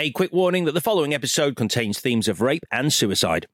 A 0.00 0.10
quick 0.10 0.32
warning 0.32 0.64
that 0.64 0.72
the 0.72 0.80
following 0.80 1.12
episode 1.12 1.56
contains 1.56 2.00
themes 2.00 2.26
of 2.26 2.40
rape 2.40 2.64
and 2.72 2.90
suicide. 2.90 3.46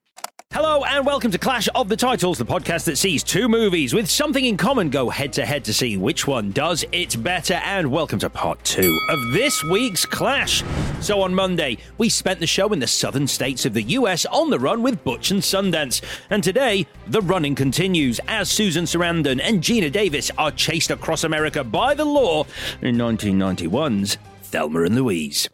Hello 0.53 0.85
and 0.85 1.05
welcome 1.05 1.33
to 1.33 1.39
Clash 1.39 1.69
of 1.75 1.89
the 1.89 1.97
Titles, 1.97 2.39
the 2.39 2.47
podcast 2.47 2.85
that 2.85 2.99
sees 2.99 3.25
two 3.25 3.49
movies 3.49 3.93
with 3.93 4.09
something 4.09 4.45
in 4.45 4.57
common 4.57 4.89
go 4.89 5.11
head 5.11 5.33
to 5.33 5.45
head 5.45 5.65
to 5.65 5.75
see 5.75 5.97
which 5.97 6.29
one 6.29 6.53
does 6.53 6.85
it 6.93 7.21
better. 7.21 7.55
And 7.55 7.91
welcome 7.91 8.21
to 8.21 8.31
part 8.31 8.63
two 8.63 8.97
of 9.09 9.33
this 9.33 9.61
week's 9.65 10.07
Clash. 10.07 10.63
So 11.01 11.21
on 11.21 11.35
Monday, 11.35 11.79
we 11.99 12.09
spent 12.09 12.39
the 12.39 12.47
show 12.47 12.73
in 12.73 12.79
the 12.79 12.87
southern 12.87 13.27
states 13.27 13.67
of 13.67 13.75
the 13.75 13.83
US 13.83 14.25
on 14.27 14.49
the 14.49 14.61
run 14.61 14.85
with 14.85 15.03
Butch 15.03 15.33
and 15.33 15.43
Sundance. 15.43 16.01
And 16.31 16.45
today, 16.45 16.87
the 17.09 17.23
running 17.23 17.57
continues 17.57 18.21
as 18.29 18.49
Susan 18.49 18.85
Sarandon 18.85 19.41
and 19.43 19.63
Geena 19.63 19.91
Davis 19.91 20.31
are 20.39 20.53
chased 20.53 20.93
across 20.93 21.25
America 21.25 21.65
by 21.65 21.93
the 21.93 22.05
law 22.05 22.47
in 22.83 22.95
1991's 22.95 24.17
Thelma 24.43 24.83
and 24.83 24.95
Louise. 24.95 25.49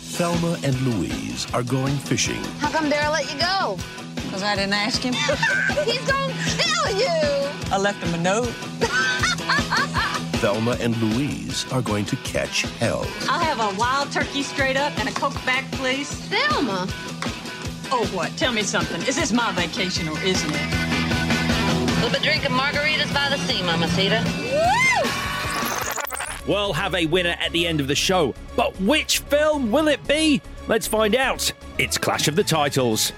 Thelma 0.00 0.58
and 0.64 0.78
Louise 0.80 1.46
are 1.52 1.62
going 1.62 1.96
fishing. 1.96 2.42
How 2.58 2.70
come 2.70 2.90
Daryl 2.90 3.12
let 3.12 3.32
you 3.32 3.38
go? 3.38 3.78
Because 4.16 4.42
I 4.42 4.56
didn't 4.56 4.72
ask 4.72 5.02
him. 5.02 5.12
He's 5.84 6.04
gonna 6.06 6.34
kill 6.58 6.98
you! 6.98 7.48
I 7.72 7.78
left 7.78 8.02
him 8.02 8.14
a 8.14 8.22
note. 8.22 8.48
Thelma 10.40 10.76
and 10.80 10.96
Louise 10.96 11.70
are 11.70 11.82
going 11.82 12.06
to 12.06 12.16
catch 12.16 12.62
hell. 12.62 13.06
I'll 13.28 13.40
have 13.44 13.60
a 13.60 13.78
wild 13.78 14.10
turkey 14.10 14.42
straight 14.42 14.76
up 14.76 14.98
and 14.98 15.08
a 15.08 15.12
Coke 15.12 15.34
back, 15.44 15.70
please. 15.72 16.10
Thelma! 16.10 16.86
Oh, 17.92 18.08
what? 18.14 18.34
Tell 18.38 18.52
me 18.52 18.62
something. 18.62 19.02
Is 19.02 19.16
this 19.16 19.32
my 19.32 19.52
vacation 19.52 20.08
or 20.08 20.18
isn't 20.22 20.50
it? 20.50 22.00
We'll 22.00 22.10
be 22.10 22.18
drinking 22.20 22.52
margaritas 22.52 23.12
by 23.12 23.28
the 23.28 23.36
sea, 23.38 23.62
Mamacita. 23.62 24.24
We'll 26.46 26.72
have 26.72 26.94
a 26.94 27.06
winner 27.06 27.36
at 27.40 27.52
the 27.52 27.66
end 27.66 27.80
of 27.80 27.88
the 27.88 27.94
show. 27.94 28.34
But 28.56 28.78
which 28.80 29.18
film 29.18 29.70
will 29.70 29.88
it 29.88 30.06
be? 30.06 30.40
Let's 30.68 30.86
find 30.86 31.14
out. 31.14 31.52
It's 31.78 31.98
Clash 31.98 32.28
of 32.28 32.36
the 32.36 32.44
Titles. 32.44 33.12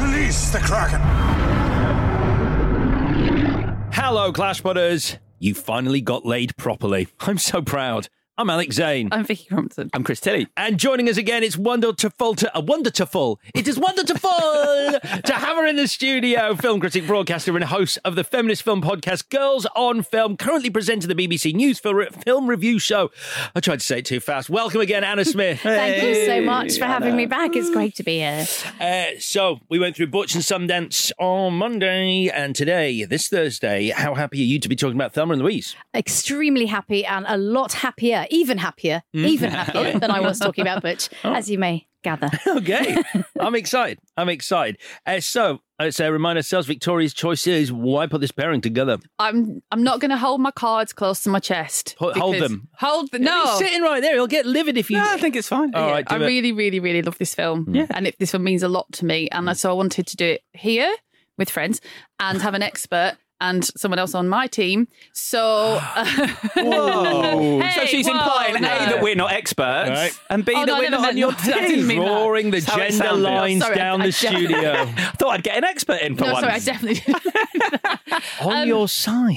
Release 0.00 0.50
the 0.50 0.58
Kraken! 0.58 1.00
Hello, 3.92 4.32
Clash 4.32 4.60
Butters. 4.60 5.16
You 5.38 5.54
finally 5.54 6.00
got 6.00 6.24
laid 6.24 6.56
properly. 6.56 7.08
I'm 7.20 7.38
so 7.38 7.60
proud. 7.60 8.08
I'm 8.38 8.50
Alex 8.50 8.76
Zane. 8.76 9.08
I'm 9.12 9.24
Vicky 9.24 9.46
Crompton. 9.46 9.88
I'm 9.94 10.04
Chris 10.04 10.20
Tilly. 10.20 10.46
And 10.58 10.78
joining 10.78 11.08
us 11.08 11.16
again, 11.16 11.42
it's 11.42 11.56
wonderful 11.56 11.94
to 11.94 12.10
fall. 12.10 12.34
a 12.52 12.60
wonderful. 12.60 13.40
It 13.54 13.66
is 13.66 13.78
wonderful 13.78 14.28
to 15.24 15.32
have 15.32 15.56
her 15.56 15.64
in 15.64 15.76
the 15.76 15.88
studio. 15.88 16.54
Film 16.54 16.78
critic, 16.78 17.06
broadcaster, 17.06 17.56
and 17.56 17.64
host 17.64 17.98
of 18.04 18.14
the 18.14 18.24
feminist 18.24 18.62
film 18.62 18.82
podcast 18.82 19.30
Girls 19.30 19.66
on 19.74 20.02
Film. 20.02 20.36
Currently 20.36 20.68
presenting 20.68 21.08
the 21.08 21.14
BBC 21.14 21.54
News 21.54 21.78
film 21.78 22.46
review 22.46 22.78
show. 22.78 23.10
I 23.54 23.60
tried 23.60 23.80
to 23.80 23.86
say 23.86 24.00
it 24.00 24.04
too 24.04 24.20
fast. 24.20 24.50
Welcome 24.50 24.82
again, 24.82 25.02
Anna 25.02 25.24
Smith. 25.24 25.60
Thank 25.60 26.02
you 26.02 26.26
so 26.26 26.42
much 26.42 26.76
for 26.76 26.84
having 26.84 27.16
me 27.16 27.24
back. 27.24 27.56
It's 27.56 27.70
great 27.70 27.94
to 27.94 28.02
be 28.02 28.18
here. 28.18 28.46
Uh, 28.78 29.18
so 29.18 29.60
we 29.70 29.78
went 29.78 29.96
through 29.96 30.08
Butch 30.08 30.34
and 30.34 30.44
Sundance 30.44 31.10
on 31.18 31.54
Monday, 31.54 32.28
and 32.28 32.54
today, 32.54 33.02
this 33.04 33.28
Thursday. 33.28 33.88
How 33.88 34.14
happy 34.14 34.40
are 34.42 34.44
you 34.44 34.58
to 34.58 34.68
be 34.68 34.76
talking 34.76 34.96
about 34.96 35.14
Thelma 35.14 35.32
and 35.32 35.42
Louise? 35.42 35.74
Extremely 35.94 36.66
happy 36.66 37.06
and 37.06 37.24
a 37.30 37.38
lot 37.38 37.72
happier, 37.72 38.25
even 38.30 38.58
happier, 38.58 39.02
even 39.12 39.50
happier 39.50 39.98
than 39.98 40.10
I 40.10 40.20
was 40.20 40.38
talking 40.38 40.62
about 40.62 40.82
Butch, 40.82 41.08
as 41.24 41.50
you 41.50 41.58
may 41.58 41.86
gather. 42.02 42.30
Okay, 42.46 42.96
I'm 43.40 43.54
excited. 43.54 43.98
I'm 44.16 44.28
excited. 44.28 44.78
Uh, 45.04 45.20
so 45.20 45.60
let's 45.80 45.98
uh, 46.00 46.10
remind 46.12 46.38
ourselves 46.38 46.66
Victoria's 46.66 47.12
choice 47.12 47.46
is 47.46 47.72
why 47.72 48.06
put 48.06 48.20
this 48.20 48.30
pairing 48.30 48.60
together? 48.60 48.98
I'm 49.18 49.62
I'm 49.70 49.82
not 49.82 50.00
going 50.00 50.10
to 50.10 50.16
hold 50.16 50.40
my 50.40 50.50
cards 50.52 50.92
close 50.92 51.20
to 51.22 51.30
my 51.30 51.38
chest. 51.40 51.96
Ho- 51.98 52.12
hold 52.14 52.36
them. 52.36 52.68
Hold 52.78 53.10
them. 53.10 53.22
He's 53.22 53.30
No. 53.30 53.56
sitting 53.58 53.82
right 53.82 54.00
there. 54.00 54.14
He'll 54.14 54.26
get 54.26 54.46
livid 54.46 54.78
if 54.78 54.90
you. 54.90 54.98
No, 54.98 55.04
I 55.06 55.16
think 55.18 55.36
it's 55.36 55.48
fine. 55.48 55.74
All 55.74 55.86
Yeah, 55.88 55.92
right, 55.92 56.04
I 56.12 56.16
it. 56.16 56.20
Really, 56.26 56.52
really, 56.52 56.80
really 56.80 57.02
love 57.02 57.18
this 57.18 57.34
film. 57.34 57.74
Yeah. 57.74 57.86
And 57.90 58.06
it, 58.06 58.16
this 58.18 58.32
one 58.32 58.44
means 58.44 58.62
a 58.62 58.68
lot 58.68 58.90
to 58.92 59.04
me. 59.04 59.28
And 59.30 59.56
so 59.56 59.70
I 59.70 59.74
wanted 59.74 60.06
to 60.06 60.16
do 60.16 60.26
it 60.26 60.42
here 60.52 60.92
with 61.38 61.50
friends 61.50 61.80
and 62.20 62.40
have 62.40 62.54
an 62.54 62.62
expert 62.62 63.16
and 63.40 63.64
someone 63.64 63.98
else 63.98 64.14
on 64.14 64.28
my 64.28 64.46
team. 64.46 64.88
So. 65.12 65.78
Whoa. 66.56 67.60
Hey, 67.66 67.80
so 67.80 67.86
she's 67.86 68.06
whoa, 68.06 68.14
implying 68.14 68.62
no. 68.62 68.68
A, 68.68 68.78
that 68.90 69.02
we're 69.02 69.14
not 69.14 69.32
experts, 69.32 69.90
Right. 69.90 70.12
and 70.30 70.44
B, 70.44 70.52
Oh, 70.54 70.60
that 70.60 70.66
no, 70.66 70.78
we're 70.78 70.90
not 70.90 70.98
on 70.98 71.02
meant 71.06 71.18
your 71.18 71.32
that. 71.32 71.54
I 71.54 71.60
didn't 71.66 71.76
team. 71.78 71.86
mean 71.86 71.98
that. 72.00 72.06
Drawing 72.06 72.50
the 72.50 72.60
That's 72.60 72.98
gender 72.98 73.12
lines 73.14 73.62
Sorry, 73.62 73.74
down 73.76 74.00
I 74.02 74.06
the 74.06 74.12
just- 74.12 74.18
studio. 74.36 74.72
I 74.72 74.84
thought 75.18 75.28
I'd 75.30 75.42
get 75.42 75.56
an 75.58 75.64
expert 75.64 76.00
in 76.02 76.16
for 76.16 76.24
No, 76.24 76.32
once. 76.32 76.40
sorry, 76.44 76.52
I 76.54 76.58
definitely. 76.60 77.14
On 78.40 78.56
Um, 78.62 78.68
your 78.68 78.88
side. 78.88 79.36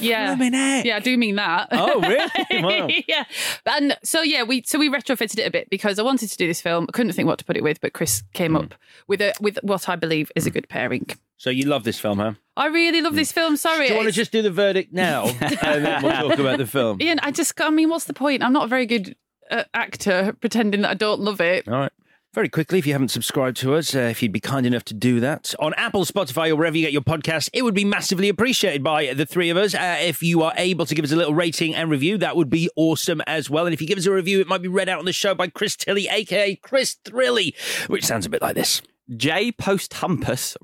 yeah. 0.00 0.34
Blimey. 0.36 0.82
Yeah, 0.84 0.96
I 0.96 1.00
do 1.00 1.16
mean 1.16 1.36
that. 1.36 1.68
Oh, 1.72 2.00
really? 2.00 2.62
Wow. 2.62 2.88
yeah. 3.08 3.24
And 3.66 3.96
so 4.02 4.22
yeah, 4.22 4.42
we 4.42 4.62
so 4.66 4.78
we 4.78 4.88
retrofitted 4.90 5.38
it 5.38 5.46
a 5.46 5.50
bit 5.50 5.70
because 5.70 5.98
I 5.98 6.02
wanted 6.02 6.30
to 6.30 6.36
do 6.36 6.46
this 6.46 6.60
film. 6.60 6.86
I 6.88 6.92
couldn't 6.92 7.12
think 7.12 7.26
what 7.26 7.38
to 7.38 7.44
put 7.44 7.56
it 7.56 7.62
with, 7.62 7.80
but 7.80 7.92
Chris 7.92 8.22
came 8.32 8.52
Hmm. 8.52 8.56
up 8.58 8.74
with 9.06 9.20
a 9.20 9.32
with 9.40 9.58
what 9.62 9.88
I 9.88 9.96
believe 9.96 10.30
is 10.36 10.46
a 10.46 10.50
good 10.50 10.68
pairing. 10.68 11.06
So 11.40 11.48
you 11.48 11.64
love 11.64 11.84
this 11.84 11.98
film, 11.98 12.18
huh? 12.18 12.34
I 12.54 12.66
really 12.66 13.00
love 13.00 13.14
this 13.14 13.32
film. 13.32 13.56
Sorry. 13.56 13.86
Do 13.86 13.94
you 13.94 13.96
want 13.96 14.04
to 14.04 14.08
it's- 14.10 14.16
just 14.16 14.30
do 14.30 14.42
the 14.42 14.50
verdict 14.50 14.92
now, 14.92 15.24
and 15.40 15.82
then 15.86 16.02
we'll 16.02 16.12
talk 16.28 16.38
about 16.38 16.58
the 16.58 16.66
film? 16.66 17.00
Ian, 17.00 17.18
I 17.20 17.30
just 17.30 17.58
I 17.58 17.70
mean, 17.70 17.88
what's 17.88 18.04
the 18.04 18.12
point? 18.12 18.42
I'm 18.44 18.52
not 18.52 18.64
a 18.64 18.66
very 18.66 18.84
good 18.84 19.16
uh, 19.50 19.64
actor 19.72 20.36
pretending 20.38 20.82
that 20.82 20.90
I 20.90 20.94
don't 20.94 21.22
love 21.22 21.40
it. 21.40 21.66
All 21.66 21.78
right. 21.78 21.92
Very 22.34 22.50
quickly, 22.50 22.78
if 22.78 22.86
you 22.86 22.92
haven't 22.92 23.08
subscribed 23.08 23.56
to 23.56 23.74
us, 23.74 23.94
uh, 23.94 24.00
if 24.00 24.22
you'd 24.22 24.32
be 24.32 24.38
kind 24.38 24.66
enough 24.66 24.84
to 24.84 24.94
do 24.94 25.18
that 25.20 25.54
on 25.58 25.72
Apple, 25.78 26.04
Spotify, 26.04 26.50
or 26.50 26.56
wherever 26.56 26.76
you 26.76 26.84
get 26.84 26.92
your 26.92 27.00
podcast, 27.00 27.48
it 27.54 27.62
would 27.62 27.74
be 27.74 27.86
massively 27.86 28.28
appreciated 28.28 28.84
by 28.84 29.14
the 29.14 29.24
three 29.24 29.48
of 29.48 29.56
us. 29.56 29.74
Uh, 29.74 29.96
if 29.98 30.22
you 30.22 30.42
are 30.42 30.52
able 30.58 30.84
to 30.84 30.94
give 30.94 31.06
us 31.06 31.10
a 31.12 31.16
little 31.16 31.32
rating 31.34 31.74
and 31.74 31.90
review, 31.90 32.18
that 32.18 32.36
would 32.36 32.50
be 32.50 32.68
awesome 32.76 33.22
as 33.26 33.48
well. 33.48 33.64
And 33.64 33.72
if 33.72 33.80
you 33.80 33.86
give 33.86 33.96
us 33.96 34.04
a 34.04 34.12
review, 34.12 34.40
it 34.42 34.46
might 34.46 34.60
be 34.60 34.68
read 34.68 34.90
out 34.90 34.98
on 34.98 35.06
the 35.06 35.12
show 35.14 35.34
by 35.34 35.48
Chris 35.48 35.74
Tilly, 35.74 36.06
aka 36.06 36.54
Chris 36.56 36.98
Thrilly, 37.02 37.54
which 37.88 38.04
sounds 38.04 38.26
a 38.26 38.28
bit 38.28 38.42
like 38.42 38.56
this. 38.56 38.82
J 39.16 39.50
Post 39.50 39.94
Humpus 39.94 40.56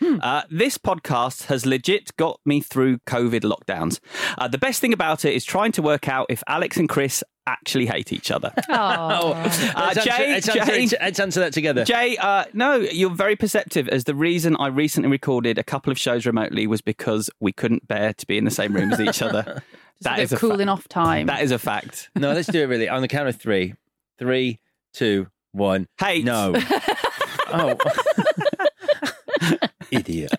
writes. 0.00 0.20
Uh, 0.22 0.42
this 0.50 0.78
podcast 0.78 1.46
has 1.46 1.66
legit 1.66 2.16
got 2.16 2.40
me 2.44 2.60
through 2.60 2.98
COVID 3.06 3.40
lockdowns. 3.42 4.00
Uh, 4.38 4.48
the 4.48 4.58
best 4.58 4.80
thing 4.80 4.92
about 4.92 5.24
it 5.24 5.34
is 5.34 5.44
trying 5.44 5.72
to 5.72 5.82
work 5.82 6.08
out 6.08 6.26
if 6.28 6.42
Alex 6.46 6.76
and 6.76 6.88
Chris 6.88 7.22
actually 7.46 7.86
hate 7.86 8.12
each 8.12 8.30
other. 8.30 8.52
Oh, 8.68 9.32
Uh, 9.32 9.42
let's, 9.44 9.58
answer, 9.98 10.00
Jay, 10.02 10.30
let's, 10.32 10.48
answer, 10.48 10.64
Jay- 10.96 10.98
let's 11.00 11.20
answer 11.20 11.40
that 11.40 11.52
together. 11.52 11.84
Jay, 11.84 12.16
uh, 12.18 12.44
no, 12.52 12.76
you're 12.76 13.10
very 13.10 13.34
perceptive. 13.36 13.88
As 13.88 14.04
the 14.04 14.14
reason 14.14 14.56
I 14.56 14.68
recently 14.68 15.10
recorded 15.10 15.58
a 15.58 15.64
couple 15.64 15.90
of 15.90 15.98
shows 15.98 16.26
remotely 16.26 16.66
was 16.66 16.80
because 16.80 17.28
we 17.40 17.52
couldn't 17.52 17.88
bear 17.88 18.12
to 18.14 18.26
be 18.26 18.38
in 18.38 18.44
the 18.44 18.50
same 18.50 18.72
room 18.74 18.92
as 18.92 19.00
each 19.00 19.22
other. 19.22 19.62
That 20.02 20.16
bit 20.16 20.22
is 20.22 20.32
of 20.32 20.38
a 20.38 20.40
cooling 20.40 20.66
fa- 20.68 20.72
off 20.72 20.88
time. 20.88 21.26
That 21.26 21.42
is 21.42 21.50
a 21.50 21.58
fact. 21.58 22.08
No, 22.16 22.32
let's 22.32 22.48
do 22.48 22.62
it 22.62 22.66
really. 22.68 22.88
On 22.88 23.02
the 23.02 23.08
count 23.08 23.28
of 23.28 23.36
three, 23.36 23.74
three, 24.18 24.58
two, 24.94 25.26
one. 25.52 25.88
Three, 25.98 26.22
two, 26.22 26.22
one. 26.22 26.22
Hate. 26.22 26.24
No. 26.24 26.54
oh. 27.52 27.76
Idiot. 29.92 30.32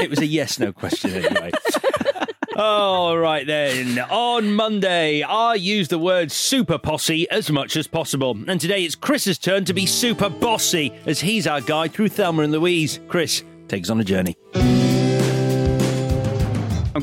It 0.00 0.10
was 0.10 0.20
a 0.20 0.26
yes 0.26 0.58
no 0.58 0.72
question 0.72 1.12
anyway. 1.12 1.50
All 2.56 3.18
right 3.18 3.46
then. 3.46 3.98
On 3.98 4.54
Monday, 4.54 5.22
I 5.22 5.54
use 5.54 5.88
the 5.88 5.98
word 5.98 6.30
super 6.30 6.78
posse 6.78 7.28
as 7.30 7.50
much 7.50 7.76
as 7.76 7.86
possible. 7.88 8.38
And 8.46 8.60
today 8.60 8.84
it's 8.84 8.94
Chris's 8.94 9.38
turn 9.38 9.64
to 9.64 9.74
be 9.74 9.86
super 9.86 10.28
bossy 10.28 10.92
as 11.06 11.20
he's 11.20 11.46
our 11.46 11.60
guide 11.60 11.92
through 11.92 12.10
Thelma 12.10 12.42
and 12.42 12.52
Louise. 12.52 13.00
Chris, 13.08 13.42
takes 13.66 13.90
on 13.90 14.00
a 14.00 14.04
journey. 14.04 14.36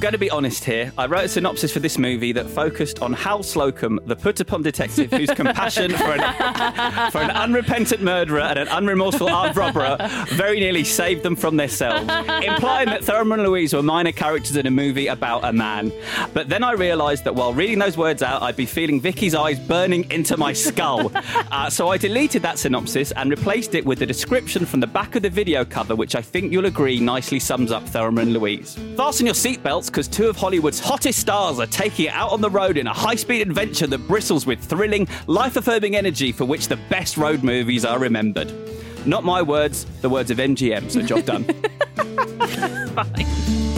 Going 0.02 0.14
to 0.14 0.18
be 0.18 0.32
honest 0.32 0.64
here. 0.64 0.92
I 0.98 1.06
wrote 1.06 1.26
a 1.26 1.30
synopsis 1.30 1.72
for 1.72 1.80
this 1.80 2.00
movie 2.00 2.32
that 2.32 2.50
focused 2.50 3.04
on 3.04 3.14
Hal 3.14 3.44
Slocum, 3.44 4.00
the 4.08 4.16
put 4.16 4.40
upon 4.40 4.64
detective 4.64 5.12
whose 5.12 5.30
compassion 5.30 5.92
for 5.92 6.14
an, 6.14 7.12
for 7.12 7.20
an 7.20 7.30
unrepentant 7.30 8.02
murderer 8.02 8.40
and 8.40 8.58
an 8.58 8.68
unremorseful 8.70 9.30
armed 9.30 9.56
robber 9.56 9.98
very 10.30 10.60
nearly 10.60 10.84
saved 10.84 11.22
them 11.22 11.36
from 11.36 11.56
their 11.56 11.68
cells, 11.68 12.10
implying 12.44 12.90
that 12.90 13.04
Thurman 13.04 13.42
and 13.42 13.48
Louise 13.48 13.76
were 13.76 13.84
minor 13.84 14.12
characters 14.12 14.56
in 14.56 14.66
a 14.66 14.72
movie 14.72 15.06
about 15.06 15.46
a 15.46 15.54
man. 15.54 15.92
But 16.34 16.50
then 16.50 16.64
I 16.64 16.72
realised 16.72 17.24
that 17.26 17.36
while 17.36 17.54
reading 17.54 17.78
those 17.78 17.96
words 17.96 18.24
out, 18.24 18.42
I'd 18.42 18.58
be 18.58 18.66
feeling 18.66 19.00
Vicky's 19.00 19.36
eyes 19.36 19.60
burning 19.60 20.10
into 20.10 20.36
my 20.36 20.52
skull. 20.52 21.12
Uh, 21.52 21.70
so 21.70 21.90
I 21.90 21.98
deleted 21.98 22.42
that 22.42 22.58
synopsis 22.58 23.12
and 23.12 23.30
replaced 23.30 23.76
it 23.76 23.86
with 23.86 24.00
the 24.00 24.08
description 24.08 24.66
from 24.66 24.80
the 24.80 24.88
back 24.88 25.16
of 25.16 25.22
the 25.22 25.30
video 25.30 25.64
cover, 25.64 25.96
which 25.96 26.16
I 26.16 26.24
think 26.24 26.52
you'll 26.52 26.66
agree 26.66 27.00
nicely 27.00 27.38
sums 27.38 27.72
up 27.72 27.88
Thurman 27.88 28.24
and 28.24 28.34
Louise. 28.34 28.80
Fasten 28.98 29.28
your 29.28 29.36
seatbelts 29.36 29.91
because 29.92 30.08
two 30.08 30.30
of 30.30 30.38
Hollywood's 30.38 30.80
hottest 30.80 31.20
stars 31.20 31.60
are 31.60 31.68
taking 31.68 32.06
it 32.06 32.14
out 32.14 32.32
on 32.32 32.40
the 32.40 32.50
road 32.50 32.78
in 32.78 32.88
a 32.88 32.94
high 32.94 33.16
speed 33.16 33.42
adventure 33.42 33.88
that 33.88 34.08
bristles 34.08 34.46
with 34.46 34.60
thrilling, 34.64 35.08
life 35.28 35.58
affirming 35.58 35.98
energy 35.98 36.32
for 36.32 36.46
which 36.46 36.70
the 36.70 36.78
best 36.90 37.18
road 37.18 37.44
movies 37.44 37.84
are 37.84 38.00
remembered. 38.00 38.54
Not 39.06 39.26
my 39.26 39.42
words, 39.42 39.86
the 40.02 40.10
words 40.10 40.32
of 40.32 40.38
MGM, 40.38 40.90
so 40.90 41.02
job 41.02 41.26
done. 41.26 41.46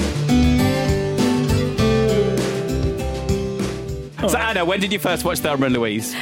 So, 4.34 4.38
Anna, 4.38 4.64
when 4.64 4.80
did 4.80 4.94
you 4.94 5.00
first 5.00 5.26
watch 5.26 5.40
Thelma 5.40 5.66
and 5.66 5.76
Louise? 5.76 6.16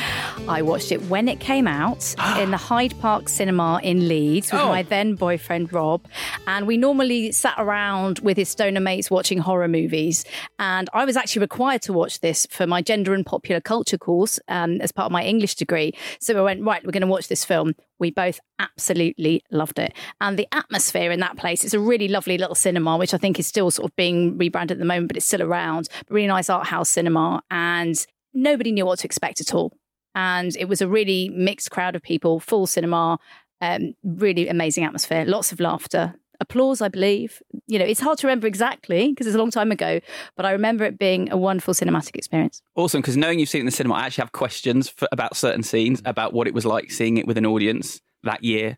I 0.47 0.63
watched 0.63 0.91
it 0.91 1.03
when 1.03 1.27
it 1.27 1.39
came 1.39 1.67
out 1.67 2.15
in 2.39 2.49
the 2.49 2.57
Hyde 2.69 2.99
Park 2.99 3.29
Cinema 3.29 3.79
in 3.83 4.07
Leeds 4.07 4.51
with 4.51 4.59
Oh. 4.59 4.69
my 4.69 4.81
then 4.81 5.13
boyfriend 5.13 5.71
Rob. 5.71 6.05
And 6.47 6.65
we 6.65 6.77
normally 6.77 7.31
sat 7.31 7.53
around 7.59 8.17
with 8.19 8.37
his 8.37 8.49
stoner 8.49 8.79
mates 8.79 9.11
watching 9.11 9.37
horror 9.37 9.67
movies. 9.67 10.25
And 10.57 10.89
I 10.93 11.05
was 11.05 11.15
actually 11.15 11.41
required 11.41 11.83
to 11.83 11.93
watch 11.93 12.21
this 12.21 12.47
for 12.49 12.65
my 12.65 12.81
gender 12.81 13.13
and 13.13 13.23
popular 13.23 13.61
culture 13.61 13.99
course 13.99 14.39
um, 14.47 14.81
as 14.81 14.91
part 14.91 15.05
of 15.05 15.11
my 15.11 15.23
English 15.23 15.55
degree. 15.55 15.93
So 16.19 16.33
we 16.33 16.41
went, 16.41 16.63
right, 16.63 16.83
we're 16.83 16.91
going 16.91 17.01
to 17.01 17.07
watch 17.07 17.27
this 17.27 17.45
film. 17.45 17.75
We 18.01 18.11
both 18.11 18.41
absolutely 18.59 19.43
loved 19.49 19.79
it. 19.79 19.93
And 20.19 20.37
the 20.37 20.47
atmosphere 20.51 21.11
in 21.11 21.21
that 21.21 21.37
place, 21.37 21.63
it's 21.63 21.73
a 21.73 21.79
really 21.79 22.09
lovely 22.09 22.37
little 22.37 22.55
cinema, 22.55 22.97
which 22.97 23.13
I 23.13 23.17
think 23.17 23.39
is 23.39 23.47
still 23.47 23.71
sort 23.71 23.89
of 23.89 23.95
being 23.95 24.37
rebranded 24.37 24.75
at 24.75 24.79
the 24.79 24.85
moment, 24.85 25.07
but 25.07 25.15
it's 25.15 25.25
still 25.25 25.41
around. 25.41 25.87
Really 26.09 26.27
nice 26.27 26.49
art 26.49 26.67
house 26.67 26.89
cinema. 26.89 27.41
And 27.49 27.95
nobody 28.33 28.73
knew 28.73 28.85
what 28.85 28.99
to 28.99 29.07
expect 29.07 29.39
at 29.39 29.53
all 29.53 29.71
and 30.15 30.55
it 30.57 30.65
was 30.65 30.81
a 30.81 30.87
really 30.87 31.29
mixed 31.29 31.71
crowd 31.71 31.95
of 31.95 32.01
people, 32.01 32.39
full 32.39 32.67
cinema, 32.67 33.17
um, 33.61 33.93
really 34.03 34.47
amazing 34.47 34.83
atmosphere, 34.83 35.25
lots 35.25 35.51
of 35.51 35.59
laughter, 35.59 36.15
applause, 36.41 36.81
I 36.81 36.89
believe. 36.89 37.41
You 37.67 37.79
know, 37.79 37.85
it's 37.85 38.01
hard 38.01 38.17
to 38.17 38.27
remember 38.27 38.47
exactly 38.47 39.09
because 39.09 39.27
it's 39.27 39.35
a 39.35 39.39
long 39.39 39.51
time 39.51 39.71
ago, 39.71 40.01
but 40.35 40.45
I 40.45 40.51
remember 40.51 40.83
it 40.83 40.99
being 40.99 41.31
a 41.31 41.37
wonderful 41.37 41.73
cinematic 41.73 42.15
experience. 42.15 42.61
Awesome, 42.75 42.99
because 42.99 43.15
knowing 43.15 43.39
you've 43.39 43.47
seen 43.47 43.59
it 43.59 43.61
in 43.61 43.65
the 43.67 43.71
cinema, 43.71 43.95
I 43.95 44.07
actually 44.07 44.23
have 44.23 44.33
questions 44.33 44.89
for, 44.89 45.07
about 45.13 45.37
certain 45.37 45.63
scenes, 45.63 46.01
about 46.03 46.33
what 46.33 46.47
it 46.47 46.53
was 46.53 46.65
like 46.65 46.91
seeing 46.91 47.17
it 47.17 47.25
with 47.25 47.37
an 47.37 47.45
audience 47.45 48.01
that 48.23 48.43
year, 48.43 48.77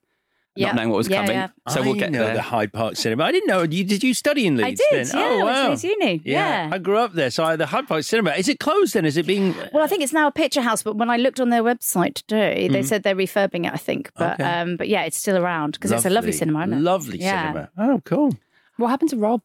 Yeah. 0.55 0.67
not 0.67 0.75
knowing 0.75 0.89
what 0.89 0.97
was 0.97 1.09
Yeah, 1.09 1.21
coming. 1.21 1.31
yeah. 1.35 1.47
So 1.69 1.81
we'll 1.81 1.95
get 1.95 2.11
know 2.11 2.25
there. 2.25 2.35
the 2.35 2.41
Hyde 2.43 2.71
Park 2.73 2.95
Cinema. 2.95 3.23
I 3.23 3.31
didn't 3.31 3.47
know. 3.47 3.63
You, 3.63 3.83
did 3.83 4.03
you 4.03 4.13
study 4.13 4.45
in 4.45 4.55
Leeds? 4.57 4.65
I 4.65 4.95
Leeds? 4.95 5.11
did, 5.11 5.19
then? 5.19 5.21
yeah, 5.21 5.29
Oh, 5.35 5.39
I 5.39 5.43
went 5.43 5.57
to. 5.65 5.69
Leeds 5.69 5.83
Uni, 5.83 6.21
yeah. 6.25 6.69
I 6.71 6.77
grew 6.77 6.97
up 6.97 7.13
there, 7.13 7.31
so 7.31 7.43
I, 7.43 7.55
the 7.55 7.65
Hyde 7.65 7.87
Park 7.87 8.03
Cinema. 8.03 8.31
Is 8.31 8.47
it 8.47 8.59
closed 8.59 8.93
then? 8.93 9.05
Is 9.05 9.17
it 9.17 9.25
being? 9.25 9.55
Well, 9.73 9.83
I 9.83 9.87
think 9.87 10.03
it's 10.03 10.13
now 10.13 10.27
a 10.27 10.31
picture 10.31 10.61
house, 10.61 10.83
but 10.83 10.95
when 10.95 11.09
I 11.09 11.17
looked 11.17 11.39
on 11.39 11.49
their 11.49 11.63
website 11.63 12.13
today, 12.15 12.67
they 12.67 12.81
Mhm. 12.81 12.85
said 12.85 13.03
they're 13.03 13.15
refurbing 13.15 13.65
it, 13.65 13.73
I 13.73 13.77
think. 13.77 14.11
But 14.15 14.39
Okay. 14.39 14.43
um, 14.43 14.77
but 14.77 14.87
yeah, 14.89 15.03
it's 15.03 15.17
still 15.17 15.37
around 15.37 15.73
because 15.73 15.91
it's 15.91 16.05
a 16.05 16.09
lovely 16.11 16.31
cinema, 16.33 16.61
isn't 16.65 16.73
it? 16.73 16.81
Lovely 16.81 17.19
Yeah. 17.19 17.41
cinema. 17.51 17.69
Oh, 17.77 18.01
cool. 18.05 18.35
What 18.77 18.89
happened 18.89 19.09
to 19.11 19.17
Rob? 19.17 19.41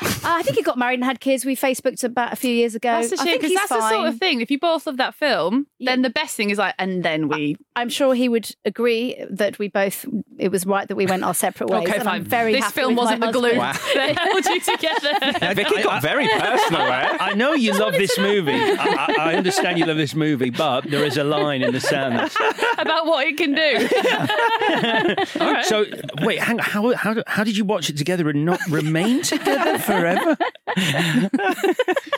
Uh, 0.00 0.06
I 0.24 0.42
think 0.42 0.56
he 0.56 0.62
got 0.62 0.78
married 0.78 0.94
and 0.94 1.04
had 1.04 1.20
kids. 1.20 1.44
We 1.44 1.54
Facebooked 1.56 2.02
about 2.04 2.32
a 2.32 2.36
few 2.36 2.50
years 2.50 2.74
ago. 2.74 2.88
That's 3.00 3.12
a 3.12 3.20
I 3.20 3.24
shame 3.24 3.36
because 3.36 3.50
he's 3.50 3.58
that's 3.58 3.68
the 3.68 3.90
sort 3.90 4.08
of 4.08 4.18
thing. 4.18 4.40
If 4.40 4.50
you 4.50 4.58
both 4.58 4.86
love 4.86 4.96
that 4.96 5.14
film, 5.14 5.66
then 5.80 6.02
the 6.02 6.10
best 6.10 6.36
thing 6.36 6.50
is 6.50 6.58
like, 6.58 6.74
and 6.78 7.02
then 7.02 7.28
we. 7.28 7.56
I'm 7.74 7.88
sure 7.88 8.14
he 8.14 8.28
would 8.28 8.50
agree 8.64 9.22
that 9.30 9.58
we 9.58 9.68
both. 9.68 10.06
It 10.38 10.50
was 10.50 10.66
right 10.66 10.88
that 10.88 10.96
we 10.96 11.06
went 11.06 11.24
our 11.24 11.34
separate 11.34 11.70
ways. 11.70 11.82
Okay, 11.84 11.94
and 11.94 12.04
fine. 12.04 12.14
I'm 12.16 12.24
very 12.24 12.52
this 12.52 12.64
happy 12.64 12.80
film 12.80 12.94
with 12.94 13.04
wasn't 13.04 13.20
the 13.20 13.30
glue 13.32 13.54
husband. 13.54 13.96
that 13.96 14.18
held 14.18 14.46
you 14.46 14.60
together. 14.60 15.54
Vicky 15.54 15.82
got 15.82 16.02
very 16.02 16.28
personal 16.28 16.86
there. 16.86 17.16
I 17.20 17.34
know 17.34 17.52
you 17.52 17.72
love 17.72 17.92
this 17.92 18.18
movie. 18.18 18.52
I, 18.54 19.14
I, 19.18 19.32
I 19.32 19.34
understand 19.34 19.78
you 19.78 19.86
love 19.86 19.96
this 19.96 20.14
movie, 20.14 20.50
but 20.50 20.82
there 20.90 21.04
is 21.04 21.16
a 21.16 21.24
line 21.24 21.62
in 21.62 21.72
the 21.72 21.80
sand. 21.80 22.30
about 22.78 23.06
what 23.06 23.26
it 23.26 23.36
can 23.36 23.54
do. 23.54 25.38
All 25.40 25.52
right. 25.52 25.64
So 25.64 25.84
wait, 26.22 26.40
hang 26.40 26.60
on. 26.60 26.66
How, 26.66 26.94
how 26.94 27.22
how 27.26 27.44
did 27.44 27.56
you 27.56 27.64
watch 27.64 27.90
it 27.90 27.96
together 27.96 28.28
and 28.28 28.44
not 28.44 28.60
remain 28.68 29.22
together 29.22 29.65
forever? 29.78 30.36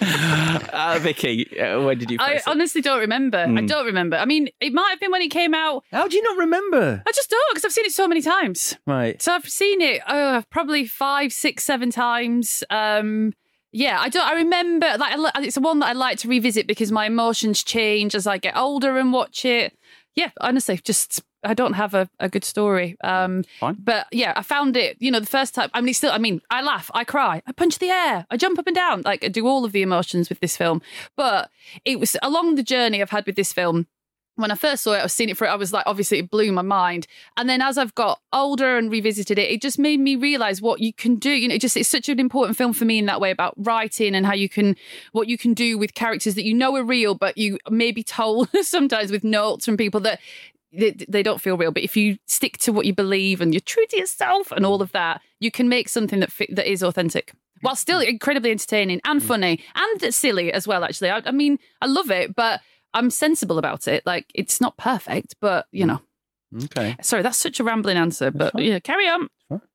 Uh, 0.00 0.98
Vicky, 1.00 1.58
uh, 1.58 1.82
when 1.82 1.98
did 1.98 2.10
you 2.10 2.18
I 2.20 2.34
it? 2.34 2.42
honestly 2.46 2.80
don't 2.80 3.00
remember. 3.00 3.38
I 3.38 3.46
Mm. 3.46 3.66
don't 3.68 3.86
remember. 3.86 4.16
I 4.16 4.24
mean, 4.24 4.48
it 4.60 4.72
might 4.72 4.90
have 4.90 5.00
been 5.00 5.10
when 5.10 5.22
it 5.22 5.28
came 5.30 5.54
out. 5.54 5.84
How 5.90 6.06
do 6.08 6.16
you 6.16 6.22
not 6.22 6.36
remember? 6.38 7.02
I 7.06 7.12
just 7.12 7.28
don't 7.30 7.42
because 7.50 7.64
I've 7.64 7.72
seen 7.72 7.84
it 7.84 7.92
so 7.92 8.06
many 8.06 8.22
times. 8.22 8.76
Right. 8.86 9.20
So 9.20 9.32
I've 9.32 9.48
seen 9.48 9.80
it 9.80 10.00
uh, 10.08 10.42
probably 10.50 10.86
five, 10.86 11.32
six, 11.32 11.64
seven 11.64 11.90
times. 11.90 12.62
Um, 12.70 13.32
yeah, 13.72 14.00
I 14.00 14.08
don't. 14.08 14.26
I 14.26 14.34
remember 14.34 14.94
like 14.98 15.18
it's 15.44 15.56
the 15.56 15.60
one 15.60 15.80
that 15.80 15.86
I 15.88 15.92
like 15.92 16.18
to 16.18 16.28
revisit 16.28 16.66
because 16.66 16.90
my 16.92 17.06
emotions 17.06 17.62
change 17.64 18.14
as 18.14 18.26
I 18.26 18.38
get 18.38 18.56
older 18.56 18.96
and 18.98 19.12
watch 19.12 19.44
it. 19.44 19.76
Yeah, 20.14 20.30
honestly, 20.40 20.78
just 20.82 21.22
I 21.44 21.54
don't 21.54 21.74
have 21.74 21.94
a, 21.94 22.08
a 22.18 22.28
good 22.28 22.44
story. 22.44 22.96
Um, 23.02 23.44
Fine. 23.60 23.76
but 23.78 24.06
yeah, 24.12 24.32
I 24.36 24.42
found 24.42 24.76
it. 24.76 24.96
You 25.00 25.10
know, 25.10 25.20
the 25.20 25.26
first 25.26 25.54
time. 25.54 25.70
I 25.74 25.80
mean, 25.80 25.94
still. 25.94 26.12
I 26.12 26.18
mean, 26.18 26.40
I 26.50 26.62
laugh, 26.62 26.90
I 26.94 27.04
cry, 27.04 27.42
I 27.46 27.52
punch 27.52 27.78
the 27.78 27.90
air, 27.90 28.26
I 28.30 28.36
jump 28.36 28.58
up 28.58 28.66
and 28.66 28.76
down. 28.76 29.02
Like 29.02 29.24
I 29.24 29.28
do 29.28 29.46
all 29.46 29.64
of 29.64 29.72
the 29.72 29.82
emotions 29.82 30.28
with 30.28 30.40
this 30.40 30.56
film. 30.56 30.82
But 31.16 31.50
it 31.84 32.00
was 32.00 32.16
along 32.22 32.56
the 32.56 32.62
journey 32.62 33.00
I've 33.02 33.10
had 33.10 33.26
with 33.26 33.36
this 33.36 33.52
film 33.52 33.86
when 34.38 34.52
I 34.52 34.54
first 34.54 34.84
saw 34.84 34.92
it, 34.92 34.98
I 34.98 35.02
was 35.02 35.12
seeing 35.12 35.30
it 35.30 35.36
for 35.36 35.48
it. 35.48 35.50
I 35.50 35.56
was 35.56 35.72
like, 35.72 35.82
obviously, 35.84 36.20
it 36.20 36.30
blew 36.30 36.52
my 36.52 36.62
mind. 36.62 37.08
And 37.36 37.48
then 37.48 37.60
as 37.60 37.76
I've 37.76 37.94
got 37.96 38.20
older 38.32 38.78
and 38.78 38.88
revisited 38.90 39.36
it, 39.36 39.50
it 39.50 39.60
just 39.60 39.80
made 39.80 39.98
me 39.98 40.14
realize 40.14 40.62
what 40.62 40.80
you 40.80 40.92
can 40.92 41.16
do. 41.16 41.30
You 41.30 41.48
know, 41.48 41.56
it 41.56 41.60
just 41.60 41.76
it's 41.76 41.88
such 41.88 42.08
an 42.08 42.20
important 42.20 42.56
film 42.56 42.72
for 42.72 42.84
me 42.84 42.98
in 42.98 43.06
that 43.06 43.20
way 43.20 43.32
about 43.32 43.54
writing 43.56 44.14
and 44.14 44.24
how 44.24 44.34
you 44.34 44.48
can 44.48 44.76
what 45.10 45.26
you 45.26 45.36
can 45.36 45.54
do 45.54 45.76
with 45.76 45.94
characters 45.94 46.36
that 46.36 46.44
you 46.44 46.54
know 46.54 46.76
are 46.76 46.84
real, 46.84 47.16
but 47.16 47.36
you 47.36 47.58
may 47.68 47.90
be 47.90 48.04
told 48.04 48.48
sometimes 48.62 49.10
with 49.10 49.24
notes 49.24 49.64
from 49.64 49.76
people 49.76 50.00
that 50.00 50.20
they, 50.72 50.90
they 51.08 51.22
don't 51.22 51.40
feel 51.40 51.56
real. 51.56 51.72
But 51.72 51.82
if 51.82 51.96
you 51.96 52.18
stick 52.26 52.58
to 52.58 52.72
what 52.72 52.86
you 52.86 52.94
believe 52.94 53.40
and 53.40 53.52
you're 53.52 53.60
true 53.60 53.86
to 53.86 53.96
yourself 53.96 54.52
and 54.52 54.66
all 54.66 54.82
of 54.82 54.92
that, 54.92 55.20
you 55.40 55.50
can 55.50 55.68
make 55.68 55.88
something 55.88 56.20
that 56.20 56.32
fi- 56.32 56.52
that 56.52 56.70
is 56.70 56.82
authentic. 56.82 57.32
While 57.60 57.76
still 57.76 58.00
mm. 58.00 58.08
incredibly 58.08 58.50
entertaining 58.50 59.00
and 59.04 59.20
mm. 59.20 59.24
funny 59.24 59.64
and 59.74 60.14
silly 60.14 60.52
as 60.52 60.68
well, 60.68 60.84
actually. 60.84 61.10
I, 61.10 61.22
I 61.24 61.32
mean, 61.32 61.58
I 61.80 61.86
love 61.86 62.10
it, 62.10 62.34
but 62.34 62.60
I'm 62.94 63.10
sensible 63.10 63.58
about 63.58 63.88
it. 63.88 64.04
Like 64.06 64.26
it's 64.34 64.60
not 64.60 64.76
perfect, 64.76 65.36
but 65.40 65.66
you 65.72 65.84
mm. 65.84 65.88
know. 65.88 66.00
Okay. 66.64 66.96
Sorry, 67.02 67.22
that's 67.22 67.38
such 67.38 67.60
a 67.60 67.64
rambling 67.64 67.98
answer, 67.98 68.30
but 68.30 68.58
yeah, 68.58 68.78
carry 68.78 69.06
on. 69.08 69.28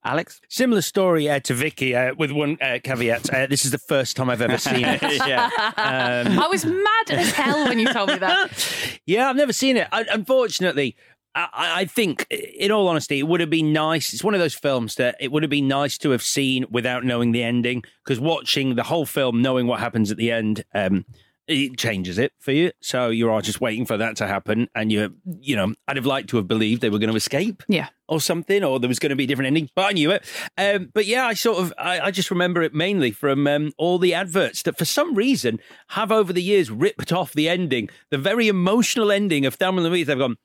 Alex? 0.04 0.42
Similar 0.50 0.82
story 0.82 1.30
uh, 1.30 1.40
to 1.42 1.54
Vicky, 1.54 1.96
uh, 1.96 2.14
with 2.16 2.32
one 2.32 2.58
uh, 2.62 2.80
caveat. 2.84 3.34
Uh, 3.34 3.48
this 3.48 3.66
is 3.66 3.72
the 3.72 3.78
first 3.78 4.16
time 4.16 4.30
I've 4.30 4.42
ever 4.42 4.58
seen 4.70 4.86
it. 4.86 5.02
yeah. 5.02 5.50
Um, 5.78 6.40
I 6.40 6.48
was 6.48 6.66
mad 6.66 7.10
as 7.10 7.32
hell 7.32 7.66
when 7.66 7.80
you 7.80 7.92
told 7.92 8.10
me 8.10 8.18
that. 8.18 9.00
yeah, 9.06 9.30
I've 9.30 9.36
never 9.36 9.54
seen 9.54 9.78
it. 9.78 9.88
I, 9.92 10.06
unfortunately, 10.12 10.96
I, 11.36 11.48
I 11.54 11.86
think, 11.86 12.28
in 12.30 12.72
all 12.72 12.88
honesty, 12.88 13.20
it 13.20 13.24
would 13.24 13.40
have 13.40 13.50
been 13.50 13.74
nice. 13.74 14.14
It's 14.14 14.24
one 14.24 14.36
of 14.36 14.40
those 14.40 14.54
films 14.54 14.96
that 14.96 15.16
it 15.20 15.32
would 15.32 15.44
have 15.44 15.50
been 15.50 15.68
nice 15.68 15.98
to 16.00 16.12
have 16.12 16.22
seen 16.22 16.66
without 16.70 17.04
knowing 17.04 17.32
the 17.32 17.44
ending. 17.44 17.84
Because 18.04 18.20
watching 18.20 18.76
the 18.76 18.84
whole 18.84 19.06
film, 19.06 19.42
knowing 19.42 19.66
what 19.66 19.80
happens 19.80 20.12
at 20.12 20.18
the 20.18 20.32
end, 20.32 20.64
um, 20.76 21.06
it 21.48 21.78
changes 21.78 22.18
it 22.18 22.32
for 22.40 22.52
you. 22.52 22.72
So 22.82 23.10
you 23.10 23.30
are 23.30 23.42
just 23.42 23.60
waiting 23.62 23.86
for 23.86 23.98
that 23.98 24.16
to 24.18 24.28
happen, 24.28 24.68
and 24.76 24.92
you, 24.92 25.14
you 25.42 25.56
know, 25.56 25.74
I'd 25.88 25.98
have 25.98 26.06
liked 26.06 26.30
to 26.30 26.38
have 26.38 26.48
believed 26.48 26.82
they 26.82 26.90
were 26.90 27.00
going 27.00 27.10
to 27.10 27.16
escape 27.16 27.64
Yeah. 27.68 27.88
or 28.08 28.22
something, 28.22 28.64
or 28.64 28.80
there 28.80 28.88
was 28.88 29.00
going 29.00 29.10
to 29.10 29.16
be 29.16 29.26
a 29.26 29.28
different 29.28 29.48
ending. 29.48 29.70
But 29.76 29.90
I 29.90 29.92
knew 29.94 30.12
it. 30.12 30.24
Um, 30.58 30.90
but 30.94 31.06
yeah, 31.06 31.26
I 31.26 31.34
sort 31.34 31.58
of, 31.60 31.74
I, 31.78 32.00
I 32.00 32.12
just 32.12 32.32
remember 32.32 32.62
it 32.62 32.74
mainly 32.74 33.12
from 33.12 33.46
um, 33.48 33.72
all 33.78 33.98
the 34.00 34.14
adverts 34.14 34.62
that, 34.64 34.78
for 34.78 34.86
some 34.86 35.16
reason, 35.16 35.60
have 35.90 36.12
over 36.12 36.32
the 36.32 36.42
years 36.44 36.72
ripped 36.72 37.12
off 37.12 37.34
the 37.34 37.50
ending, 37.50 37.90
the 38.10 38.18
very 38.18 38.48
emotional 38.48 39.12
ending 39.12 39.46
of 39.46 39.56
Thelma 39.56 39.82
and 39.82 39.90
Louise. 39.90 40.08
They've 40.08 40.18
gone. 40.18 40.38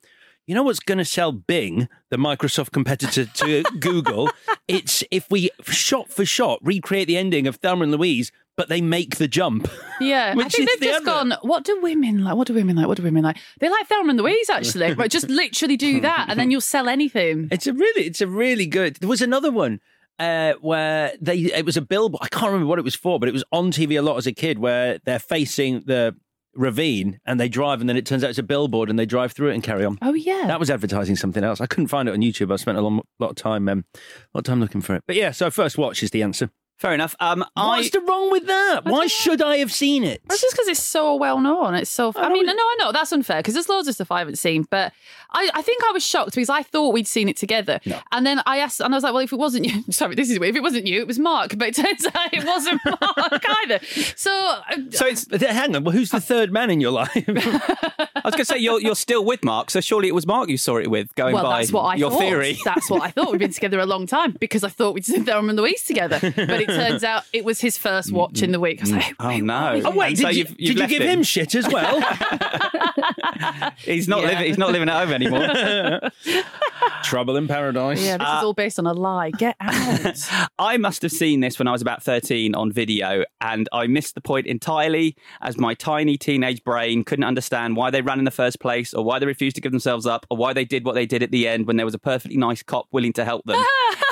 You 0.47 0.55
know 0.55 0.63
what's 0.63 0.81
going 0.81 0.97
to 0.97 1.05
sell 1.05 1.31
Bing, 1.31 1.89
the 2.11 2.17
Microsoft 2.17 2.73
competitor 2.73 3.27
to 3.27 3.63
Google? 3.81 4.31
It's 4.67 5.05
if 5.11 5.31
we 5.31 5.51
shot 5.67 6.11
for 6.11 6.25
shot 6.25 6.59
recreate 6.63 7.07
the 7.07 7.19
ending 7.19 7.47
of 7.47 7.57
Thelma 7.57 7.83
and 7.83 7.93
Louise, 7.93 8.33
but 8.59 8.69
they 8.69 8.83
make 8.83 9.17
the 9.17 9.29
jump. 9.29 9.71
Yeah, 10.01 10.33
I 10.39 10.49
think 10.49 10.71
they've 10.71 10.79
the 10.79 10.87
just 10.87 11.09
other. 11.09 11.31
gone. 11.31 11.39
What 11.43 11.65
do 11.65 11.81
women 11.81 12.23
like? 12.23 12.37
What 12.37 12.47
do 12.47 12.55
women 12.55 12.77
like? 12.77 12.87
What 12.87 12.97
do 12.99 13.03
women 13.03 13.25
like? 13.25 13.37
They 13.59 13.69
like 13.69 13.89
Thelma 13.89 14.11
and 14.11 14.21
Louise, 14.21 14.49
actually. 14.49 14.93
right, 14.93 15.11
just 15.11 15.29
literally 15.29 15.77
do 15.77 16.01
that, 16.03 16.27
and 16.29 16.39
then 16.39 16.53
you'll 16.53 16.61
sell 16.61 16.89
anything. 16.89 17.49
It's 17.51 17.67
a 17.67 17.73
really, 17.73 18.03
it's 18.05 18.21
a 18.21 18.29
really 18.29 18.67
good. 18.67 18.95
There 19.01 19.09
was 19.09 19.23
another 19.23 19.51
one 19.51 19.81
uh, 20.21 20.53
where 20.61 21.15
they, 21.21 21.37
it 21.39 21.65
was 21.67 21.77
a 21.77 21.81
billboard. 21.83 22.21
I 22.23 22.29
can't 22.29 22.53
remember 22.53 22.69
what 22.69 22.79
it 22.79 22.85
was 22.85 22.95
for, 22.95 23.19
but 23.19 23.29
it 23.29 23.33
was 23.33 23.43
on 23.51 23.73
TV 23.73 23.99
a 23.99 24.03
lot 24.03 24.19
as 24.19 24.29
a 24.29 24.33
kid, 24.33 24.61
where 24.61 25.01
they're 25.05 25.19
facing 25.19 25.83
the 25.87 26.15
ravine 26.55 27.19
and 27.27 27.41
they 27.41 27.49
drive, 27.49 27.81
and 27.81 27.89
then 27.89 27.97
it 27.97 28.07
turns 28.07 28.23
out 28.23 28.31
it's 28.31 28.39
a 28.39 28.43
billboard, 28.45 28.89
and 28.91 29.01
they 29.01 29.07
drive 29.07 29.33
through 29.33 29.49
it 29.51 29.55
and 29.55 29.65
carry 29.65 29.85
on. 29.85 29.99
Oh 30.01 30.15
yeah, 30.15 30.47
That 30.47 30.61
was 30.61 30.71
advertising 30.71 31.17
something 31.17 31.43
else. 31.43 31.61
I 31.61 31.67
couldn't 31.67 31.89
find 31.89 32.09
it 32.09 32.13
on 32.13 32.21
YouTube. 32.21 32.53
I 32.53 32.57
spent 32.57 32.79
a 32.79 32.83
long, 32.83 33.01
lot 33.19 33.31
of 33.31 33.37
time, 33.37 33.69
um, 33.69 33.85
lot 34.33 34.41
of 34.41 34.45
time 34.45 34.61
looking 34.61 34.81
for 34.81 34.95
it. 34.95 35.03
But 35.09 35.17
yeah, 35.17 35.33
so 35.33 35.51
first 35.51 35.77
watch 35.77 36.05
is 36.05 36.13
the 36.13 36.23
answer. 36.23 36.51
Fair 36.79 36.95
enough. 36.95 37.17
Um, 37.19 37.45
What's 37.55 37.91
the 37.91 38.01
wrong 38.01 38.31
with 38.31 38.47
that? 38.47 38.85
Why 38.85 39.09
should 39.09 39.43
I 39.43 39.57
have 39.57 39.73
seen 39.73 40.05
it? 40.05 40.23
It's 40.27 40.41
just 40.41 40.55
because 40.55 40.69
it's 40.69 40.83
so 40.83 41.17
well 41.17 41.41
known. 41.41 41.75
It's 41.75 41.91
so. 41.91 42.13
I, 42.15 42.29
mean, 42.33 42.47
no, 42.47 42.53
I 42.53 42.77
know 42.79 42.93
that's 42.93 43.11
unfair 43.13 43.39
because 43.39 43.55
there's 43.55 43.69
loads 43.69 43.89
of 43.89 43.95
stuff 43.97 44.13
I 44.13 44.21
haven't 44.21 44.37
seen, 44.39 44.63
but 44.71 44.93
I, 45.33 45.51
I 45.55 45.63
think 45.63 45.83
I 45.85 45.91
was 45.93 46.07
shocked 46.07 46.37
because 46.37 46.49
I 46.49 46.63
thought 46.63 46.95
we'd 46.95 47.09
seen 47.09 47.29
it 47.29 47.37
together, 47.37 47.81
and 48.13 48.25
then 48.25 48.41
I 48.47 48.59
asked, 48.59 48.81
and 48.81 48.95
I 48.95 48.97
was 48.97 49.03
like, 49.03 49.13
well, 49.13 49.23
if 49.25 49.33
it 49.33 49.39
wasn't 49.41 49.67
you, 49.67 49.83
sorry, 49.91 50.15
this 50.15 50.31
is 50.31 50.39
weird. 50.39 50.51
If 50.51 50.57
it 50.59 50.63
wasn't 50.63 50.87
you, 50.87 51.01
it 51.01 51.09
was 51.09 51.19
Mark, 51.19 51.59
but 51.59 51.69
it 51.69 51.75
turns 51.75 52.07
out 52.15 52.33
it 52.33 52.45
wasn't 52.47 52.81
Mark 52.87 53.45
either. 53.65 53.81
So, 54.15 54.31
uh, 54.33 54.77
So 54.91 55.07
it's. 55.07 55.25
But 55.25 55.41
hang 55.43 55.75
on, 55.75 55.83
well, 55.83 55.93
who's 55.93 56.11
the 56.11 56.21
third 56.21 56.53
man 56.53 56.71
in 56.71 56.81
your 56.81 56.93
life? 56.93 57.11
I 57.17 58.21
was 58.25 58.35
going 58.35 58.39
to 58.39 58.45
say 58.45 58.59
you're 58.59 58.81
you're 58.81 58.95
still 58.95 59.25
with 59.25 59.43
Mark, 59.43 59.71
so 59.71 59.81
surely 59.81 60.07
it 60.07 60.15
was 60.15 60.29
Mark 60.29 60.49
you 60.49 60.57
saw 60.57 60.77
it 60.77 60.89
with. 60.89 61.13
Going 61.17 61.35
well, 61.35 61.43
by 61.43 61.59
that's 61.59 61.73
what 61.73 61.83
I 61.83 61.95
your 61.97 62.11
thought. 62.11 62.21
theory. 62.21 62.57
That's 62.65 62.89
what 62.89 63.03
I 63.03 63.11
thought. 63.11 63.33
We'd 63.33 63.39
been 63.39 63.53
together 63.53 63.81
a 63.81 63.87
long 63.87 64.07
time 64.07 64.37
because 64.39 64.63
I 64.63 64.69
thought 64.69 64.95
we'd 64.95 65.05
sit 65.05 65.25
there 65.25 65.39
and 65.39 65.57
Louise 65.57 65.83
together. 65.83 66.21
But 66.21 66.61
it 66.61 66.68
turns 66.69 67.03
out 67.05 67.25
it 67.33 67.45
was 67.45 67.61
his 67.61 67.77
first 67.77 68.13
watch 68.13 68.43
in 68.43 68.53
the 68.53 68.61
week. 68.61 68.79
I 68.81 68.83
was 68.83 68.93
like, 68.93 69.15
Oh 69.21 69.37
no! 69.39 69.83
oh 69.85 69.91
wait, 69.97 70.19
So 70.19 70.29
did 70.29 70.37
you, 70.37 70.39
you've- 70.45 70.55
you've 70.59 70.59
did 70.59 70.75
you 70.77 70.81
left 70.81 70.91
give 70.91 71.03
him 71.03 71.23
shit 71.23 71.55
as 71.55 71.67
well? 71.69 72.01
He's 73.79 74.09
not 74.09 74.23
Yeah. 74.23 74.29
living. 74.29 74.47
He's 74.47 74.59
not 74.59 74.73
living 74.73 74.89
at 74.89 75.07
home 75.07 75.13
anymore. 75.13 76.11
Trouble 77.05 77.37
in 77.37 77.49
paradise. 77.49 78.03
yeah, 78.05 78.17
this 78.19 78.27
Uh, 78.29 78.39
is 78.39 78.45
all 78.45 78.53
based 78.53 78.79
on 78.79 78.87
a 78.87 78.93
lie. 78.93 79.31
Get 79.31 79.57
out. 79.61 80.29
I 80.59 80.77
must 80.77 81.03
have 81.03 81.13
seen 81.13 81.41
this 81.41 81.59
when 81.59 81.67
I 81.69 81.73
was 81.73 81.81
about 81.83 82.03
13 82.03 82.55
on 82.55 82.73
video, 82.73 83.25
and 83.41 83.69
I 83.73 83.87
missed 83.87 84.15
the 84.15 84.21
point 84.21 84.47
entirely 84.47 85.17
as 85.41 85.57
my 85.59 85.75
tiny 85.75 86.17
teenage 86.19 86.63
brain 86.65 87.05
couldn't 87.05 87.25
understand 87.25 87.77
why 87.77 87.91
they 87.91 88.03
ran 88.03 88.19
in 88.19 88.25
the 88.25 88.31
first 88.31 88.61
place, 88.61 88.93
or 88.93 89.05
why 89.05 89.19
they 89.19 89.27
refused 89.27 89.57
to 89.57 89.63
give 89.63 89.73
themselves 89.73 90.07
up, 90.07 90.27
or 90.31 90.37
why 90.37 90.53
they 90.53 90.65
did 90.65 90.85
what 90.85 90.95
they 90.95 91.07
did 91.07 91.23
at 91.23 91.31
the 91.31 91.47
end 91.49 91.67
when 91.67 91.77
there 91.77 91.87
was 91.87 91.95
a 91.95 91.99
perfectly 91.99 92.37
nice 92.37 92.63
cop 92.63 92.87
willing 92.93 93.13
to 93.15 93.25
help 93.25 93.45
them. 93.47 93.63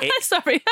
It- 0.02 0.22
Sorry. 0.22 0.62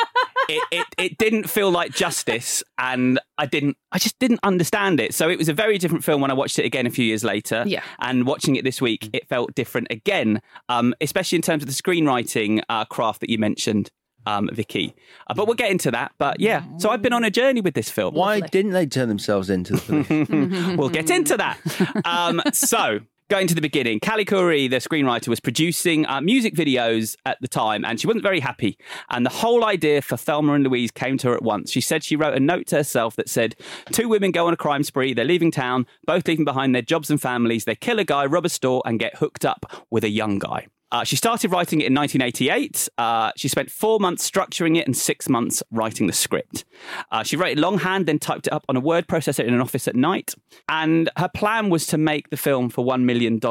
it, 0.49 0.63
it, 0.71 0.85
it 0.97 1.17
didn't 1.17 1.49
feel 1.49 1.71
like 1.75 1.91
justice 1.91 2.63
and 2.79 3.19
I 3.37 3.45
didn't 3.45 3.77
I 3.91 3.99
just 3.99 4.17
didn't 4.17 4.39
understand 4.41 4.99
it. 4.99 5.13
So 5.13 5.29
it 5.29 5.37
was 5.37 5.49
a 5.49 5.53
very 5.53 5.77
different 5.77 6.03
film 6.03 6.21
when 6.21 6.31
I 6.31 6.33
watched 6.33 6.57
it 6.57 6.65
again 6.65 6.87
a 6.87 6.89
few 6.89 7.05
years 7.05 7.23
later. 7.23 7.63
Yeah. 7.67 7.83
And 7.99 8.25
watching 8.25 8.55
it 8.55 8.63
this 8.63 8.81
week, 8.81 9.09
it 9.13 9.27
felt 9.27 9.53
different 9.53 9.87
again, 9.91 10.41
um, 10.69 10.95
especially 11.01 11.35
in 11.35 11.41
terms 11.43 11.61
of 11.61 11.67
the 11.67 11.75
screenwriting 11.75 12.63
uh, 12.69 12.85
craft 12.85 13.19
that 13.21 13.29
you 13.29 13.37
mentioned. 13.37 13.91
Um, 14.27 14.49
Vicky, 14.51 14.95
uh, 15.27 15.35
but 15.35 15.45
we'll 15.45 15.53
get 15.53 15.69
into 15.69 15.91
that. 15.91 16.11
But 16.17 16.39
yeah, 16.39 16.63
so 16.77 16.89
I've 16.89 17.03
been 17.03 17.13
on 17.13 17.23
a 17.23 17.29
journey 17.29 17.61
with 17.61 17.75
this 17.75 17.91
film. 17.91 18.15
Why 18.15 18.39
didn't 18.39 18.71
they 18.71 18.87
turn 18.87 19.07
themselves 19.07 19.51
into 19.51 19.73
the 19.73 20.03
police? 20.03 20.75
we'll 20.79 20.89
get 20.89 21.11
into 21.11 21.37
that. 21.37 21.59
Um, 22.03 22.41
so, 22.51 23.01
going 23.29 23.47
to 23.47 23.55
the 23.55 23.61
beginning, 23.61 23.99
Callie 23.99 24.25
Khouri, 24.25 24.69
the 24.69 24.77
screenwriter, 24.77 25.29
was 25.29 25.39
producing 25.39 26.05
uh, 26.05 26.21
music 26.21 26.53
videos 26.53 27.15
at 27.25 27.39
the 27.41 27.47
time, 27.47 27.83
and 27.83 27.99
she 27.99 28.07
wasn't 28.07 28.23
very 28.23 28.39
happy. 28.39 28.77
And 29.09 29.25
the 29.25 29.31
whole 29.31 29.65
idea 29.65 30.01
for 30.01 30.17
Thelma 30.17 30.53
and 30.53 30.63
Louise 30.63 30.91
came 30.91 31.17
to 31.19 31.29
her 31.29 31.35
at 31.35 31.41
once. 31.41 31.71
She 31.71 31.81
said 31.81 32.03
she 32.03 32.15
wrote 32.15 32.35
a 32.35 32.39
note 32.39 32.67
to 32.67 32.77
herself 32.77 33.15
that 33.15 33.29
said, 33.29 33.55
Two 33.91 34.07
women 34.07 34.31
go 34.31 34.47
on 34.47 34.53
a 34.53 34.57
crime 34.57 34.83
spree, 34.83 35.13
they're 35.13 35.25
leaving 35.25 35.51
town, 35.51 35.87
both 36.05 36.27
leaving 36.27 36.45
behind 36.45 36.75
their 36.75 36.81
jobs 36.81 37.09
and 37.09 37.21
families. 37.21 37.65
They 37.65 37.75
kill 37.75 37.99
a 37.99 38.03
guy, 38.03 38.25
rob 38.25 38.45
a 38.45 38.49
store, 38.49 38.83
and 38.85 38.99
get 38.99 39.17
hooked 39.17 39.45
up 39.45 39.85
with 39.89 40.03
a 40.03 40.09
young 40.09 40.39
guy. 40.39 40.67
Uh, 40.95 41.03
she 41.03 41.17
started 41.17 41.51
writing 41.51 41.81
it 41.81 41.87
in 41.87 41.93
1988. 41.93 42.87
Uh, 42.97 43.29
she 43.35 43.49
spent 43.49 43.69
four 43.69 43.99
months 43.99 44.29
structuring 44.29 44.77
it 44.77 44.85
and 44.85 44.95
six 44.95 45.27
months 45.27 45.61
writing 45.69 46.07
the 46.07 46.13
script. 46.13 46.63
Uh, 47.11 47.21
she 47.21 47.35
wrote 47.35 47.49
it 47.49 47.57
longhand, 47.57 48.05
then 48.05 48.17
typed 48.17 48.47
it 48.47 48.53
up 48.53 48.63
on 48.69 48.77
a 48.77 48.79
word 48.79 49.05
processor 49.05 49.43
in 49.43 49.53
an 49.53 49.59
office 49.59 49.89
at 49.89 49.95
night. 49.97 50.33
And 50.69 51.09
her 51.17 51.27
plan 51.27 51.69
was 51.69 51.85
to 51.87 51.97
make 51.97 52.29
the 52.29 52.37
film 52.37 52.69
for 52.69 52.85
$1 52.85 53.03
million. 53.03 53.41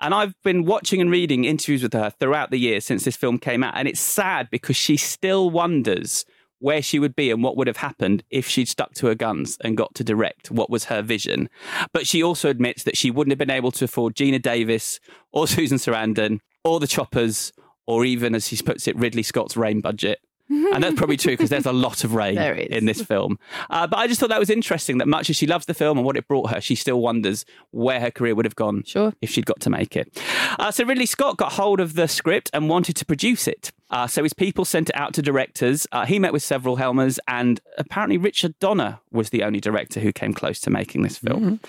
And 0.00 0.14
I've 0.14 0.32
been 0.42 0.64
watching 0.64 1.02
and 1.02 1.10
reading 1.10 1.44
interviews 1.44 1.82
with 1.82 1.92
her 1.92 2.08
throughout 2.08 2.50
the 2.50 2.58
years 2.58 2.86
since 2.86 3.04
this 3.04 3.16
film 3.16 3.36
came 3.36 3.62
out. 3.62 3.74
And 3.76 3.86
it's 3.86 4.00
sad 4.00 4.48
because 4.50 4.76
she 4.76 4.96
still 4.96 5.50
wonders 5.50 6.24
where 6.58 6.80
she 6.80 6.98
would 6.98 7.14
be 7.14 7.30
and 7.30 7.42
what 7.42 7.58
would 7.58 7.66
have 7.66 7.76
happened 7.76 8.24
if 8.30 8.48
she'd 8.48 8.66
stuck 8.66 8.94
to 8.94 9.08
her 9.08 9.14
guns 9.14 9.58
and 9.62 9.76
got 9.76 9.94
to 9.94 10.02
direct 10.02 10.50
what 10.50 10.70
was 10.70 10.84
her 10.84 11.02
vision. 11.02 11.50
But 11.92 12.06
she 12.06 12.22
also 12.22 12.48
admits 12.48 12.84
that 12.84 12.96
she 12.96 13.10
wouldn't 13.10 13.32
have 13.32 13.38
been 13.38 13.50
able 13.50 13.72
to 13.72 13.84
afford 13.84 14.14
Geena 14.14 14.40
Davis 14.40 15.00
or 15.32 15.46
Susan 15.46 15.76
Sarandon 15.76 16.40
or 16.68 16.80
the 16.80 16.86
Choppers 16.86 17.52
or 17.86 18.04
even, 18.04 18.34
as 18.34 18.48
she 18.48 18.56
puts 18.62 18.86
it, 18.86 18.96
Ridley 18.96 19.22
Scott's 19.22 19.56
rain 19.56 19.80
budget. 19.80 20.20
And 20.50 20.82
that's 20.82 20.94
probably 20.96 21.18
true 21.18 21.34
because 21.34 21.50
there's 21.50 21.66
a 21.66 21.72
lot 21.72 22.04
of 22.04 22.14
rain 22.14 22.38
in 22.70 22.86
this 22.86 23.02
film. 23.02 23.38
Uh, 23.68 23.86
but 23.86 23.98
I 23.98 24.06
just 24.06 24.18
thought 24.18 24.30
that 24.30 24.38
was 24.40 24.48
interesting 24.48 24.96
that 24.98 25.06
much 25.08 25.28
as 25.28 25.36
she 25.36 25.46
loves 25.46 25.66
the 25.66 25.74
film 25.74 25.98
and 25.98 26.06
what 26.06 26.16
it 26.16 26.26
brought 26.26 26.50
her, 26.50 26.60
she 26.60 26.74
still 26.74 27.00
wonders 27.02 27.44
where 27.70 28.00
her 28.00 28.10
career 28.10 28.34
would 28.34 28.46
have 28.46 28.56
gone 28.56 28.82
Sure. 28.86 29.12
if 29.20 29.28
she'd 29.28 29.44
got 29.44 29.60
to 29.60 29.70
make 29.70 29.94
it. 29.94 30.18
Uh, 30.58 30.70
so 30.70 30.84
Ridley 30.84 31.04
Scott 31.04 31.36
got 31.36 31.52
hold 31.52 31.80
of 31.80 31.94
the 31.94 32.08
script 32.08 32.48
and 32.54 32.68
wanted 32.70 32.96
to 32.96 33.04
produce 33.04 33.46
it. 33.46 33.72
Uh, 33.90 34.06
so 34.06 34.22
his 34.22 34.34
people 34.34 34.64
sent 34.64 34.90
it 34.90 34.96
out 34.96 35.14
to 35.14 35.22
directors. 35.22 35.86
Uh, 35.92 36.04
he 36.04 36.18
met 36.18 36.32
with 36.32 36.42
several 36.42 36.76
Helmers, 36.76 37.18
and 37.26 37.60
apparently 37.78 38.18
Richard 38.18 38.58
Donner 38.58 39.00
was 39.10 39.30
the 39.30 39.42
only 39.42 39.60
director 39.60 40.00
who 40.00 40.12
came 40.12 40.34
close 40.34 40.60
to 40.60 40.70
making 40.70 41.02
this 41.02 41.18
film. 41.18 41.60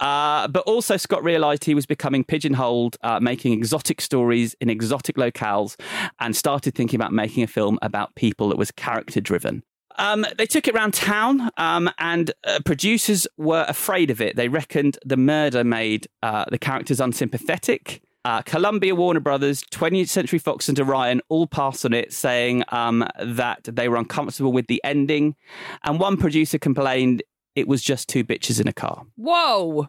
Uh, 0.00 0.48
but 0.48 0.62
also, 0.66 0.96
Scott 0.96 1.22
realised 1.22 1.64
he 1.64 1.74
was 1.74 1.86
becoming 1.86 2.24
pigeonholed, 2.24 2.96
uh, 3.02 3.20
making 3.20 3.52
exotic 3.52 4.00
stories 4.00 4.54
in 4.60 4.68
exotic 4.70 5.16
locales, 5.16 5.78
and 6.18 6.34
started 6.34 6.74
thinking 6.74 6.98
about 6.98 7.12
making 7.12 7.42
a 7.42 7.46
film 7.46 7.78
about 7.82 8.14
people 8.14 8.48
that 8.48 8.58
was 8.58 8.70
character 8.70 9.20
driven. 9.20 9.62
Um, 9.96 10.24
they 10.38 10.46
took 10.46 10.66
it 10.66 10.74
around 10.74 10.94
town, 10.94 11.50
um, 11.56 11.90
and 11.98 12.32
uh, 12.44 12.60
producers 12.64 13.26
were 13.36 13.66
afraid 13.68 14.10
of 14.10 14.20
it. 14.20 14.36
They 14.36 14.48
reckoned 14.48 14.98
the 15.04 15.16
murder 15.16 15.62
made 15.62 16.06
uh, 16.22 16.46
the 16.50 16.58
characters 16.58 17.00
unsympathetic. 17.00 18.02
Uh, 18.24 18.42
Columbia, 18.42 18.94
Warner 18.94 19.20
Brothers, 19.20 19.62
20th 19.72 20.08
Century 20.08 20.38
Fox, 20.38 20.68
and 20.68 20.78
Orion 20.78 21.22
all 21.28 21.46
passed 21.46 21.84
on 21.86 21.94
it, 21.94 22.12
saying 22.12 22.64
um, 22.68 23.06
that 23.18 23.64
they 23.64 23.88
were 23.88 23.96
uncomfortable 23.96 24.52
with 24.52 24.66
the 24.66 24.80
ending. 24.84 25.36
And 25.84 25.98
one 25.98 26.16
producer 26.16 26.58
complained 26.58 27.22
it 27.54 27.66
was 27.66 27.82
just 27.82 28.08
two 28.08 28.24
bitches 28.24 28.60
in 28.60 28.68
a 28.68 28.72
car. 28.72 29.04
Whoa. 29.16 29.88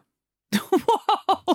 Whoa. 0.54 1.54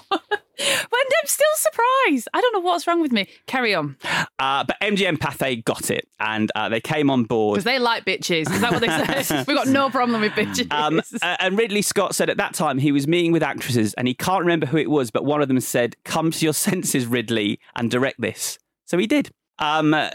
But 0.58 1.00
I'm 1.22 1.28
still 1.28 1.46
surprised. 1.56 2.28
I 2.34 2.42
don't 2.42 2.54
know 2.54 2.60
what's 2.60 2.88
wrong 2.88 3.02
with 3.02 3.12
me. 3.12 3.28
Carry 3.46 3.76
on. 3.76 3.98
Uh, 4.40 4.64
but 4.64 4.76
MGM 4.82 5.18
Pathé 5.18 5.64
got 5.64 5.92
it, 5.92 6.08
and 6.20 6.52
uh, 6.56 6.70
they 6.70 6.82
came 6.82 7.10
on 7.10 7.24
board. 7.24 7.56
Because 7.56 7.64
they 7.64 7.80
like 7.80 8.06
bitches. 8.06 8.52
Is 8.52 8.62
that 8.62 8.72
what 8.72 8.82
they 8.82 9.24
say? 9.24 9.44
We've 9.48 9.58
got 9.58 9.68
no 9.68 9.90
problem 9.90 10.22
with 10.22 10.34
bitches. 10.34 10.72
Um, 10.72 11.02
uh, 11.22 11.38
and 11.40 11.58
Ridley 11.58 11.82
Scott 11.82 12.16
said 12.16 12.30
at 12.30 12.38
that 12.38 12.54
time 12.54 12.78
he 12.78 12.92
was 12.92 13.08
meeting 13.08 13.32
with 13.32 13.44
actresses 13.44 13.94
and 13.96 14.08
he 14.08 14.14
can't 14.14 14.42
remember 14.42 14.66
who 14.66 14.78
it 14.78 14.90
was, 14.90 15.12
but 15.12 15.26
one 15.26 15.42
of 15.42 15.48
them 15.48 15.60
said, 15.60 15.96
Come 16.04 16.32
to 16.32 16.46
your 16.46 16.54
senses, 16.54 17.06
Ridley, 17.06 17.60
and 17.76 17.92
direct 17.92 18.20
this. 18.20 18.58
So 18.86 18.98
he 18.98 19.08
did. 19.08 19.30
Um, 19.60 19.94
uh, 19.94 20.10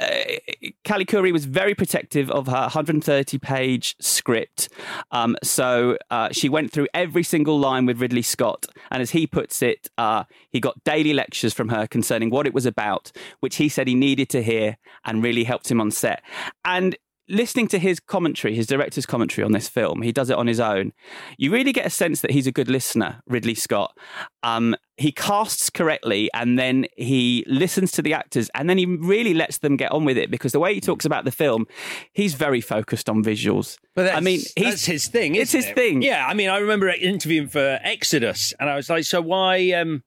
Callie 0.87 1.04
Khouri 1.04 1.32
was 1.32 1.44
very 1.44 1.75
protective 1.75 2.30
of 2.30 2.46
her 2.46 2.52
130 2.52 3.38
page 3.38 3.96
script. 4.00 4.68
Um, 5.11 5.37
so 5.42 5.99
uh, 6.11 6.28
she 6.32 6.49
went 6.49 6.72
through 6.72 6.88
every 6.94 7.22
single 7.22 7.58
line 7.58 7.87
with 7.87 8.00
Ridley 8.00 8.22
Scott. 8.22 8.66
And 8.90 9.02
as 9.02 9.11
he 9.11 9.26
puts 9.26 9.62
it, 9.62 9.88
uh, 9.99 10.25
he 10.50 10.61
got 10.61 10.82
daily 10.84 11.12
lectures 11.12 11.52
from 11.52 11.68
her 11.70 11.87
concerning 11.87 12.30
what 12.30 12.46
it 12.46 12.54
was 12.54 12.66
about, 12.66 13.12
which 13.40 13.56
he 13.56 13.68
said 13.68 13.88
he 13.88 13.94
needed 13.94 14.28
to 14.30 14.42
hear 14.42 14.76
and 15.04 15.22
really 15.22 15.44
helped 15.44 15.70
him 15.70 15.80
on 15.80 15.90
set. 15.90 16.22
And 16.64 16.96
listening 17.32 17.66
to 17.68 17.78
his 17.78 17.98
commentary, 17.98 18.54
his 18.54 18.66
director's 18.66 19.06
commentary 19.06 19.44
on 19.44 19.52
this 19.52 19.68
film, 19.68 20.02
he 20.02 20.12
does 20.12 20.30
it 20.30 20.36
on 20.36 20.46
his 20.46 20.60
own. 20.60 20.92
You 21.38 21.50
really 21.50 21.72
get 21.72 21.86
a 21.86 21.90
sense 21.90 22.20
that 22.20 22.30
he's 22.30 22.46
a 22.46 22.52
good 22.52 22.68
listener, 22.68 23.22
Ridley 23.26 23.54
Scott. 23.54 23.96
Um, 24.42 24.76
he 24.98 25.10
casts 25.10 25.70
correctly 25.70 26.30
and 26.34 26.58
then 26.58 26.86
he 26.96 27.44
listens 27.48 27.90
to 27.92 28.02
the 28.02 28.12
actors 28.12 28.50
and 28.54 28.68
then 28.68 28.78
he 28.78 28.86
really 28.86 29.34
lets 29.34 29.58
them 29.58 29.76
get 29.76 29.90
on 29.90 30.04
with 30.04 30.18
it 30.18 30.30
because 30.30 30.52
the 30.52 30.60
way 30.60 30.74
he 30.74 30.80
talks 30.80 31.04
about 31.04 31.24
the 31.24 31.32
film, 31.32 31.66
he's 32.12 32.34
very 32.34 32.60
focused 32.60 33.08
on 33.08 33.24
visuals. 33.24 33.78
But 33.94 34.04
that's, 34.04 34.16
I 34.16 34.20
mean, 34.20 34.40
he's, 34.54 34.64
that's 34.64 34.84
his 34.84 35.08
thing. 35.08 35.34
It's 35.34 35.52
his 35.52 35.66
it? 35.66 35.74
thing. 35.74 36.02
Yeah, 36.02 36.26
I 36.26 36.34
mean, 36.34 36.50
I 36.50 36.58
remember 36.58 36.88
interviewing 36.88 37.48
for 37.48 37.78
Exodus, 37.82 38.54
and 38.60 38.70
I 38.70 38.76
was 38.76 38.88
like, 38.88 39.04
"So 39.04 39.20
why? 39.20 39.72
Um, 39.72 40.02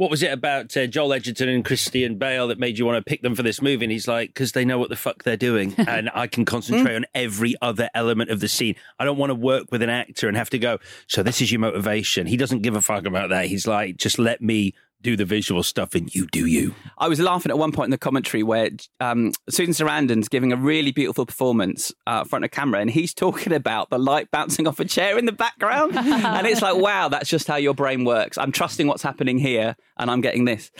what 0.00 0.10
was 0.10 0.22
it 0.22 0.32
about 0.32 0.74
uh, 0.78 0.86
Joel 0.86 1.12
Edgerton 1.12 1.50
and 1.50 1.62
Christian 1.62 2.16
Bale 2.16 2.48
that 2.48 2.58
made 2.58 2.78
you 2.78 2.86
want 2.86 2.96
to 2.96 3.06
pick 3.06 3.20
them 3.20 3.34
for 3.34 3.42
this 3.42 3.60
movie?" 3.60 3.84
And 3.84 3.92
he's 3.92 4.08
like, 4.08 4.30
"Because 4.30 4.52
they 4.52 4.64
know 4.64 4.78
what 4.78 4.88
the 4.88 4.96
fuck 4.96 5.24
they're 5.24 5.36
doing, 5.36 5.74
and 5.78 6.08
I 6.14 6.26
can 6.26 6.46
concentrate 6.46 6.96
on 6.96 7.04
every 7.14 7.54
other 7.60 7.90
element 7.94 8.30
of 8.30 8.40
the 8.40 8.48
scene. 8.48 8.76
I 8.98 9.04
don't 9.04 9.18
want 9.18 9.28
to 9.28 9.34
work 9.34 9.66
with 9.70 9.82
an 9.82 9.90
actor 9.90 10.26
and 10.26 10.38
have 10.38 10.48
to 10.50 10.58
go. 10.58 10.78
So 11.06 11.22
this 11.22 11.42
is 11.42 11.52
your 11.52 11.60
motivation. 11.60 12.26
He 12.26 12.38
doesn't 12.38 12.62
give 12.62 12.76
a 12.76 12.80
fuck 12.80 13.04
about 13.04 13.28
that. 13.28 13.44
He's 13.44 13.66
like, 13.66 13.98
just 13.98 14.18
let 14.18 14.40
me." 14.40 14.74
Do 15.02 15.16
the 15.16 15.24
visual 15.24 15.62
stuff 15.62 15.94
and 15.94 16.14
you 16.14 16.26
do 16.26 16.44
you. 16.44 16.74
I 16.98 17.08
was 17.08 17.18
laughing 17.18 17.48
at 17.50 17.56
one 17.56 17.72
point 17.72 17.86
in 17.86 17.90
the 17.90 17.96
commentary 17.98 18.42
where 18.42 18.68
um, 19.00 19.32
Susan 19.48 19.72
Sarandon's 19.72 20.28
giving 20.28 20.52
a 20.52 20.56
really 20.56 20.92
beautiful 20.92 21.24
performance 21.24 21.90
uh, 22.06 22.24
front 22.24 22.44
of 22.44 22.50
camera, 22.50 22.80
and 22.80 22.90
he's 22.90 23.14
talking 23.14 23.54
about 23.54 23.88
the 23.88 23.98
light 23.98 24.30
bouncing 24.30 24.66
off 24.68 24.78
a 24.78 24.84
chair 24.84 25.16
in 25.18 25.24
the 25.24 25.32
background, 25.32 25.96
and 25.96 26.46
it's 26.46 26.60
like, 26.60 26.76
wow, 26.76 27.08
that's 27.08 27.30
just 27.30 27.48
how 27.48 27.56
your 27.56 27.72
brain 27.72 28.04
works. 28.04 28.36
I'm 28.36 28.52
trusting 28.52 28.86
what's 28.86 29.02
happening 29.02 29.38
here, 29.38 29.74
and 29.98 30.10
I'm 30.10 30.20
getting 30.20 30.44
this. 30.44 30.70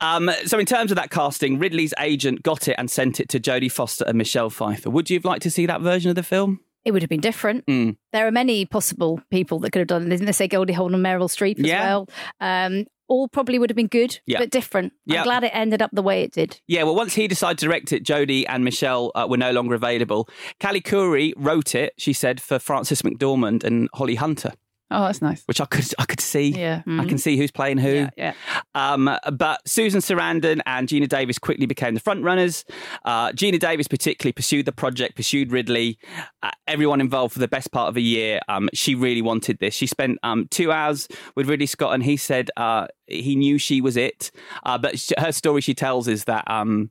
Um, 0.00 0.28
so, 0.46 0.58
in 0.58 0.66
terms 0.66 0.90
of 0.90 0.96
that 0.96 1.10
casting, 1.10 1.60
Ridley's 1.60 1.94
agent 2.00 2.42
got 2.42 2.66
it 2.66 2.74
and 2.78 2.90
sent 2.90 3.20
it 3.20 3.28
to 3.28 3.38
Jodie 3.40 3.70
Foster 3.70 4.04
and 4.08 4.18
Michelle 4.18 4.50
Pfeiffer. 4.50 4.90
Would 4.90 5.08
you 5.08 5.18
have 5.18 5.24
liked 5.24 5.42
to 5.44 5.50
see 5.52 5.66
that 5.66 5.80
version 5.82 6.08
of 6.08 6.16
the 6.16 6.22
film? 6.24 6.60
It 6.84 6.90
would 6.90 7.02
have 7.02 7.08
been 7.08 7.20
different. 7.20 7.64
Mm. 7.66 7.96
There 8.12 8.26
are 8.26 8.32
many 8.32 8.66
possible 8.66 9.20
people 9.30 9.60
that 9.60 9.70
could 9.70 9.78
have 9.78 9.86
done 9.86 10.02
it. 10.04 10.12
Isn't 10.12 10.26
there? 10.26 10.32
Say 10.32 10.48
Goldie 10.48 10.72
Hawn 10.72 10.94
and 10.94 11.04
Meryl 11.04 11.30
Streep 11.30 11.60
as 11.60 11.64
Yeah. 11.66 11.84
well. 11.86 12.08
Um, 12.40 12.86
all 13.12 13.28
probably 13.28 13.58
would 13.58 13.70
have 13.70 13.76
been 13.76 13.86
good, 13.88 14.18
Yeah. 14.26 14.38
but 14.38 14.50
different. 14.50 14.92
Yeah. 15.04 15.18
I'm 15.20 15.24
glad 15.24 15.44
it 15.44 15.50
ended 15.54 15.82
up 15.82 15.90
the 15.92 16.02
way 16.02 16.22
it 16.22 16.32
did. 16.32 16.60
Yeah, 16.66 16.84
well, 16.84 16.94
once 16.94 17.14
he 17.14 17.28
decided 17.28 17.58
to 17.58 17.66
direct 17.66 17.92
it, 17.92 18.04
Jodie 18.04 18.44
and 18.48 18.64
Michelle 18.64 19.12
uh, 19.14 19.26
were 19.28 19.36
no 19.36 19.52
longer 19.52 19.74
available. 19.74 20.28
Callie 20.60 20.80
Khouri 20.80 21.32
wrote 21.36 21.74
it, 21.74 21.92
she 21.98 22.12
said, 22.12 22.40
for 22.40 22.58
Frances 22.58 23.02
McDormand 23.02 23.64
and 23.64 23.88
Holly 23.94 24.14
Hunter. 24.14 24.52
Oh, 24.92 25.02
that's 25.04 25.22
nice. 25.22 25.42
Which 25.46 25.60
I 25.60 25.64
could 25.64 25.86
I 25.98 26.04
could 26.04 26.20
see. 26.20 26.50
Yeah. 26.50 26.82
I 26.86 27.04
can 27.04 27.18
see 27.18 27.36
who's 27.36 27.50
playing 27.50 27.78
who. 27.78 27.92
Yeah, 27.92 28.10
yeah. 28.16 28.34
Um, 28.74 29.10
but 29.32 29.66
Susan 29.66 30.00
Sarandon 30.00 30.60
and 30.66 30.88
Geena 30.88 31.08
Davis 31.08 31.38
quickly 31.38 31.66
became 31.66 31.94
the 31.94 32.00
front 32.00 32.22
runners. 32.22 32.64
Uh, 33.04 33.30
Geena 33.32 33.58
Davis 33.58 33.88
particularly 33.88 34.32
pursued 34.32 34.66
the 34.66 34.72
project, 34.72 35.16
pursued 35.16 35.50
Ridley. 35.50 35.98
Uh, 36.42 36.50
everyone 36.66 37.00
involved 37.00 37.32
for 37.32 37.40
the 37.40 37.48
best 37.48 37.72
part 37.72 37.88
of 37.88 37.96
a 37.96 38.00
year. 38.00 38.40
Um, 38.48 38.68
she 38.74 38.94
really 38.94 39.22
wanted 39.22 39.58
this. 39.58 39.74
She 39.74 39.86
spent 39.86 40.18
um, 40.22 40.46
two 40.50 40.70
hours 40.70 41.08
with 41.34 41.48
Ridley 41.48 41.66
Scott, 41.66 41.94
and 41.94 42.02
he 42.02 42.16
said 42.16 42.50
uh, 42.56 42.86
he 43.06 43.34
knew 43.34 43.58
she 43.58 43.80
was 43.80 43.96
it. 43.96 44.30
Uh, 44.64 44.78
but 44.78 44.98
sh- 44.98 45.12
her 45.18 45.32
story 45.32 45.60
she 45.60 45.74
tells 45.74 46.08
is 46.08 46.24
that 46.24 46.48
um, 46.50 46.90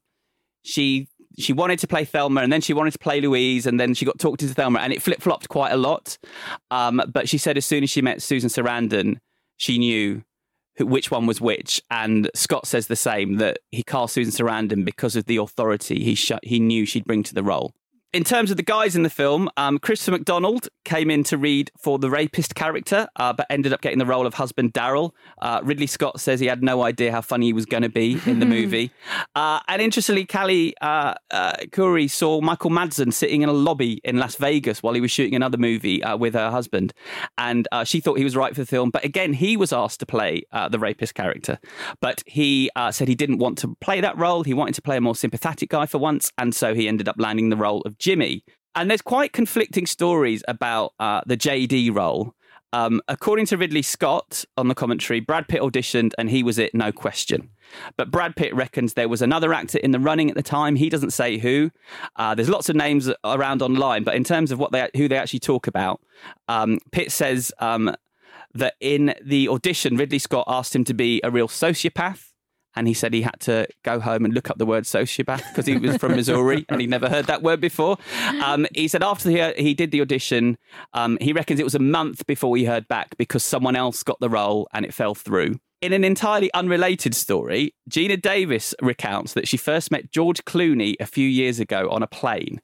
she 0.64 1.08
she 1.38 1.54
wanted 1.54 1.80
to 1.80 1.88
play 1.88 2.06
Thelma 2.06 2.42
and 2.42 2.52
then 2.52 2.62
she 2.62 2.74
wanted 2.74 2.92
to 2.92 3.00
play 3.00 3.22
Louise 3.22 3.66
and 3.66 3.80
then 3.80 3.94
she 3.94 4.06
got 4.06 4.20
talked 4.20 4.42
into 4.42 4.54
Thelma 4.54 4.80
and 4.80 4.94
it 4.94 5.02
flip 5.02 5.22
flopped 5.22 5.50
quite 5.50 5.72
a 5.72 5.78
lot. 5.78 6.18
Um, 6.70 7.02
but 7.12 7.30
she 7.30 7.38
said 7.38 7.58
as 7.58 7.66
soon 7.66 7.84
as 7.84 7.90
she 7.90 8.02
met 8.02 8.22
Susan 8.22 8.50
Sarandon, 8.50 9.18
she 9.58 9.78
knew 9.78 10.24
who, 10.78 10.86
which 10.86 11.12
one 11.12 11.26
was 11.26 11.42
which. 11.42 11.82
And 11.90 12.30
Scott 12.36 12.68
says 12.68 12.88
the 12.88 12.96
same 12.96 13.38
that 13.38 13.60
he 13.72 13.84
cast 13.84 14.14
Susan 14.14 14.34
Sarandon 14.34 14.86
because 14.86 15.16
of 15.16 15.26
the 15.26 15.38
authority 15.38 16.04
he 16.04 16.16
sh- 16.16 16.32
he 16.44 16.60
knew 16.60 16.86
she'd 16.86 17.06
bring 17.06 17.24
to 17.24 17.34
the 17.34 17.44
role. 17.44 17.74
In 18.14 18.26
terms 18.26 18.52
of 18.52 18.58
the 18.58 18.64
guys 18.64 18.98
in 18.98 19.04
the 19.04 19.10
film, 19.10 19.50
um, 19.56 19.80
Christopher 19.80 20.12
McDonald 20.12 20.68
came 20.84 21.10
in 21.10 21.24
to 21.24 21.38
read 21.38 21.72
for 21.78 21.98
the 21.98 22.10
rapist 22.10 22.56
character, 22.56 23.08
uh, 23.16 23.32
but 23.32 23.48
ended 23.50 23.72
up 23.72 23.80
getting 23.80 24.00
the 24.00 24.06
role 24.06 24.28
of 24.28 24.34
husband 24.34 24.74
Daryl. 24.74 25.12
Uh, 25.42 25.62
Ridley 25.64 25.88
Scott 25.88 26.20
says 26.20 26.42
he 26.42 26.48
had 26.48 26.62
no 26.62 26.84
idea 26.84 27.14
how 27.14 27.22
funny 27.22 27.46
he 27.46 27.54
was 27.54 27.66
going 27.66 27.84
to 27.84 27.90
be 27.90 28.20
in 28.26 28.42
the 28.42 28.46
movie. 28.58 28.92
Uh, 29.34 29.62
and 29.70 29.82
interestingly, 29.82 30.26
Callie 30.26 30.76
uh, 30.82 31.14
uh, 31.32 31.54
Khouri 31.68 32.12
saw 32.12 32.42
Michael 32.42 32.70
Madsen 32.70 33.14
sitting 33.14 33.44
in 33.44 33.50
a 33.50 33.54
lobby 33.54 34.02
in 34.04 34.18
Las 34.18 34.36
Vegas 34.36 34.84
while 34.84 34.94
he 34.94 35.00
was 35.00 35.10
shooting 35.10 35.34
another 35.34 35.58
movie 35.58 36.04
uh, 36.04 36.18
with 36.18 36.34
her 36.34 36.52
husband. 36.52 36.94
And 37.38 37.66
uh, 37.72 37.86
she 37.86 38.02
thought 38.02 38.18
he 38.18 38.26
was 38.26 38.36
right 38.36 38.54
for 38.54 38.60
the 38.60 38.68
film. 38.68 38.90
But 38.90 39.06
again, 39.06 39.32
he 39.32 39.56
was 39.56 39.72
asked 39.72 40.02
to 40.02 40.06
play 40.06 40.44
uh, 40.52 40.68
the 40.68 40.80
rapist 40.80 41.16
character. 41.16 41.60
But 42.02 42.24
he 42.26 42.70
uh, 42.76 42.92
said 42.92 43.08
he 43.08 43.16
didn't 43.16 43.38
want 43.38 43.58
to 43.60 43.74
play 43.80 44.02
that 44.02 44.18
role. 44.18 44.44
He 44.44 44.54
wanted 44.54 44.76
to 44.76 44.82
play 44.82 44.98
a 44.98 45.02
more 45.02 45.16
sympathetic 45.16 45.70
guy 45.70 45.86
for 45.86 45.98
once. 45.98 46.30
And 46.38 46.54
so 46.54 46.76
he 46.76 46.90
ended 46.90 47.08
up 47.08 47.16
landing 47.18 47.48
the 47.48 47.56
role 47.56 47.80
of 47.84 47.98
Jimmy. 48.02 48.44
And 48.74 48.90
there's 48.90 49.02
quite 49.02 49.32
conflicting 49.32 49.86
stories 49.86 50.44
about 50.48 50.94
uh, 51.00 51.22
the 51.26 51.38
JD 51.38 51.96
role. 51.96 52.34
Um, 52.74 53.02
according 53.10 53.48
to 53.48 53.58
Ridley 53.58 53.82
Scott 53.82 54.46
on 54.56 54.70
the 54.70 54.76
commentary, 54.76 55.20
Brad 55.20 55.50
Pitt 55.50 55.62
auditioned 55.62 56.14
and 56.18 56.30
he 56.30 56.42
was 56.42 56.58
it, 56.58 56.74
no 56.74 56.92
question. 56.92 57.50
But 57.98 58.10
Brad 58.10 58.36
Pitt 58.36 58.56
reckons 58.56 58.94
there 58.94 59.10
was 59.10 59.22
another 59.22 59.54
actor 59.54 59.78
in 59.78 59.92
the 59.92 60.00
running 60.00 60.30
at 60.30 60.38
the 60.38 60.44
time. 60.44 60.78
He 60.78 60.90
doesn't 60.90 61.12
say 61.12 61.38
who. 61.38 61.70
Uh, 62.16 62.34
there's 62.34 62.50
lots 62.50 62.70
of 62.70 62.78
names 62.78 63.12
around 63.26 63.62
online, 63.62 64.04
but 64.04 64.16
in 64.16 64.24
terms 64.24 64.52
of 64.52 64.60
what 64.60 64.72
they 64.72 64.90
who 64.96 65.10
they 65.10 65.18
actually 65.18 65.40
talk 65.42 65.68
about, 65.68 66.02
um, 66.48 66.80
Pitt 66.92 67.12
says 67.12 67.52
um, 67.60 67.94
that 68.54 68.76
in 68.80 69.16
the 69.22 69.50
audition, 69.50 69.98
Ridley 69.98 70.20
Scott 70.20 70.46
asked 70.48 70.74
him 70.74 70.86
to 70.86 70.94
be 70.94 71.20
a 71.26 71.32
real 71.32 71.50
sociopath. 71.50 72.31
And 72.76 72.88
he 72.88 72.94
said 72.94 73.14
he 73.14 73.22
had 73.22 73.40
to 73.42 73.68
go 73.84 74.00
home 74.00 74.26
and 74.26 74.34
look 74.34 74.50
up 74.50 74.58
the 74.58 74.66
word 74.66 74.86
sociopath 74.86 75.44
because 75.50 75.66
he 75.66 75.78
was 75.78 75.98
from 75.98 76.16
Missouri 76.16 76.66
and 76.70 76.80
he'd 76.80 76.90
never 76.90 77.10
heard 77.10 77.26
that 77.26 77.44
word 77.44 77.60
before. 77.60 77.98
Um, 78.44 78.66
he 78.74 78.88
said 78.88 79.04
after 79.04 79.30
he, 79.30 79.52
he 79.62 79.74
did 79.74 79.92
the 79.92 80.02
audition, 80.02 80.58
um, 80.94 81.18
he 81.20 81.34
reckons 81.34 81.60
it 81.60 81.64
was 81.64 81.76
a 81.76 81.80
month 81.80 82.26
before 82.28 82.56
he 82.56 82.66
heard 82.66 82.88
back 82.88 83.18
because 83.18 83.44
someone 83.44 83.76
else 83.76 84.04
got 84.04 84.20
the 84.20 84.30
role 84.30 84.68
and 84.74 84.86
it 84.86 84.94
fell 84.94 85.16
through. 85.16 85.60
In 85.82 85.94
an 85.94 86.04
entirely 86.04 86.54
unrelated 86.54 87.16
story, 87.16 87.74
Geena 87.90 88.22
Davis 88.22 88.76
recounts 88.84 89.34
that 89.34 89.48
she 89.48 89.58
first 89.58 89.90
met 89.90 90.12
George 90.12 90.46
Clooney 90.46 90.94
a 91.00 91.08
few 91.08 91.28
years 91.28 91.60
ago 91.60 91.90
on 91.90 92.04
a 92.04 92.08
plane. 92.08 92.62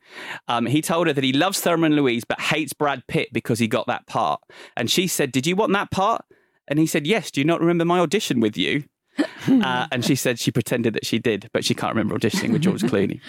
Um, 0.47 0.67
he 0.67 0.83
told 0.83 1.07
her 1.07 1.13
that 1.13 1.23
he 1.23 1.33
loves 1.33 1.59
Thelma 1.59 1.87
and 1.87 1.95
Louise 1.95 2.25
but 2.25 2.39
hates 2.39 2.73
Brad 2.73 3.07
Pitt 3.07 3.29
because 3.33 3.57
he 3.57 3.67
got 3.67 3.87
that 3.87 4.05
part. 4.05 4.41
And 4.75 4.91
she 4.91 5.07
said, 5.07 5.31
Did 5.31 5.47
you 5.47 5.55
want 5.55 5.73
that 5.73 5.89
part? 5.89 6.25
And 6.67 6.77
he 6.77 6.85
said, 6.85 7.07
Yes. 7.07 7.31
Do 7.31 7.41
you 7.41 7.45
not 7.45 7.59
remember 7.59 7.85
my 7.85 7.99
audition 7.99 8.39
with 8.39 8.55
you? 8.55 8.83
Uh, 9.47 9.87
and 9.91 10.03
she 10.03 10.15
said 10.15 10.39
she 10.39 10.51
pretended 10.51 10.93
that 10.93 11.05
she 11.05 11.19
did, 11.19 11.49
but 11.53 11.65
she 11.65 11.73
can't 11.73 11.95
remember 11.95 12.17
auditioning 12.17 12.51
with 12.51 12.61
George 12.61 12.81
Clooney. 12.83 13.19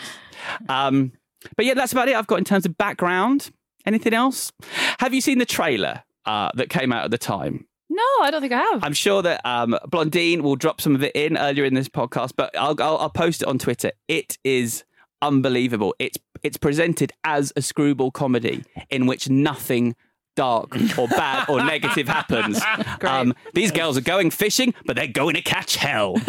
Um, 0.68 1.12
but 1.56 1.66
yeah, 1.66 1.74
that's 1.74 1.92
about 1.92 2.08
it 2.08 2.16
I've 2.16 2.26
got 2.26 2.38
in 2.38 2.44
terms 2.44 2.66
of 2.66 2.76
background. 2.76 3.50
Anything 3.86 4.12
else? 4.12 4.52
Have 5.00 5.14
you 5.14 5.20
seen 5.20 5.38
the 5.38 5.46
trailer 5.46 6.02
uh, 6.26 6.50
that 6.54 6.68
came 6.68 6.92
out 6.92 7.04
at 7.04 7.10
the 7.10 7.18
time? 7.18 7.66
No, 7.90 8.02
I 8.22 8.30
don't 8.30 8.40
think 8.40 8.52
I 8.52 8.62
have. 8.62 8.84
I'm 8.84 8.92
sure 8.92 9.22
that 9.22 9.40
um, 9.46 9.76
Blondine 9.88 10.42
will 10.42 10.56
drop 10.56 10.80
some 10.80 10.94
of 10.94 11.02
it 11.02 11.12
in 11.14 11.38
earlier 11.38 11.64
in 11.64 11.74
this 11.74 11.88
podcast, 11.88 12.32
but 12.36 12.56
I'll, 12.56 12.76
I'll, 12.80 12.98
I'll 12.98 13.10
post 13.10 13.42
it 13.42 13.48
on 13.48 13.58
Twitter. 13.58 13.92
It 14.08 14.36
is 14.44 14.84
unbelievable. 15.22 15.94
It's 15.98 16.18
it's 16.42 16.56
presented 16.56 17.12
as 17.24 17.52
a 17.56 17.62
screwball 17.62 18.10
comedy 18.10 18.64
in 18.90 19.06
which 19.06 19.28
nothing 19.28 19.96
dark 20.38 20.68
or 20.98 21.08
bad 21.08 21.48
or 21.48 21.62
negative 21.64 22.08
happens. 22.08 22.60
Um, 23.08 23.34
these 23.54 23.70
girls 23.72 23.96
are 23.96 24.00
going 24.02 24.30
fishing, 24.30 24.74
but 24.86 24.94
they're 24.96 25.06
going 25.06 25.34
to 25.34 25.42
catch 25.42 25.76
hell. 25.76 26.16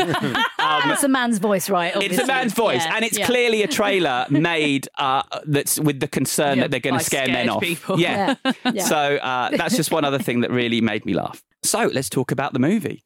Um, 0.60 0.92
it's 0.92 1.04
a 1.04 1.08
man's 1.08 1.40
voice, 1.40 1.70
right? 1.70 1.94
it's 1.96 2.18
a 2.18 2.26
man's 2.28 2.54
voice, 2.54 2.84
Yeah, 2.86 2.96
and 2.96 3.06
it's 3.06 3.18
yeah. 3.18 3.26
clearly 3.26 3.64
a 3.64 3.68
trailer 3.68 4.26
made 4.30 4.88
uh, 4.98 5.24
that's 5.46 5.80
with 5.80 6.00
the 6.00 6.08
concern 6.08 6.58
Yeah, 6.58 6.64
that 6.64 6.72
they're 6.72 6.80
going 6.80 7.00
to 7.00 7.04
scare 7.04 7.28
men 7.28 7.50
off. 7.50 7.62
people. 7.62 8.00
Yeah. 8.00 8.36
Yeah, 8.46 8.52
yeah. 8.74 8.84
So 8.84 8.96
uh, 9.18 9.50
that's 9.56 9.76
just 9.76 9.92
one 9.92 10.06
other 10.06 10.20
thing 10.20 10.42
that 10.42 10.52
really 10.52 10.82
made 10.82 11.06
me 11.06 11.14
laugh. 11.14 11.44
So 11.64 11.90
let's 11.94 12.10
talk 12.10 12.32
about 12.32 12.54
the 12.54 12.60
movie. 12.60 13.04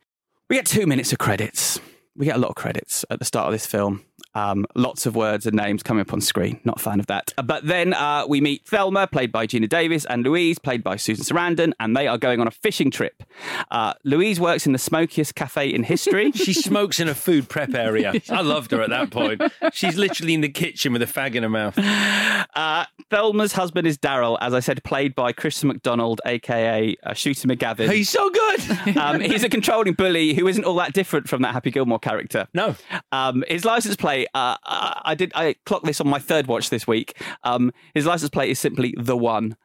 We 0.49 0.55
get 0.57 0.65
two 0.65 0.85
minutes 0.87 1.11
of 1.13 1.19
credits. 1.19 1.79
We 2.15 2.25
get 2.25 2.35
a 2.35 2.39
lot 2.39 2.49
of 2.49 2.55
credits 2.55 3.05
at 3.09 3.19
the 3.19 3.25
start 3.25 3.47
of 3.47 3.53
this 3.53 3.65
film. 3.65 4.03
Um, 4.35 4.65
lots 4.75 5.05
of 5.05 5.15
words 5.15 5.45
and 5.45 5.55
names 5.55 5.83
coming 5.83 6.01
up 6.01 6.11
on 6.13 6.19
screen. 6.21 6.59
Not 6.63 6.79
a 6.79 6.83
fan 6.83 6.99
of 6.99 7.05
that. 7.07 7.33
Uh, 7.37 7.43
But 7.43 7.65
then 7.67 7.93
uh, 7.93 8.25
we 8.27 8.41
meet 8.41 8.65
Thelma, 8.65 9.07
played 9.07 9.31
by 9.31 9.45
Geena 9.47 9.69
Davis, 9.69 10.05
and 10.05 10.23
Louise, 10.23 10.57
played 10.59 10.83
by 10.83 10.95
Susan 10.95 11.23
Sarandon, 11.23 11.73
and 11.79 11.95
they 11.95 12.07
are 12.07 12.17
going 12.17 12.39
on 12.39 12.47
a 12.47 12.51
fishing 12.51 12.89
trip. 12.91 13.23
Uh, 13.71 13.93
Louise 14.03 14.39
works 14.39 14.65
in 14.65 14.71
the 14.73 14.79
smokiest 14.79 15.35
cafe 15.35 15.67
in 15.73 15.83
history. 15.83 16.31
She 16.43 16.53
smokes 16.53 16.99
in 16.99 17.07
a 17.07 17.15
food 17.15 17.47
prep 17.47 17.73
area. 17.73 18.13
I 18.29 18.41
loved 18.41 18.71
her 18.71 18.81
at 18.81 18.89
that 18.89 19.11
point. 19.11 19.41
She's 19.71 19.95
literally 19.97 20.33
in 20.33 20.41
the 20.41 20.49
kitchen 20.49 20.91
with 20.91 21.01
a 21.01 21.05
fag 21.05 21.35
in 21.35 21.43
her 21.43 21.49
mouth. 21.49 21.77
Uh, 21.77 22.85
Thelma's 23.09 23.53
husband 23.53 23.87
is 23.87 23.97
Daryl, 23.97 24.37
as 24.41 24.53
I 24.53 24.59
said, 24.59 24.83
played 24.83 25.15
by 25.15 25.31
Chris 25.31 25.63
McDonald, 25.63 26.19
aka 26.25 26.95
uh, 27.03 27.13
Shooter 27.13 27.47
McGavin. 27.47 27.91
He's 27.91 28.09
so 28.09 28.29
good. 28.29 28.97
um, 28.97 29.19
he's 29.21 29.43
a 29.43 29.49
controlling 29.49 29.93
bully 29.93 30.33
who 30.33 30.47
isn't 30.47 30.65
all 30.65 30.75
that 30.75 30.93
different 30.93 31.29
from 31.29 31.41
that 31.43 31.53
Happy 31.53 31.71
Gilmore 31.71 31.99
character. 31.99 32.47
No. 32.53 32.75
Um, 33.11 33.43
his 33.47 33.63
license 33.65 33.95
plate, 33.95 34.12
uh, 34.33 34.55
uh, 34.65 35.01
I 35.03 35.15
did, 35.15 35.31
I 35.35 35.55
clocked 35.65 35.85
this 35.85 35.99
on 36.01 36.07
my 36.07 36.19
third 36.19 36.47
watch 36.47 36.69
this 36.69 36.85
week. 36.87 37.21
Um, 37.43 37.71
his 37.93 38.05
license 38.05 38.29
plate 38.29 38.49
is 38.51 38.59
simply 38.59 38.93
the 38.97 39.17
one. 39.17 39.55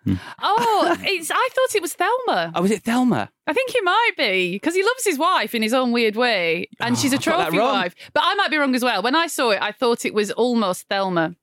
Oh, 0.43 0.97
it's, 1.03 1.31
I 1.31 1.49
thought 1.55 1.75
it 1.75 1.83
was 1.83 1.95
Thelma. 1.95 2.53
Oh, 2.55 2.63
was 2.63 2.71
it 2.71 2.83
Thelma? 2.83 3.31
I 3.47 3.53
think 3.53 3.71
he 3.71 3.81
might 3.81 4.11
be 4.17 4.53
because 4.53 4.75
he 4.75 4.83
loves 4.83 5.05
his 5.05 5.19
wife 5.19 5.55
in 5.55 5.63
his 5.63 5.73
own 5.73 5.93
weird 5.93 6.17
way, 6.17 6.69
and 6.81 6.99
she's 6.99 7.13
a 7.13 7.19
trophy 7.19 7.59
wife. 7.59 7.95
But 8.13 8.23
I 8.27 8.35
might 8.35 8.51
be 8.51 8.57
wrong 8.59 8.75
as 8.75 8.83
well. 8.85 9.03
When 9.03 9.15
I 9.15 9.27
saw 9.27 9.51
it, 9.51 9.63
I 9.63 9.73
thought 9.73 10.05
it 10.05 10.15
was 10.15 10.31
almost 10.33 10.89
Thelma. 10.89 11.37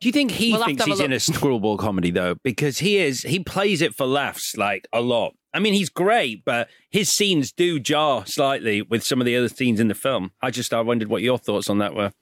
Do 0.00 0.08
you 0.08 0.12
think 0.12 0.32
he 0.32 0.52
We'll 0.52 0.64
thinks 0.64 0.84
he's 0.84 1.00
a 1.00 1.04
in 1.04 1.12
a 1.12 1.14
look. 1.14 1.22
screwball 1.36 1.76
comedy 1.78 2.10
though? 2.10 2.34
Because 2.42 2.78
he 2.78 2.98
is. 2.98 3.22
He 3.22 3.38
plays 3.40 3.80
it 3.80 3.94
for 3.94 4.06
laughs 4.06 4.56
like 4.56 4.86
a 4.92 5.00
lot. 5.00 5.34
I 5.54 5.60
mean, 5.60 5.72
he's 5.74 5.88
great, 5.88 6.44
but 6.44 6.68
his 6.90 7.10
scenes 7.10 7.52
do 7.52 7.78
jar 7.78 8.26
slightly 8.26 8.82
with 8.82 9.04
some 9.04 9.20
of 9.20 9.24
the 9.24 9.36
other 9.36 9.48
scenes 9.48 9.78
in 9.78 9.86
the 9.88 9.94
film. 9.94 10.32
I 10.42 10.50
just 10.50 10.74
I 10.74 10.80
wondered 10.80 11.08
what 11.08 11.22
your 11.22 11.38
thoughts 11.38 11.70
on 11.70 11.78
that 11.78 11.94
were. 11.94 12.12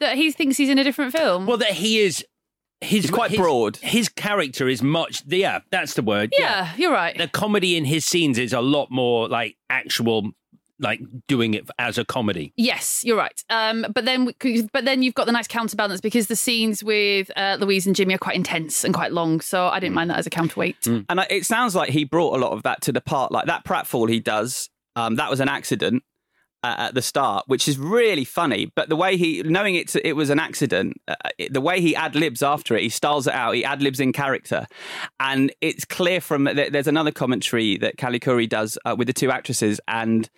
That 0.00 0.16
he 0.16 0.30
thinks 0.30 0.56
he's 0.56 0.68
in 0.68 0.78
a 0.78 0.84
different 0.84 1.12
film. 1.12 1.46
Well, 1.46 1.56
that 1.58 1.72
he 1.72 1.98
is. 2.00 2.24
His, 2.82 3.04
He's 3.04 3.10
quite 3.10 3.30
his- 3.30 3.40
broad. 3.40 3.76
His 3.78 4.10
character 4.10 4.68
is 4.68 4.82
much. 4.82 5.22
Yeah, 5.26 5.60
that's 5.70 5.94
the 5.94 6.02
word. 6.02 6.34
yeah, 6.38 6.74
you're 6.76 6.92
right. 6.92 7.16
the 7.16 7.26
comedy 7.26 7.74
in 7.74 7.86
his 7.86 8.04
scenes 8.04 8.38
is 8.38 8.52
a 8.52 8.60
lot 8.60 8.90
more 8.90 9.28
like 9.30 9.56
actual, 9.70 10.32
like 10.78 11.00
doing 11.26 11.54
it 11.54 11.70
as 11.78 11.96
a 11.96 12.04
comedy. 12.04 12.52
Yes, 12.54 13.02
you're 13.02 13.16
right. 13.16 13.42
Um, 13.48 13.86
but 13.94 14.04
then, 14.04 14.30
but 14.74 14.84
then 14.84 15.02
you've 15.02 15.14
got 15.14 15.24
the 15.24 15.32
nice 15.32 15.48
counterbalance 15.48 16.02
because 16.02 16.26
the 16.26 16.36
scenes 16.36 16.84
with 16.84 17.30
uh, 17.34 17.56
Louise 17.58 17.86
and 17.86 17.96
Jimmy 17.96 18.14
are 18.14 18.18
quite 18.18 18.36
intense 18.36 18.84
and 18.84 18.92
quite 18.92 19.10
long. 19.10 19.40
So 19.40 19.68
I 19.68 19.80
didn't 19.80 19.94
mind 19.94 20.10
that 20.10 20.18
as 20.18 20.26
a 20.26 20.30
counterweight. 20.30 20.86
And 20.86 21.06
I, 21.18 21.26
it 21.30 21.46
sounds 21.46 21.74
like 21.74 21.88
he 21.88 22.04
brought 22.04 22.36
a 22.36 22.38
lot 22.38 22.52
of 22.52 22.62
that 22.64 22.82
to 22.82 22.92
the 22.92 23.00
part. 23.00 23.32
Like 23.32 23.46
that 23.46 23.64
pratfall 23.64 24.06
he 24.10 24.20
does, 24.20 24.68
um, 24.96 25.16
that 25.16 25.30
was 25.30 25.40
an 25.40 25.48
accident 25.48 26.02
at 26.78 26.94
the 26.94 27.02
start, 27.02 27.44
which 27.46 27.68
is 27.68 27.78
really 27.78 28.24
funny. 28.24 28.72
But 28.74 28.88
the 28.88 28.96
way 28.96 29.16
he, 29.16 29.42
knowing 29.42 29.74
it, 29.74 29.94
it 29.96 30.14
was 30.14 30.30
an 30.30 30.38
accident, 30.38 31.00
uh, 31.06 31.14
it, 31.38 31.52
the 31.52 31.60
way 31.60 31.80
he 31.80 31.94
ad 31.94 32.14
libs 32.14 32.42
after 32.42 32.76
it, 32.76 32.82
he 32.82 32.88
styles 32.88 33.26
it 33.26 33.34
out, 33.34 33.54
he 33.54 33.64
ad 33.64 33.82
libs 33.82 34.00
in 34.00 34.12
character. 34.12 34.66
And 35.20 35.52
it's 35.60 35.84
clear 35.84 36.20
from, 36.20 36.44
there's 36.44 36.86
another 36.86 37.12
commentary 37.12 37.76
that 37.78 37.96
Khouri 37.96 38.48
does 38.48 38.78
uh, 38.84 38.94
with 38.96 39.06
the 39.06 39.12
two 39.12 39.30
actresses 39.30 39.80
and, 39.88 40.28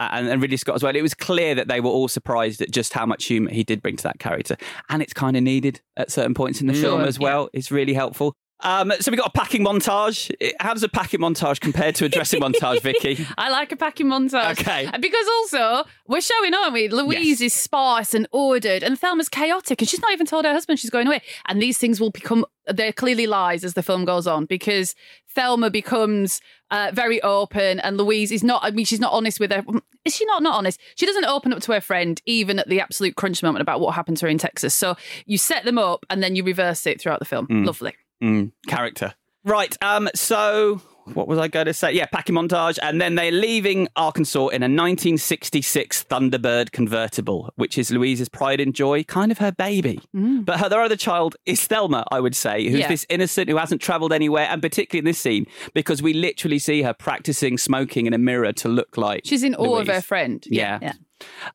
uh, 0.00 0.08
and, 0.12 0.28
and 0.28 0.42
Ridley 0.42 0.56
Scott 0.56 0.76
as 0.76 0.82
well. 0.82 0.96
It 0.96 1.02
was 1.02 1.14
clear 1.14 1.54
that 1.54 1.68
they 1.68 1.80
were 1.80 1.90
all 1.90 2.08
surprised 2.08 2.60
at 2.60 2.70
just 2.70 2.92
how 2.92 3.06
much 3.06 3.26
humour 3.26 3.50
he 3.50 3.64
did 3.64 3.82
bring 3.82 3.96
to 3.96 4.02
that 4.04 4.18
character. 4.18 4.56
And 4.88 5.02
it's 5.02 5.12
kind 5.12 5.36
of 5.36 5.42
needed 5.42 5.80
at 5.96 6.10
certain 6.10 6.34
points 6.34 6.60
in 6.60 6.66
the 6.66 6.74
film 6.74 7.02
as 7.02 7.18
well. 7.18 7.48
It's 7.52 7.70
really 7.70 7.94
helpful. 7.94 8.34
Um, 8.60 8.92
so 9.00 9.10
we 9.10 9.16
got 9.16 9.28
a 9.28 9.32
packing 9.32 9.62
montage. 9.62 10.32
How 10.60 10.72
does 10.72 10.82
a 10.82 10.88
packing 10.88 11.20
montage 11.20 11.60
compare 11.60 11.92
to 11.92 12.06
a 12.06 12.08
dressing 12.08 12.40
montage, 12.40 12.80
Vicky? 12.80 13.26
I 13.38 13.50
like 13.50 13.70
a 13.70 13.76
packing 13.76 14.06
montage. 14.06 14.52
Okay. 14.52 14.90
Because 14.98 15.26
also, 15.28 15.84
we're 16.06 16.22
showing, 16.22 16.54
aren't 16.54 16.72
we? 16.72 16.88
Louise 16.88 17.40
is 17.40 17.52
sparse 17.52 18.14
and 18.14 18.26
ordered, 18.32 18.82
and 18.82 18.98
Thelma's 18.98 19.28
chaotic, 19.28 19.80
and 19.82 19.88
she's 19.88 20.00
not 20.00 20.12
even 20.12 20.26
told 20.26 20.44
her 20.46 20.52
husband 20.52 20.78
she's 20.78 20.90
going 20.90 21.06
away. 21.06 21.20
And 21.46 21.60
these 21.60 21.76
things 21.76 22.00
will 22.00 22.10
become, 22.10 22.46
they're 22.66 22.92
clearly 22.92 23.26
lies 23.26 23.62
as 23.62 23.74
the 23.74 23.82
film 23.82 24.04
goes 24.06 24.26
on, 24.26 24.46
because 24.46 24.94
Thelma 25.28 25.68
becomes 25.68 26.40
uh, 26.70 26.90
very 26.94 27.20
open, 27.22 27.78
and 27.80 27.98
Louise 27.98 28.32
is 28.32 28.42
not, 28.42 28.64
I 28.64 28.70
mean, 28.70 28.86
she's 28.86 29.00
not 29.00 29.12
honest 29.12 29.38
with 29.38 29.52
her. 29.52 29.62
Is 30.06 30.16
she 30.16 30.24
not 30.24 30.42
not 30.42 30.54
honest? 30.54 30.80
She 30.94 31.04
doesn't 31.04 31.26
open 31.26 31.52
up 31.52 31.60
to 31.62 31.72
her 31.72 31.80
friend, 31.80 32.22
even 32.24 32.58
at 32.58 32.68
the 32.68 32.80
absolute 32.80 33.16
crunch 33.16 33.42
moment 33.42 33.60
about 33.60 33.80
what 33.80 33.94
happened 33.94 34.16
to 34.18 34.26
her 34.26 34.30
in 34.30 34.38
Texas. 34.38 34.72
So 34.72 34.96
you 35.26 35.36
set 35.36 35.64
them 35.64 35.76
up, 35.76 36.06
and 36.08 36.22
then 36.22 36.36
you 36.36 36.42
reverse 36.42 36.86
it 36.86 37.02
throughout 37.02 37.18
the 37.18 37.26
film. 37.26 37.46
Mm. 37.48 37.66
Lovely. 37.66 37.94
Mm, 38.22 38.52
character. 38.68 39.14
Right. 39.44 39.76
Um. 39.82 40.08
So 40.14 40.80
what 41.14 41.28
was 41.28 41.38
I 41.38 41.46
going 41.46 41.66
to 41.66 41.74
say? 41.74 41.92
Yeah, 41.92 42.06
packing 42.06 42.34
montage, 42.34 42.78
and 42.82 43.00
then 43.00 43.14
they're 43.14 43.30
leaving 43.30 43.86
Arkansas 43.94 44.48
in 44.48 44.62
a 44.64 44.66
1966 44.66 46.02
Thunderbird 46.04 46.72
convertible, 46.72 47.52
which 47.54 47.78
is 47.78 47.92
Louise's 47.92 48.28
pride 48.28 48.58
and 48.58 48.74
joy, 48.74 49.04
kind 49.04 49.30
of 49.30 49.38
her 49.38 49.52
baby. 49.52 50.00
But 50.12 50.58
her, 50.58 50.68
their 50.68 50.80
other 50.82 50.96
child 50.96 51.36
is 51.46 51.60
Thelma, 51.64 52.04
I 52.10 52.18
would 52.18 52.34
say, 52.34 52.64
who's 52.68 52.80
Yeah. 52.80 52.88
this 52.88 53.06
innocent 53.08 53.48
who 53.48 53.56
hasn't 53.56 53.80
travelled 53.80 54.12
anywhere, 54.12 54.48
and 54.50 54.60
particularly 54.60 54.98
in 55.00 55.04
this 55.04 55.18
scene 55.18 55.46
because 55.74 56.02
we 56.02 56.12
literally 56.12 56.58
see 56.58 56.82
her 56.82 56.92
practicing 56.92 57.56
smoking 57.56 58.06
in 58.06 58.12
a 58.12 58.18
mirror 58.18 58.52
to 58.54 58.68
look 58.68 58.96
like 58.96 59.20
She's 59.24 59.44
in 59.44 59.54
awe 59.54 59.76
of 59.78 59.86
her 59.86 60.00
friend. 60.02 60.44
Yeah. 60.50 60.80
Yeah. 60.82 60.92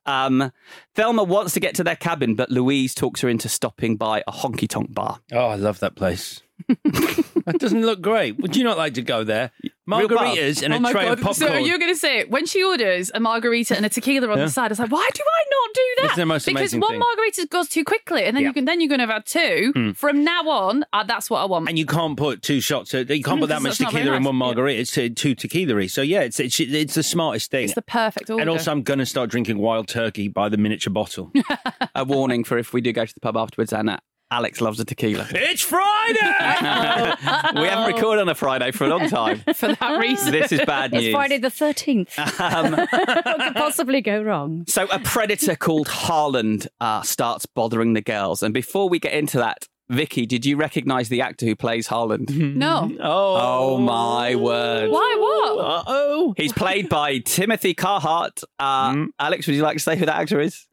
Um, 0.06 0.52
Thelma 0.94 1.24
wants 1.24 1.54
to 1.54 1.60
get 1.60 1.74
to 1.76 1.84
their 1.84 1.96
cabin, 1.96 2.34
but 2.34 2.50
Louise 2.50 2.94
talks 2.94 3.20
her 3.20 3.28
into 3.28 3.48
stopping 3.48 3.96
by 3.96 4.22
a 4.26 4.32
honky 4.32 4.68
tonk 4.68 4.92
bar. 4.92 5.20
Oh, 5.32 5.46
I 5.46 5.56
love 5.56 5.80
that 5.80 5.94
place. 5.94 6.42
that 6.84 7.56
doesn't 7.58 7.82
look 7.82 8.00
great. 8.00 8.38
Would 8.38 8.56
you 8.56 8.64
not 8.64 8.78
like 8.78 8.94
to 8.94 9.02
go 9.02 9.24
there? 9.24 9.50
Real 9.84 10.06
bar. 10.08 10.18
Margaritas 10.26 10.62
and 10.62 10.72
Oh 10.74 10.88
a 10.88 10.92
tray 10.92 11.02
God. 11.04 11.12
of 11.18 11.24
popcorn. 11.24 11.34
So 11.34 11.56
you're 11.56 11.78
going 11.78 11.92
to 11.92 11.98
say 11.98 12.24
when 12.26 12.46
she 12.46 12.62
orders 12.62 13.10
a 13.14 13.18
margarita 13.20 13.76
and 13.76 13.84
a 13.84 13.88
tequila 13.88 14.28
on 14.28 14.38
Yeah. 14.38 14.44
the 14.44 14.50
side, 14.50 14.70
it's 14.70 14.78
like, 14.78 14.92
why 14.92 15.08
do 15.12 15.22
I 15.22 15.42
not 15.50 15.74
do 15.74 15.80
that? 15.96 16.04
It's 16.06 16.16
the 16.16 16.26
most 16.26 16.44
because 16.46 16.60
amazing 16.60 16.80
one 16.80 16.90
thing. 16.92 16.98
margarita 17.00 17.46
goes 17.50 17.68
too 17.68 17.82
quickly, 17.84 18.22
and 18.24 18.36
then 18.36 18.42
Yeah. 18.44 18.48
you 18.50 18.54
can 18.54 18.64
then 18.64 18.80
you're 18.80 18.88
going 18.88 19.00
to 19.00 19.06
have 19.06 19.14
had 19.14 19.26
two. 19.26 19.72
Hmm. 19.74 19.90
From 19.92 20.22
now 20.22 20.48
on, 20.48 20.84
uh, 20.92 21.02
that's 21.02 21.28
what 21.28 21.40
I 21.40 21.46
want. 21.46 21.68
and 21.68 21.76
you 21.78 21.86
can't 21.86 22.16
put 22.16 22.42
two 22.42 22.60
shots. 22.60 22.94
Of, 22.94 23.10
you 23.10 23.22
can't 23.24 23.38
Mm, 23.38 23.40
put 23.40 23.48
that 23.48 23.62
much 23.62 23.70
that's 23.78 23.80
not 23.80 23.92
very 23.92 24.04
tequila 24.04 24.16
in 24.18 24.24
one 24.24 24.36
margarita. 24.36 24.80
It's 24.80 24.96
uh, 24.96 25.08
two 25.14 25.34
tequila. 25.34 25.88
So 25.88 26.02
yeah, 26.02 26.20
it's, 26.20 26.38
it's 26.38 26.60
it's 26.60 26.94
the 26.94 27.02
smartest 27.02 27.50
thing. 27.50 27.64
It's 27.64 27.74
the 27.74 27.82
perfect 27.82 28.30
order. 28.30 28.40
and 28.40 28.50
also, 28.50 28.70
I'm 28.70 28.82
going 28.82 28.98
to 29.00 29.06
start 29.06 29.30
drinking 29.30 29.58
wild 29.58 29.88
turkey 29.88 30.28
by 30.28 30.48
the 30.48 30.56
miniature 30.58 30.92
bottle. 30.92 31.32
a 31.94 32.04
warning 32.04 32.44
for 32.44 32.56
if 32.56 32.72
we 32.72 32.80
do 32.80 32.92
go 32.92 33.04
to 33.04 33.14
the 33.14 33.20
pub 33.20 33.36
afterwards, 33.36 33.72
and 33.72 33.90
uh, 33.90 33.96
Alex 34.32 34.62
loves 34.62 34.80
a 34.80 34.84
tequila. 34.86 35.26
it's 35.34 35.60
Friday. 35.60 36.18
we 37.60 37.66
haven't 37.68 37.94
recorded 37.94 38.22
on 38.22 38.28
a 38.30 38.34
Friday 38.34 38.70
for 38.70 38.84
a 38.84 38.88
long 38.88 39.06
time. 39.10 39.40
for 39.54 39.74
that 39.74 39.98
reason. 40.00 40.32
This 40.32 40.50
is 40.52 40.60
bad 40.64 40.90
news. 40.92 41.04
It's 41.04 41.12
Friday 41.14 41.36
the 41.36 41.48
13th. 41.48 42.18
Um, 42.40 42.72
what 42.72 43.38
could 43.40 43.54
possibly 43.54 44.00
go 44.00 44.22
wrong? 44.22 44.64
so 44.68 44.86
a 44.90 44.98
predator 45.00 45.54
called 45.54 45.86
Harland 45.88 46.66
uh, 46.80 47.02
starts 47.02 47.44
bothering 47.44 47.92
the 47.92 48.00
girls, 48.00 48.42
and 48.42 48.54
before 48.54 48.88
we 48.88 48.98
get 48.98 49.12
into 49.12 49.36
that, 49.36 49.68
Vicky, 49.90 50.24
did 50.24 50.46
you 50.46 50.56
recognise 50.56 51.10
the 51.10 51.20
actor 51.20 51.44
who 51.44 51.54
plays 51.54 51.86
Harland? 51.86 52.30
no. 52.56 52.90
Oh 53.00 53.76
my 53.76 54.34
word! 54.34 54.90
Why? 54.90 55.16
What? 55.18 55.58
Uh 55.64 55.82
oh. 55.86 56.34
He's 56.38 56.52
played 56.54 56.88
by 56.88 57.18
Timothy 57.18 57.74
Carhart. 57.74 58.40
Uh, 58.58 58.92
Mm. 58.92 59.06
Alex, 59.18 59.46
would 59.46 59.56
you 59.56 59.62
like 59.62 59.76
to 59.76 59.82
say 59.82 59.96
who 59.96 60.06
that 60.06 60.16
actor 60.16 60.40
is? 60.40 60.66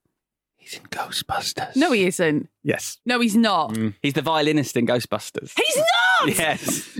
He's 0.69 0.79
in 0.79 0.85
Ghostbusters. 0.87 1.75
No, 1.75 1.91
he 1.91 2.05
isn't. 2.05 2.47
Yes, 2.63 2.97
No, 3.05 3.19
he's 3.19 3.35
not. 3.35 3.75
he's 4.03 4.13
the 4.13 4.21
violinist 4.21 4.77
in 4.77 4.85
Ghostbusters. 4.85 5.53
He's 5.57 5.77
not. 5.77 6.37
Yes, 6.37 6.99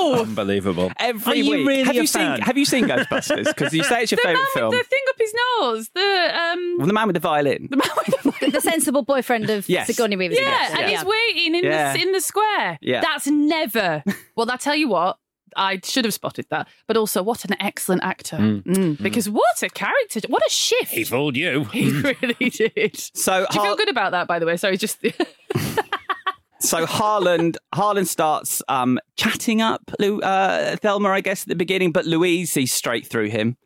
No. 0.00 0.22
Unbelievable. 0.22 0.90
every 0.98 1.32
Are 1.32 1.36
you 1.36 1.50
week. 1.50 1.66
really 1.68 1.82
have 1.82 1.94
a 1.96 2.00
you 2.00 2.06
fan? 2.08 2.36
seen 2.36 2.44
Have 2.46 2.56
you 2.56 2.64
seen 2.64 2.84
Ghostbusters? 2.86 3.44
Because 3.46 3.72
you 3.74 3.82
say 3.84 4.02
it's 4.02 4.12
your 4.12 4.18
The 4.22 4.28
man 4.28 4.36
favourite 4.36 4.40
with 4.46 4.52
film. 4.54 4.70
the 4.70 4.84
thing 4.84 5.00
up 5.08 5.14
his 5.18 5.34
nose. 5.60 5.90
The 5.94 6.30
um. 6.52 6.74
Well, 6.78 6.86
the 6.86 6.92
man 6.92 7.06
with 7.08 7.14
the 7.14 7.20
violin. 7.20 7.68
The 7.70 7.76
man 7.76 7.88
with 7.96 8.40
the 8.40 8.50
The 8.58 8.60
sensible 8.62 9.02
boyfriend 9.02 9.50
of 9.50 9.68
Yes. 9.68 9.86
Sigourney 9.88 10.16
Weaver. 10.16 10.34
Yeah, 10.34 10.50
character. 10.50 10.80
and 10.82 10.90
he's 10.90 11.04
waiting 11.04 11.54
in 11.56 11.64
Yeah. 11.64 11.92
the 11.92 12.00
in 12.02 12.12
the 12.12 12.20
square. 12.20 12.78
Yeah. 12.80 13.00
That's 13.02 13.26
never. 13.26 14.02
Well, 14.36 14.50
I 14.50 14.56
tell 14.56 14.74
you 14.76 14.88
what, 14.88 15.18
I 15.56 15.80
should 15.84 16.04
have 16.04 16.14
spotted 16.14 16.46
that. 16.50 16.68
But 16.86 16.96
also, 16.96 17.22
what 17.22 17.44
an 17.44 17.56
excellent 17.60 18.02
actor! 18.04 18.36
Mm, 18.36 19.02
Because 19.02 19.28
what 19.28 19.62
a 19.62 19.68
character! 19.68 20.20
What 20.28 20.42
a 20.46 20.50
shift! 20.50 20.92
He 20.92 21.04
fooled 21.04 21.36
you. 21.36 21.64
He 21.72 21.90
really 22.00 22.50
did. 22.50 22.96
So 22.96 23.32
Do 23.50 23.54
you 23.54 23.60
Har- 23.60 23.66
feel 23.66 23.76
good 23.76 23.88
about 23.90 24.12
that, 24.12 24.26
by 24.28 24.38
the 24.38 24.46
way? 24.46 24.56
Sorry, 24.56 24.76
just 24.76 24.98
So 26.60 26.86
Harland, 26.86 27.56
Harland 27.72 28.08
starts 28.08 28.62
um, 28.68 28.98
chatting 29.16 29.62
up 29.62 29.80
Lou, 30.00 30.20
uh, 30.20 30.74
Thelma, 30.76 31.08
I 31.10 31.20
guess, 31.20 31.42
at 31.42 31.48
the 31.48 31.54
beginning, 31.54 31.92
but 31.92 32.04
Louise 32.04 32.50
sees 32.50 32.72
straight 32.72 33.06
through 33.06 33.28
him, 33.28 33.56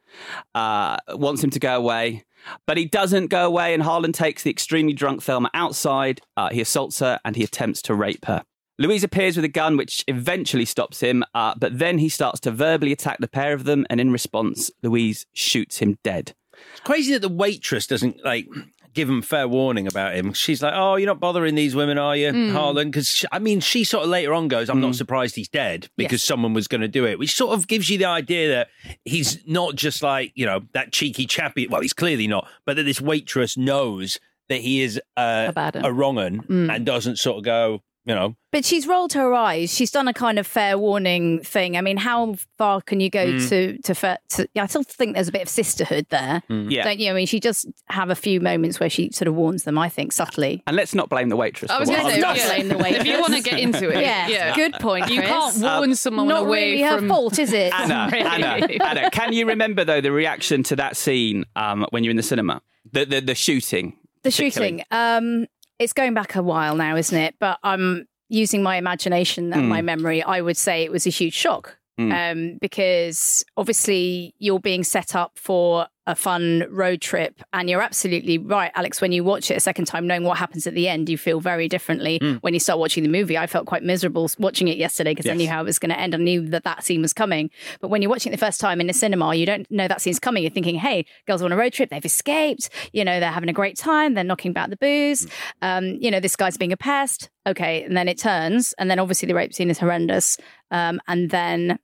uh, 0.55 0.99
wants 1.09 1.43
him 1.43 1.49
to 1.51 1.59
go 1.59 1.75
away, 1.75 2.25
but 2.67 2.77
he 2.77 2.85
doesn't 2.85 3.29
go 3.29 3.47
away. 3.47 3.73
And 3.73 3.83
Harlan 3.83 4.13
takes 4.13 4.43
the 4.43 4.51
extremely 4.51 4.93
drunk 4.93 5.23
Thelma 5.23 5.51
outside. 5.55 6.21
Uh, 6.37 6.51
he 6.51 6.61
assaults 6.61 6.99
her 6.99 7.19
and 7.25 7.35
he 7.35 7.43
attempts 7.43 7.81
to 7.83 7.95
rape 7.95 8.27
her. 8.27 8.45
Louise 8.83 9.05
appears 9.05 9.37
with 9.37 9.45
a 9.45 9.49
gun, 9.49 9.77
which 9.77 10.05
eventually 10.09 10.65
stops 10.65 11.01
him, 11.01 11.23
uh, 11.35 11.55
but 11.57 11.79
then 11.79 11.99
he 11.99 12.09
starts 12.09 12.41
to 12.41 12.51
verbally 12.51 12.91
attack 12.93 13.19
the 13.21 13.29
pair 13.29 13.53
of 13.53 13.65
them, 13.65 13.87
and 13.89 14.01
in 14.01 14.11
response, 14.11 14.71
Louise 14.83 15.25
shoots 15.33 15.79
him 15.79 15.99
dead. 16.03 16.35
It's 16.73 16.81
crazy 16.81 17.13
that 17.13 17.21
the 17.21 17.29
waitress 17.29 17.87
doesn't 17.87 18.25
like 18.25 18.49
give 18.95 19.09
him 19.09 19.23
fair 19.23 19.49
warning 19.49 19.87
about 19.87 20.15
him. 20.15 20.33
She's 20.35 20.63
like, 20.63 20.75
"Oh, 20.77 20.97
you're 20.97 21.07
not 21.07 21.19
bothering 21.21 21.55
these 21.55 21.75
women, 21.75 21.97
are 21.97 22.15
you, 22.17 22.31
Hmm. 22.31 22.51
Harlan?" 22.51 22.91
Because 22.91 23.25
I 23.33 23.39
mean, 23.39 23.61
she 23.61 23.85
sort 23.85 24.05
of 24.05 24.11
later 24.11 24.35
on 24.35 24.49
goes, 24.49 24.69
"I'm 24.69 24.77
Hmm. 24.79 24.83
not 24.83 24.95
surprised 24.97 25.35
he's 25.37 25.49
dead 25.49 25.89
because 25.97 26.23
someone 26.23 26.53
was 26.53 26.69
going 26.69 26.83
to 26.83 26.89
do 26.89 27.07
it," 27.07 27.19
which 27.19 27.35
sort 27.35 27.57
of 27.57 27.67
gives 27.69 27.89
you 27.89 27.99
the 27.99 28.05
idea 28.05 28.49
that 28.51 28.69
he's 29.05 29.39
not 29.47 29.77
just 29.77 30.03
like 30.03 30.33
you 30.35 30.45
know 30.45 30.61
that 30.73 30.93
cheeky 30.93 31.25
chappy. 31.27 31.67
Well, 31.69 31.81
he's 31.81 31.93
clearly 31.95 32.27
not, 32.27 32.49
but 32.67 32.77
that 32.77 32.83
this 32.85 33.01
waitress 33.01 33.57
knows 33.57 34.19
that 34.49 34.61
he 34.61 34.83
is 34.83 35.01
uh, 35.17 35.47
A 35.49 35.53
bad 35.53 35.77
a 35.83 35.93
wrong 35.93 36.19
un 36.19 36.35
Hmm. 36.47 36.69
and 36.71 36.85
doesn't 36.85 37.17
sort 37.19 37.39
of 37.39 37.45
go, 37.45 37.83
you 38.05 38.15
know, 38.15 38.35
But 38.51 38.65
she's 38.65 38.87
rolled 38.87 39.13
her 39.13 39.33
eyes. 39.33 39.73
She's 39.73 39.91
done 39.91 40.09
a 40.09 40.13
kind 40.13 40.39
of 40.39 40.47
fair 40.47 40.77
warning 40.77 41.41
thing. 41.43 41.77
I 41.77 41.81
mean, 41.81 41.97
how 41.97 42.35
far 42.59 42.81
can 42.81 42.99
you 43.01 43.09
go 43.11 43.25
Mm. 43.27 43.49
to 43.49 43.79
to, 43.83 43.95
fa- 43.95 44.19
to? 44.31 44.49
Yeah, 44.55 44.65
I 44.65 44.67
still 44.67 44.83
think 44.83 45.15
there's 45.15 45.29
a 45.29 45.33
bit 45.33 45.43
of 45.43 45.49
sisterhood 45.49 46.07
there. 46.11 46.43
Yeah. 46.49 46.83
Don't 46.85 46.99
you? 46.99 47.11
I 47.11 47.15
mean, 47.15 47.27
she 47.27 47.39
does 47.41 47.65
have 47.89 48.11
a 48.11 48.15
few 48.15 48.41
moments 48.41 48.81
where 48.81 48.91
she 48.91 49.11
sort 49.13 49.29
of 49.29 49.35
warns 49.35 49.63
them. 49.65 49.79
I 49.79 49.89
think 49.89 50.13
subtly. 50.13 50.63
And 50.67 50.77
let's 50.77 50.95
not 50.95 51.09
blame 51.09 51.29
the 51.29 51.37
waitress. 51.37 51.71
I 51.71 51.79
was 51.79 51.89
going 51.89 52.05
to 52.05 52.11
say, 52.13 52.21
not 52.21 52.35
does. 52.37 52.45
yeah. 52.45 52.55
blame 52.57 52.69
the 52.69 52.79
waitress. 52.79 53.01
If 53.03 53.07
you 53.07 53.21
want 53.21 53.35
to 53.35 53.41
get 53.43 53.59
into 53.61 53.89
it, 53.91 54.01
Yeah, 54.03 54.27
yeah. 54.29 54.55
good 54.57 54.73
point. 54.75 55.09
You 55.11 55.19
Chris. 55.21 55.31
can't 55.31 55.59
warn 55.63 55.95
someone 55.95 56.27
Not 56.29 56.43
away 56.43 56.73
really 56.73 56.83
her 56.83 56.99
from 56.99 57.09
fault, 57.09 57.39
is 57.39 57.53
it? 57.53 57.73
Anna, 57.79 58.09
Really? 58.13 58.27
Anna, 58.27 58.67
Anna, 58.85 59.11
can 59.11 59.33
you 59.33 59.47
remember 59.47 59.85
though 59.85 60.01
the 60.01 60.11
reaction 60.13 60.63
to 60.65 60.77
that 60.77 60.97
scene 60.97 61.45
um, 61.57 61.87
when 61.91 62.03
you're 62.05 62.11
in 62.11 62.17
the 62.17 62.23
cinema? 62.23 62.61
The 62.91 63.05
the, 63.07 63.21
the 63.21 63.35
shooting. 63.37 63.97
The 64.25 64.31
shooting. 64.33 64.83
Um, 64.91 65.47
it's 65.83 65.93
going 65.93 66.15
back 66.15 66.35
a 66.37 66.43
while 66.43 66.75
now, 66.77 66.97
isn't 66.97 67.17
it? 67.19 67.35
But 67.39 67.59
I'm 67.63 68.07
using 68.29 68.63
my 68.63 68.77
imagination 68.77 69.53
and 69.53 69.65
Mm. 69.65 69.69
my 69.69 69.83
memory. 69.83 70.23
I 70.23 70.41
would 70.41 70.57
say 70.57 70.83
it 70.85 70.91
was 70.93 71.07
a 71.07 71.11
huge 71.11 71.35
shock 71.35 71.77
Mm. 72.01 72.13
um, 72.33 72.59
because 72.61 73.45
obviously 73.57 74.35
you're 74.39 74.59
being 74.61 74.83
set 74.85 75.15
up 75.15 75.33
for 75.37 75.87
a 76.07 76.17
fun 76.17 76.65
road 76.69 77.01
trip, 77.01 77.43
and 77.53 77.71
you're 77.71 77.81
absolutely 77.81 78.37
right, 78.39 78.73
Alex. 78.75 79.01
When 79.01 79.13
you 79.13 79.23
watch 79.23 79.51
it 79.51 79.57
a 79.57 79.61
second 79.61 79.85
time, 79.85 80.07
knowing 80.07 80.25
what 80.25 80.37
happens 80.37 80.67
at 80.67 80.75
the 80.75 80.89
end, 80.89 81.09
you 81.09 81.17
feel 81.17 81.39
very 81.41 81.69
differently. 81.69 82.19
When 82.41 82.55
you 82.55 82.61
start 82.61 82.79
watching 82.81 83.05
the 83.05 83.09
movie, 83.09 83.39
I 83.39 83.47
felt 83.47 83.67
quite 83.67 83.85
miserable 83.85 84.29
watching 84.39 84.67
it 84.69 84.77
yesterday 84.79 85.13
because 85.13 85.27
I 85.27 85.35
knew 85.37 85.49
how 85.49 85.61
it 85.61 85.65
was 85.65 85.79
going 85.79 85.91
to 85.91 85.99
end. 85.99 86.15
I 86.15 86.19
knew 86.19 86.49
that 86.49 86.65
that 86.65 86.83
scene 86.85 87.03
was 87.03 87.13
coming. 87.13 87.51
But 87.81 87.89
when 87.89 88.03
you're 88.03 88.11
watching 88.11 88.33
it 88.33 88.37
the 88.37 88.45
first 88.45 88.61
time 88.61 88.81
in 88.81 88.91
a 88.91 88.93
cinema, 88.93 89.33
you 89.35 89.47
don't 89.47 89.71
know 89.71 89.87
that 89.87 90.01
scene's 90.01 90.19
coming. 90.19 90.43
You're 90.43 90.51
thinking, 90.51 90.75
"Hey, 90.75 91.07
girls 91.27 91.41
are 91.41 91.45
on 91.45 91.53
a 91.53 91.57
road 91.57 91.73
trip. 91.73 91.91
They've 91.91 92.05
escaped. 92.05 92.69
You 92.93 93.05
know, 93.05 93.21
they're 93.21 93.31
having 93.31 93.49
a 93.49 93.53
great 93.53 93.77
time. 93.77 94.15
They're 94.15 94.25
knocking 94.25 94.53
back 94.53 94.71
the 94.71 94.77
booze. 94.77 95.29
Um, 95.63 95.85
you 96.01 96.11
know, 96.11 96.19
this 96.21 96.35
guy's 96.37 96.57
being 96.57 96.73
a 96.73 96.77
pest. 96.77 97.31
Okay, 97.47 97.85
and 97.85 97.97
then 97.97 98.09
it 98.09 98.19
turns, 98.19 98.73
and 98.75 98.91
then 98.91 98.99
obviously 98.99 99.27
the 99.27 99.35
rape 99.35 99.55
scene 99.55 99.71
is 99.71 99.79
horrendous. 99.79 100.37
Um, 100.73 101.01
and 101.07 101.31
then 101.31 101.79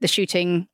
the 0.00 0.08
shooting. 0.08 0.68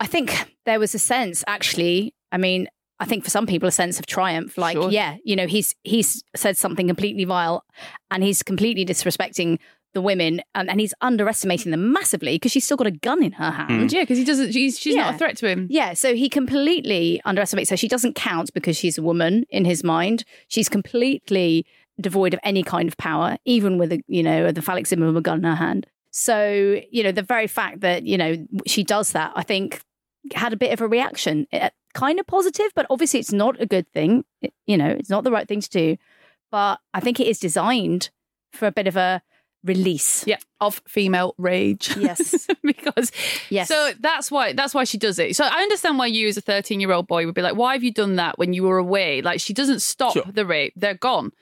I 0.00 0.06
think 0.06 0.54
there 0.66 0.78
was 0.80 0.94
a 0.94 0.98
sense, 0.98 1.44
actually. 1.46 2.14
I 2.32 2.38
mean, 2.38 2.68
I 2.98 3.04
think 3.04 3.22
for 3.24 3.30
some 3.30 3.46
people, 3.46 3.68
a 3.68 3.72
sense 3.72 3.98
of 3.98 4.06
triumph. 4.06 4.58
Like, 4.58 4.76
Sure. 4.76 4.90
yeah, 4.90 5.16
you 5.24 5.36
know, 5.36 5.46
he's 5.46 5.74
he's 5.84 6.22
said 6.34 6.56
something 6.56 6.86
completely 6.88 7.24
vile, 7.24 7.64
and 8.10 8.22
he's 8.24 8.42
completely 8.42 8.84
disrespecting 8.84 9.58
the 9.92 10.00
women, 10.00 10.40
and, 10.54 10.70
and 10.70 10.80
he's 10.80 10.94
underestimating 11.00 11.70
them 11.72 11.92
massively 11.92 12.36
because 12.36 12.52
she's 12.52 12.64
still 12.64 12.76
got 12.76 12.86
a 12.86 12.92
gun 12.92 13.22
in 13.22 13.32
her 13.32 13.50
hand. 13.50 13.90
Mm. 13.90 13.92
Yeah, 13.92 14.02
because 14.02 14.18
he 14.18 14.24
doesn't. 14.24 14.52
She's, 14.52 14.78
she's 14.78 14.94
not 14.94 15.14
a 15.14 15.18
threat 15.18 15.36
to 15.38 15.48
him. 15.48 15.66
Yeah, 15.70 15.94
so 15.94 16.14
he 16.14 16.28
completely 16.28 17.20
underestimates 17.24 17.70
her. 17.70 17.76
She 17.76 17.88
doesn't 17.88 18.14
count 18.14 18.52
because 18.54 18.76
she's 18.76 18.98
a 18.98 19.02
woman 19.02 19.44
in 19.50 19.64
his 19.64 19.82
mind. 19.82 20.24
She's 20.48 20.68
completely 20.68 21.66
devoid 22.00 22.32
of 22.34 22.40
any 22.44 22.62
kind 22.62 22.88
of 22.88 22.96
power, 22.96 23.36
even 23.44 23.78
with 23.78 23.92
a 23.92 24.00
you 24.06 24.22
know 24.22 24.52
the 24.52 24.62
phallic 24.62 24.86
symbol 24.86 25.08
of 25.08 25.16
a 25.16 25.20
gun 25.20 25.38
in 25.38 25.44
her 25.44 25.56
hand. 25.56 25.86
So 26.12 26.80
you 26.90 27.02
know 27.02 27.12
the 27.12 27.22
very 27.22 27.46
fact 27.46 27.80
that 27.80 28.04
you 28.04 28.16
know 28.18 28.36
she 28.66 28.84
does 28.84 29.12
that, 29.12 29.32
I 29.34 29.42
think, 29.42 29.80
had 30.34 30.52
a 30.52 30.56
bit 30.56 30.72
of 30.72 30.80
a 30.80 30.88
reaction, 30.88 31.46
Eh, 31.52 31.70
kind 31.94 32.20
of 32.20 32.26
positive, 32.26 32.70
but 32.74 32.86
obviously 32.90 33.20
it's 33.20 33.32
not 33.32 33.60
a 33.60 33.66
good 33.66 33.90
thing. 33.92 34.24
It- 34.42 34.54
you 34.66 34.76
know, 34.76 34.90
it's 34.90 35.10
not 35.10 35.24
the 35.24 35.30
right 35.30 35.48
thing 35.48 35.60
to 35.60 35.70
do. 35.70 35.96
But 36.50 36.80
I 36.94 37.00
think 37.00 37.20
it 37.20 37.26
is 37.26 37.38
designed 37.38 38.10
for 38.52 38.66
a 38.66 38.72
bit 38.72 38.86
of 38.86 38.96
a 38.96 39.22
release. 39.62 40.26
Yeah, 40.26 40.38
of 40.60 40.80
female 40.88 41.34
rage. 41.38 41.94
Yes. 41.96 42.46
because 42.62 43.12
Yes. 43.50 43.68
So 43.68 43.92
that's 44.00 44.30
why 44.30 44.52
that's 44.54 44.74
why 44.74 44.84
she 44.84 44.96
does 44.98 45.18
it. 45.18 45.36
So 45.36 45.44
I 45.44 45.60
understand 45.62 45.98
why 45.98 46.06
you 46.06 46.28
as 46.28 46.36
a 46.36 46.42
13-year-old 46.42 47.06
boy 47.06 47.26
would 47.26 47.34
be 47.34 47.42
like, 47.42 47.56
why 47.56 47.74
have 47.74 47.82
you 47.84 47.92
done 47.92 48.16
that 48.16 48.38
when 48.38 48.52
you 48.52 48.62
were 48.62 48.78
away? 48.78 49.20
Like 49.22 49.38
she 49.40 49.52
doesn't 49.52 49.80
stop 49.82 50.14
Sure. 50.14 50.24
the 50.32 50.46
rape. 50.46 50.72
They're 50.76 50.94
gone. 50.94 51.32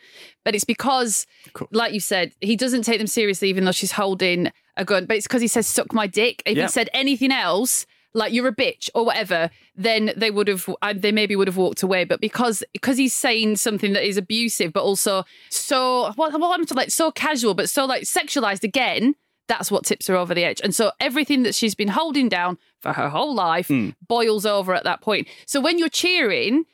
But 0.44 0.54
it's 0.54 0.64
because 0.64 1.26
like 1.70 1.92
you 1.92 2.00
said, 2.00 2.32
he 2.40 2.56
doesn't 2.56 2.82
take 2.82 2.98
them 2.98 3.06
seriously 3.06 3.48
even 3.50 3.64
though 3.64 3.72
she's 3.72 3.92
holding 3.92 4.50
a 4.76 4.84
gun. 4.84 5.06
But 5.06 5.16
it's 5.18 5.26
because 5.26 5.42
he 5.42 5.48
says 5.48 5.66
suck 5.66 5.92
my 5.92 6.06
dick. 6.06 6.42
If 6.44 6.56
Yeah. 6.56 6.64
he 6.64 6.68
said 6.68 6.90
anything 6.92 7.32
else, 7.32 7.86
like 8.18 8.32
you're 8.32 8.48
a 8.48 8.54
bitch 8.54 8.90
or 8.94 9.04
whatever, 9.04 9.50
then 9.76 10.12
they 10.16 10.30
would 10.30 10.48
have 10.48 10.68
they 10.96 11.12
maybe 11.12 11.36
would 11.36 11.48
have 11.48 11.56
walked 11.56 11.82
away. 11.82 12.04
But 12.04 12.20
because 12.20 12.62
because 12.72 12.98
he's 12.98 13.14
saying 13.14 13.56
something 13.56 13.92
that 13.94 14.06
is 14.06 14.16
abusive, 14.16 14.72
but 14.72 14.82
also 14.82 15.24
so 15.48 16.12
what 16.16 16.38
what 16.38 16.58
I'm 16.58 16.66
to 16.66 16.74
like 16.74 16.90
so 16.90 17.10
casual, 17.10 17.54
but 17.54 17.70
so 17.70 17.86
like 17.86 18.02
sexualized 18.02 18.64
again. 18.64 19.14
That's 19.46 19.70
what 19.70 19.86
tips 19.86 20.08
her 20.08 20.14
over 20.14 20.34
the 20.34 20.44
edge. 20.44 20.60
And 20.62 20.74
so 20.74 20.92
everything 21.00 21.42
that 21.44 21.54
she's 21.54 21.74
been 21.74 21.88
holding 21.88 22.28
down 22.28 22.58
for 22.80 22.92
her 22.92 23.08
whole 23.08 23.34
life 23.34 23.68
hmm. 23.68 23.90
boils 24.06 24.44
over 24.44 24.74
at 24.74 24.84
that 24.84 25.00
point. 25.00 25.26
So 25.46 25.58
when 25.58 25.78
you're 25.78 25.88
cheering, 25.88 26.66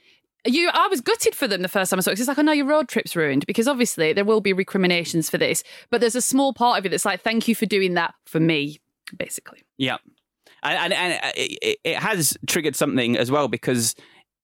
you 0.45 0.71
I 0.73 0.89
was 0.89 1.01
gutted 1.01 1.37
for 1.37 1.47
them 1.47 1.63
the 1.63 1.69
first 1.69 1.91
time 1.91 1.99
I 1.99 2.03
saw 2.03 2.11
it. 2.11 2.19
It's 2.19 2.27
like, 2.29 2.39
I 2.39 2.43
know 2.43 2.51
your 2.51 2.67
road 2.67 2.89
trip's 2.89 3.15
ruined 3.15 3.47
because 3.47 3.69
obviously 3.69 4.13
there 4.13 4.25
will 4.25 4.41
be 4.41 4.53
recriminations 4.53 5.31
for 5.31 5.39
this. 5.39 5.63
But 5.91 6.01
there's 6.01 6.17
a 6.17 6.21
small 6.21 6.53
part 6.53 6.79
of 6.79 6.87
it 6.87 6.89
that's 6.89 7.05
like, 7.05 7.21
thank 7.21 7.47
you 7.47 7.55
for 7.55 7.67
doing 7.67 7.95
that 7.95 8.15
for 8.27 8.41
me, 8.41 8.81
basically. 9.17 9.63
Yeah, 9.77 9.99
and 10.65 10.93
and, 10.93 11.13
and 11.13 11.33
it, 11.37 11.79
it 11.85 11.97
has 11.97 12.37
triggered 12.47 12.77
something 12.77 13.17
as 13.17 13.31
well 13.31 13.49
because 13.49 13.95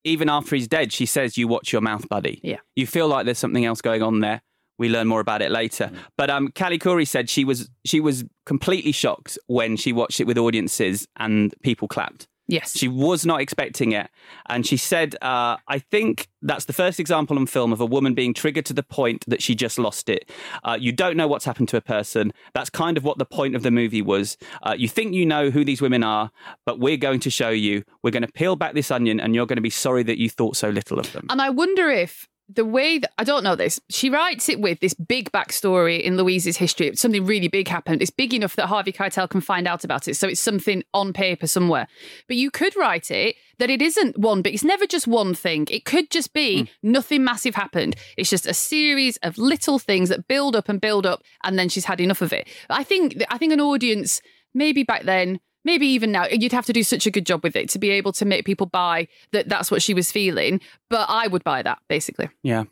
even 0.05 0.29
after 0.29 0.57
he's 0.57 0.69
dead, 0.69 0.93
she 0.93 1.07
says, 1.07 1.37
"You 1.37 1.49
watch 1.49 1.73
your 1.73 1.83
mouth, 1.83 2.09
buddy." 2.09 2.41
Yeah. 2.43 2.59
you 2.77 2.87
feel 2.87 3.09
like 3.09 3.25
there's 3.25 3.39
something 3.39 3.65
else 3.65 3.81
going 3.81 4.03
on 4.03 4.21
there. 4.21 4.43
We 4.79 4.89
learn 4.89 5.09
more 5.09 5.21
about 5.21 5.43
it 5.43 5.51
later. 5.51 5.91
But 6.17 6.31
um, 6.31 6.53
Callie 6.53 6.79
Khouri 6.79 7.07
said 7.07 7.29
she 7.29 7.45
was 7.45 7.69
she 7.85 8.01
was 8.01 8.25
completely 8.47 8.93
shocked 8.93 9.39
when 9.47 9.77
she 9.77 9.93
watched 9.93 10.21
it 10.21 10.25
with 10.27 10.39
audiences 10.39 11.07
and 11.17 11.55
people 11.63 11.87
clapped. 11.89 12.29
Yes. 12.51 12.77
She 12.77 12.89
was 12.89 13.25
not 13.25 13.41
expecting 13.41 13.93
it. 13.93 14.11
And 14.47 14.67
she 14.67 14.77
said, 14.77 15.15
uh, 15.23 15.57
I 15.69 15.79
think 15.79 16.29
that's 16.43 16.65
the 16.65 16.73
first 16.73 16.99
example 16.99 17.39
on 17.39 17.47
film 17.47 17.73
of 17.73 17.81
a 17.81 17.87
woman 17.87 18.15
being 18.15 18.35
triggered 18.35 18.67
to 18.67 18.73
the 18.73 18.83
point 18.83 19.25
that 19.29 19.43
she 19.43 19.55
just 19.55 19.79
lost 19.79 20.09
it. 20.09 20.31
Uh, 20.65 20.77
you 20.79 20.93
don't 20.93 21.17
know 21.17 21.29
what's 21.29 21.45
happened 21.45 21.69
to 21.69 21.77
a 21.77 21.81
person. 21.81 22.33
That's 22.55 22.71
kind 22.71 22.97
of 22.97 23.05
what 23.05 23.19
the 23.19 23.25
point 23.25 23.55
of 23.55 23.63
the 23.63 23.71
movie 23.71 24.03
was. 24.03 24.37
Uh, 24.63 24.75
you 24.77 24.89
think 24.89 25.15
you 25.15 25.25
know 25.25 25.51
who 25.51 25.65
these 25.65 25.81
women 25.81 26.03
are, 26.03 26.31
but 26.67 26.81
we're 26.81 26.97
going 26.97 27.21
to 27.21 27.31
show 27.31 27.51
you. 27.51 27.85
We're 28.03 28.11
going 28.11 28.27
to 28.27 28.33
peel 28.33 28.57
back 28.57 28.75
this 28.75 28.91
onion, 28.91 29.21
and 29.21 29.35
you're 29.35 29.47
going 29.47 29.57
to 29.57 29.63
be 29.63 29.71
sorry 29.71 30.03
that 30.05 30.19
you 30.19 30.29
thought 30.29 30.57
so 30.57 30.71
little 30.71 30.99
of 30.99 31.13
them. 31.13 31.27
And 31.31 31.41
I 31.41 31.51
wonder 31.51 31.89
if 31.91 32.29
the 32.53 32.65
way 32.65 32.99
that 32.99 33.13
I 33.19 33.25
don't 33.25 33.45
know 33.45 33.55
this, 33.55 33.81
she 33.89 34.11
writes 34.11 34.49
it 34.49 34.61
with 34.61 34.81
this 34.81 34.95
big 34.95 35.31
backstory 35.33 36.01
in 36.01 36.17
Louise's 36.17 36.57
history. 36.57 36.95
Something 36.97 37.25
really 37.25 37.49
big 37.49 37.69
happened. 37.69 38.03
It's 38.03 38.11
big 38.11 38.35
enough 38.35 38.57
that 38.57 38.67
Harvey 38.67 38.93
Keitel 38.93 39.29
can 39.29 39.41
find 39.41 39.69
out 39.69 39.85
about 39.85 40.09
it. 40.09 40.17
So 40.17 40.29
it's 40.29 40.41
something 40.41 40.83
on 40.93 41.13
paper 41.13 41.47
somewhere. 41.47 41.87
But 42.27 42.37
you 42.37 42.51
could 42.51 42.77
write 42.77 43.11
it 43.11 43.37
that 43.59 43.71
it 43.71 43.83
isn't 43.83 44.19
one 44.19 44.43
but 44.43 44.53
it's 44.53 44.65
never 44.65 44.87
just 44.87 45.07
one 45.07 45.35
thing. 45.35 45.67
It 45.71 45.85
could 45.85 46.11
just 46.11 46.33
be 46.33 46.63
hmm. 46.63 46.93
nothing 46.93 47.25
massive 47.25 47.55
happened. 47.55 47.95
It's 48.17 48.31
just 48.31 48.47
a 48.47 48.55
series 48.55 49.17
of 49.19 49.39
little 49.39 49.79
things 49.79 50.09
that 50.09 50.27
build 50.27 50.57
up 50.57 50.69
and 50.69 50.81
build 50.81 51.07
up, 51.07 51.23
and 51.45 51.59
then 51.59 51.69
she's 51.69 51.85
had 51.85 52.01
enough 52.01 52.23
of 52.23 52.33
it. 52.33 52.49
I 52.69 52.83
think 52.83 53.23
I 53.29 53.39
think 53.39 53.53
an 53.53 53.61
audience, 53.61 54.21
maybe 54.55 54.83
back 54.83 55.03
then, 55.05 55.41
maybe 55.65 55.87
even 55.87 56.13
now 56.13 56.27
you'd 56.27 56.53
have 56.53 56.67
to 56.67 56.73
do 56.73 56.83
such 56.83 57.07
a 57.07 57.11
good 57.11 57.27
job 57.27 57.43
with 57.43 57.57
it 57.57 57.69
to 57.69 57.79
be 57.79 57.91
able 57.91 58.13
to 58.13 58.25
make 58.25 58.45
people 58.45 58.67
buy 58.67 59.07
that 59.33 59.49
that's 59.49 59.71
what 59.71 59.83
she 59.83 59.95
was 59.95 60.11
feeling 60.13 60.61
but 60.89 61.07
i 61.09 61.27
would 61.27 61.45
buy 61.45 61.63
that 61.63 61.79
basically 61.89 62.29
Yeah. 62.43 62.65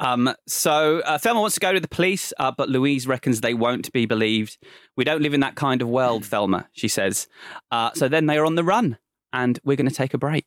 Um, 0.00 0.32
so 0.46 1.00
uh, 1.00 1.18
Thelma 1.18 1.40
wants 1.40 1.54
to 1.54 1.60
go 1.60 1.72
to 1.72 1.80
the 1.80 1.88
police, 1.88 2.32
uh, 2.38 2.52
but 2.56 2.68
Louise 2.68 3.06
reckons 3.06 3.40
they 3.40 3.54
won't 3.54 3.92
be 3.92 4.06
believed. 4.06 4.58
We 4.96 5.04
don't 5.04 5.22
live 5.22 5.34
in 5.34 5.40
that 5.40 5.56
kind 5.56 5.82
of 5.82 5.88
world, 5.88 6.24
Thelma, 6.30 6.68
she 6.72 6.88
says. 6.88 7.28
Uh, 7.70 7.90
so 7.94 8.08
then 8.08 8.26
they 8.26 8.38
are 8.38 8.44
on 8.44 8.54
the 8.54 8.64
run, 8.64 8.98
and 9.32 9.58
we're 9.64 9.76
going 9.76 9.88
to 9.88 9.94
take 9.94 10.14
a 10.14 10.18
break. 10.18 10.46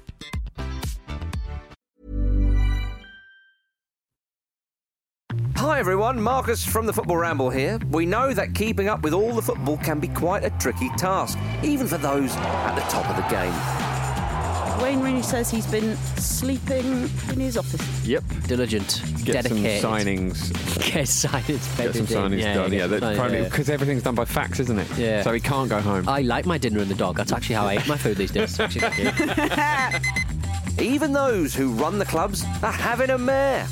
Hi 5.71 5.79
everyone, 5.79 6.21
Marcus 6.21 6.65
from 6.65 6.85
the 6.85 6.91
Football 6.91 7.15
Ramble 7.15 7.49
here. 7.49 7.79
We 7.91 8.05
know 8.05 8.33
that 8.33 8.53
keeping 8.53 8.89
up 8.89 9.03
with 9.03 9.13
all 9.13 9.33
the 9.33 9.41
football 9.41 9.77
can 9.77 10.01
be 10.01 10.09
quite 10.09 10.43
a 10.43 10.49
tricky 10.59 10.89
task, 10.97 11.39
even 11.63 11.87
for 11.87 11.97
those 11.97 12.35
at 12.35 12.75
the 12.75 12.81
top 12.81 13.09
of 13.09 13.15
the 13.15 13.21
game. 13.29 14.83
Wayne 14.83 14.99
Rooney 14.99 15.21
says 15.21 15.49
he's 15.49 15.65
been 15.65 15.95
sleeping 16.17 17.09
in 17.29 17.39
his 17.39 17.55
office. 17.55 18.05
Yep. 18.05 18.21
Diligent. 18.47 19.01
Get 19.23 19.43
dedicated. 19.43 19.81
some 19.81 19.93
signings. 19.93 20.53
Get 20.91 21.05
signings. 21.05 21.77
Get 21.77 21.95
some 21.95 22.05
signings 22.05 22.39
yeah, 22.41 22.53
done. 22.53 22.73
Yeah, 22.73 22.81
some 22.81 22.89
that's 22.91 23.03
signings, 23.05 23.13
oh, 23.13 23.15
probably 23.15 23.37
yeah. 23.37 23.43
because 23.45 23.69
everything's 23.69 24.03
done 24.03 24.15
by 24.15 24.25
fax, 24.25 24.59
isn't 24.59 24.77
it? 24.77 24.97
Yeah. 24.97 25.21
So 25.21 25.31
he 25.31 25.39
can't 25.39 25.69
go 25.69 25.79
home. 25.79 26.09
I 26.09 26.21
like 26.21 26.45
my 26.45 26.57
dinner 26.57 26.81
and 26.81 26.91
the 26.91 26.95
dog. 26.95 27.15
That's 27.15 27.31
actually 27.31 27.55
how 27.55 27.67
I 27.67 27.77
eat 27.77 27.87
my 27.87 27.97
food 27.97 28.17
these 28.17 28.31
days. 28.31 28.59
Actually, 28.59 28.89
thank 28.89 30.79
you. 30.79 30.85
Even 30.85 31.13
those 31.13 31.55
who 31.55 31.71
run 31.71 31.97
the 31.97 32.05
clubs 32.05 32.43
are 32.61 32.73
having 32.73 33.11
a 33.11 33.17
mare. 33.17 33.65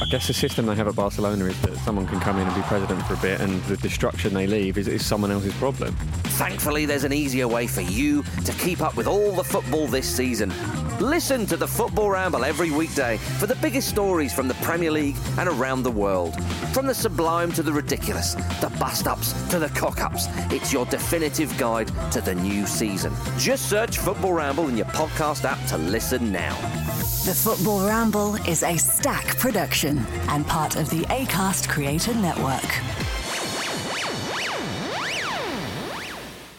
I 0.00 0.06
guess 0.06 0.26
the 0.26 0.34
system 0.34 0.66
they 0.66 0.74
have 0.74 0.88
at 0.88 0.96
Barcelona 0.96 1.44
is 1.46 1.60
that 1.62 1.76
someone 1.78 2.06
can 2.06 2.20
come 2.20 2.38
in 2.38 2.46
and 2.46 2.54
be 2.54 2.62
president 2.62 3.02
for 3.06 3.14
a 3.14 3.18
bit, 3.18 3.40
and 3.40 3.62
the 3.64 3.76
destruction 3.76 4.34
they 4.34 4.46
leave 4.46 4.78
is, 4.78 4.88
is 4.88 5.04
someone 5.04 5.30
else's 5.30 5.54
problem. 5.54 5.94
Thankfully, 6.36 6.86
there's 6.86 7.04
an 7.04 7.12
easier 7.12 7.46
way 7.46 7.66
for 7.66 7.82
you 7.82 8.22
to 8.44 8.52
keep 8.54 8.80
up 8.80 8.96
with 8.96 9.06
all 9.06 9.32
the 9.32 9.44
football 9.44 9.86
this 9.86 10.08
season. 10.08 10.52
Listen 10.98 11.46
to 11.46 11.56
the 11.56 11.66
Football 11.66 12.10
Ramble 12.10 12.44
every 12.44 12.70
weekday 12.70 13.16
for 13.38 13.46
the 13.46 13.56
biggest 13.56 13.88
stories 13.88 14.32
from 14.32 14.48
the 14.48 14.54
Premier 14.54 14.90
League 14.90 15.16
and 15.38 15.48
around 15.48 15.82
the 15.82 15.90
world. 15.90 16.40
From 16.72 16.86
the 16.86 16.94
sublime 16.94 17.52
to 17.52 17.62
the 17.62 17.72
ridiculous, 17.72 18.34
the 18.60 18.72
bust 18.78 19.06
ups 19.06 19.32
to 19.50 19.58
the 19.58 19.68
cock 19.70 20.00
ups, 20.00 20.26
it's 20.52 20.72
your 20.72 20.86
definitive 20.86 21.56
guide 21.58 21.90
to 22.12 22.20
the 22.20 22.34
new 22.34 22.66
season. 22.66 23.12
Just 23.36 23.68
search 23.68 23.98
Football 23.98 24.34
Ramble 24.34 24.68
in 24.68 24.76
your 24.76 24.86
podcast 24.86 25.44
app 25.44 25.64
to 25.68 25.78
listen 25.78 26.32
now. 26.32 26.56
The 27.24 27.34
Football 27.34 27.86
Ramble 27.86 28.34
is 28.48 28.62
a 28.62 28.76
stack 28.76 29.38
production 29.38 29.91
and 29.98 30.46
part 30.46 30.76
of 30.76 30.90
the 30.90 31.02
ACAST 31.02 31.68
Creator 31.68 32.14
Network. 32.14 32.62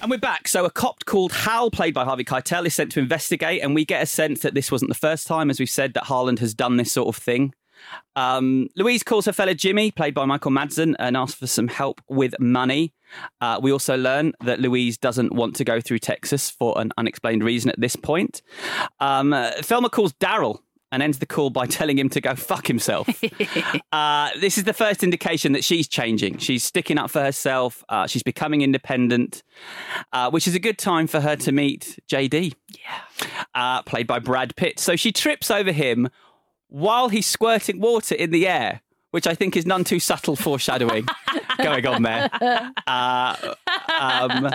And 0.01 0.11
we're 0.11 0.17
back. 0.17 0.49
So, 0.49 0.65
a 0.65 0.69
cop 0.69 1.05
called 1.05 1.31
Hal, 1.31 1.71
played 1.71 1.93
by 1.93 2.03
Harvey 2.03 2.25
Keitel, 2.25 2.65
is 2.65 2.75
sent 2.75 2.91
to 2.91 2.99
investigate, 2.99 3.61
and 3.61 3.73
we 3.73 3.85
get 3.85 4.03
a 4.03 4.05
sense 4.05 4.41
that 4.41 4.53
this 4.53 4.69
wasn't 4.69 4.89
the 4.89 4.95
first 4.95 5.27
time, 5.27 5.49
as 5.49 5.59
we've 5.59 5.69
said, 5.69 5.93
that 5.93 6.03
Harland 6.03 6.39
has 6.39 6.53
done 6.53 6.75
this 6.75 6.91
sort 6.91 7.07
of 7.07 7.15
thing. 7.15 7.53
Um, 8.15 8.67
Louise 8.75 9.01
calls 9.01 9.25
her 9.27 9.31
fella 9.31 9.53
Jimmy, 9.53 9.91
played 9.91 10.13
by 10.13 10.25
Michael 10.25 10.51
Madsen, 10.51 10.95
and 10.99 11.15
asks 11.15 11.39
for 11.39 11.47
some 11.47 11.69
help 11.69 12.01
with 12.09 12.37
money. 12.39 12.93
Uh, 13.39 13.59
we 13.63 13.71
also 13.71 13.95
learn 13.95 14.33
that 14.43 14.59
Louise 14.59 14.97
doesn't 14.97 15.33
want 15.33 15.55
to 15.55 15.63
go 15.63 15.79
through 15.79 15.99
Texas 15.99 16.49
for 16.49 16.73
an 16.77 16.91
unexplained 16.97 17.43
reason 17.43 17.69
at 17.69 17.79
this 17.79 17.95
point. 17.95 18.41
Um, 18.99 19.33
Thelma 19.61 19.89
calls 19.89 20.11
Daryl 20.13 20.59
and 20.93 21.01
ends 21.01 21.17
the 21.17 21.25
call 21.25 21.49
by 21.49 21.65
telling 21.79 21.97
him 21.97 22.07
to 22.07 22.21
go 22.21 22.35
fuck 22.35 22.67
himself. 22.67 23.09
uh, 23.91 24.29
this 24.39 24.57
is 24.57 24.63
the 24.63 24.73
first 24.73 25.03
indication 25.03 25.51
that 25.53 25.63
she's 25.63 25.87
changing. 25.87 26.37
She's 26.37 26.63
sticking 26.63 26.97
up 26.99 27.09
for 27.09 27.21
herself. 27.21 27.83
Uh, 27.89 28.05
she's 28.05 28.23
becoming 28.23 28.61
independent, 28.61 29.41
uh, 30.13 30.29
which 30.29 30.47
is 30.47 30.53
a 30.53 30.59
good 30.59 30.77
time 30.77 31.07
for 31.07 31.19
her 31.19 31.35
to 31.37 31.51
meet 31.51 31.99
JD. 32.07 32.53
Yeah. 32.69 33.33
Uh, 33.55 33.81
played 33.81 34.05
by 34.05 34.19
Brad 34.19 34.55
Pitt. 34.55 34.79
So 34.79 34.95
she 34.95 35.11
trips 35.11 35.49
over 35.49 35.71
him 35.71 36.09
while 36.67 37.09
he's 37.09 37.25
squirting 37.25 37.79
water 37.79 38.13
in 38.13 38.29
the 38.29 38.47
air. 38.47 38.81
Which 39.13 39.27
I 39.27 39.35
think 39.35 39.55
is 39.55 39.67
none 39.67 39.83
too 39.83 39.99
subtle 39.99 40.35
foreshadowing 40.35 41.05
going 41.61 41.85
on 41.85 42.01
there. 42.01 42.29
Uh, 42.87 43.53
um, 44.01 44.49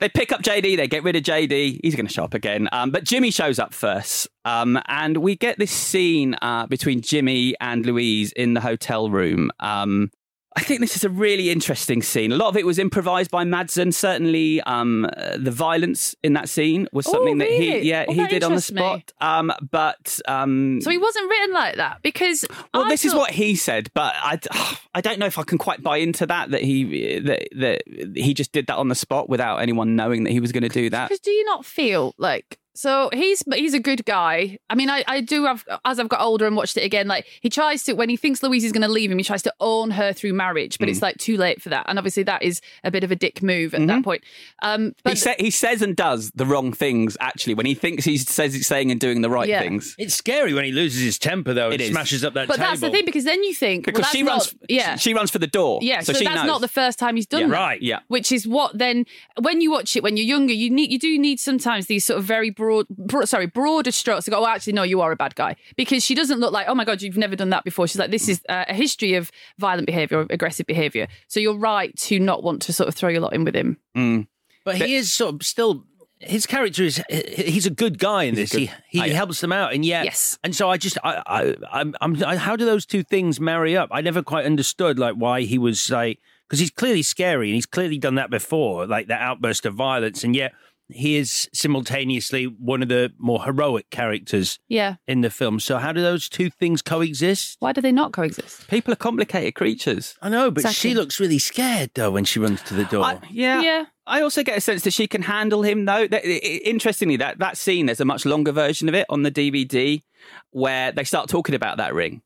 they 0.00 0.08
pick 0.08 0.32
up 0.32 0.42
JD, 0.42 0.78
they 0.78 0.88
get 0.88 1.02
rid 1.02 1.14
of 1.14 1.22
JD. 1.22 1.80
He's 1.82 1.94
going 1.94 2.06
to 2.06 2.12
show 2.12 2.24
up 2.24 2.32
again. 2.32 2.70
Um, 2.72 2.90
but 2.90 3.04
Jimmy 3.04 3.30
shows 3.30 3.58
up 3.58 3.74
first. 3.74 4.28
Um, 4.46 4.80
and 4.86 5.18
we 5.18 5.36
get 5.36 5.58
this 5.58 5.70
scene 5.70 6.36
uh, 6.40 6.66
between 6.66 7.02
Jimmy 7.02 7.54
and 7.60 7.84
Louise 7.84 8.32
in 8.32 8.54
the 8.54 8.62
hotel 8.62 9.10
room. 9.10 9.50
Um, 9.60 10.10
I 10.54 10.60
think 10.62 10.80
this 10.80 10.96
is 10.96 11.04
a 11.04 11.08
really 11.08 11.50
interesting 11.50 12.02
scene. 12.02 12.30
A 12.30 12.36
lot 12.36 12.48
of 12.48 12.56
it 12.56 12.66
was 12.66 12.78
improvised 12.78 13.30
by 13.30 13.44
Madsen. 13.44 13.92
Certainly, 13.94 14.60
um, 14.62 15.06
uh, 15.16 15.36
the 15.38 15.50
violence 15.50 16.14
in 16.22 16.34
that 16.34 16.48
scene 16.48 16.88
was 16.92 17.06
Oh, 17.06 17.12
something 17.12 17.38
that 17.38 17.46
really? 17.46 17.80
he, 17.80 17.88
yeah, 17.88 18.04
Well, 18.06 18.16
he 18.16 18.26
did 18.26 18.44
on 18.44 18.54
the 18.54 18.60
spot. 18.60 19.12
Um, 19.20 19.50
but 19.70 20.20
um, 20.28 20.80
So 20.82 20.90
he 20.90 20.98
wasn't 20.98 21.30
written 21.30 21.54
like 21.54 21.76
that 21.76 22.02
because. 22.02 22.44
well, 22.74 22.84
I 22.84 22.88
this 22.90 23.04
is 23.04 23.14
what 23.14 23.30
he 23.30 23.56
said, 23.56 23.90
but 23.94 24.12
I, 24.16 24.38
I 24.94 25.00
don't 25.00 25.18
know 25.18 25.26
if 25.26 25.38
I 25.38 25.42
can 25.42 25.56
quite 25.58 25.82
buy 25.82 25.96
into 25.98 26.26
that 26.26 26.50
that 26.50 26.62
he 26.62 27.18
that, 27.20 27.48
that 27.56 27.82
he 28.14 28.34
just 28.34 28.52
did 28.52 28.66
that 28.66 28.76
on 28.76 28.88
the 28.88 28.94
spot 28.94 29.28
without 29.30 29.56
anyone 29.58 29.96
knowing 29.96 30.24
that 30.24 30.30
he 30.32 30.40
was 30.40 30.52
going 30.52 30.64
to 30.64 30.68
do 30.68 30.90
that. 30.90 31.08
Because 31.08 31.20
do 31.20 31.30
you 31.30 31.44
not 31.46 31.64
feel 31.64 32.14
like 32.18 32.58
so 32.74 33.10
he's 33.12 33.42
he's 33.54 33.74
a 33.74 33.80
good 33.80 34.04
guy. 34.04 34.58
I 34.70 34.74
mean, 34.74 34.88
I, 34.90 35.04
I 35.06 35.20
do 35.20 35.44
have 35.44 35.64
as 35.84 35.98
I've 35.98 36.08
got 36.08 36.20
older 36.20 36.46
and 36.46 36.56
watched 36.56 36.76
it 36.76 36.82
again. 36.84 37.06
Like 37.06 37.26
he 37.40 37.50
tries 37.50 37.82
to 37.84 37.92
when 37.94 38.08
he 38.08 38.16
thinks 38.16 38.42
Louise 38.42 38.64
is 38.64 38.72
going 38.72 38.82
to 38.82 38.88
leave 38.88 39.10
him, 39.10 39.18
he 39.18 39.24
tries 39.24 39.42
to 39.42 39.54
own 39.60 39.90
her 39.92 40.12
through 40.12 40.32
marriage, 40.32 40.78
but 40.78 40.88
Mm. 40.88 40.92
it's 40.92 41.02
like 41.02 41.18
too 41.18 41.36
late 41.36 41.60
for 41.60 41.68
that. 41.68 41.84
And 41.88 41.98
obviously, 41.98 42.22
that 42.24 42.42
is 42.42 42.60
a 42.84 42.90
bit 42.90 43.04
of 43.04 43.10
a 43.10 43.16
dick 43.16 43.42
move 43.42 43.74
at 43.74 43.86
that 43.86 44.02
point. 44.04 44.22
Um, 44.62 44.94
but 45.04 45.12
he, 45.14 45.18
sa- 45.18 45.34
he 45.38 45.50
says 45.50 45.82
and 45.82 45.94
does 45.94 46.30
the 46.34 46.46
wrong 46.46 46.72
things 46.72 47.16
actually 47.20 47.54
when 47.54 47.66
he 47.66 47.74
thinks 47.74 48.04
he 48.04 48.16
says 48.16 48.54
he's 48.54 48.66
saying 48.66 48.90
and 48.90 48.98
doing 49.00 49.20
the 49.20 49.30
right 49.30 49.48
Yeah. 49.48 49.60
things. 49.60 49.94
It's 49.98 50.14
scary 50.14 50.54
when 50.54 50.64
he 50.64 50.72
loses 50.72 51.02
his 51.02 51.18
temper 51.18 51.52
though 51.54 51.66
and 51.70 51.74
It 51.74 51.80
is. 51.82 51.90
smashes 51.90 52.24
up 52.24 52.34
that 52.34 52.48
but 52.48 52.56
table. 52.56 52.68
that's 52.68 52.80
the 52.80 52.90
thing 52.90 53.04
because 53.04 53.24
then 53.24 53.42
you 53.42 53.54
think 53.54 53.86
well, 53.86 53.92
Because 53.92 54.02
that's 54.06 54.12
she 54.16 54.22
not- 54.22 54.30
runs, 54.32 54.54
yeah, 54.68 54.96
she 54.96 55.14
runs 55.14 55.30
for 55.30 55.38
the 55.38 55.46
door. 55.46 55.78
Yeah, 55.82 56.00
so, 56.00 56.12
so, 56.12 56.18
she 56.20 56.24
that's 56.24 56.36
knows. 56.36 56.46
not 56.46 56.60
the 56.60 56.68
first 56.68 56.98
time 56.98 57.16
he's 57.16 57.26
done 57.26 57.42
Yeah. 57.42 57.46
that. 57.48 57.52
Right, 57.52 57.82
yeah. 57.82 57.98
Which 58.08 58.32
is 58.32 58.46
what 58.48 58.76
then 58.78 59.04
when 59.40 59.60
you 59.60 59.70
watch 59.70 59.94
it 59.96 60.02
when 60.02 60.16
you're 60.16 60.26
younger, 60.26 60.52
you 60.54 60.70
need 60.70 60.90
you 60.90 60.98
do 60.98 61.18
need 61.18 61.38
sometimes 61.38 61.86
these 61.86 62.04
sort 62.04 62.18
of 62.18 62.24
very 62.24 62.50
broad, 62.62 62.86
bro- 62.88 63.24
sorry, 63.24 63.46
broader 63.46 63.90
strokes 63.90 64.24
to 64.26 64.30
go. 64.30 64.40
Oh, 64.42 64.46
actually, 64.46 64.74
no, 64.74 64.84
you 64.84 65.00
are 65.00 65.10
a 65.12 65.16
bad 65.16 65.34
guy 65.34 65.56
because 65.76 66.04
she 66.04 66.14
doesn't 66.14 66.38
look 66.38 66.52
like. 66.52 66.66
Oh 66.68 66.74
my 66.74 66.84
god, 66.84 67.02
you've 67.02 67.16
never 67.16 67.34
done 67.36 67.50
that 67.50 67.64
before. 67.64 67.88
She's 67.88 67.98
like, 67.98 68.10
this 68.10 68.28
is 68.28 68.40
uh, 68.48 68.64
a 68.68 68.74
history 68.74 69.14
of 69.14 69.30
violent 69.58 69.86
behaviour, 69.86 70.24
aggressive 70.30 70.66
behaviour. 70.66 71.08
So 71.26 71.40
you're 71.40 71.58
right 71.58 71.96
to 72.08 72.20
not 72.20 72.42
want 72.42 72.62
to 72.62 72.72
sort 72.72 72.88
of 72.88 72.94
throw 72.94 73.08
your 73.10 73.20
lot 73.20 73.32
in 73.32 73.44
with 73.44 73.56
him. 73.56 73.78
Mm. 73.96 74.28
But 74.64 74.76
he 74.76 74.94
is 74.94 75.12
sort 75.12 75.34
of 75.34 75.42
still. 75.42 75.84
His 76.20 76.46
character 76.46 76.84
is 76.84 77.02
he's 77.10 77.66
a 77.66 77.70
good 77.70 77.98
guy 77.98 78.24
in 78.24 78.36
this. 78.36 78.52
good- 78.52 78.70
He 78.88 79.00
he 79.00 79.10
helps 79.10 79.40
them 79.40 79.52
out, 79.52 79.74
and 79.74 79.84
yet 79.84 80.04
Yes. 80.04 80.38
And 80.44 80.54
so 80.54 80.70
I 80.70 80.76
just 80.76 80.96
I 81.02 81.20
I 81.26 81.56
I'm, 81.72 81.94
I'm 82.00 82.24
I, 82.24 82.36
how 82.36 82.54
do 82.54 82.64
those 82.64 82.86
two 82.86 83.02
things 83.02 83.40
marry 83.40 83.76
up? 83.76 83.88
I 83.90 84.02
never 84.02 84.22
quite 84.22 84.46
understood 84.46 85.00
like 85.00 85.16
why 85.16 85.40
he 85.42 85.58
was 85.58 85.90
like 85.90 86.20
because 86.46 86.60
he's 86.60 86.70
clearly 86.70 87.02
scary 87.02 87.48
and 87.48 87.54
he's 87.56 87.66
clearly 87.66 87.98
done 87.98 88.14
that 88.16 88.30
before, 88.30 88.86
like 88.86 89.08
that 89.08 89.20
outburst 89.20 89.66
of 89.66 89.74
violence, 89.74 90.22
and 90.22 90.36
yet 90.36 90.52
he 90.92 91.16
is 91.16 91.48
simultaneously 91.52 92.44
one 92.44 92.82
of 92.82 92.88
the 92.88 93.12
more 93.18 93.42
heroic 93.44 93.90
characters 93.90 94.58
Yeah. 94.68 94.96
in 95.06 95.20
the 95.22 95.30
film. 95.30 95.60
So 95.60 95.78
how 95.78 95.92
do 95.92 96.00
those 96.02 96.28
two 96.28 96.50
things 96.50 96.82
coexist? 96.82 97.56
Why 97.60 97.72
do 97.72 97.80
they 97.80 97.92
not 97.92 98.12
coexist? 98.12 98.68
People 98.68 98.92
are 98.92 98.96
complicated 98.96 99.54
creatures. 99.54 100.16
I 100.22 100.28
know, 100.28 100.50
but 100.50 100.60
Exactly. 100.64 100.90
she 100.90 100.94
looks 100.94 101.18
really 101.20 101.38
scared 101.38 101.90
though 101.94 102.10
when 102.10 102.24
she 102.24 102.38
runs 102.38 102.62
to 102.62 102.74
the 102.74 102.84
door. 102.84 103.04
I- 103.04 103.18
yeah. 103.30 103.60
Yeah. 103.62 103.84
I 104.06 104.20
also 104.22 104.42
get 104.42 104.58
a 104.58 104.60
sense 104.60 104.82
that 104.82 104.92
she 104.92 105.06
can 105.06 105.22
handle 105.22 105.62
him, 105.62 105.84
though. 105.84 106.06
That- 106.08 106.24
i- 106.24 106.28
i- 106.28 106.60
Interestingly, 106.64 107.16
that, 107.18 107.38
that 107.38 107.56
scene, 107.56 107.86
there's 107.86 108.00
a 108.00 108.04
much 108.04 108.24
longer 108.26 108.50
version 108.52 108.88
of 108.88 108.94
it 108.96 109.06
on 109.08 109.22
the 109.22 109.30
DVD 109.30 110.02
where 110.50 110.90
they 110.92 111.04
start 111.04 111.28
talking 111.28 111.54
about 111.54 111.76
that 111.76 111.94
ring. 111.94 112.20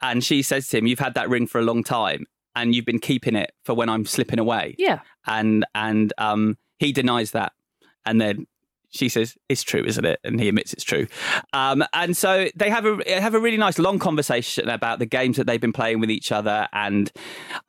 And 0.00 0.24
she 0.24 0.42
says 0.42 0.68
to 0.68 0.78
him, 0.78 0.86
You've 0.86 0.98
had 1.00 1.14
that 1.14 1.28
ring 1.28 1.46
for 1.46 1.58
a 1.58 1.62
long 1.64 1.84
time 1.84 2.24
and 2.56 2.74
you've 2.74 2.86
been 2.86 2.98
keeping 2.98 3.36
it 3.36 3.52
for 3.64 3.74
when 3.74 3.88
I'm 3.88 4.06
slipping 4.06 4.38
away. 4.38 4.74
Yeah. 4.78 5.00
And, 5.26 5.66
and 5.74 6.12
um, 6.18 6.56
he 6.78 6.92
denies 6.92 7.32
that. 7.32 7.52
And 8.06 8.20
then 8.20 8.46
she 8.90 9.08
says, 9.08 9.36
"It's 9.48 9.62
true, 9.62 9.84
isn't 9.84 10.04
it?" 10.04 10.20
And 10.24 10.40
he 10.40 10.48
admits 10.48 10.72
it's 10.72 10.84
true. 10.84 11.06
Um, 11.52 11.84
and 11.92 12.16
so 12.16 12.48
they 12.56 12.70
have 12.70 12.86
a 12.86 12.98
have 13.20 13.34
a 13.34 13.40
really 13.40 13.56
nice 13.56 13.78
long 13.78 13.98
conversation 13.98 14.68
about 14.68 14.98
the 14.98 15.06
games 15.06 15.36
that 15.36 15.46
they've 15.46 15.60
been 15.60 15.72
playing 15.72 16.00
with 16.00 16.10
each 16.10 16.32
other. 16.32 16.68
And 16.72 17.10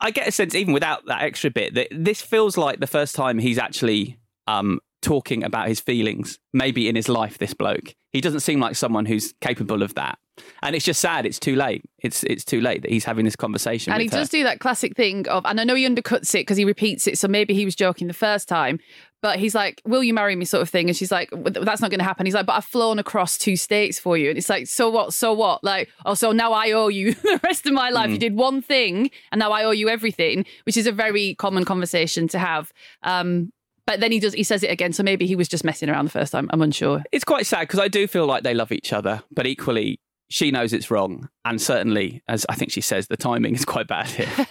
I 0.00 0.10
get 0.10 0.26
a 0.26 0.32
sense, 0.32 0.54
even 0.54 0.72
without 0.72 1.06
that 1.06 1.22
extra 1.22 1.50
bit, 1.50 1.74
that 1.74 1.88
this 1.90 2.22
feels 2.22 2.56
like 2.56 2.80
the 2.80 2.86
first 2.86 3.14
time 3.14 3.38
he's 3.38 3.58
actually 3.58 4.18
um, 4.46 4.80
talking 5.02 5.44
about 5.44 5.68
his 5.68 5.80
feelings, 5.80 6.38
maybe 6.52 6.88
in 6.88 6.96
his 6.96 7.08
life. 7.08 7.38
This 7.38 7.54
bloke, 7.54 7.94
he 8.12 8.20
doesn't 8.20 8.40
seem 8.40 8.60
like 8.60 8.76
someone 8.76 9.06
who's 9.06 9.34
capable 9.40 9.82
of 9.82 9.94
that. 9.94 10.18
And 10.62 10.74
it's 10.74 10.84
just 10.84 11.00
sad. 11.00 11.26
It's 11.26 11.38
too 11.38 11.56
late. 11.56 11.84
It's 11.98 12.22
it's 12.24 12.44
too 12.44 12.60
late 12.60 12.82
that 12.82 12.90
he's 12.90 13.04
having 13.04 13.24
this 13.24 13.36
conversation. 13.36 13.92
And 13.92 14.02
he 14.02 14.08
her. 14.08 14.16
does 14.18 14.28
do 14.28 14.42
that 14.44 14.60
classic 14.60 14.96
thing 14.96 15.28
of, 15.28 15.44
and 15.44 15.60
I 15.60 15.64
know 15.64 15.74
he 15.74 15.86
undercuts 15.86 16.34
it 16.34 16.40
because 16.40 16.56
he 16.56 16.64
repeats 16.64 17.06
it. 17.06 17.18
So 17.18 17.28
maybe 17.28 17.54
he 17.54 17.64
was 17.64 17.74
joking 17.74 18.08
the 18.08 18.14
first 18.14 18.48
time, 18.48 18.78
but 19.22 19.38
he's 19.38 19.54
like, 19.54 19.82
"Will 19.84 20.02
you 20.02 20.14
marry 20.14 20.36
me?" 20.36 20.44
sort 20.44 20.62
of 20.62 20.70
thing, 20.70 20.88
and 20.88 20.96
she's 20.96 21.12
like, 21.12 21.28
"Well, 21.32 21.52
"That's 21.52 21.80
not 21.80 21.90
going 21.90 21.98
to 21.98 22.04
happen." 22.04 22.26
He's 22.26 22.34
like, 22.34 22.46
"But 22.46 22.54
I've 22.54 22.64
flown 22.64 22.98
across 22.98 23.36
two 23.36 23.56
states 23.56 23.98
for 23.98 24.16
you," 24.16 24.30
and 24.30 24.38
it's 24.38 24.48
like, 24.48 24.66
"So 24.66 24.88
what? 24.88 25.12
So 25.12 25.32
what?" 25.32 25.62
Like, 25.62 25.90
oh, 26.06 26.14
so 26.14 26.32
now 26.32 26.52
I 26.52 26.72
owe 26.72 26.88
you 26.88 27.14
the 27.22 27.40
rest 27.44 27.66
of 27.66 27.72
my 27.72 27.90
life. 27.90 28.08
Mm. 28.08 28.12
You 28.12 28.18
did 28.18 28.36
one 28.36 28.62
thing, 28.62 29.10
and 29.32 29.38
now 29.38 29.52
I 29.52 29.64
owe 29.64 29.72
you 29.72 29.88
everything, 29.88 30.46
which 30.64 30.76
is 30.76 30.86
a 30.86 30.92
very 30.92 31.34
common 31.34 31.64
conversation 31.64 32.28
to 32.28 32.38
have. 32.38 32.72
Um, 33.02 33.52
but 33.90 34.00
then 34.00 34.12
he 34.12 34.20
does, 34.20 34.34
he 34.34 34.42
says 34.44 34.62
it 34.62 34.70
again. 34.70 34.92
So 34.92 35.02
maybe 35.02 35.26
he 35.26 35.34
was 35.34 35.48
just 35.48 35.64
messing 35.64 35.88
around 35.90 36.04
the 36.04 36.10
first 36.12 36.30
time. 36.32 36.48
I'm 36.52 36.62
unsure. 36.62 37.02
It's 37.12 37.24
quite 37.24 37.44
sad 37.46 37.62
because 37.62 37.80
I 37.80 37.88
do 37.88 38.06
feel 38.06 38.26
like 38.26 38.42
they 38.44 38.54
love 38.54 38.70
each 38.72 38.92
other, 38.92 39.22
but 39.32 39.46
equally, 39.46 39.98
she 40.28 40.52
knows 40.52 40.72
it's 40.72 40.92
wrong. 40.92 41.28
And 41.44 41.60
certainly, 41.60 42.22
as 42.28 42.46
I 42.48 42.54
think 42.54 42.70
she 42.70 42.80
says, 42.80 43.08
the 43.08 43.16
timing 43.16 43.54
is 43.56 43.64
quite 43.64 43.88
bad 43.88 44.06
here. 44.08 44.28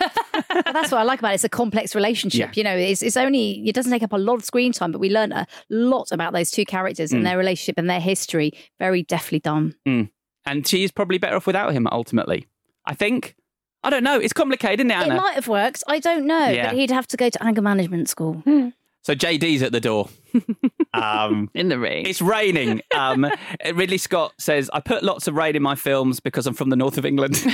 But 0.52 0.74
that's 0.74 0.92
what 0.92 1.00
I 1.00 1.04
like 1.04 1.20
about 1.20 1.32
it. 1.32 1.36
It's 1.36 1.44
a 1.44 1.50
complex 1.50 1.94
relationship. 1.96 2.40
Yeah. 2.56 2.60
You 2.60 2.64
know, 2.64 2.76
it's, 2.76 3.02
it's 3.04 3.18
only, 3.18 3.68
it 3.68 3.74
doesn't 3.76 3.92
take 3.92 4.04
up 4.04 4.14
a 4.14 4.18
lot 4.18 4.36
of 4.36 4.46
screen 4.46 4.72
time, 4.72 4.92
but 4.92 5.00
we 5.00 5.10
learn 5.10 5.32
a 5.32 5.46
lot 5.70 6.12
about 6.12 6.34
those 6.34 6.50
two 6.50 6.66
characters 6.66 7.12
and 7.12 7.22
Mm. 7.22 7.26
their 7.26 7.38
relationship 7.38 7.78
and 7.78 7.90
their 7.90 8.00
history. 8.00 8.54
Very 8.80 9.04
deftly 9.04 9.40
done. 9.40 9.76
Mm. 9.88 10.10
And 10.46 10.66
she 10.68 10.84
is 10.84 10.92
probably 10.92 11.18
better 11.18 11.36
off 11.36 11.46
without 11.48 11.72
him, 11.74 11.88
ultimately. 11.92 12.48
I 12.86 12.94
think. 12.94 13.36
I 13.84 13.90
don't 13.90 14.04
know. 14.04 14.18
It's 14.20 14.34
complicated, 14.34 14.80
isn't 14.86 14.92
it, 14.92 15.08
It 15.14 15.16
might 15.16 15.36
have 15.36 15.48
worked. 15.48 15.84
I 15.88 16.00
don't 16.00 16.26
know. 16.26 16.48
Yeah. 16.48 16.70
But 16.70 16.76
he'd 16.78 16.92
have 16.92 17.08
to 17.08 17.18
go 17.18 17.30
to 17.30 17.44
anger 17.44 17.62
management 17.62 18.10
school. 18.10 18.42
So 19.10 19.16
JD's 19.16 19.64
at 19.64 19.72
the 19.72 19.82
door. 19.82 20.08
Um, 20.92 21.52
in 21.54 21.70
the 21.70 21.78
rain. 21.78 22.08
It's 22.08 22.20
raining. 22.20 22.82
Um, 22.96 23.32
Ridley 23.74 24.00
Scott 24.00 24.34
says, 24.40 24.72
I 24.74 24.80
put 24.80 25.04
lots 25.04 25.28
of 25.28 25.36
rain 25.36 25.56
in 25.56 25.62
my 25.62 25.76
films 25.76 26.20
because 26.20 26.48
I'm 26.48 26.56
from 26.56 26.72
the 26.72 26.76
north 26.76 26.98
of 26.98 27.06
England. 27.06 27.36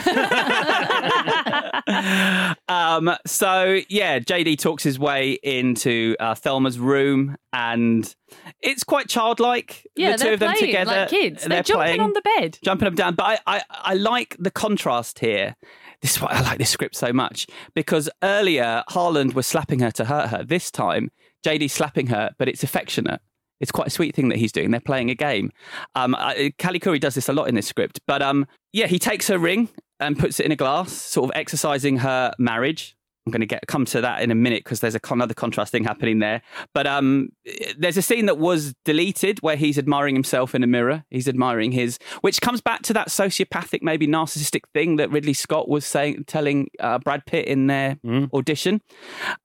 um, 2.70 3.14
so, 3.28 3.82
yeah, 3.90 4.20
JD 4.20 4.58
talks 4.58 4.84
his 4.84 4.98
way 4.98 5.34
into 5.44 6.16
uh, 6.18 6.34
Thelma's 6.34 6.80
room 6.80 7.36
and 7.52 8.16
it's 8.62 8.86
quite 8.86 9.10
childlike. 9.10 9.86
Yeah, 9.98 10.14
the 10.14 10.18
2 10.18 10.24
they're 10.24 10.34
of 10.36 10.40
them 10.40 10.52
playing 10.52 10.66
together. 10.66 10.92
like 10.92 11.10
kids. 11.10 11.44
They're, 11.44 11.62
jumping 11.62 11.86
playing, 11.86 12.00
on 12.00 12.14
the 12.14 12.22
bed. 12.22 12.58
jumping 12.64 12.88
up 12.88 12.92
and 12.92 12.98
down. 12.98 13.16
But 13.16 13.42
I, 13.46 13.58
I, 13.58 13.62
I 13.70 13.94
like 13.96 14.38
the 14.40 14.52
contrast 14.52 15.20
here. 15.20 15.58
This 16.02 16.16
is 16.16 16.22
why 16.22 16.30
I 16.32 16.42
like 16.42 16.58
this 16.58 16.70
script 16.70 16.96
so 16.96 17.12
much 17.12 17.48
because 17.74 18.10
earlier 18.24 18.84
Harlan 18.88 19.34
was 19.34 19.46
slapping 19.46 19.80
her 19.80 19.92
to 19.92 20.06
hurt 20.06 20.30
her. 20.30 20.44
This 20.44 20.72
time, 20.72 21.12
JD's 21.46 21.74
slapping 21.74 22.08
her, 22.08 22.32
but 22.38 22.50
it's 22.50 22.64
affectionate. 22.64 23.22
It's 23.60 23.72
quite 23.72 23.88
a 23.88 23.92
sweet 23.92 24.16
thing 24.16 24.30
that 24.30 24.38
he's 24.38 24.52
doing. 24.52 24.72
They're 24.72 24.82
playing 24.82 25.10
a 25.10 25.16
game. 25.16 25.52
Um, 25.96 26.16
I, 26.16 26.54
Callie 26.60 26.80
Khouri 26.80 27.00
does 27.00 27.16
this 27.16 27.30
a 27.30 27.34
lot 27.34 27.48
in 27.48 27.56
this 27.56 27.68
script, 27.68 28.02
but 28.06 28.22
um, 28.22 28.46
yeah, 28.74 28.88
he 28.88 29.00
takes 29.00 29.28
her 29.30 29.38
ring 29.38 29.70
and 30.00 30.20
puts 30.20 30.40
it 30.40 30.46
in 30.46 30.52
a 30.52 30.56
glass, 30.56 30.92
sort 30.92 31.30
of 31.30 31.36
exercising 31.36 31.98
her 31.98 32.34
marriage. 32.38 32.98
I'm 33.26 33.32
going 33.32 33.42
to 33.42 33.48
get 33.48 33.66
come 33.68 33.86
to 33.86 34.02
that 34.02 34.22
in 34.22 34.30
a 34.30 34.36
minute 34.36 34.64
because 34.64 34.82
there's 34.82 34.94
a 34.94 35.00
con- 35.00 35.18
another 35.18 35.34
contrast 35.34 35.72
thing 35.72 35.84
happening 35.84 36.20
there. 36.20 36.44
But 36.74 36.86
um, 36.86 37.30
there's 37.76 37.98
a 37.98 38.02
scene 38.04 38.28
that 38.28 38.38
was 38.38 38.76
deleted 38.86 39.42
where 39.42 39.56
he's 39.56 39.80
admiring 39.80 40.14
himself 40.14 40.54
in 40.54 40.64
a 40.64 40.68
mirror. 40.68 41.06
He's 41.10 41.28
admiring 41.28 41.72
his, 41.72 41.98
which 42.22 42.40
comes 42.42 42.62
back 42.62 42.84
to 42.84 42.94
that 42.94 43.08
sociopathic, 43.08 43.82
maybe 43.82 44.08
narcissistic 44.08 44.62
thing 44.74 44.98
that 44.98 45.10
Ridley 45.10 45.34
Scott 45.34 45.68
was 45.68 45.86
saying, 45.86 46.26
telling 46.28 46.70
uh, 46.80 47.00
Brad 47.00 47.26
Pitt 47.26 47.48
in 47.48 47.66
their 47.68 47.98
audition. 48.34 48.82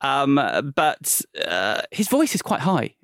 Um, 0.02 0.34
but 0.76 1.22
uh, 1.46 1.80
his 1.90 2.08
voice 2.08 2.34
is 2.34 2.42
quite 2.42 2.60
high 2.60 2.96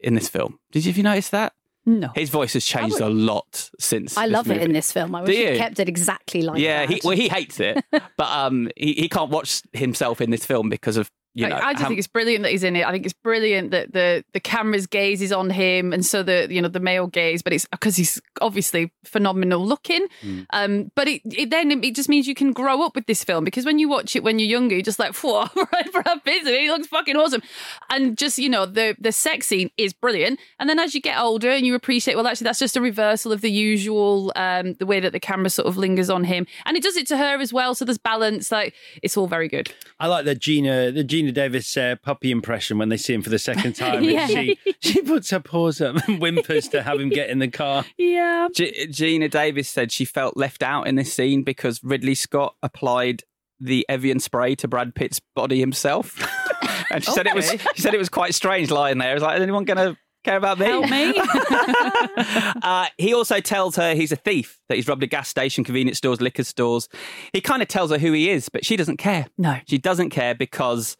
in 0.00 0.14
this 0.14 0.28
film. 0.28 0.58
Did 0.72 0.84
you, 0.84 0.90
have 0.90 0.96
you 0.96 1.04
noticed 1.04 1.30
that? 1.30 1.52
No. 1.86 2.10
His 2.14 2.30
voice 2.30 2.54
has 2.54 2.64
changed 2.64 3.00
a 3.00 3.08
lot 3.08 3.70
since. 3.78 4.16
I 4.16 4.26
love 4.26 4.50
it 4.50 4.62
in 4.62 4.72
this 4.72 4.90
film. 4.90 5.14
I 5.14 5.22
wish 5.22 5.36
it 5.36 5.58
kept 5.58 5.78
it 5.80 5.88
exactly 5.88 6.42
like 6.42 6.58
yeah, 6.58 6.86
that. 6.86 6.92
he, 6.92 7.00
well, 7.04 7.16
he 7.16 7.28
hates 7.28 7.60
it, 7.60 7.84
but 7.90 8.28
um, 8.28 8.70
he, 8.76 8.94
he 8.94 9.08
can't 9.08 9.30
watch 9.30 9.62
himself 9.72 10.20
in 10.20 10.30
this 10.30 10.46
film 10.46 10.70
because 10.70 10.96
of 10.96 11.10
you 11.34 11.48
know. 11.48 11.56
I, 11.56 11.68
I 11.68 11.72
just 11.72 11.86
think 11.86 11.98
it's 11.98 12.06
brilliant 12.06 12.44
that 12.44 12.52
he's 12.52 12.62
in 12.62 12.76
it. 12.76 12.86
I 12.86 12.92
think 12.92 13.04
it's 13.04 13.12
brilliant 13.12 13.72
that 13.72 13.92
the 13.92 14.24
the 14.32 14.40
camera's 14.40 14.86
gaze 14.86 15.20
is 15.20 15.32
on 15.32 15.50
him, 15.50 15.92
and 15.92 16.06
so 16.06 16.22
the 16.22 16.46
you 16.48 16.62
know 16.62 16.68
the 16.68 16.80
male 16.80 17.08
gaze, 17.08 17.42
but 17.42 17.52
it's 17.52 17.66
because 17.66 17.96
he's 17.96 18.20
obviously 18.40 18.92
phenomenal 19.04 19.64
looking. 19.64 20.06
Mm. 20.22 20.46
Um, 20.50 20.92
but 20.94 21.08
it, 21.08 21.22
it 21.24 21.50
then 21.50 21.82
it 21.82 21.94
just 21.94 22.08
means 22.08 22.28
you 22.28 22.34
can 22.34 22.52
grow 22.52 22.82
up 22.82 22.94
with 22.94 23.06
this 23.06 23.24
film 23.24 23.44
because 23.44 23.64
when 23.64 23.78
you 23.78 23.88
watch 23.88 24.14
it 24.14 24.22
when 24.22 24.38
you're 24.38 24.48
younger, 24.48 24.76
you're 24.76 24.82
just 24.82 24.98
like, 24.98 25.14
whoa, 25.16 25.46
Brad 25.92 26.24
Pitt, 26.24 26.46
he 26.46 26.70
looks 26.70 26.86
fucking 26.86 27.16
awesome, 27.16 27.42
and 27.90 28.16
just 28.16 28.38
you 28.38 28.48
know 28.48 28.64
the 28.64 28.96
the 29.00 29.12
sex 29.12 29.48
scene 29.48 29.70
is 29.76 29.92
brilliant. 29.92 30.38
And 30.60 30.70
then 30.70 30.78
as 30.78 30.94
you 30.94 31.00
get 31.00 31.18
older 31.18 31.50
and 31.50 31.66
you 31.66 31.74
appreciate, 31.74 32.14
well, 32.14 32.26
actually 32.26 32.44
that's 32.44 32.60
just 32.60 32.76
a 32.76 32.80
reversal 32.80 33.32
of 33.32 33.40
the 33.40 33.50
usual 33.50 34.32
um 34.36 34.74
the 34.74 34.86
way 34.86 35.00
that 35.00 35.12
the 35.12 35.20
camera 35.20 35.50
sort 35.50 35.66
of 35.66 35.76
lingers 35.76 36.10
on 36.10 36.24
him, 36.24 36.46
and 36.64 36.76
it 36.76 36.82
does 36.82 36.96
it 36.96 37.08
to 37.08 37.16
her 37.16 37.40
as 37.40 37.52
well. 37.52 37.74
So 37.74 37.84
there's 37.84 37.98
balance. 37.98 38.52
Like 38.52 38.74
it's 39.02 39.16
all 39.16 39.26
very 39.26 39.48
good. 39.48 39.72
I 39.98 40.06
like 40.06 40.24
the 40.24 40.36
Geena, 40.36 40.94
the 40.94 41.04
Geena 41.04 41.23
Davis 41.32 41.76
uh, 41.76 41.96
puppy 42.02 42.30
impression 42.30 42.78
when 42.78 42.88
they 42.88 42.96
see 42.96 43.14
him 43.14 43.22
for 43.22 43.30
the 43.30 43.38
second 43.38 43.72
time. 43.76 43.98
and 43.98 44.06
Yeah. 44.06 44.26
She 44.26 44.58
she 44.80 45.02
puts 45.02 45.30
her 45.30 45.40
paws 45.40 45.80
up 45.80 45.96
and 46.08 46.18
whimpers 46.20 46.68
to 46.68 46.82
have 46.82 47.00
him 47.00 47.08
get 47.08 47.30
in 47.30 47.38
the 47.38 47.48
car. 47.48 47.84
Yeah. 47.98 48.48
G- 48.54 48.86
Geena 48.88 49.30
Davis 49.30 49.68
said 49.68 49.90
she 49.92 50.04
felt 50.04 50.36
left 50.36 50.62
out 50.62 50.86
in 50.86 50.94
this 50.96 51.12
scene 51.12 51.42
because 51.42 51.82
Ridley 51.84 52.14
Scott 52.14 52.54
applied 52.62 53.22
the 53.60 53.86
Evian 53.88 54.18
spray 54.20 54.54
to 54.56 54.68
Brad 54.68 54.94
Pitt's 54.94 55.20
body 55.34 55.60
himself, 55.60 56.18
and 56.90 57.04
she 57.04 57.10
said 57.12 57.26
it 57.26 57.34
was 57.34 57.48
Okay. 57.50 57.64
she 57.76 57.82
said 57.82 57.94
it 57.94 57.98
was 57.98 58.08
quite 58.08 58.34
strange 58.34 58.70
lying 58.70 58.98
there. 58.98 59.12
It 59.12 59.14
was 59.14 59.22
like, 59.22 59.36
is 59.36 59.42
anyone 59.42 59.64
going 59.64 59.76
to 59.78 59.96
care 60.24 60.36
about 60.36 60.58
me? 60.58 60.66
Help 60.66 60.88
me. 60.90 61.14
uh, 62.62 62.86
he 62.98 63.14
also 63.14 63.40
tells 63.40 63.76
her 63.76 63.94
he's 63.94 64.12
a 64.12 64.16
thief, 64.16 64.60
that 64.68 64.76
he's 64.76 64.88
robbed 64.88 65.02
a 65.02 65.06
gas 65.06 65.28
station, 65.28 65.64
convenience 65.64 65.98
stores, 65.98 66.20
liquor 66.20 66.44
stores. 66.44 66.88
He 67.32 67.40
kind 67.40 67.62
of 67.62 67.68
tells 67.68 67.90
her 67.90 67.98
who 67.98 68.12
he 68.12 68.30
is, 68.30 68.48
but 68.48 68.64
she 68.64 68.76
doesn't 68.76 68.96
care. 68.96 69.26
No. 69.38 69.58
She 69.68 69.78
doesn't 69.78 70.10
care 70.10 70.34
because 70.34 70.96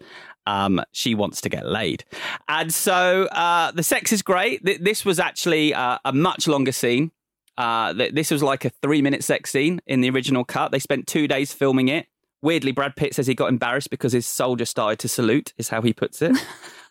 um, 0.46 0.80
she 0.92 1.14
wants 1.14 1.40
to 1.42 1.48
get 1.48 1.66
laid. 1.66 2.04
And 2.48 2.72
so 2.72 3.24
uh, 3.24 3.70
the 3.72 3.82
sex 3.82 4.12
is 4.12 4.22
great. 4.22 4.64
Th- 4.64 4.80
This 4.80 5.04
was 5.04 5.18
actually 5.18 5.74
uh, 5.74 5.98
a 6.04 6.12
much 6.12 6.46
longer 6.46 6.72
scene. 6.72 7.10
Uh, 7.56 7.92
th- 7.94 8.12
this 8.14 8.30
was 8.30 8.42
like 8.42 8.64
a 8.64 8.70
three 8.82 9.00
minute 9.00 9.22
sex 9.24 9.50
scene 9.50 9.80
in 9.86 10.00
the 10.00 10.10
original 10.10 10.44
cut. 10.44 10.72
They 10.72 10.78
spent 10.80 11.06
two 11.06 11.26
days 11.28 11.52
filming 11.52 11.88
it. 11.88 12.06
Weirdly, 12.42 12.72
Brad 12.72 12.94
Pitt 12.94 13.14
says 13.14 13.26
he 13.26 13.34
got 13.34 13.48
embarrassed 13.48 13.88
because 13.88 14.12
his 14.12 14.26
soldier 14.26 14.66
started 14.66 14.98
to 14.98 15.08
salute, 15.08 15.54
is 15.56 15.70
how 15.70 15.80
he 15.80 15.92
puts 15.92 16.20
it. 16.20 16.36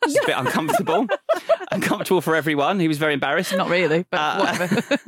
It's 0.06 0.20
a 0.22 0.26
bit 0.26 0.36
uncomfortable. 0.38 1.08
Uncomfortable 1.74 2.22
for 2.22 2.36
everyone. 2.36 2.80
He 2.80 2.88
was 2.88 2.98
very 2.98 3.14
embarrassed. 3.14 3.56
Not 3.56 3.70
really, 3.70 4.06
but 4.10 4.40
whatever. 4.40 5.00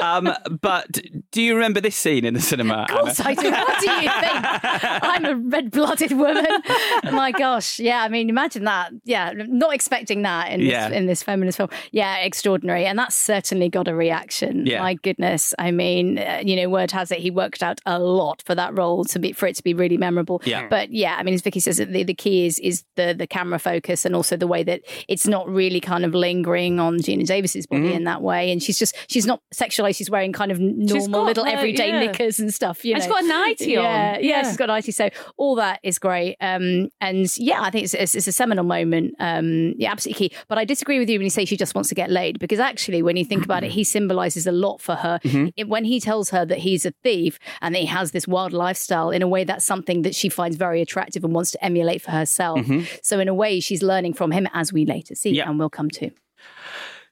um, 0.02 0.32
but 0.60 1.00
do 1.30 1.42
you 1.42 1.54
remember 1.54 1.80
this 1.80 1.96
scene 1.96 2.24
in 2.24 2.34
the 2.34 2.40
cinema? 2.40 2.86
Of 2.88 2.88
course 2.88 3.20
I 3.20 3.34
do. 3.34 3.50
What 3.50 3.80
do 3.80 3.90
you 3.90 4.00
think? 4.00 4.12
I'm 5.02 5.24
a 5.24 5.34
red 5.36 5.70
blooded 5.70 6.12
woman. 6.12 6.46
My 7.12 7.32
gosh. 7.32 7.78
Yeah, 7.78 8.02
I 8.02 8.08
mean, 8.08 8.28
imagine 8.28 8.64
that. 8.64 8.92
Yeah, 9.04 9.32
not 9.34 9.74
expecting 9.74 10.22
that 10.22 10.50
in, 10.52 10.60
Yeah. 10.60 10.88
this, 10.88 10.98
in 10.98 11.06
this 11.06 11.22
feminist 11.22 11.56
film. 11.58 11.70
Yeah, 11.92 12.16
extraordinary. 12.18 12.86
And 12.86 12.98
that's 12.98 13.14
certainly 13.16 13.68
got 13.68 13.88
a 13.88 13.94
reaction. 13.94 14.66
Yeah. 14.66 14.80
My 14.80 14.94
goodness. 14.94 15.54
I 15.58 15.70
mean, 15.70 16.18
uh, 16.18 16.42
you 16.44 16.56
know, 16.56 16.68
word 16.68 16.90
has 16.92 17.10
it 17.10 17.18
he 17.18 17.30
worked 17.30 17.62
out 17.62 17.80
a 17.86 17.98
lot 17.98 18.42
for 18.44 18.54
that 18.54 18.76
role 18.76 19.04
to 19.06 19.18
be 19.18 19.32
for 19.32 19.46
it 19.46 19.56
to 19.56 19.62
be 19.62 19.74
really 19.74 19.96
memorable. 19.96 20.42
Yeah. 20.44 20.68
But 20.68 20.92
yeah, 20.92 21.16
I 21.18 21.22
mean, 21.22 21.34
as 21.34 21.42
Vicky 21.42 21.60
says, 21.60 21.78
the, 21.78 22.02
the 22.02 22.14
key 22.14 22.46
is 22.46 22.58
is 22.58 22.84
the 22.96 23.14
the 23.16 23.26
camera 23.26 23.58
focus 23.58 24.04
and 24.04 24.14
also 24.14 24.36
the 24.36 24.46
way 24.46 24.62
that 24.62 24.82
it's 25.08 25.26
not 25.26 25.48
really 25.48 25.80
kind 25.80 26.03
of 26.04 26.14
lingering 26.14 26.78
on 26.80 26.98
Geena 26.98 27.26
Davis's 27.26 27.66
body 27.66 27.82
Mhm. 27.90 27.94
in 27.94 28.04
that 28.04 28.22
way. 28.22 28.50
And 28.50 28.62
she's 28.62 28.78
just 28.78 28.94
she's 29.08 29.26
not 29.26 29.40
sexualized. 29.54 29.96
She's 29.96 30.10
wearing 30.10 30.32
kind 30.32 30.50
of 30.52 30.60
normal 30.60 31.08
got, 31.08 31.24
little 31.26 31.46
everyday 31.46 31.88
yeah. 31.88 32.00
knickers 32.00 32.38
and 32.38 32.52
stuff. 32.52 32.84
You 32.84 32.94
And 32.94 33.00
know, 33.00 33.04
she's 33.06 33.12
got 33.12 33.24
a 33.24 33.28
nightie 33.28 33.76
on. 33.76 33.84
Yeah, 33.84 34.12
yeah, 34.18 34.18
Yeah. 34.20 34.42
she's 34.42 34.56
got 34.56 34.64
a 34.70 34.72
nightie. 34.72 34.92
So 34.92 35.10
all 35.36 35.54
that 35.56 35.80
is 35.82 35.98
great. 35.98 36.36
Um, 36.40 36.88
and 37.00 37.32
yeah, 37.38 37.60
I 37.62 37.70
think 37.70 37.84
it's, 37.84 37.94
it's, 37.94 38.14
it's 38.14 38.26
a 38.26 38.32
seminal 38.32 38.64
moment. 38.64 39.14
Um, 39.18 39.74
yeah, 39.78 39.90
absolutely 39.90 40.28
key. 40.28 40.36
But 40.48 40.58
I 40.58 40.64
disagree 40.64 40.98
with 40.98 41.08
you 41.10 41.18
when 41.18 41.24
you 41.24 41.30
say 41.30 41.44
she 41.44 41.56
just 41.56 41.74
wants 41.74 41.88
to 41.88 41.94
get 41.94 42.10
laid 42.10 42.38
because 42.38 42.60
actually, 42.60 43.02
when 43.02 43.16
you 43.16 43.24
think 43.24 43.44
about 43.44 43.64
it, 43.64 43.70
he 43.72 43.84
symbolizes 43.84 44.46
a 44.46 44.52
lot 44.52 44.80
for 44.80 44.94
her. 44.96 45.18
Mm-hmm. 45.24 45.46
It- 45.56 45.68
when 45.68 45.84
he 45.84 45.98
tells 46.00 46.30
her 46.30 46.44
that 46.44 46.58
he's 46.58 46.84
a 46.86 46.92
thief 47.02 47.38
and 47.60 47.74
that 47.74 47.78
he 47.80 47.86
has 47.86 48.10
this 48.12 48.28
wild 48.28 48.52
lifestyle, 48.52 49.10
in 49.10 49.22
a 49.22 49.28
way, 49.28 49.44
that's 49.44 49.64
something 49.64 50.02
that 50.02 50.14
she 50.14 50.28
finds 50.28 50.56
very 50.56 50.80
attractive 50.82 51.24
and 51.24 51.34
wants 51.34 51.50
to 51.52 51.64
emulate 51.64 52.02
for 52.02 52.10
herself. 52.10 52.60
Mhm. 52.60 52.86
So 53.02 53.18
in 53.18 53.28
a 53.28 53.34
way, 53.34 53.60
she's 53.60 53.82
learning 53.82 54.14
from 54.14 54.30
him, 54.30 54.46
as 54.52 54.72
we 54.72 54.84
later 54.84 55.14
see, 55.14 55.40
and 55.40 55.58
we'll 55.58 55.70
come 55.70 55.88
to. 55.94 56.10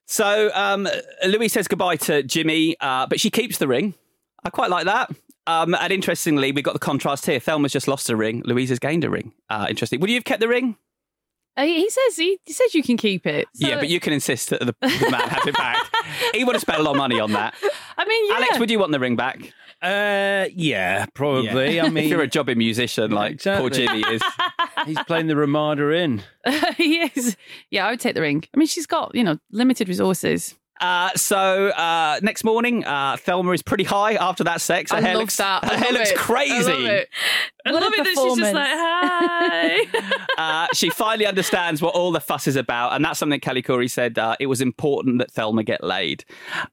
So 0.06 0.50
um, 0.54 0.88
Louise 1.26 1.52
says 1.52 1.68
goodbye 1.68 1.96
to 1.96 2.22
Jimmy, 2.22 2.76
uh, 2.80 3.06
but 3.06 3.20
she 3.20 3.30
keeps 3.30 3.58
the 3.58 3.68
ring. 3.68 3.94
I 4.44 4.50
quite 4.50 4.70
like 4.70 4.84
that. 4.84 5.10
Um, 5.46 5.74
and 5.74 5.92
interestingly, 5.92 6.52
we've 6.52 6.64
got 6.64 6.74
the 6.74 6.78
contrast 6.80 7.26
here. 7.26 7.40
Thelma's 7.40 7.72
just 7.72 7.88
lost 7.88 8.10
a 8.10 8.16
ring. 8.16 8.42
Louise 8.44 8.68
has 8.68 8.78
gained 8.78 9.04
a 9.04 9.10
ring. 9.10 9.32
Uh, 9.48 9.66
interesting. 9.68 10.00
Would 10.00 10.10
you 10.10 10.16
have 10.16 10.24
kept 10.24 10.40
the 10.40 10.48
ring? 10.48 10.76
Uh, 11.56 11.64
he 11.64 11.88
says 11.90 12.16
he, 12.16 12.38
he 12.46 12.52
says 12.52 12.74
you 12.74 12.82
can 12.82 12.96
keep 12.96 13.26
it. 13.26 13.46
So- 13.54 13.68
yeah, 13.68 13.76
but 13.76 13.88
you 13.88 14.00
can 14.00 14.12
insist 14.12 14.50
that 14.50 14.60
the, 14.60 14.74
the 14.80 15.08
man 15.10 15.28
have 15.28 15.46
it 15.46 15.56
back. 15.56 15.78
he 16.34 16.44
would 16.44 16.54
have 16.54 16.62
spent 16.62 16.78
a 16.80 16.82
lot 16.82 16.92
of 16.92 16.96
money 16.96 17.20
on 17.20 17.32
that. 17.32 17.54
I 17.98 18.04
mean, 18.06 18.28
yeah. 18.28 18.36
Alex, 18.36 18.58
would 18.58 18.70
you 18.70 18.78
want 18.78 18.92
the 18.92 19.00
ring 19.00 19.16
back? 19.16 19.52
Uh, 19.82 20.46
yeah, 20.54 21.06
probably. 21.12 21.76
Yeah. 21.76 21.84
I 21.84 21.88
mean, 21.90 22.04
if 22.04 22.10
you're 22.10 22.22
a 22.22 22.28
jobbing 22.28 22.58
musician 22.58 23.10
like 23.10 23.42
poor 23.42 23.66
Exactly. 23.66 23.86
Jimmy 23.86 24.14
is, 24.14 24.22
he's 24.86 25.02
playing 25.04 25.26
the 25.26 25.36
Ramada 25.36 25.90
Inn. 25.96 26.22
he 26.76 27.00
is. 27.00 27.36
Yeah, 27.70 27.86
I 27.86 27.90
would 27.90 28.00
take 28.00 28.14
the 28.14 28.20
ring. 28.20 28.44
I 28.54 28.58
mean, 28.58 28.68
she's 28.68 28.86
got 28.86 29.14
you 29.14 29.24
know 29.24 29.38
limited 29.50 29.88
resources. 29.88 30.54
Uh, 30.80 31.10
so 31.14 31.68
uh, 31.68 32.18
next 32.22 32.42
morning, 32.42 32.84
uh, 32.84 33.16
Thelma 33.16 33.52
is 33.52 33.62
pretty 33.62 33.84
high 33.84 34.14
after 34.14 34.42
that 34.44 34.60
sex. 34.60 34.90
Her 34.90 34.96
I 34.96 35.00
hair 35.00 35.14
love 35.14 35.20
looks, 35.22 35.36
that. 35.36 35.62
I 35.62 35.68
Her 35.68 35.76
hair 35.76 35.92
love 35.92 35.98
looks 36.00 36.10
it. 36.10 36.16
crazy. 36.18 36.54
I 36.54 36.74
love 36.74 36.84
it. 36.84 37.08
I 37.66 37.70
love 37.70 37.92
it 37.94 37.96
that 38.04 38.06
she's 38.06 38.36
just 38.38 38.54
like, 38.54 38.66
hi. 40.38 40.62
uh, 40.64 40.66
she 40.74 40.90
finally 40.90 41.26
understands 41.26 41.80
what 41.80 41.94
all 41.94 42.10
the 42.10 42.20
fuss 42.20 42.48
is 42.48 42.56
about, 42.56 42.94
and 42.94 43.04
that's 43.04 43.18
something 43.18 43.38
Callie 43.40 43.62
Khouri 43.62 43.88
said. 43.88 44.18
Uh, 44.18 44.34
it 44.40 44.46
was 44.46 44.60
important 44.60 45.18
that 45.18 45.30
Thelma 45.30 45.62
get 45.62 45.84
laid, 45.84 46.24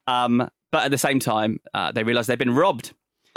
um, 0.08 0.50
but 0.72 0.86
at 0.86 0.92
the 0.92 0.98
same 0.98 1.20
time, 1.20 1.60
uh, 1.76 1.92
they 1.92 2.04
realise 2.04 2.26
they've 2.28 2.38
been 2.40 2.56
robbed. 2.56 2.94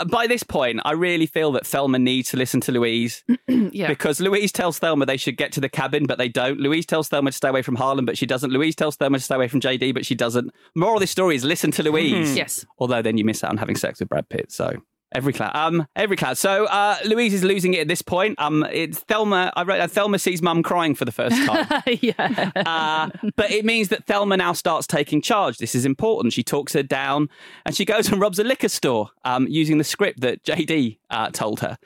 By 0.09 0.27
this 0.27 0.43
point, 0.43 0.81
I 0.85 0.91
really 0.91 1.25
feel 1.25 1.51
that 1.53 1.65
Thelma 1.65 1.99
needs 1.99 2.29
to 2.31 2.37
listen 2.37 2.61
to 2.61 2.71
Louise 2.71 3.23
yeah. 3.47 3.87
because 3.87 4.19
Louise 4.19 4.51
tells 4.51 4.79
Thelma 4.79 5.05
they 5.05 5.17
should 5.17 5.37
get 5.37 5.51
to 5.53 5.61
the 5.61 5.69
cabin, 5.69 6.05
but 6.05 6.17
they 6.17 6.29
don't. 6.29 6.59
Louise 6.59 6.85
tells 6.85 7.09
Thelma 7.09 7.31
to 7.31 7.37
stay 7.37 7.49
away 7.49 7.61
from 7.61 7.75
Harlan, 7.75 8.05
but 8.05 8.17
she 8.17 8.25
doesn't. 8.25 8.51
Louise 8.51 8.75
tells 8.75 8.95
Thelma 8.95 9.17
to 9.17 9.23
stay 9.23 9.35
away 9.35 9.47
from 9.47 9.59
JD, 9.61 9.93
but 9.93 10.05
she 10.05 10.15
doesn't. 10.15 10.51
Moral 10.75 10.95
of 10.95 11.01
this 11.01 11.11
story 11.11 11.35
is 11.35 11.43
listen 11.43 11.71
to 11.71 11.83
Louise. 11.83 12.35
Yes. 12.43 12.65
Although 12.79 13.01
then 13.01 13.17
you 13.17 13.23
miss 13.25 13.43
out 13.43 13.51
on 13.51 13.57
having 13.57 13.75
sex 13.75 13.99
with 13.99 14.09
Brad 14.09 14.27
Pitt. 14.27 14.51
So 14.51 14.81
every 15.13 15.33
class, 15.33 15.51
um, 15.55 15.87
every 15.95 16.17
class. 16.17 16.39
So 16.39 16.65
uh, 16.65 16.97
Louise 17.05 17.33
is 17.33 17.43
losing 17.43 17.73
it 17.73 17.81
at 17.81 17.87
this 17.87 18.01
point. 18.01 18.35
Um, 18.39 18.63
it's 18.71 18.99
Thelma. 18.99 19.51
I 19.55 19.63
wrote 19.63 19.79
uh, 19.79 19.87
Thelma 19.87 20.19
sees 20.19 20.41
Mum 20.41 20.63
crying 20.63 20.95
for 20.95 21.05
the 21.05 21.11
first 21.11 21.35
time. 21.45 21.83
yeah. 22.01 22.51
Uh, 22.55 23.09
but 23.35 23.51
it 23.51 23.65
means 23.65 23.89
that 23.89 24.05
Thelma 24.05 24.37
now 24.37 24.53
starts 24.53 24.87
taking 24.87 25.21
charge. 25.21 25.57
This 25.57 25.75
is 25.75 25.85
important. 25.85 26.33
She 26.33 26.43
talks 26.43 26.73
her 26.73 26.83
down 26.83 27.29
and 27.65 27.75
she 27.75 27.85
goes 27.85 28.11
and 28.11 28.19
robs 28.19 28.39
a 28.39 28.43
liquor 28.43 28.69
store 28.69 29.09
um, 29.23 29.47
using 29.47 29.77
the 29.77 29.83
script 29.83 30.21
that 30.21 30.43
JD 30.43 30.97
uh, 31.09 31.29
told 31.29 31.59
her. 31.61 31.77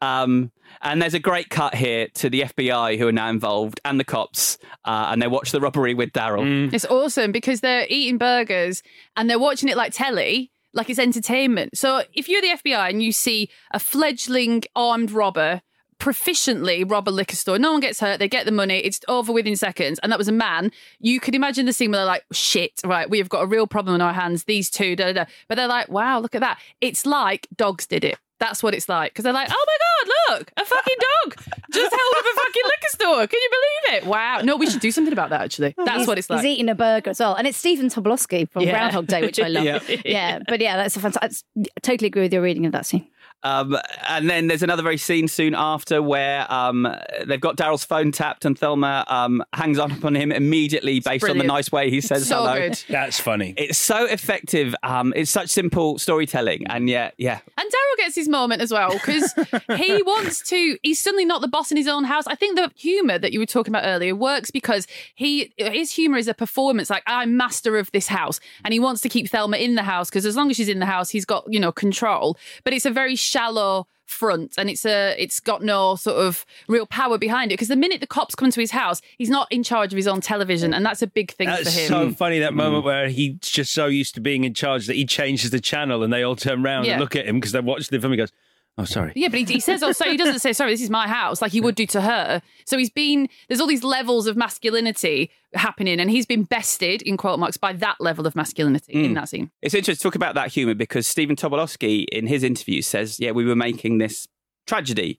Um, 0.00 0.52
and 0.82 1.00
there's 1.02 1.14
a 1.14 1.18
great 1.18 1.50
cut 1.50 1.74
here 1.74 2.08
to 2.14 2.30
the 2.30 2.42
FBI 2.42 2.98
who 2.98 3.08
are 3.08 3.12
now 3.12 3.28
involved 3.28 3.80
and 3.84 3.98
the 3.98 4.04
cops, 4.04 4.58
uh, 4.84 5.08
and 5.10 5.20
they 5.20 5.26
watch 5.26 5.50
the 5.50 5.60
robbery 5.60 5.94
with 5.94 6.12
Daryl. 6.12 6.72
It's 6.72 6.84
awesome 6.84 7.32
because 7.32 7.60
they're 7.60 7.86
eating 7.88 8.18
burgers 8.18 8.82
and 9.16 9.28
they're 9.28 9.38
watching 9.38 9.68
it 9.68 9.76
like 9.76 9.92
telly, 9.92 10.52
like 10.74 10.90
it's 10.90 10.98
entertainment. 10.98 11.76
So 11.76 12.02
if 12.12 12.28
you're 12.28 12.42
the 12.42 12.48
FBI 12.48 12.90
and 12.90 13.02
you 13.02 13.12
see 13.12 13.50
a 13.72 13.78
fledgling 13.78 14.64
armed 14.76 15.10
robber 15.10 15.62
proficiently 15.98 16.88
rob 16.88 17.08
a 17.08 17.10
liquor 17.10 17.34
store, 17.34 17.58
no 17.58 17.72
one 17.72 17.80
gets 17.80 18.00
hurt, 18.00 18.18
they 18.18 18.28
get 18.28 18.46
the 18.46 18.52
money, 18.52 18.78
it's 18.78 19.00
over 19.08 19.32
within 19.32 19.56
seconds, 19.56 19.98
and 20.02 20.12
that 20.12 20.18
was 20.18 20.28
a 20.28 20.32
man, 20.32 20.70
you 21.00 21.18
could 21.18 21.34
imagine 21.34 21.66
the 21.66 21.72
scene 21.72 21.90
where 21.90 21.98
they're 21.98 22.06
like, 22.06 22.24
shit, 22.32 22.80
right, 22.84 23.10
we 23.10 23.18
have 23.18 23.28
got 23.28 23.42
a 23.42 23.46
real 23.46 23.66
problem 23.66 23.94
on 23.94 24.00
our 24.00 24.12
hands, 24.12 24.44
these 24.44 24.70
two, 24.70 24.94
da 24.94 25.06
da 25.06 25.24
da. 25.24 25.30
But 25.48 25.56
they're 25.56 25.66
like, 25.66 25.88
wow, 25.88 26.20
look 26.20 26.36
at 26.36 26.40
that. 26.40 26.60
It's 26.80 27.04
like 27.04 27.48
dogs 27.56 27.86
did 27.86 28.04
it. 28.04 28.16
That's 28.40 28.62
what 28.62 28.72
it's 28.74 28.88
like 28.88 29.12
because 29.12 29.24
they're 29.24 29.32
like, 29.32 29.48
oh 29.50 29.66
my 29.66 29.76
god, 30.06 30.38
look, 30.38 30.52
a 30.56 30.64
fucking 30.64 30.96
dog 31.24 31.36
just 31.72 31.90
held 31.92 32.14
up 32.16 32.24
a 32.24 32.36
fucking 32.40 32.62
liquor 32.64 32.88
store. 32.90 33.26
Can 33.26 33.40
you 33.42 33.50
believe 33.50 34.02
it? 34.02 34.06
Wow. 34.08 34.40
No, 34.44 34.56
we 34.56 34.70
should 34.70 34.80
do 34.80 34.92
something 34.92 35.12
about 35.12 35.30
that. 35.30 35.40
Actually, 35.42 35.74
that's 35.76 35.90
He's- 35.98 36.06
what 36.06 36.18
it's 36.18 36.30
like. 36.30 36.42
He's 36.42 36.52
eating 36.54 36.68
a 36.68 36.74
burger 36.76 37.10
as 37.10 37.18
well, 37.20 37.34
and 37.34 37.46
it's 37.48 37.58
Stephen 37.58 37.88
Tobolowsky 37.88 38.48
from 38.48 38.62
Yeah. 38.62 38.70
Groundhog 38.70 39.06
Day, 39.08 39.22
which 39.22 39.40
I 39.40 39.48
love. 39.48 39.64
Yeah. 39.88 40.00
yeah. 40.04 40.38
but 40.46 40.60
yeah, 40.60 40.76
that's 40.76 40.96
a 40.96 41.00
fantastic. 41.00 41.44
I 41.58 41.80
totally 41.82 42.06
agree 42.08 42.22
with 42.22 42.32
your 42.32 42.42
reading 42.42 42.64
of 42.66 42.72
that 42.72 42.86
scene. 42.86 43.06
Um, 43.42 43.76
and 44.08 44.28
then 44.28 44.48
there's 44.48 44.62
another 44.62 44.82
very 44.82 44.96
scene 44.96 45.28
soon 45.28 45.54
after 45.54 46.02
where 46.02 46.50
um, 46.52 46.88
they've 47.26 47.40
got 47.40 47.56
Daryl's 47.56 47.84
phone 47.84 48.10
tapped 48.12 48.44
and 48.44 48.58
Thelma 48.58 49.04
um, 49.08 49.44
hangs 49.52 49.78
up 49.78 50.04
on 50.04 50.14
him 50.14 50.32
immediately 50.32 51.00
based 51.00 51.28
on 51.28 51.38
the 51.38 51.44
nice 51.44 51.70
way 51.70 51.90
he 51.90 52.00
says 52.00 52.26
So 52.28 52.38
hello. 52.38 52.58
good. 52.58 52.82
That's 52.88 53.20
funny. 53.20 53.54
It's 53.56 53.78
so 53.78 54.06
effective. 54.06 54.74
Um, 54.82 55.12
it's 55.16 55.30
such 55.30 55.50
simple 55.50 55.98
storytelling, 55.98 56.66
and 56.68 56.88
yet, 56.88 57.14
yeah, 57.16 57.38
And 57.56 57.68
Daryl 57.70 57.96
gets 57.98 58.14
his 58.14 58.28
moment 58.28 58.60
as 58.62 58.72
well 58.72 58.92
because 58.92 59.32
he 59.76 60.02
wants 60.06 60.42
to. 60.48 60.76
He's 60.82 61.00
suddenly 61.00 61.24
not 61.24 61.40
the 61.40 61.48
boss 61.48 61.70
in 61.70 61.76
his 61.76 61.86
own 61.88 62.04
house. 62.04 62.26
I 62.26 62.34
think 62.34 62.56
the 62.56 62.70
humor 62.76 63.18
that 63.18 63.32
you 63.32 63.38
were 63.38 63.46
talking 63.46 63.72
about 63.72 63.84
earlier 63.86 64.14
works 64.14 64.50
because 64.50 64.86
he 65.14 65.52
his 65.56 65.92
humor 65.92 66.18
is 66.18 66.28
a 66.28 66.34
performance. 66.34 66.90
Like 66.90 67.02
I'm 67.06 67.36
master 67.36 67.78
of 67.78 67.90
this 67.92 68.08
house, 68.08 68.40
and 68.64 68.72
he 68.72 68.80
wants 68.80 69.00
to 69.02 69.08
keep 69.08 69.28
Thelma 69.30 69.56
in 69.58 69.74
the 69.74 69.82
house 69.82 70.10
because 70.10 70.26
as 70.26 70.36
long 70.36 70.50
as 70.50 70.56
she's 70.56 70.68
in 70.68 70.78
the 70.80 70.86
house, 70.86 71.10
he's 71.10 71.24
got 71.24 71.44
you 71.48 71.60
know 71.60 71.72
control. 71.72 72.36
But 72.64 72.72
it's 72.72 72.86
a 72.86 72.90
very 72.90 73.16
shallow 73.28 73.86
front 74.06 74.54
and 74.56 74.70
it's 74.70 74.86
a 74.86 75.14
it's 75.22 75.38
got 75.38 75.62
no 75.62 75.94
sort 75.94 76.16
of 76.16 76.46
real 76.66 76.86
power 76.86 77.18
behind 77.18 77.52
it 77.52 77.54
because 77.54 77.68
the 77.68 77.76
minute 77.76 78.00
the 78.00 78.06
cops 78.06 78.34
come 78.34 78.50
to 78.50 78.58
his 78.58 78.70
house 78.70 79.02
he's 79.18 79.28
not 79.28 79.46
in 79.52 79.62
charge 79.62 79.92
of 79.92 79.98
his 79.98 80.06
own 80.06 80.20
television 80.20 80.72
and 80.72 80.84
that's 80.84 81.02
a 81.02 81.06
big 81.06 81.30
thing 81.32 81.46
That's 81.46 81.74
for 81.74 81.80
him 81.80 81.88
so 81.88 82.10
funny 82.12 82.38
that 82.38 82.52
mm. 82.52 82.56
moment 82.56 82.84
where 82.84 83.08
he's 83.10 83.36
just 83.40 83.72
so 83.72 83.84
used 83.84 84.14
to 84.14 84.20
being 84.22 84.44
in 84.44 84.54
charge 84.54 84.86
that 84.86 84.96
he 84.96 85.04
changes 85.04 85.50
the 85.50 85.60
channel 85.60 86.02
and 86.02 86.10
they 86.10 86.22
all 86.22 86.36
turn 86.36 86.64
around 86.64 86.84
Yeah. 86.84 86.92
and 86.92 87.00
look 87.00 87.16
at 87.16 87.26
him 87.26 87.38
because 87.38 87.52
they 87.52 87.60
watch 87.60 87.88
the 87.88 88.00
film. 88.00 88.12
He 88.12 88.16
goes, 88.16 88.32
"Oh, 88.76 88.84
sorry." 88.84 89.12
Yeah, 89.14 89.28
but 89.28 89.40
he, 89.40 89.44
he 89.44 89.60
says, 89.60 89.82
oh, 89.82 89.92
so 89.92 90.04
he 90.10 90.16
doesn't 90.16 90.38
say, 90.46 90.52
sorry, 90.52 90.72
this 90.72 90.82
is 90.82 90.90
my 90.90 91.06
house, 91.06 91.42
like 91.42 91.52
he 91.52 91.60
would 91.60 91.74
do 91.74 91.86
to 91.86 92.00
her. 92.00 92.42
So 92.64 92.78
he's 92.78 92.90
been, 92.90 93.28
there's 93.48 93.60
all 93.60 93.66
these 93.66 93.84
levels 93.84 94.26
of 94.26 94.36
masculinity 94.36 95.30
happening, 95.54 95.98
and 96.00 96.10
he's 96.10 96.26
been 96.26 96.42
bested, 96.44 97.02
in 97.02 97.16
quote 97.16 97.38
marks, 97.38 97.56
by 97.56 97.72
that 97.74 97.96
level 98.00 98.26
of 98.26 98.36
masculinity 98.36 98.92
in 98.92 99.12
Mm. 99.12 99.14
that 99.14 99.28
scene. 99.28 99.50
It's 99.62 99.74
interesting 99.74 100.00
to 100.00 100.02
talk 100.02 100.14
about 100.14 100.34
that 100.34 100.52
humour 100.52 100.74
because 100.74 101.06
Stephen 101.06 101.36
Tobolowsky, 101.36 102.04
in 102.12 102.26
his 102.26 102.42
interview, 102.42 102.82
says, 102.82 103.18
"Yeah, 103.18 103.30
we 103.32 103.44
were 103.44 103.56
making 103.56 103.98
this 103.98 104.28
tragedy." 104.66 105.18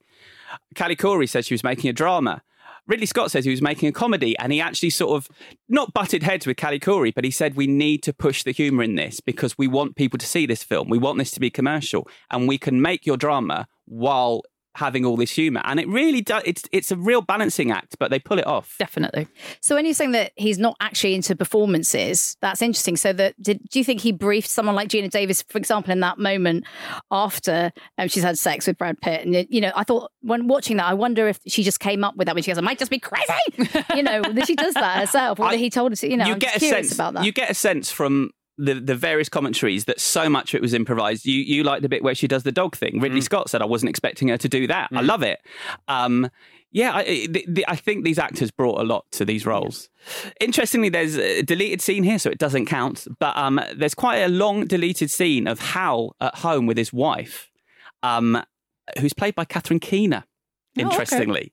Callie 0.75 0.95
Khouri 0.95 1.27
says 1.27 1.45
she 1.47 1.53
was 1.53 1.63
making 1.63 1.89
a 1.89 1.93
drama. 1.93 2.41
Ridley 2.87 3.05
Scott 3.05 3.29
says 3.29 3.45
he 3.45 3.51
was 3.51 3.61
making 3.61 3.87
a 3.87 3.91
comedy, 3.91 4.35
and 4.39 4.51
he 4.51 4.59
actually 4.59 4.89
sort 4.89 5.15
of 5.15 5.27
not 5.67 5.93
butted 5.93 6.23
heads 6.23 6.47
with 6.47 6.57
Callie 6.57 6.79
Khouri, 6.79 7.13
but 7.13 7.23
he 7.23 7.29
said 7.29 7.55
we 7.55 7.67
need 7.67 8.01
to 8.03 8.13
push 8.13 8.41
the 8.43 8.51
humour 8.51 8.81
in 8.83 8.95
this 8.95 9.19
because 9.19 9.57
we 9.59 9.67
want 9.67 9.95
people 9.95 10.17
to 10.17 10.25
see 10.25 10.47
this 10.47 10.63
film. 10.63 10.89
We 10.89 10.97
want 10.97 11.19
this 11.19 11.29
to 11.31 11.39
be 11.39 11.51
commercial, 11.51 12.07
and 12.31 12.47
we 12.47 12.57
can 12.57 12.81
make 12.81 13.05
your 13.05 13.17
drama 13.17 13.67
while 13.85 14.41
having 14.79 15.05
all 15.05 15.17
this 15.17 15.31
humour. 15.31 15.61
And 15.65 15.79
it 15.79 15.87
really 15.87 16.21
does. 16.21 16.41
It's 16.45 16.63
it's 16.71 16.91
a 16.91 16.95
real 16.95 17.21
balancing 17.21 17.69
act, 17.71 17.97
but 17.99 18.09
they 18.09 18.19
pull 18.19 18.39
it 18.39 18.47
off. 18.47 18.75
Definitely. 18.79 19.27
So 19.61 19.75
when 19.75 19.85
you're 19.85 19.93
saying 19.93 20.13
that 20.13 20.31
he's 20.35 20.57
not 20.57 20.75
actually 20.79 21.13
into 21.15 21.35
performances, 21.35 22.37
that's 22.41 22.61
interesting. 22.61 22.97
So 22.97 23.13
that 23.13 23.41
did, 23.41 23.61
do 23.69 23.79
you 23.79 23.85
think 23.85 24.01
he 24.01 24.11
briefed 24.11 24.49
someone 24.49 24.75
like 24.75 24.89
Geena 24.89 25.09
Davis, 25.09 25.43
for 25.43 25.57
example, 25.57 25.91
in 25.91 25.99
that 25.99 26.17
moment 26.17 26.65
after 27.11 27.71
um, 27.97 28.07
she's 28.07 28.23
had 28.23 28.37
sex 28.37 28.65
with 28.65 28.77
Brad 28.77 28.99
Pitt? 29.01 29.25
And 29.25 29.45
you 29.49 29.61
know, 29.61 29.71
I 29.75 29.83
thought 29.83 30.11
when 30.21 30.47
watching 30.47 30.77
that, 30.77 30.85
I 30.85 30.93
wonder 30.93 31.27
if 31.27 31.39
she 31.45 31.63
just 31.63 31.79
came 31.79 32.03
up 32.03 32.15
with 32.15 32.25
that 32.27 32.35
when 32.35 32.43
she 32.43 32.51
goes, 32.51 32.57
"I 32.57 32.61
might 32.61 32.79
just 32.79 32.91
be 32.91 32.99
crazy," 32.99 33.83
you 33.95 34.03
know, 34.03 34.21
that 34.21 34.47
she 34.47 34.55
does 34.55 34.73
that 34.73 34.99
herself, 34.99 35.39
or 35.39 35.49
that 35.51 35.59
he 35.59 35.69
told 35.69 35.91
her 35.91 35.95
to. 35.97 36.09
You 36.09 36.17
know, 36.17 36.25
you 36.25 36.33
I'm 36.33 36.39
get 36.39 36.53
just 36.53 36.63
a 36.63 36.67
curious 36.67 36.87
sense 36.87 36.95
about 36.95 37.13
that. 37.15 37.25
You 37.25 37.31
get 37.31 37.51
a 37.51 37.53
sense 37.53 37.91
from 37.91 38.31
the 38.59 38.75
the 38.75 38.95
various 38.95 39.29
commentaries 39.29 39.85
that 39.85 39.99
so 39.99 40.29
much 40.29 40.53
of 40.53 40.57
it 40.57 40.61
was 40.61 40.73
improvised. 40.73 41.25
You 41.25 41.39
you 41.39 41.63
like 41.63 41.81
the 41.81 41.89
bit 41.89 42.03
where 42.03 42.15
she 42.15 42.27
does 42.27 42.43
the 42.43 42.51
dog 42.51 42.75
thing. 42.75 42.95
Mm. 42.95 43.03
Ridley 43.03 43.21
Scott 43.21 43.49
said 43.49 43.61
I 43.61 43.65
wasn't 43.65 43.89
expecting 43.89 44.27
her 44.27 44.37
to 44.37 44.49
do 44.49 44.67
that. 44.67 44.89
I 44.93 45.01
love 45.01 45.23
it. 45.23 45.39
Um, 45.87 46.29
yeah, 46.71 46.93
I, 46.93 47.27
the, 47.27 47.45
the, 47.47 47.65
I 47.67 47.75
think 47.75 48.05
these 48.05 48.19
actors 48.19 48.51
brought 48.51 48.79
a 48.79 48.83
lot 48.83 49.05
to 49.13 49.25
these 49.25 49.43
roles. 49.45 49.89
Interestingly, 50.39 50.89
there's 50.89 51.17
a 51.17 51.41
deleted 51.41 51.81
scene 51.81 52.03
here, 52.03 52.19
so 52.19 52.29
it 52.29 52.37
doesn't 52.37 52.67
count. 52.67 53.07
But 53.19 53.35
um, 53.35 53.59
there's 53.75 53.95
quite 53.95 54.17
a 54.17 54.27
long 54.27 54.67
deleted 54.67 55.09
scene 55.09 55.47
of 55.47 55.59
Hal 55.59 56.15
at 56.21 56.35
home 56.35 56.67
with 56.67 56.77
his 56.77 56.93
wife, 56.93 57.49
um, 58.03 58.43
who's 58.99 59.13
played 59.13 59.33
by 59.33 59.45
Catherine 59.45 59.79
Keener. 59.79 60.25
Oh, 60.77 60.81
okay. 60.81 60.89
Interestingly, 60.91 61.51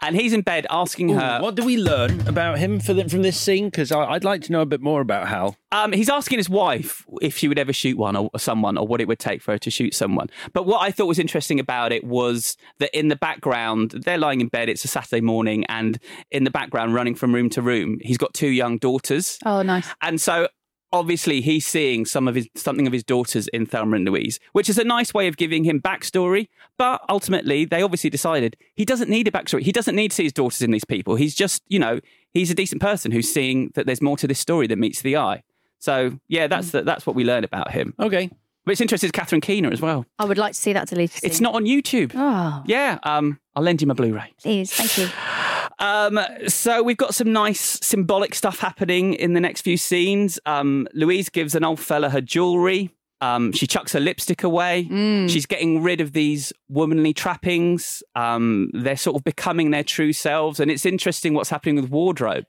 and 0.00 0.16
he's 0.16 0.32
in 0.32 0.40
bed 0.40 0.66
asking 0.70 1.10
Ooh, 1.10 1.18
her. 1.18 1.38
what 1.40 1.54
do 1.54 1.64
we 1.64 1.76
learn 1.76 2.26
about 2.26 2.58
him 2.58 2.80
for 2.80 2.94
the, 2.94 3.08
from 3.08 3.22
this 3.22 3.38
scene? 3.38 3.66
Because 3.66 3.92
I'd 3.92 4.24
like 4.24 4.40
to 4.42 4.52
know 4.52 4.62
a 4.62 4.66
bit 4.66 4.80
more 4.80 5.00
about 5.00 5.28
Hal. 5.28 5.56
Um, 5.70 5.92
he's 5.92 6.08
asking 6.08 6.38
his 6.38 6.48
wife 6.48 7.04
if 7.20 7.36
she 7.36 7.46
would 7.46 7.58
ever 7.58 7.72
shoot 7.72 7.98
one 7.98 8.16
or, 8.16 8.30
or 8.32 8.40
someone, 8.40 8.78
or 8.78 8.86
what 8.86 9.00
it 9.00 9.06
would 9.08 9.18
take 9.18 9.42
for 9.42 9.52
her 9.52 9.58
to 9.58 9.70
shoot 9.70 9.94
someone. 9.94 10.28
But 10.54 10.64
what 10.64 10.80
I 10.82 10.90
thought 10.90 11.06
was 11.06 11.18
interesting 11.18 11.60
about 11.60 11.92
it 11.92 12.04
was 12.04 12.56
that 12.78 12.96
in 12.98 13.08
the 13.08 13.16
background, 13.16 13.90
they're 13.90 14.18
lying 14.18 14.40
in 14.40 14.48
bed. 14.48 14.68
It's 14.68 14.84
a 14.84 14.88
Saturday 14.88 15.20
morning, 15.20 15.64
and 15.66 15.98
in 16.30 16.44
the 16.44 16.50
background, 16.50 16.94
running 16.94 17.14
from 17.14 17.34
room 17.34 17.50
to 17.50 17.62
room, 17.62 17.98
he's 18.00 18.18
got 18.18 18.32
two 18.32 18.48
young 18.48 18.78
daughters. 18.78 19.38
Oh, 19.44 19.62
nice. 19.62 19.88
And 20.00 20.20
so 20.20 20.48
obviously 20.94 21.40
he's 21.40 21.66
seeing 21.66 22.06
some 22.06 22.28
of 22.28 22.36
his 22.36 22.48
something 22.54 22.86
of 22.86 22.92
his 22.92 23.02
daughters 23.02 23.48
in 23.48 23.66
Thelma 23.66 23.96
and 23.96 24.04
Louise, 24.06 24.38
which 24.52 24.68
is 24.70 24.78
a 24.78 24.84
nice 24.84 25.12
way 25.12 25.26
of 25.26 25.36
giving 25.36 25.64
him 25.64 25.80
backstory. 25.80 26.48
But 26.78 27.02
ultimately, 27.08 27.64
they 27.64 27.82
obviously 27.82 28.08
decided 28.10 28.56
he 28.74 28.84
doesn't 28.84 29.10
need 29.10 29.28
a 29.28 29.30
backstory. 29.30 29.62
He 29.62 29.72
doesn't 29.72 29.96
need 29.96 30.12
to 30.12 30.14
see 30.14 30.22
his 30.22 30.32
daughters 30.32 30.62
in 30.62 30.70
these 30.70 30.84
people. 30.84 31.16
He's 31.16 31.34
just, 31.34 31.62
you 31.68 31.78
know, 31.80 32.00
he's 32.32 32.50
a 32.50 32.54
decent 32.54 32.80
person 32.80 33.10
who's 33.10 33.30
seeing 33.30 33.72
that 33.74 33.86
there's 33.86 34.00
more 34.00 34.16
to 34.16 34.26
this 34.26 34.38
story 34.38 34.66
than 34.68 34.80
meets 34.80 35.02
the 35.02 35.16
eye. 35.16 35.42
So 35.80 36.18
yeah, 36.28 36.46
that's 36.46 36.70
the, 36.70 36.82
that's 36.82 37.06
what 37.06 37.16
we 37.16 37.24
learn 37.24 37.44
about 37.44 37.72
him. 37.72 37.94
Okay. 37.98 38.30
But 38.64 38.72
it's 38.72 38.80
interesting, 38.80 39.08
it's 39.08 39.18
Catherine 39.18 39.42
Keener 39.42 39.70
as 39.70 39.82
well. 39.82 40.06
I 40.18 40.24
would 40.24 40.38
like 40.38 40.54
to 40.54 40.58
see 40.58 40.72
that 40.72 40.88
deleted. 40.88 41.22
It's 41.22 41.40
not 41.40 41.54
on 41.54 41.64
YouTube. 41.64 42.12
Oh, 42.14 42.62
Yeah, 42.64 42.98
um, 43.02 43.38
I'll 43.54 43.62
lend 43.62 43.82
you 43.82 43.86
my 43.86 43.92
Blu-ray. 43.92 44.32
please, 44.40 44.72
thank 44.72 44.96
you. 44.96 45.08
Um, 45.78 46.18
so 46.48 46.82
we've 46.82 46.96
got 46.96 47.14
some 47.14 47.32
nice 47.32 47.78
symbolic 47.82 48.34
stuff 48.34 48.58
happening 48.60 49.14
in 49.14 49.32
the 49.34 49.40
next 49.40 49.62
few 49.62 49.76
scenes. 49.76 50.38
Um, 50.46 50.86
Louise 50.94 51.28
gives 51.28 51.54
an 51.54 51.64
old 51.64 51.80
fella 51.80 52.10
her 52.10 52.20
jewelry. 52.20 52.90
Um, 53.20 53.52
she 53.52 53.66
chucks 53.66 53.92
her 53.94 54.00
lipstick 54.00 54.42
away. 54.42 54.86
She's 55.28 55.46
getting 55.46 55.82
rid 55.82 56.00
of 56.00 56.12
these 56.12 56.52
womanly 56.74 57.14
trappings. 57.14 58.02
Um, 58.14 58.70
they're 58.74 58.96
sort 58.96 59.16
of 59.16 59.24
becoming 59.24 59.70
their 59.70 59.84
true 59.84 60.12
selves. 60.12 60.60
And 60.60 60.70
it's 60.70 60.84
interesting 60.84 61.32
what's 61.34 61.48
happening 61.50 61.76
with 61.76 61.90
wardrobe 61.90 62.46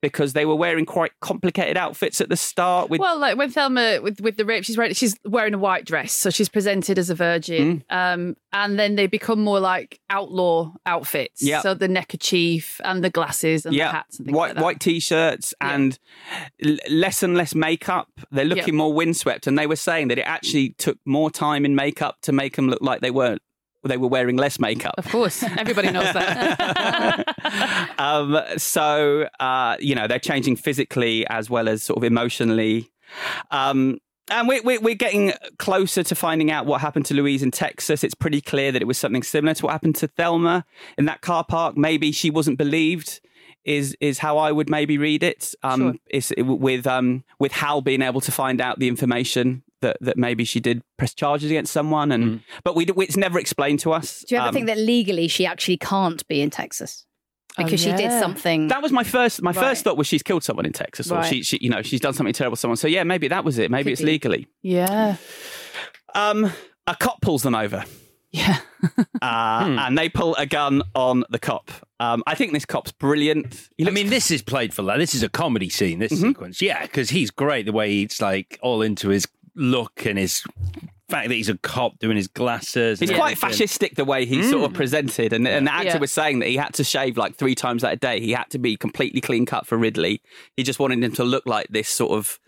because 0.00 0.32
they 0.32 0.44
were 0.46 0.56
wearing 0.56 0.86
quite 0.86 1.12
complicated 1.20 1.76
outfits 1.76 2.20
at 2.20 2.28
the 2.28 2.36
start. 2.36 2.90
With 2.90 3.00
well, 3.00 3.18
like 3.18 3.36
when 3.36 3.50
Thelma 3.50 4.00
with 4.02 4.20
with 4.20 4.36
the 4.36 4.44
rape, 4.44 4.64
she's 4.64 4.76
wearing 4.76 4.94
she's 4.94 5.16
wearing 5.24 5.54
a 5.54 5.58
white 5.58 5.84
dress, 5.84 6.12
so 6.12 6.30
she's 6.30 6.48
presented 6.48 6.98
as 6.98 7.10
a 7.10 7.14
virgin. 7.14 7.84
Mm. 7.90 8.14
Um, 8.14 8.36
and 8.52 8.78
then 8.78 8.96
they 8.96 9.06
become 9.06 9.40
more 9.40 9.60
like 9.60 10.00
outlaw 10.08 10.72
outfits. 10.86 11.42
Yeah. 11.42 11.60
So 11.60 11.74
the 11.74 11.88
neckerchief 11.88 12.80
and 12.84 13.04
the 13.04 13.10
glasses 13.10 13.66
and 13.66 13.74
the 13.74 13.84
hats 13.86 14.18
and 14.18 14.26
things 14.26 14.36
white 14.36 14.46
like 14.48 14.54
that. 14.56 14.64
white 14.64 14.80
t-shirts 14.80 15.52
and 15.60 15.98
l- 16.64 16.78
less 16.88 17.22
and 17.22 17.36
less 17.36 17.54
makeup. 17.54 18.08
They're 18.30 18.46
looking 18.46 18.74
Yeah. 18.74 18.78
more 18.78 18.92
windswept, 18.94 19.46
and 19.46 19.58
they 19.58 19.66
were 19.66 19.76
saying 19.76 20.08
that 20.08 20.18
it 20.18 20.22
actually 20.22 20.70
took 20.78 20.98
more 21.04 21.30
time 21.30 21.64
in 21.66 21.74
makeup 21.74 22.16
to 22.22 22.32
make 22.32 22.56
them 22.56 22.68
look 22.70 22.80
like 22.80 23.00
they 23.02 23.10
weren't. 23.10 23.42
They 23.86 23.96
were 23.96 24.08
wearing 24.08 24.36
less 24.36 24.58
makeup. 24.58 24.94
Of 24.98 25.08
course, 25.08 25.42
everybody 25.42 25.90
knows 25.90 26.12
that. 26.12 27.94
um, 27.98 28.38
so 28.56 29.28
uh, 29.40 29.76
you 29.80 29.94
know 29.94 30.06
they're 30.06 30.18
changing 30.18 30.56
physically 30.56 31.26
as 31.28 31.50
well 31.50 31.68
as 31.68 31.82
sort 31.82 31.96
of 31.98 32.04
emotionally. 32.04 32.90
Um, 33.50 33.98
and 34.30 34.48
we, 34.48 34.60
we, 34.60 34.78
we're 34.78 34.96
getting 34.96 35.32
closer 35.58 36.02
to 36.02 36.14
finding 36.14 36.50
out 36.50 36.66
what 36.66 36.80
happened 36.80 37.06
to 37.06 37.14
Louise 37.14 37.42
in 37.42 37.52
Texas. 37.52 38.02
It's 38.02 38.14
pretty 38.14 38.40
clear 38.40 38.72
that 38.72 38.82
it 38.82 38.86
was 38.86 38.98
something 38.98 39.22
similar 39.22 39.54
to 39.54 39.64
what 39.66 39.72
happened 39.72 39.94
to 39.96 40.08
Thelma 40.08 40.64
in 40.98 41.04
that 41.04 41.20
car 41.20 41.44
park. 41.44 41.76
Maybe 41.76 42.10
she 42.10 42.30
wasn't 42.30 42.58
believed. 42.58 43.20
Is 43.64 43.96
is 44.00 44.20
how 44.20 44.38
I 44.38 44.52
would 44.52 44.70
maybe 44.70 44.96
read 44.96 45.24
it. 45.24 45.52
Um, 45.64 45.98
Sure. 46.12 46.34
It, 46.36 46.42
with 46.42 46.86
um, 46.86 47.24
with 47.40 47.50
Hal 47.50 47.80
being 47.80 48.00
able 48.00 48.20
to 48.20 48.30
find 48.30 48.60
out 48.60 48.78
the 48.78 48.86
information 48.86 49.64
that, 49.86 49.96
that 50.00 50.16
maybe 50.16 50.44
she 50.44 50.60
did 50.60 50.82
press 50.98 51.14
charges 51.14 51.50
against 51.50 51.72
someone, 51.72 52.12
and 52.12 52.40
but 52.64 52.74
we 52.76 52.84
it's 52.86 53.16
never 53.16 53.38
explained 53.38 53.80
to 53.80 53.92
us. 53.92 54.24
Do 54.26 54.34
you 54.34 54.38
ever 54.40 54.48
Um, 54.48 54.54
think 54.54 54.66
that 54.66 54.78
legally 54.78 55.28
she 55.28 55.46
actually 55.46 55.76
can't 55.78 56.26
be 56.28 56.40
in 56.40 56.50
Texas 56.50 57.06
because 57.56 57.80
she 57.80 57.92
did 57.92 58.10
something? 58.10 58.68
That 58.68 58.82
was 58.82 58.92
my 58.92 59.04
first. 59.04 59.40
My 59.42 59.50
Right. 59.52 59.62
first 59.68 59.84
thought 59.84 59.96
was 59.96 60.06
she's 60.06 60.22
killed 60.22 60.44
someone 60.44 60.66
in 60.66 60.72
Texas, 60.72 61.10
or 61.10 61.16
Right. 61.18 61.26
she, 61.32 61.42
she, 61.42 61.58
you 61.60 61.70
know, 61.70 61.82
she's 61.82 62.00
done 62.00 62.12
something 62.14 62.34
terrible 62.34 62.56
to 62.56 62.60
someone. 62.60 62.76
So 62.76 62.88
yeah, 62.88 63.04
maybe 63.04 63.28
that 63.28 63.44
was 63.44 63.58
it. 63.58 63.70
Maybe 63.70 63.84
Could 63.84 63.92
it's 63.92 64.00
be. 64.02 64.06
legally. 64.06 64.46
yeah. 64.62 65.16
Um, 66.14 66.50
a 66.86 66.94
cop 66.96 67.20
pulls 67.20 67.42
them 67.42 67.54
over. 67.54 67.84
Yeah. 68.32 68.58
uh, 69.22 69.64
Hmm. 69.64 69.78
and 69.78 69.96
they 69.98 70.08
pull 70.08 70.34
a 70.36 70.46
gun 70.46 70.82
on 70.94 71.24
the 71.30 71.38
cop. 71.38 71.70
Um, 72.00 72.22
I 72.26 72.34
think 72.34 72.52
this 72.52 72.66
cop's 72.66 72.92
brilliant. 72.92 73.68
He 73.78 73.86
I 73.86 73.90
mean, 73.90 74.10
this 74.10 74.30
is 74.30 74.42
played 74.42 74.74
for 74.74 74.82
that. 74.82 74.98
This 74.98 75.14
is 75.14 75.22
a 75.22 75.28
comedy 75.28 75.68
scene. 75.70 75.98
This 75.98 76.12
Mm-hmm. 76.12 76.28
sequence, 76.28 76.60
yeah, 76.62 76.82
because 76.82 77.10
he's 77.10 77.30
great. 77.30 77.64
The 77.66 77.72
way 77.72 77.90
he's 77.90 78.20
like 78.20 78.58
all 78.62 78.82
into 78.82 79.08
his 79.08 79.26
look 79.56 80.04
and 80.06 80.18
his 80.18 80.42
fact 81.08 81.28
that 81.28 81.34
he's 81.34 81.48
a 81.48 81.56
cop 81.58 81.98
doing 82.00 82.16
his 82.16 82.26
glasses. 82.28 83.00
It's 83.00 83.10
and 83.10 83.18
quite 83.18 83.36
everything. 83.42 83.66
fascistic 83.66 83.94
the 83.94 84.04
way 84.04 84.26
he's 84.26 84.50
sort 84.50 84.64
of 84.68 84.74
presented, 84.74 85.32
and, 85.32 85.46
and 85.46 85.66
the 85.66 85.72
actor 85.72 85.86
Yeah. 85.88 85.98
was 85.98 86.12
saying 86.12 86.40
that 86.40 86.48
he 86.48 86.56
had 86.56 86.74
to 86.74 86.84
shave 86.84 87.16
like 87.16 87.36
three 87.36 87.54
times 87.54 87.82
that 87.82 88.00
day. 88.00 88.20
He 88.20 88.32
had 88.32 88.50
to 88.50 88.58
be 88.58 88.76
completely 88.76 89.20
clean 89.20 89.46
cut 89.46 89.66
for 89.66 89.78
Ridley. 89.78 90.20
He 90.56 90.62
just 90.64 90.78
wanted 90.80 91.02
him 91.02 91.12
to 91.12 91.24
look 91.24 91.44
like 91.46 91.68
this 91.70 91.88
sort 91.88 92.12
of 92.12 92.38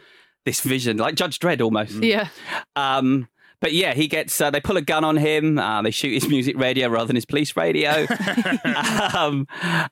this 0.44 0.60
vision, 0.60 0.96
like 0.96 1.14
Judge 1.14 1.38
Dredd 1.38 1.60
almost. 1.60 2.02
Yeah. 2.02 2.28
Um, 2.74 3.28
but 3.60 3.72
yeah, 3.72 3.92
he 3.94 4.06
gets. 4.08 4.40
Uh, 4.40 4.50
they 4.50 4.60
pull 4.60 4.76
a 4.76 4.80
gun 4.82 5.04
on 5.04 5.16
him. 5.16 5.58
Uh, 5.58 5.82
they 5.82 5.90
shoot 5.90 6.14
his 6.14 6.28
music 6.28 6.56
radio 6.58 6.88
rather 6.88 7.06
than 7.08 7.16
his 7.16 7.26
police 7.26 7.56
radio, 7.56 8.06
um, 9.14 9.46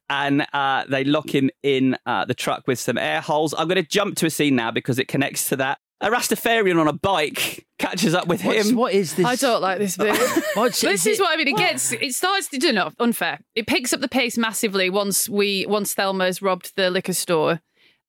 and 0.08 0.46
uh, 0.52 0.84
they 0.88 1.04
lock 1.04 1.32
him 1.34 1.50
in 1.62 1.96
uh, 2.06 2.24
the 2.24 2.34
truck 2.34 2.66
with 2.66 2.78
some 2.78 2.98
air 2.98 3.20
holes. 3.20 3.54
I'm 3.56 3.68
going 3.68 3.82
to 3.82 3.88
jump 3.88 4.16
to 4.18 4.26
a 4.26 4.30
scene 4.30 4.56
now 4.56 4.70
because 4.70 4.98
it 4.98 5.08
connects 5.08 5.48
to 5.50 5.56
that. 5.56 5.78
A 6.02 6.10
Rastafarian 6.10 6.78
on 6.78 6.88
a 6.88 6.92
bike 6.92 7.66
catches 7.78 8.14
up 8.14 8.26
with 8.28 8.44
What's- 8.44 8.68
him. 8.68 8.76
what 8.76 8.92
is 8.92 9.14
this? 9.14 9.24
I 9.24 9.34
don't 9.36 9.62
like 9.62 9.78
this 9.78 9.96
bit. 9.96 10.14
What's- 10.54 10.80
this 10.82 11.00
is 11.06 11.14
is 11.14 11.18
it- 11.18 11.22
what 11.22 11.32
I 11.32 11.36
mean. 11.36 11.48
It 11.48 11.56
gets, 11.56 11.92
it 11.92 12.14
starts 12.14 12.48
to 12.48 12.58
do 12.58 12.70
not 12.72 12.94
unfair. 12.98 13.40
It 13.54 13.66
picks 13.66 13.92
up 13.94 14.00
the 14.00 14.08
pace 14.08 14.36
massively 14.36 14.90
once 14.90 15.26
we, 15.28 15.64
once 15.66 15.94
Thelma's 15.94 16.42
robbed 16.42 16.72
the 16.76 16.90
liquor 16.90 17.14
store. 17.14 17.60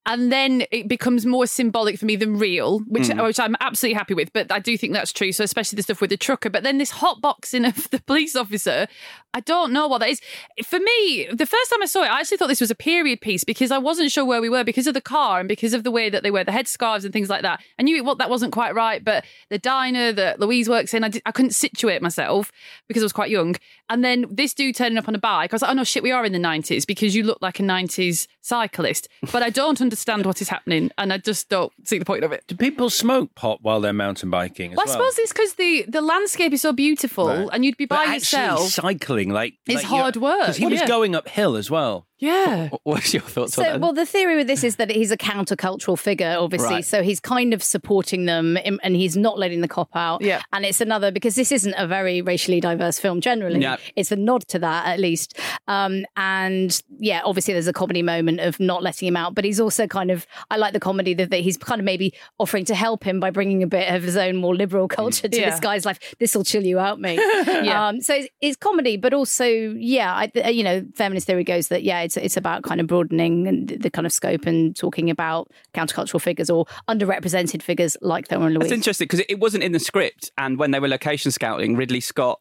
And 0.06 0.32
then 0.32 0.64
it 0.70 0.88
becomes 0.88 1.26
more 1.26 1.46
symbolic 1.46 1.98
for 1.98 2.06
me 2.06 2.16
than 2.16 2.38
real, 2.38 2.78
which 2.86 3.08
Mm. 3.08 3.24
which 3.26 3.38
I'm 3.38 3.56
absolutely 3.60 3.94
happy 3.98 4.14
with. 4.14 4.32
But 4.32 4.50
I 4.50 4.58
do 4.58 4.78
think 4.78 4.94
that's 4.94 5.12
true. 5.12 5.32
So 5.32 5.44
especially 5.44 5.76
the 5.76 5.82
stuff 5.82 6.00
with 6.00 6.08
the 6.08 6.16
trucker. 6.16 6.48
But 6.48 6.62
then 6.62 6.78
this 6.78 6.90
hot 6.92 7.20
boxing 7.20 7.64
of 7.66 7.90
the 7.90 8.00
police 8.00 8.34
officer, 8.34 8.86
I 9.34 9.40
don't 9.40 9.70
know 9.72 9.86
what 9.86 9.98
that 9.98 10.08
is. 10.08 10.20
For 10.64 10.78
me, 10.78 11.28
the 11.30 11.44
first 11.44 11.70
time 11.70 11.82
I 11.82 11.86
saw 11.86 12.04
it, 12.04 12.10
I 12.10 12.20
actually 12.20 12.38
thought 12.38 12.48
this 12.48 12.60
was 12.62 12.70
a 12.70 12.74
period 12.74 13.20
piece 13.20 13.44
because 13.44 13.70
I 13.70 13.76
wasn't 13.76 14.10
sure 14.10 14.24
where 14.24 14.40
we 14.40 14.48
were 14.48 14.64
because 14.64 14.86
of 14.86 14.94
the 14.94 15.02
car 15.02 15.40
and 15.40 15.48
because 15.48 15.74
of 15.74 15.84
the 15.84 15.90
way 15.90 16.08
that 16.08 16.22
they 16.22 16.30
wear 16.30 16.44
the 16.44 16.52
headscarves 16.52 17.04
and 17.04 17.12
things 17.12 17.28
like 17.28 17.42
that. 17.42 17.60
I 17.78 17.82
knew 17.82 17.94
it, 17.96 18.04
what 18.04 18.16
that 18.18 18.30
wasn't 18.30 18.52
quite 18.54 18.74
right, 18.74 19.04
but 19.04 19.24
the 19.50 19.58
diner 19.58 20.10
that 20.12 20.40
Louise 20.40 20.68
works 20.70 20.94
in, 20.94 21.04
I, 21.04 21.08
did, 21.10 21.22
I 21.26 21.32
couldn't 21.32 21.50
situate 21.54 22.00
myself 22.00 22.50
because 22.88 23.02
I 23.02 23.04
was 23.04 23.12
quite 23.12 23.30
young. 23.30 23.56
And 23.90 24.02
then 24.02 24.24
this 24.30 24.54
dude 24.54 24.74
turning 24.74 24.96
up 24.96 25.08
on 25.08 25.14
a 25.14 25.18
bike, 25.18 25.52
I 25.52 25.54
was 25.56 25.62
like, 25.62 25.70
oh 25.70 25.74
no, 25.74 25.84
shit, 25.84 26.02
we 26.02 26.12
are 26.12 26.24
in 26.24 26.32
the 26.32 26.38
90s 26.38 26.86
because 26.86 27.14
you 27.14 27.24
look 27.24 27.38
like 27.42 27.60
a 27.60 27.62
90s 27.62 28.26
cyclist. 28.48 29.08
But 29.32 29.42
I 29.42 29.50
don't 29.50 29.80
understand 29.80 30.26
what 30.26 30.40
is 30.42 30.48
happening 30.48 30.90
and 30.98 31.12
I 31.12 31.18
just 31.18 31.48
don't 31.48 31.72
see 31.84 31.98
the 31.98 32.04
point 32.04 32.24
of 32.24 32.32
it. 32.32 32.44
Do 32.48 32.56
people 32.56 32.90
smoke 32.90 33.34
pot 33.34 33.58
while 33.62 33.80
they're 33.80 33.92
mountain 33.92 34.30
biking 34.30 34.72
as 34.72 34.76
Well, 34.76 34.86
well? 34.86 34.96
I 34.96 34.98
suppose 35.10 35.18
it's 35.18 35.32
because 35.32 35.54
the, 35.54 35.84
the 35.88 36.00
landscape 36.00 36.52
is 36.52 36.62
so 36.62 36.72
beautiful 36.72 37.28
Right. 37.28 37.48
and 37.52 37.64
you'd 37.64 37.76
be 37.76 37.86
But 37.86 37.96
by 37.96 38.02
actually 38.14 38.16
yourself. 38.42 38.68
cycling, 38.70 39.30
like 39.30 39.54
It's 39.66 39.82
hard 39.84 40.16
work, 40.16 40.40
Because 40.40 40.56
he 40.56 40.66
was 40.66 40.82
going 40.82 41.14
uphill 41.14 41.54
as 41.56 41.70
well. 41.70 42.07
Yeah. 42.18 42.68
What's 42.82 43.14
your 43.14 43.22
thoughts 43.22 43.54
So, 43.54 43.78
well, 43.78 43.92
the 43.92 44.04
theory 44.06 44.36
with 44.36 44.46
this 44.48 44.64
is 44.64 44.76
that 44.76 44.90
he's 44.90 45.10
a 45.10 45.16
countercultural 45.16 45.98
figure, 45.98 46.36
obviously. 46.38 46.68
Right. 46.76 46.84
So 46.84 47.02
he's 47.02 47.20
kind 47.20 47.54
of 47.54 47.62
supporting 47.62 48.26
them 48.26 48.56
im- 48.58 48.80
and 48.82 48.96
he's 48.96 49.16
not 49.16 49.38
letting 49.38 49.60
the 49.60 49.68
cop 49.68 49.88
out. 49.94 50.20
Yeah. 50.22 50.42
And 50.52 50.64
it's 50.64 50.80
another, 50.80 51.10
because 51.12 51.36
this 51.36 51.52
isn't 51.52 51.74
a 51.78 51.86
very 51.86 52.20
racially 52.22 52.60
diverse 52.60 52.98
film 52.98 53.20
generally. 53.20 53.60
Yeah. 53.60 53.76
It's 53.94 54.10
a 54.10 54.16
nod 54.16 54.42
to 54.48 54.58
that, 54.58 54.86
at 54.86 54.98
least. 54.98 55.38
Um, 55.68 56.04
and 56.16 56.80
yeah, 56.98 57.22
obviously 57.24 57.54
there's 57.54 57.68
a 57.68 57.72
comedy 57.72 58.02
moment 58.02 58.40
of 58.40 58.58
not 58.58 58.82
letting 58.82 59.06
him 59.06 59.16
out, 59.16 59.34
but 59.34 59.44
he's 59.44 59.60
also 59.60 59.86
kind 59.86 60.10
of, 60.10 60.26
I 60.50 60.56
like 60.56 60.72
the 60.72 60.80
comedy 60.80 61.14
that, 61.14 61.30
that 61.30 61.40
he's 61.40 61.56
kind 61.56 61.80
of 61.80 61.84
maybe 61.84 62.14
offering 62.38 62.64
to 62.66 62.74
help 62.74 63.04
him 63.04 63.20
by 63.20 63.30
bringing 63.30 63.62
a 63.62 63.66
bit 63.68 63.94
of 63.94 64.02
his 64.02 64.16
own 64.16 64.36
more 64.36 64.54
liberal 64.56 64.88
culture 64.88 65.28
to 65.28 65.40
Yeah. 65.40 65.50
this 65.50 65.60
guy's 65.60 65.84
life. 65.84 65.98
This 66.18 66.34
will 66.34 66.44
chill 66.44 66.64
you 66.64 66.78
out, 66.78 67.00
mate. 67.00 67.20
Yeah. 67.58 67.88
Um, 67.88 68.00
so 68.00 68.14
it's, 68.14 68.28
it's 68.40 68.56
comedy, 68.56 68.96
but 68.96 69.12
also, 69.12 69.44
yeah, 69.44 70.12
I, 70.14 70.48
you 70.50 70.62
know, 70.62 70.84
feminist 70.94 71.26
theory 71.26 71.44
goes 71.44 71.68
that, 71.68 71.82
yeah, 71.82 72.02
it's, 72.08 72.16
it's 72.16 72.36
about 72.36 72.62
kind 72.62 72.80
of 72.80 72.86
broadening 72.86 73.66
the 73.66 73.90
kind 73.90 74.06
of 74.06 74.12
scope 74.12 74.46
and 74.46 74.74
talking 74.74 75.10
about 75.10 75.50
countercultural 75.74 76.20
figures 76.20 76.50
or 76.50 76.66
underrepresented 76.88 77.62
figures 77.62 77.96
like 78.00 78.28
Thelma 78.28 78.46
and 78.46 78.54
Louise. 78.54 78.68
That's 78.68 78.76
interesting 78.76 79.06
because 79.06 79.24
it 79.28 79.38
wasn't 79.38 79.64
in 79.64 79.72
the 79.72 79.78
script, 79.78 80.32
and 80.38 80.58
when 80.58 80.70
they 80.70 80.80
were 80.80 80.88
location 80.88 81.30
scouting, 81.30 81.76
Ridley 81.76 82.00
Scott. 82.00 82.40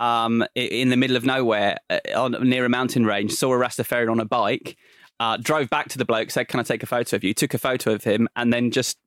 Um, 0.00 0.44
in 0.56 0.88
the 0.88 0.96
middle 0.96 1.16
of 1.16 1.24
nowhere, 1.24 1.76
uh, 1.88 2.00
on 2.16 2.32
near 2.42 2.64
a 2.64 2.68
mountain 2.68 3.06
range, 3.06 3.30
saw 3.30 3.54
a 3.54 3.56
Rastafarian 3.56 4.10
on 4.10 4.18
a 4.18 4.24
bike, 4.24 4.76
uh, 5.20 5.36
drove 5.36 5.70
back 5.70 5.88
to 5.90 5.98
the 5.98 6.04
bloke, 6.04 6.32
said, 6.32 6.48
"Can 6.48 6.58
I 6.58 6.64
take 6.64 6.82
a 6.82 6.86
photo 6.86 7.14
of 7.14 7.22
you?" 7.22 7.32
Took 7.32 7.54
a 7.54 7.58
photo 7.58 7.92
of 7.92 8.02
him, 8.02 8.28
and 8.34 8.52
then 8.52 8.72
just 8.72 8.98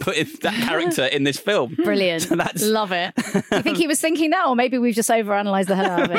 put 0.00 0.16
that 0.42 0.54
character 0.54 1.04
in 1.04 1.24
this 1.24 1.38
film. 1.38 1.74
Brilliant. 1.84 2.22
So 2.22 2.36
that's 2.36 2.62
Love 2.62 2.92
it. 2.92 3.14
Do 3.16 3.42
you 3.52 3.62
think 3.62 3.76
he 3.76 3.86
was 3.86 4.00
thinking 4.00 4.30
that, 4.30 4.46
or 4.46 4.56
maybe 4.56 4.78
we've 4.78 4.94
just 4.94 5.10
overanalyzed 5.10 5.66
the 5.66 5.76
hell 5.76 5.90
out 5.90 6.10
of 6.10 6.16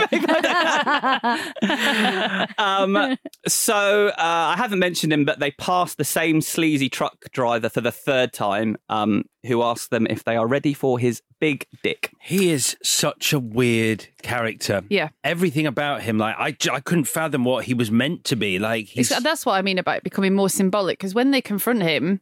it? 2.52 2.60
um, 2.60 3.18
so 3.48 4.10
uh, 4.10 4.14
I 4.18 4.56
haven't 4.58 4.80
mentioned 4.80 5.14
him, 5.14 5.26
but 5.26 5.40
they 5.40 5.52
passed 5.52 5.98
the 5.98 6.06
same 6.06 6.42
sleazy 6.42 6.90
truck 6.90 7.32
driver 7.32 7.70
for 7.70 7.82
the 7.82 7.92
third 7.92 8.34
time, 8.34 8.78
um, 8.90 9.26
who 9.46 9.64
asked 9.64 9.90
them 9.92 10.08
if 10.08 10.24
they 10.24 10.36
are 10.36 10.48
ready 10.48 10.74
for 10.74 11.00
his 11.00 11.22
big 11.40 11.66
dick. 11.84 12.12
He 12.22 12.52
is 12.52 12.76
such 12.84 13.34
a 13.34 13.40
weird 13.40 14.08
character. 14.22 14.84
Yeah. 14.90 15.10
Everything 15.24 15.66
about 15.66 16.02
him, 16.02 16.18
like 16.18 16.36
I, 16.38 16.56
I 16.72 16.80
couldn't 16.80 17.06
fathom 17.06 17.44
what 17.44 17.66
he 17.66 17.74
was 17.74 17.92
meant 17.92 18.24
to 18.26 18.36
be. 18.36 18.60
Like 18.60 18.88
he's 18.88 19.10
that's 19.10 19.46
what 19.46 19.54
I 19.54 19.62
mean 19.62 19.78
about 19.78 19.98
it 19.98 20.04
becoming 20.04 20.34
more 20.34 20.50
symbolic 20.50 21.00
because 21.00 21.14
when 21.14 21.32
they 21.32 21.42
confront 21.42 21.84
him, 21.84 22.22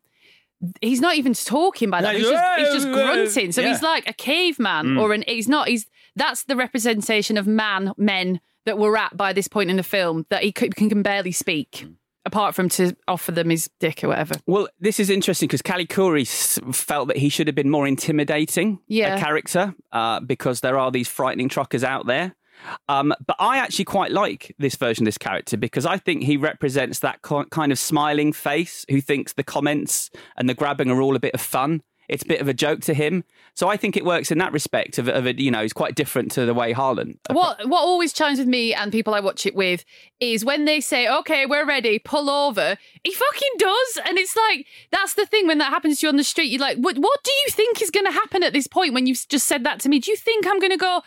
he's 0.82 1.02
not 1.02 1.16
even 1.16 1.34
talking 1.34 1.90
by 1.90 2.02
that. 2.02 2.14
No, 2.14 2.18
He's 2.20 2.30
just, 2.30 2.60
he's 2.60 2.74
just 2.84 2.88
grunting. 2.92 3.52
So 3.52 3.62
yeah. 3.62 3.70
he's 3.70 3.82
like 3.82 4.10
a 4.10 4.14
caveman, 4.14 4.86
Mm. 4.86 5.02
or 5.02 5.14
an. 5.14 5.24
He's 5.28 5.48
not. 5.48 5.68
He's 5.68 5.86
that's 6.16 6.44
the 6.44 6.56
representation 6.56 7.38
of 7.38 7.46
man, 7.48 7.92
men 7.98 8.40
that 8.66 8.78
we're 8.78 8.96
at 8.98 9.16
by 9.18 9.34
this 9.34 9.48
point 9.48 9.70
in 9.70 9.76
the 9.78 9.84
film 9.84 10.26
that 10.30 10.44
he 10.44 10.54
c- 10.58 10.70
can 10.70 11.02
barely 11.04 11.32
speak, 11.32 11.86
apart 12.26 12.56
from 12.56 12.70
to 12.70 12.96
offer 13.08 13.32
them 13.32 13.50
his 13.50 13.70
dick 13.80 14.04
or 14.04 14.08
whatever. 14.08 14.36
Well, 14.48 14.68
this 14.80 15.00
is 15.00 15.10
interesting 15.10 15.48
because 15.48 15.62
Callie 15.62 15.86
Khouri 15.86 16.26
felt 16.74 17.10
that 17.10 17.18
he 17.18 17.30
should 17.30 17.48
have 17.48 17.56
been 17.56 17.70
more 17.70 17.86
intimidating 17.88 18.80
Yeah. 18.88 19.16
a 19.18 19.20
character 19.20 19.76
uh, 19.92 20.20
because 20.22 20.62
there 20.62 20.78
are 20.80 20.90
these 20.90 21.08
frightening 21.08 21.50
truckers 21.50 21.84
out 21.84 22.08
there. 22.08 22.34
Um, 22.90 23.14
but 23.26 23.36
I 23.40 23.58
actually 23.58 23.86
quite 23.86 24.12
like 24.12 24.56
this 24.58 24.76
version 24.76 25.04
of 25.04 25.08
this 25.08 25.18
character 25.18 25.58
because 25.58 25.86
I 25.86 25.98
think 25.98 26.24
he 26.24 26.38
represents 26.38 27.00
that 27.00 27.22
ki- 27.22 27.44
kind 27.52 27.72
of 27.72 27.80
smiling 27.80 28.34
face 28.34 28.86
who 28.90 29.02
thinks 29.02 29.34
the 29.34 29.44
comments 29.44 30.10
and 30.38 30.50
the 30.50 30.54
grabbing 30.54 30.90
are 30.90 31.02
all 31.02 31.16
a 31.16 31.20
bit 31.20 31.34
of 31.34 31.42
fun. 31.42 31.82
It's 32.08 32.24
a 32.24 32.28
bit 32.28 32.42
of 32.42 32.48
a 32.48 32.54
joke 32.54 32.82
to 32.82 32.94
him. 32.94 33.24
So 33.56 33.68
I 33.70 33.78
think 33.78 33.96
it 33.98 34.06
works 34.06 34.32
in 34.32 34.38
that 34.40 34.52
respect 34.52 34.98
of, 34.98 35.08
of 35.08 35.26
it, 35.26 35.40
you 35.40 35.50
know, 35.50 35.62
he's 35.62 35.74
quite 35.74 35.96
different 35.96 36.32
to 36.34 36.46
the 36.46 36.54
way 36.54 36.72
Harlan. 36.72 37.18
What 37.32 37.68
what 37.68 37.80
always 37.82 38.14
chimes 38.14 38.38
with 38.38 38.48
me 38.48 38.74
and 38.74 38.92
people 38.92 39.14
I 39.14 39.22
watch 39.22 39.46
it 39.46 39.56
with 39.56 39.86
is 40.20 40.44
when 40.44 40.66
they 40.66 40.82
say, 40.82 41.08
"Okay, 41.08 41.46
we're 41.46 41.66
ready, 41.66 41.98
pull 41.98 42.30
over." 42.30 42.78
He 43.04 43.12
fucking 43.12 43.54
does, 43.58 44.00
and 44.06 44.18
it's 44.18 44.36
like 44.36 44.68
that's 44.92 45.14
the 45.14 45.26
thing 45.26 45.48
when 45.48 45.58
that 45.60 45.70
happens 45.72 46.00
to 46.00 46.06
you 46.06 46.10
on 46.10 46.18
the 46.18 46.24
street. 46.24 46.52
You're 46.52 46.62
like, 46.62 46.78
"What? 46.78 46.98
What 46.98 47.24
do 47.24 47.32
you 47.32 47.48
think 47.50 47.82
is 47.82 47.92
going 47.92 48.06
to 48.06 48.12
happen 48.12 48.44
at 48.44 48.54
this 48.54 48.68
point 48.68 48.94
when 48.94 49.08
you've 49.08 49.26
just 49.28 49.48
said 49.48 49.64
that 49.64 49.80
to 49.82 49.90
me? 49.90 50.00
Do 50.00 50.12
you 50.12 50.18
think 50.18 50.46
I'm 50.46 50.60
going 50.60 50.72
to 50.72 50.78
go? 50.78 51.02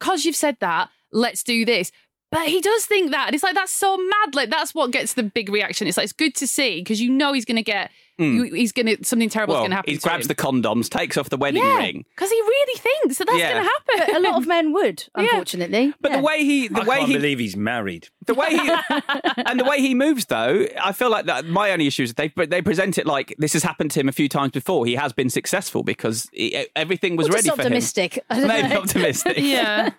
Cause 0.00 0.24
you've 0.24 0.36
said 0.36 0.56
that, 0.60 0.90
let's 1.12 1.42
do 1.42 1.64
this." 1.64 1.90
But 2.30 2.48
he 2.48 2.60
does 2.60 2.84
think 2.84 3.12
that, 3.12 3.26
and 3.26 3.34
it's 3.34 3.44
like 3.44 3.54
that's 3.54 3.70
so 3.70 3.96
mad. 3.96 4.34
Like 4.34 4.50
that's 4.50 4.74
what 4.74 4.90
gets 4.90 5.14
the 5.14 5.22
big 5.22 5.48
reaction. 5.48 5.86
It's 5.86 5.96
like 5.96 6.04
it's 6.04 6.12
good 6.12 6.34
to 6.36 6.48
see 6.48 6.80
because 6.80 7.00
you 7.00 7.08
know 7.10 7.32
he's 7.32 7.44
going 7.44 7.56
to 7.56 7.62
get, 7.62 7.92
Mm. 8.20 8.34
you, 8.34 8.42
he's 8.54 8.70
going 8.72 8.86
to 8.86 9.04
something 9.04 9.28
terrible's 9.28 9.54
well, 9.54 9.62
going 9.62 9.70
to 9.70 9.76
happen. 9.76 9.90
he 9.92 9.96
to 9.98 10.02
grabs 10.02 10.24
him. 10.24 10.28
the 10.28 10.34
condoms, 10.36 10.88
takes 10.88 11.16
off 11.16 11.30
the 11.30 11.36
wedding 11.36 11.62
yeah, 11.64 11.78
ring. 11.78 12.04
because 12.14 12.30
he 12.30 12.40
really 12.40 12.78
thinks 12.78 13.18
that 13.18 13.26
that's 13.26 13.38
Yeah. 13.38 13.52
going 13.54 13.64
to 13.64 13.70
happen. 13.70 14.06
But 14.12 14.16
a 14.16 14.20
lot 14.20 14.36
of 14.40 14.46
men 14.46 14.72
would, 14.72 15.04
unfortunately. 15.14 15.92
But 16.00 16.12
the 16.12 16.18
way 16.20 16.44
he, 16.44 16.68
the 16.68 16.82
I 16.82 16.84
way 16.84 16.96
can't 16.98 17.08
he, 17.08 17.14
believe 17.16 17.38
he's 17.40 17.56
married. 17.56 18.08
The 18.26 18.34
way 18.34 18.50
he 18.50 18.70
and 19.46 19.58
the 19.58 19.64
way 19.64 19.80
he 19.80 19.94
moves, 19.94 20.26
though, 20.26 20.66
I 20.80 20.92
feel 20.92 21.10
like 21.10 21.26
that. 21.26 21.44
My 21.46 21.72
only 21.72 21.86
issue 21.86 22.04
is 22.04 22.14
they 22.14 22.28
they 22.36 22.62
present 22.62 22.98
it 22.98 23.06
like 23.06 23.34
this 23.38 23.52
has 23.54 23.62
happened 23.64 23.90
to 23.92 24.00
him 24.00 24.08
a 24.08 24.12
few 24.12 24.28
times 24.28 24.52
before. 24.52 24.86
He 24.86 24.94
has 24.94 25.12
been 25.12 25.28
successful 25.28 25.82
because 25.82 26.28
he, 26.32 26.66
everything 26.76 27.16
was 27.16 27.28
Or 27.28 27.32
ready 27.32 27.46
just 27.48 27.56
for 27.56 27.62
optimistic. 27.62 28.14
Him. 28.30 28.38
don't 28.40 28.48
Maybe 28.48 28.74
optimistic. 28.76 29.38
yeah. 29.38 29.90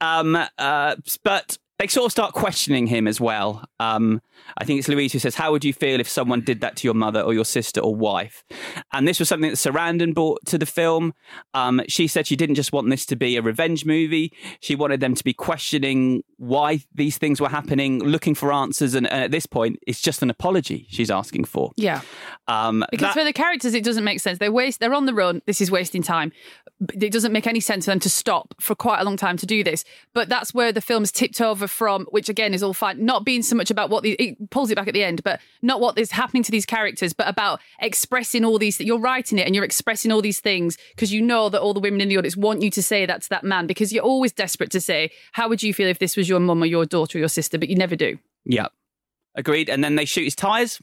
Um. 0.00 0.36
Uh. 0.58 0.96
But 1.22 1.58
they 1.78 1.86
sort 1.86 2.06
of 2.06 2.12
start 2.12 2.32
questioning 2.34 2.86
him 2.88 3.06
as 3.06 3.20
well. 3.20 3.64
Um. 3.80 4.20
I 4.56 4.64
think 4.64 4.78
it's 4.78 4.88
Louise 4.88 5.12
who 5.12 5.18
says, 5.18 5.34
"How 5.34 5.52
would 5.52 5.64
you 5.64 5.72
feel 5.72 6.00
if 6.00 6.08
someone 6.08 6.40
did 6.40 6.60
that 6.60 6.76
to 6.76 6.86
your 6.86 6.94
mother 6.94 7.20
or 7.20 7.32
your 7.34 7.44
sister 7.44 7.80
or 7.80 7.94
wife?" 7.94 8.44
And 8.92 9.06
this 9.06 9.18
was 9.18 9.28
something 9.28 9.50
that 9.50 9.56
Sarandon 9.56 10.14
brought 10.14 10.44
to 10.46 10.58
the 10.58 10.66
film. 10.66 11.14
Um. 11.54 11.80
She 11.88 12.06
said 12.06 12.26
she 12.26 12.36
didn't 12.36 12.54
just 12.56 12.72
want 12.72 12.90
this 12.90 13.06
to 13.06 13.16
be 13.16 13.36
a 13.36 13.42
revenge 13.42 13.84
movie. 13.84 14.32
She 14.60 14.74
wanted 14.74 15.00
them 15.00 15.14
to 15.14 15.24
be 15.24 15.32
questioning 15.32 16.22
why 16.36 16.80
these 16.94 17.18
things 17.18 17.40
were 17.40 17.48
happening, 17.48 17.98
looking 18.02 18.34
for 18.34 18.52
answers, 18.52 18.94
and, 18.94 19.06
and 19.10 19.24
at 19.24 19.30
this 19.30 19.46
point, 19.46 19.78
it's 19.86 20.00
just 20.00 20.22
an 20.22 20.30
apology 20.30 20.86
she's 20.88 21.10
asking 21.10 21.44
for. 21.44 21.72
Yeah. 21.76 22.00
Um, 22.46 22.84
Because 22.90 23.08
that- 23.08 23.14
for 23.14 23.24
the 23.24 23.32
characters, 23.32 23.74
it 23.74 23.82
doesn't 23.84 24.04
make 24.04 24.20
sense. 24.20 24.38
They 24.38 24.48
waste. 24.48 24.80
They're 24.80 24.94
on 24.94 25.06
the 25.06 25.14
run. 25.14 25.42
This 25.46 25.60
is 25.60 25.70
wasting 25.70 26.02
time. 26.02 26.32
It 27.00 27.12
doesn't 27.12 27.32
make 27.32 27.46
any 27.48 27.58
sense 27.60 27.86
for 27.86 27.90
them 27.90 27.98
to 28.00 28.10
stop 28.10 28.54
for 28.60 28.74
quite 28.76 29.00
a 29.00 29.04
long 29.04 29.16
time 29.16 29.36
to 29.38 29.46
do 29.46 29.64
this. 29.64 29.84
But 30.14 30.28
that's 30.28 30.54
where 30.54 30.70
the 30.72 30.80
film's 30.80 31.10
tipped 31.10 31.40
over 31.40 31.66
from, 31.66 32.06
which 32.10 32.28
again 32.28 32.54
is 32.54 32.62
all 32.62 32.72
fine. 32.74 33.04
Not 33.04 33.24
being 33.24 33.42
so 33.42 33.56
much 33.56 33.70
about 33.70 33.90
what 33.90 34.04
the 34.04 34.16
pulls 34.50 34.70
it 34.70 34.76
back 34.76 34.88
at 34.88 34.94
the 34.94 35.04
end, 35.04 35.22
but 35.22 35.40
not 35.62 35.80
what 35.80 35.98
is 35.98 36.10
happening 36.10 36.42
to 36.42 36.50
these 36.50 36.66
characters, 36.66 37.12
but 37.12 37.28
about 37.28 37.60
expressing 37.80 38.44
all 38.44 38.58
these. 38.58 38.80
You're 38.80 38.98
writing 38.98 39.38
it 39.38 39.46
and 39.46 39.54
you're 39.54 39.64
expressing 39.64 40.12
all 40.12 40.22
these 40.22 40.40
things 40.40 40.76
because 40.94 41.12
you 41.12 41.22
know 41.22 41.48
that 41.48 41.60
all 41.60 41.74
the 41.74 41.80
women 41.80 42.00
in 42.00 42.08
the 42.08 42.18
audience 42.18 42.36
want 42.36 42.62
you 42.62 42.70
to 42.70 42.82
say 42.82 43.06
that 43.06 43.22
to 43.22 43.28
that 43.30 43.44
man 43.44 43.66
because 43.66 43.92
you're 43.92 44.04
always 44.04 44.32
desperate 44.32 44.70
to 44.72 44.80
say, 44.80 45.10
"How 45.32 45.48
would 45.48 45.62
you 45.62 45.72
feel 45.74 45.88
if 45.88 45.98
this 45.98 46.16
was 46.16 46.28
your 46.28 46.40
mum 46.40 46.62
or 46.62 46.66
your 46.66 46.86
daughter 46.86 47.18
or 47.18 47.20
your 47.20 47.28
sister?" 47.28 47.58
But 47.58 47.68
you 47.68 47.76
never 47.76 47.96
do. 47.96 48.18
Yeah. 48.44 48.68
Agreed. 49.34 49.68
And 49.68 49.84
then 49.84 49.94
they 49.94 50.04
shoot 50.04 50.24
his 50.24 50.34
tyres 50.34 50.80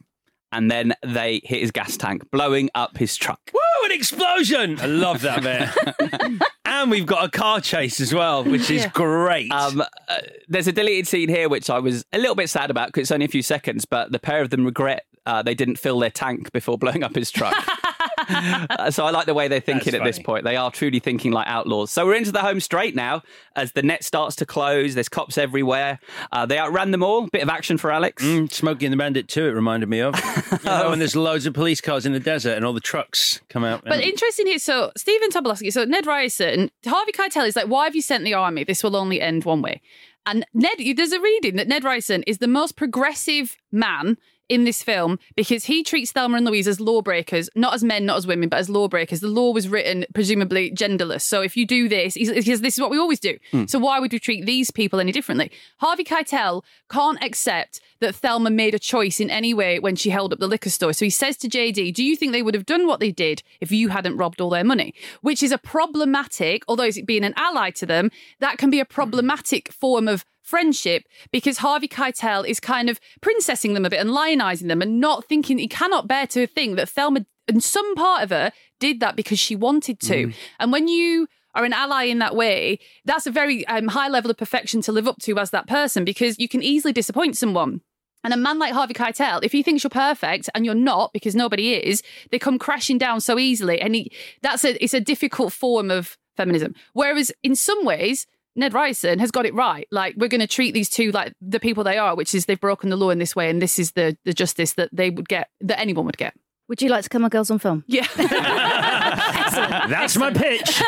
and 0.51 0.69
then 0.71 0.93
they 1.03 1.41
hit 1.43 1.61
his 1.61 1.71
gas 1.71 1.97
tank, 1.97 2.29
blowing 2.31 2.69
up 2.75 2.97
his 2.97 3.15
truck. 3.17 3.39
Woo! 3.53 3.59
An 3.85 3.91
explosion! 3.91 4.79
I 4.79 4.85
love 4.87 5.21
that 5.21 5.43
bit. 5.43 6.41
and 6.65 6.89
we've 6.89 7.05
got 7.05 7.25
a 7.25 7.29
car 7.29 7.59
chase 7.61 7.99
as 8.01 8.13
well, 8.13 8.43
which 8.43 8.69
is 8.71 8.83
Yeah. 8.83 8.89
great. 8.89 9.51
Um, 9.51 9.81
uh, 9.81 10.17
there's 10.47 10.67
a 10.67 10.71
deleted 10.71 11.07
scene 11.07 11.29
here 11.29 11.49
which 11.49 11.69
I 11.69 11.79
was 11.79 12.03
a 12.13 12.17
little 12.17 12.35
bit 12.35 12.49
sad 12.49 12.71
about 12.71 12.87
because 12.87 13.01
it's 13.01 13.11
only 13.11 13.25
a 13.25 13.29
few 13.29 13.41
seconds, 13.43 13.85
but 13.85 14.11
the 14.11 14.19
pair 14.19 14.41
of 14.41 14.49
them 14.49 14.65
regret 14.65 15.05
uh, 15.27 15.41
they 15.41 15.55
didn't 15.55 15.77
fill 15.77 15.97
their 15.99 16.11
tank 16.11 16.51
before 16.51 16.77
blowing 16.77 17.03
up 17.03 17.15
his 17.15 17.31
truck. 17.31 17.55
So 18.91 19.05
I 19.05 19.11
like 19.11 19.25
the 19.25 19.33
way 19.33 19.47
they're 19.47 19.59
thinking 19.59 19.91
That's 19.91 20.01
at 20.01 20.05
this 20.05 20.19
point. 20.19 20.43
They 20.43 20.55
are 20.55 20.71
truly 20.71 20.99
thinking 20.99 21.31
like 21.31 21.47
outlaws. 21.47 21.91
So 21.91 22.05
we're 22.05 22.15
into 22.15 22.31
the 22.31 22.41
home 22.41 22.59
straight 22.59 22.95
now 22.95 23.23
as 23.55 23.71
the 23.71 23.81
net 23.81 24.03
starts 24.03 24.35
to 24.37 24.45
close. 24.45 24.93
There's 24.93 25.09
cops 25.09 25.37
everywhere. 25.37 25.99
Uh, 26.31 26.45
they 26.45 26.57
outran 26.57 26.91
them 26.91 27.03
all. 27.03 27.27
Bit 27.27 27.43
of 27.43 27.49
action 27.49 27.77
for 27.77 27.91
Alex. 27.91 28.23
Mm, 28.23 28.51
Smokey 28.51 28.85
and 28.85 28.93
the 28.93 28.97
Bandit 28.97 29.27
too. 29.27 29.45
It 29.45 29.51
reminded 29.51 29.89
me 29.89 29.99
of. 30.01 30.15
You 30.65 30.71
know, 30.71 30.89
when 30.89 30.99
there's 30.99 31.15
loads 31.15 31.45
of 31.45 31.53
police 31.53 31.79
cars 31.79 32.05
in 32.05 32.13
the 32.13 32.19
desert 32.19 32.55
and 32.55 32.65
all 32.65 32.73
the 32.73 32.79
trucks 32.79 33.39
come 33.49 33.63
out. 33.63 33.83
But 33.83 33.93
and- 33.93 34.03
interesting 34.03 34.47
here, 34.47 34.57
so 34.57 34.91
Stephen 34.97 35.29
Tobolowsky, 35.29 35.71
so 35.71 35.83
Ned 35.83 36.07
Ryerson, 36.07 36.71
Harvey 36.85 37.11
Keitel 37.11 37.47
is 37.47 37.55
like, 37.55 37.67
why 37.67 37.85
have 37.85 37.95
you 37.95 38.01
sent 38.01 38.23
the 38.23 38.33
army? 38.33 38.63
This 38.63 38.83
will 38.83 38.95
only 38.95 39.21
end 39.21 39.45
one 39.45 39.61
way. 39.61 39.81
And 40.25 40.45
Ned, 40.53 40.77
there's 40.95 41.11
a 41.11 41.19
reading 41.19 41.55
that 41.57 41.67
Ned 41.67 41.83
Ryerson 41.83 42.23
is 42.23 42.39
the 42.39 42.47
most 42.47 42.75
progressive 42.75 43.57
man 43.71 44.17
in 44.49 44.63
this 44.63 44.83
film 44.83 45.17
because 45.35 45.65
he 45.65 45.83
treats 45.83 46.11
Thelma 46.11 46.37
and 46.37 46.45
Louise 46.45 46.67
as 46.67 46.79
lawbreakers, 46.79 47.49
not 47.55 47.73
as 47.73 47.83
men, 47.83 48.05
not 48.05 48.17
as 48.17 48.27
women, 48.27 48.49
but 48.49 48.59
as 48.59 48.69
lawbreakers. 48.69 49.19
The 49.19 49.27
law 49.27 49.51
was 49.51 49.67
written 49.67 50.05
presumably 50.13 50.71
genderless. 50.71 51.21
So 51.21 51.41
if 51.41 51.57
you 51.57 51.65
do 51.65 51.89
this, 51.89 52.13
he's- 52.13 52.31
because 52.31 52.61
this 52.61 52.75
is 52.75 52.81
what 52.81 52.91
we 52.91 52.97
always 52.97 53.19
do. 53.19 53.37
Hmm. 53.51 53.65
So 53.65 53.79
why 53.79 53.99
would 53.99 54.11
we 54.11 54.19
treat 54.19 54.45
these 54.45 54.71
people 54.71 54.99
any 54.99 55.11
differently? 55.11 55.51
Harvey 55.77 56.03
Keitel 56.03 56.63
can't 56.89 57.21
accept 57.23 57.81
that 58.01 58.13
Thelma 58.15 58.49
made 58.49 58.75
a 58.75 58.79
choice 58.79 59.19
in 59.19 59.29
any 59.29 59.53
way 59.53 59.79
when 59.79 59.95
she 59.95 60.09
held 60.09 60.33
up 60.33 60.39
the 60.39 60.47
liquor 60.47 60.69
store. 60.69 60.93
So 60.93 61.05
he 61.05 61.09
says 61.09 61.37
to 61.37 61.47
JD, 61.47 61.93
Do 61.93 62.03
you 62.03 62.15
think 62.15 62.31
they 62.31 62.43
would 62.43 62.53
have 62.53 62.65
done 62.65 62.87
what 62.87 62.99
they 62.99 63.11
did 63.11 63.41
if 63.61 63.71
you 63.71 63.89
hadn't 63.89 64.17
robbed 64.17 64.41
all 64.41 64.49
their 64.49 64.63
money? 64.63 64.93
Which 65.21 65.41
is 65.41 65.51
a 65.51 65.57
problematic, 65.57 66.63
although 66.67 66.83
it's 66.83 67.01
being 67.01 67.23
an 67.23 67.33
ally 67.37 67.71
to 67.71 67.85
them, 67.85 68.11
that 68.39 68.57
can 68.57 68.69
be 68.69 68.79
a 68.79 68.85
problematic 68.85 69.71
form 69.71 70.07
of 70.07 70.25
friendship 70.45 71.03
because 71.31 71.57
Harvey 71.57 71.87
Keitel 71.87 72.47
is 72.47 72.59
kind 72.59 72.89
of 72.89 72.99
princessing 73.21 73.73
them 73.73 73.83
a 73.85 73.89
bit 73.89 73.99
and 73.99 74.11
lionizing 74.11 74.67
them 74.67 74.81
and 74.81 75.01
not 75.01 75.25
thinking 75.25 75.57
he 75.57 75.67
cannot 75.67 76.07
bear 76.07 76.27
to 76.27 76.47
think 76.47 76.77
that 76.77 76.87
Thelma 76.87 77.25
and 77.47 77.63
some 77.63 77.95
part 77.95 78.23
of 78.23 78.29
her 78.29 78.51
did 78.79 78.99
that 78.99 79.15
because 79.15 79.39
she 79.39 79.55
wanted 79.55 79.99
to. 80.01 80.31
And 80.59 80.71
when 80.71 80.87
you 80.87 81.27
are 81.53 81.63
an 81.63 81.73
ally 81.73 82.03
in 82.03 82.19
that 82.19 82.35
way, 82.35 82.79
that's 83.05 83.27
a 83.27 83.31
very 83.31 83.65
um, 83.67 83.87
high 83.89 84.09
level 84.09 84.29
of 84.29 84.37
perfection 84.37 84.81
to 84.81 84.91
live 84.91 85.07
up 85.07 85.19
to 85.19 85.37
as 85.39 85.49
that 85.51 85.67
person 85.67 86.05
because 86.05 86.37
you 86.39 86.47
can 86.47 86.61
easily 86.61 86.93
disappoint 86.93 87.37
someone. 87.37 87.81
And 88.23 88.33
a 88.33 88.37
man 88.37 88.57
like 88.57 88.73
Harvey 88.73 88.95
Keitel, 88.95 89.43
if 89.43 89.51
he 89.51 89.61
thinks 89.61 89.83
you're 89.83 89.89
perfect 89.89 90.49
and 90.55 90.65
you're 90.65 90.73
not, 90.73 91.13
because 91.13 91.35
nobody 91.35 91.75
is, 91.75 92.01
they 92.31 92.39
come 92.39 92.57
crashing 92.57 92.97
down 92.97 93.21
so 93.21 93.37
easily. 93.37 93.79
And 93.79 93.93
he, 93.93 94.11
that's 94.41 94.65
a 94.65 94.83
it's 94.83 94.95
a 94.95 94.99
difficult 94.99 95.53
form 95.53 95.91
of 95.91 96.17
feminism. 96.35 96.73
Whereas 96.93 97.31
in 97.43 97.55
some 97.55 97.85
ways, 97.85 98.25
Ned 98.55 98.73
Ryerson 98.73 99.19
has 99.19 99.31
got 99.31 99.45
it 99.45 99.53
right. 99.53 99.87
Like 99.91 100.15
we're 100.17 100.29
going 100.29 100.41
to 100.41 100.47
treat 100.47 100.73
these 100.73 100.89
two 100.89 101.11
like 101.11 101.33
the 101.41 101.59
people 101.59 101.83
they 101.83 101.97
are, 101.97 102.15
which 102.15 102.33
is 102.33 102.45
they've 102.45 102.59
broken 102.59 102.89
the 102.89 102.95
law 102.95 103.09
in 103.09 103.19
this 103.19 103.35
way, 103.35 103.49
and 103.49 103.61
this 103.61 103.79
is 103.79 103.91
the 103.91 104.17
the 104.25 104.33
justice 104.33 104.73
that 104.73 104.89
they 104.91 105.09
would 105.09 105.27
get, 105.27 105.49
that 105.61 105.79
anyone 105.79 106.05
would 106.05 106.17
get. 106.17 106.33
Would 106.67 106.81
you 106.81 106.89
like 106.89 107.03
to 107.03 107.09
come 107.09 107.23
on 107.23 107.29
Girls 107.29 107.51
on 107.51 107.59
Film? 107.59 107.83
Yeah. 107.85 108.07
That's 108.15 110.17
my 110.17 110.33
pitch. 110.33 110.81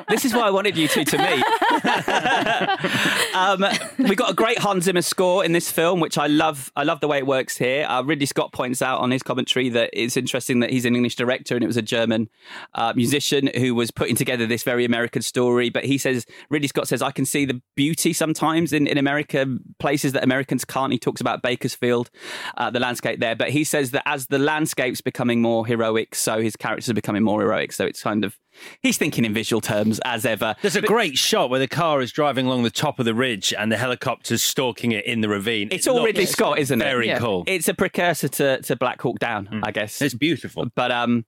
this 0.14 0.24
is 0.24 0.32
why 0.32 0.42
I 0.42 0.50
wanted 0.50 0.76
you 0.76 0.86
two 0.86 1.04
to 1.04 1.18
meet. 1.18 1.44
um, 3.34 3.64
we 3.98 4.14
got 4.14 4.30
a 4.30 4.34
great 4.34 4.58
Hans 4.58 4.84
Zimmer 4.84 5.02
score 5.02 5.44
in 5.44 5.50
this 5.52 5.70
film, 5.70 5.98
which 5.98 6.16
I 6.16 6.28
love. 6.28 6.70
I 6.76 6.84
love 6.84 7.00
the 7.00 7.08
way 7.08 7.18
it 7.18 7.26
works 7.26 7.56
here. 7.56 7.84
Uh, 7.86 8.02
Ridley 8.02 8.26
Scott 8.26 8.52
points 8.52 8.80
out 8.80 9.00
on 9.00 9.10
his 9.10 9.24
commentary 9.24 9.68
that 9.70 9.90
it's 9.92 10.16
interesting 10.16 10.60
that 10.60 10.70
he's 10.70 10.84
an 10.84 10.94
English 10.94 11.16
director 11.16 11.56
and 11.56 11.64
it 11.64 11.66
was 11.66 11.76
a 11.76 11.82
German 11.82 12.28
uh, 12.74 12.92
musician 12.94 13.50
who 13.56 13.74
was 13.74 13.90
putting 13.90 14.14
together 14.14 14.46
this 14.46 14.62
very 14.62 14.84
American 14.84 15.20
story. 15.20 15.68
But 15.68 15.84
he 15.84 15.98
says 15.98 16.26
Ridley 16.48 16.68
Scott 16.68 16.86
says 16.86 17.02
I 17.02 17.10
can 17.10 17.26
see 17.26 17.44
the 17.44 17.60
beauty 17.74 18.12
sometimes 18.12 18.72
in 18.72 18.86
in 18.86 18.98
America, 18.98 19.46
places 19.80 20.12
that 20.12 20.22
Americans 20.22 20.64
can't. 20.64 20.92
He 20.92 20.98
talks 20.98 21.20
about 21.20 21.42
Bakersfield, 21.42 22.08
uh, 22.56 22.70
the 22.70 22.80
landscape 22.80 23.18
there, 23.18 23.34
but 23.34 23.50
he 23.50 23.64
says 23.64 23.90
that 23.90 24.04
as 24.06 24.28
the 24.28 24.38
landscape's 24.38 25.00
becoming 25.00 25.42
more 25.42 25.66
heroic, 25.66 26.14
so 26.14 26.40
his 26.40 26.54
characters 26.54 26.88
are 26.88 26.94
becoming 26.94 27.24
more 27.24 27.40
heroic. 27.40 27.72
So 27.72 27.84
it's 27.84 28.02
kind 28.02 28.24
of 28.24 28.38
he's 28.80 28.96
thinking 28.96 29.24
in 29.24 29.34
visual 29.34 29.60
terms 29.60 30.00
as 30.04 30.24
ever. 30.24 30.54
There's 30.62 30.76
a 30.76 30.82
great 30.82 31.16
shot 31.18 31.50
where 31.50 31.60
the 31.60 31.68
car 31.68 32.00
is 32.00 32.12
driving 32.12 32.46
along 32.46 32.62
the 32.62 32.70
top 32.70 32.98
of 32.98 33.04
the 33.04 33.14
ridge 33.14 33.52
and 33.56 33.70
the 33.70 33.76
helicopter's 33.76 34.42
stalking 34.42 34.92
it 34.92 35.04
in 35.04 35.20
the 35.20 35.28
ravine. 35.28 35.68
It's 35.70 35.86
It 35.86 35.90
all 35.90 36.04
Ridley 36.04 36.26
Scott, 36.26 36.58
isn't 36.58 36.80
it? 36.80 36.84
Very 36.84 37.14
cool. 37.14 37.42
Hmm. 37.42 37.48
It's 37.48 37.68
a 37.68 37.74
precursor 37.74 38.28
to, 38.28 38.62
to 38.62 38.76
Black 38.76 39.00
Hawk 39.00 39.18
Down, 39.18 39.60
I 39.62 39.70
guess. 39.70 40.00
It's 40.00 40.14
beautiful. 40.14 40.66
But 40.74 40.90
um, 40.90 41.24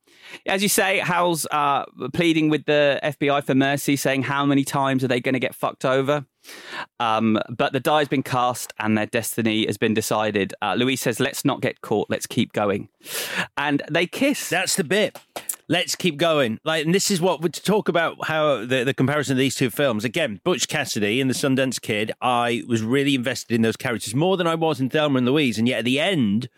as 0.46 0.62
you 0.62 0.68
say, 0.68 0.98
Hal's 0.98 1.46
uh, 1.50 1.84
pleading 2.12 2.50
with 2.50 2.64
the 2.66 3.00
FBI 3.02 3.44
for 3.44 3.54
mercy, 3.54 3.96
saying 3.96 4.24
how 4.24 4.44
many 4.44 4.64
times 4.64 5.04
are 5.04 5.08
they 5.08 5.20
going 5.20 5.34
to 5.34 5.40
get 5.40 5.54
fucked 5.54 5.84
over? 5.84 6.26
Um, 7.00 7.38
but 7.48 7.72
the 7.72 7.80
die 7.80 7.98
has 7.98 8.08
been 8.08 8.22
cast 8.22 8.72
and 8.78 8.96
their 8.96 9.06
destiny 9.06 9.66
has 9.66 9.76
been 9.78 9.94
decided. 9.94 10.54
Uh, 10.62 10.74
Louise 10.74 11.00
says, 11.00 11.20
let's 11.20 11.44
not 11.44 11.60
get 11.60 11.80
caught, 11.80 12.08
let's 12.08 12.26
keep 12.26 12.52
going. 12.52 12.88
And 13.56 13.82
they 13.90 14.06
kiss. 14.06 14.48
That's 14.48 14.76
the 14.76 14.84
bit. 14.84 15.18
Let's 15.68 15.96
keep 15.96 16.16
going. 16.16 16.60
Like, 16.64 16.84
and 16.84 16.94
this 16.94 17.10
is 17.10 17.20
what 17.20 17.42
we 17.42 17.48
to 17.48 17.62
talk 17.62 17.88
about 17.88 18.26
how 18.26 18.64
the, 18.64 18.84
the 18.84 18.94
comparison 18.94 19.32
of 19.32 19.38
these 19.38 19.56
two 19.56 19.68
films. 19.68 20.04
Again, 20.04 20.40
Butch 20.44 20.68
Cassidy 20.68 21.20
and 21.20 21.28
the 21.28 21.34
Sundance 21.34 21.80
Kid. 21.80 22.12
I 22.20 22.62
was 22.68 22.82
really 22.82 23.16
invested 23.16 23.54
in 23.54 23.62
those 23.62 23.76
characters 23.76 24.14
more 24.14 24.36
than 24.36 24.46
I 24.46 24.54
was 24.54 24.80
in 24.80 24.90
Thelma 24.90 25.18
and 25.18 25.26
Louise, 25.26 25.58
and 25.58 25.66
yet 25.66 25.80
at 25.80 25.84
the 25.84 25.98
end 25.98 26.48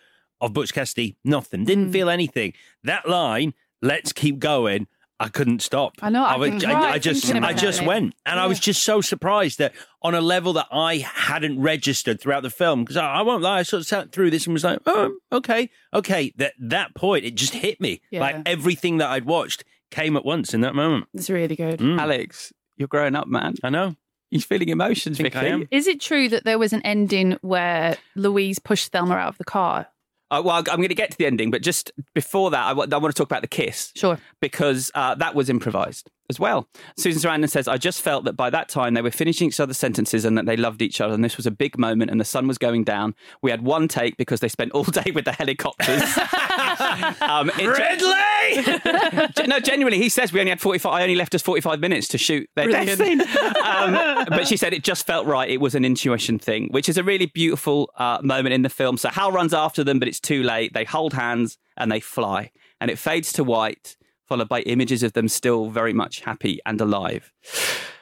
of 0.42 0.52
Butch 0.52 0.74
Cassidy, 0.74 1.16
nothing. 1.24 1.64
Didn't 1.64 1.88
mm. 1.88 1.92
feel 1.92 2.10
anything. 2.10 2.52
That 2.84 3.08
line, 3.08 3.54
"Let's 3.80 4.12
keep 4.12 4.38
going." 4.38 4.88
I 5.20 5.28
couldn't 5.28 5.62
stop. 5.62 5.94
I 6.00 6.10
know, 6.10 6.24
I 6.24 6.36
was- 6.36 6.62
can 6.62 6.70
I, 6.70 6.92
I 6.92 6.98
just, 6.98 7.28
I 7.34 7.52
just 7.52 7.82
it. 7.82 7.86
went, 7.86 8.14
and 8.24 8.38
I 8.38 8.46
was 8.46 8.60
just 8.60 8.84
so 8.84 9.00
surprised 9.00 9.58
that 9.58 9.72
on 10.00 10.14
a 10.14 10.20
level 10.20 10.52
that 10.52 10.68
I 10.70 10.98
hadn't 10.98 11.60
registered 11.60 12.20
throughout 12.20 12.44
the 12.44 12.50
film, 12.50 12.84
because 12.84 12.96
I, 12.96 13.06
I 13.14 13.22
won't 13.22 13.42
lie, 13.42 13.58
I 13.58 13.62
sort 13.64 13.80
of 13.80 13.86
sat 13.86 14.12
through 14.12 14.30
this 14.30 14.46
and 14.46 14.52
was 14.54 14.62
like, 14.62 14.78
oh, 14.86 15.16
okay, 15.32 15.70
okay. 15.92 16.32
That 16.36 16.52
that 16.60 16.94
point, 16.94 17.24
it 17.24 17.34
just 17.34 17.52
hit 17.52 17.80
me. 17.80 18.00
Yeah. 18.12 18.20
Like 18.20 18.36
everything 18.46 18.98
that 18.98 19.10
I'd 19.10 19.24
watched 19.24 19.64
came 19.90 20.16
at 20.16 20.24
once 20.24 20.54
in 20.54 20.60
that 20.60 20.76
moment. 20.76 21.06
It's 21.14 21.30
really 21.30 21.56
good. 21.56 21.80
Mm. 21.80 21.98
Alex, 21.98 22.52
you're 22.76 22.86
growing 22.88 23.16
up, 23.16 23.26
man. 23.26 23.54
I 23.64 23.70
know. 23.70 23.96
He's 24.30 24.44
feeling 24.44 24.68
emotions, 24.68 25.16
Vicky. 25.18 25.36
I 25.36 25.44
am. 25.46 25.66
Is 25.70 25.86
it 25.86 26.00
true 26.00 26.28
that 26.28 26.44
there 26.44 26.58
was 26.58 26.72
an 26.74 26.82
ending 26.82 27.38
where 27.40 27.96
Louise 28.14 28.58
pushed 28.58 28.92
Thelma 28.92 29.14
out 29.14 29.28
of 29.30 29.38
the 29.38 29.44
car? 29.44 29.88
Uh, 30.30 30.42
well, 30.44 30.56
I'm 30.56 30.64
going 30.64 30.88
to 30.88 30.94
get 30.94 31.10
to 31.10 31.18
the 31.18 31.26
ending, 31.26 31.50
but 31.50 31.62
just 31.62 31.90
before 32.14 32.50
that, 32.50 32.66
I 32.66 32.72
want 32.72 32.90
to 32.90 33.12
talk 33.12 33.26
about 33.26 33.42
the 33.42 33.48
kiss. 33.48 33.92
Sure. 33.96 34.18
Because 34.40 34.90
uh, 34.94 35.14
that 35.16 35.34
was 35.34 35.48
improvised 35.48 36.10
as 36.28 36.38
well. 36.38 36.68
Susan 36.96 37.22
Sarandon 37.22 37.48
says, 37.48 37.68
I 37.68 37.76
just 37.76 38.02
felt 38.02 38.24
that 38.24 38.34
by 38.34 38.50
that 38.50 38.68
time 38.68 38.94
they 38.94 39.02
were 39.02 39.10
finishing 39.10 39.48
each 39.48 39.60
other's 39.60 39.78
sentences 39.78 40.24
and 40.24 40.36
that 40.36 40.46
they 40.46 40.56
loved 40.56 40.82
each 40.82 41.00
other. 41.00 41.14
And 41.14 41.24
this 41.24 41.36
was 41.36 41.46
a 41.46 41.50
big 41.50 41.78
moment 41.78 42.10
and 42.10 42.20
the 42.20 42.24
sun 42.24 42.46
was 42.46 42.58
going 42.58 42.84
down. 42.84 43.14
We 43.42 43.50
had 43.50 43.62
one 43.62 43.88
take 43.88 44.16
because 44.16 44.40
they 44.40 44.48
spent 44.48 44.72
all 44.72 44.84
day 44.84 45.10
with 45.12 45.24
the 45.24 45.32
helicopters. 45.32 46.02
um, 47.20 47.50
Gen- 47.58 49.48
no, 49.48 49.60
genuinely, 49.60 49.98
he 49.98 50.08
says 50.08 50.32
we 50.32 50.40
only 50.40 50.50
had 50.50 50.60
45, 50.60 50.92
I 50.92 51.02
only 51.02 51.14
left 51.14 51.34
us 51.34 51.42
45 51.42 51.80
minutes 51.80 52.08
to 52.08 52.18
shoot 52.18 52.48
their 52.56 52.68
death 52.68 52.98
scene. 52.98 53.20
Um, 53.20 54.26
but 54.28 54.46
she 54.46 54.56
said 54.56 54.72
it 54.72 54.84
just 54.84 55.06
felt 55.06 55.26
right. 55.26 55.48
It 55.48 55.60
was 55.60 55.74
an 55.74 55.84
intuition 55.84 56.38
thing, 56.38 56.68
which 56.70 56.88
is 56.88 56.96
a 56.96 57.04
really 57.04 57.26
beautiful 57.26 57.90
uh, 57.96 58.18
moment 58.22 58.54
in 58.54 58.62
the 58.62 58.68
film. 58.68 58.96
So 58.96 59.08
Hal 59.08 59.32
runs 59.32 59.54
after 59.54 59.84
them, 59.84 59.98
but 59.98 60.08
it's 60.08 60.20
too 60.20 60.42
late. 60.42 60.72
They 60.74 60.84
hold 60.84 61.12
hands 61.12 61.58
and 61.76 61.90
they 61.90 62.00
fly, 62.00 62.50
and 62.80 62.90
it 62.90 62.98
fades 62.98 63.32
to 63.34 63.44
white, 63.44 63.96
followed 64.28 64.48
by 64.48 64.60
images 64.60 65.02
of 65.02 65.14
them 65.14 65.28
still 65.28 65.70
very 65.70 65.92
much 65.92 66.20
happy 66.20 66.60
and 66.66 66.80
alive. 66.80 67.32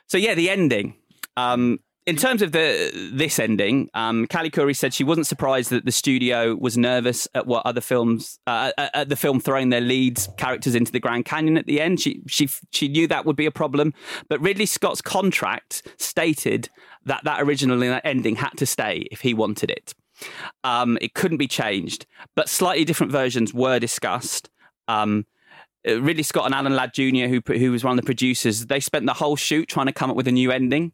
So 0.07 0.19
yeah, 0.19 0.35
the 0.35 0.51
ending. 0.51 0.97
Um, 1.37 1.81
in 2.07 2.15
terms 2.15 2.41
of 2.41 2.53
the 2.53 3.11
this 3.13 3.39
ending, 3.41 3.91
um, 3.95 4.29
Callie 4.29 4.51
Khouri 4.51 4.77
said 4.77 4.95
she 4.95 5.03
wasn't 5.03 5.27
surprised 5.27 5.71
that 5.71 5.85
the 5.85 5.93
studio 5.93 6.55
was 6.55 6.79
nervous 6.79 7.27
at 7.35 7.49
what 7.49 7.67
other 7.67 7.81
films 7.81 8.39
uh, 8.47 8.71
at 8.79 8.95
at 8.95 9.09
the 9.09 9.17
film 9.17 9.41
throwing 9.41 9.71
their 9.71 9.81
leads 9.81 10.29
characters 10.37 10.77
into 10.77 10.93
the 10.93 11.01
Grand 11.01 11.25
Canyon 11.25 11.59
at 11.59 11.67
the 11.67 11.81
end. 11.81 12.01
She 12.01 12.23
she 12.29 12.49
she 12.71 12.87
knew 12.87 13.09
that 13.09 13.27
would 13.27 13.35
be 13.35 13.47
a 13.47 13.51
problem, 13.51 13.93
but 14.29 14.41
Ridley 14.41 14.67
Scott's 14.67 15.03
contract 15.03 15.83
stated 15.99 16.71
that 17.05 17.25
that 17.25 17.43
original 17.43 17.83
ending 18.05 18.37
had 18.37 18.57
to 18.59 18.67
stay 18.67 19.09
if 19.11 19.21
he 19.21 19.35
wanted 19.35 19.71
it. 19.71 19.93
Um, 20.63 20.99
it 21.01 21.15
couldn't 21.15 21.39
be 21.39 21.49
changed, 21.49 22.07
but 22.37 22.49
slightly 22.49 22.85
different 22.85 23.13
versions 23.13 23.53
were 23.53 23.81
discussed. 23.81 24.49
Um, 24.89 25.27
uh, 25.29 25.33
Ridley 25.87 26.23
Scott 26.23 26.47
and 26.47 26.55
Alan 26.55 26.75
Ladd 26.75 26.95
Jr., 26.95 27.27
who 27.27 27.41
who 27.47 27.71
was 27.71 27.85
one 27.85 27.99
of 27.99 28.03
the 28.03 28.07
producers, 28.07 28.67
they 28.67 28.81
spent 28.81 29.07
the 29.07 29.15
whole 29.15 29.37
shoot 29.37 29.69
trying 29.69 29.87
to 29.87 29.93
come 29.93 30.11
up 30.11 30.17
with 30.17 30.29
a 30.29 30.33
new 30.33 30.51
ending, 30.51 30.93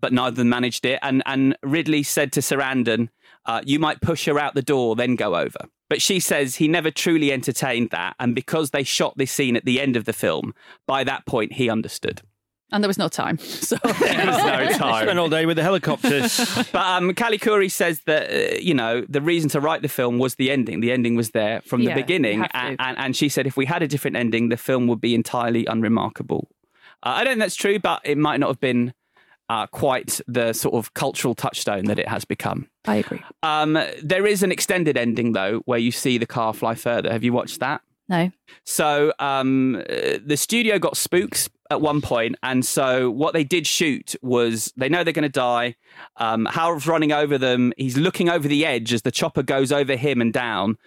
but 0.00 0.12
neither 0.12 0.28
of 0.28 0.36
them 0.36 0.48
managed 0.48 0.84
it. 0.84 0.98
And 1.02 1.22
and 1.26 1.56
Ridley 1.62 2.02
said 2.02 2.32
to 2.32 2.40
Sarandon, 2.40 3.08
uh, 3.46 3.62
"You 3.64 3.78
might 3.78 4.00
push 4.00 4.26
her 4.26 4.38
out 4.38 4.54
the 4.54 4.62
door, 4.62 4.96
then 4.96 5.16
go 5.16 5.36
over." 5.36 5.68
But 5.88 6.02
she 6.02 6.20
says 6.20 6.56
he 6.56 6.68
never 6.68 6.90
truly 6.90 7.32
entertained 7.32 7.90
that, 7.90 8.14
and 8.20 8.34
because 8.34 8.70
they 8.70 8.84
shot 8.84 9.16
this 9.16 9.32
scene 9.32 9.56
at 9.56 9.64
the 9.64 9.80
end 9.80 9.96
of 9.96 10.04
the 10.04 10.12
film, 10.12 10.54
by 10.86 11.02
that 11.04 11.26
point 11.26 11.54
he 11.54 11.70
understood. 11.70 12.22
And 12.70 12.84
there 12.84 12.88
was 12.88 12.98
no 12.98 13.08
time. 13.08 13.38
So 13.68 13.76
There 13.82 14.26
was 14.26 14.36
no 14.44 14.68
time. 14.78 15.04
Spent 15.04 15.18
all 15.18 15.28
day 15.30 15.46
with 15.46 15.56
the 15.56 15.62
helicopters. 15.62 16.36
but 16.72 16.74
um, 16.86 17.14
Callie 17.14 17.38
Khouri 17.38 17.70
says 17.70 18.00
that 18.06 18.30
uh, 18.30 18.58
you 18.60 18.74
know 18.74 19.04
the 19.08 19.20
reason 19.20 19.48
to 19.50 19.60
write 19.60 19.82
the 19.82 19.88
film 19.88 20.18
was 20.18 20.34
the 20.36 20.50
ending. 20.50 20.80
The 20.80 20.92
ending 20.92 21.16
was 21.16 21.30
there 21.30 21.60
from 21.62 21.80
Yeah, 21.82 21.94
the 21.94 22.02
beginning, 22.02 22.34
you 22.38 22.42
have 22.42 22.52
to. 22.52 22.56
and, 22.58 22.76
and 22.80 22.98
and 22.98 23.16
she 23.16 23.28
said 23.28 23.46
if 23.46 23.56
we 23.56 23.64
had 23.66 23.82
a 23.82 23.88
different 23.88 24.16
ending, 24.16 24.48
the 24.50 24.56
film 24.56 24.86
would 24.88 25.00
be 25.00 25.14
entirely 25.14 25.64
unremarkable. 25.66 26.48
Uh, 27.02 27.10
I 27.16 27.24
don't 27.24 27.32
think 27.32 27.40
that's 27.40 27.56
true, 27.56 27.78
but 27.78 28.00
it 28.04 28.18
might 28.18 28.38
not 28.40 28.48
have 28.48 28.60
been 28.60 28.92
uh, 29.48 29.66
quite 29.68 30.20
the 30.26 30.52
sort 30.52 30.74
of 30.74 30.92
cultural 30.94 31.34
touchstone 31.34 31.84
that 31.86 31.98
it 31.98 32.08
has 32.08 32.24
become. 32.26 32.68
I 32.86 32.96
agree. 32.96 33.22
Um, 33.42 33.78
there 34.02 34.26
is 34.26 34.42
an 34.42 34.52
extended 34.52 34.96
ending 34.98 35.32
though, 35.32 35.62
where 35.64 35.78
you 35.78 35.90
see 35.90 36.18
the 36.18 36.26
car 36.26 36.52
fly 36.52 36.74
further. 36.74 37.10
Have 37.12 37.24
you 37.24 37.32
watched 37.32 37.60
that? 37.60 37.80
No. 38.10 38.30
So 38.64 39.12
um, 39.18 39.76
uh, 39.88 40.18
the 40.24 40.36
studio 40.36 40.78
got 40.78 40.96
spooks 40.96 41.48
at 41.70 41.80
one 41.80 42.00
point, 42.00 42.36
and 42.42 42.64
so 42.64 43.10
what 43.10 43.34
they 43.34 43.44
did 43.44 43.66
shoot 43.66 44.14
was 44.22 44.72
they 44.76 44.88
know 44.88 45.04
they're 45.04 45.12
going 45.12 45.22
to 45.22 45.28
die. 45.28 45.76
Um, 46.16 46.46
Harold's 46.46 46.86
running 46.86 47.12
over 47.12 47.36
them. 47.36 47.72
He's 47.76 47.96
looking 47.96 48.28
over 48.28 48.48
the 48.48 48.64
edge 48.64 48.92
as 48.92 49.02
the 49.02 49.10
chopper 49.10 49.42
goes 49.42 49.70
over 49.70 49.94
him 49.96 50.20
and 50.20 50.32
down. 50.32 50.78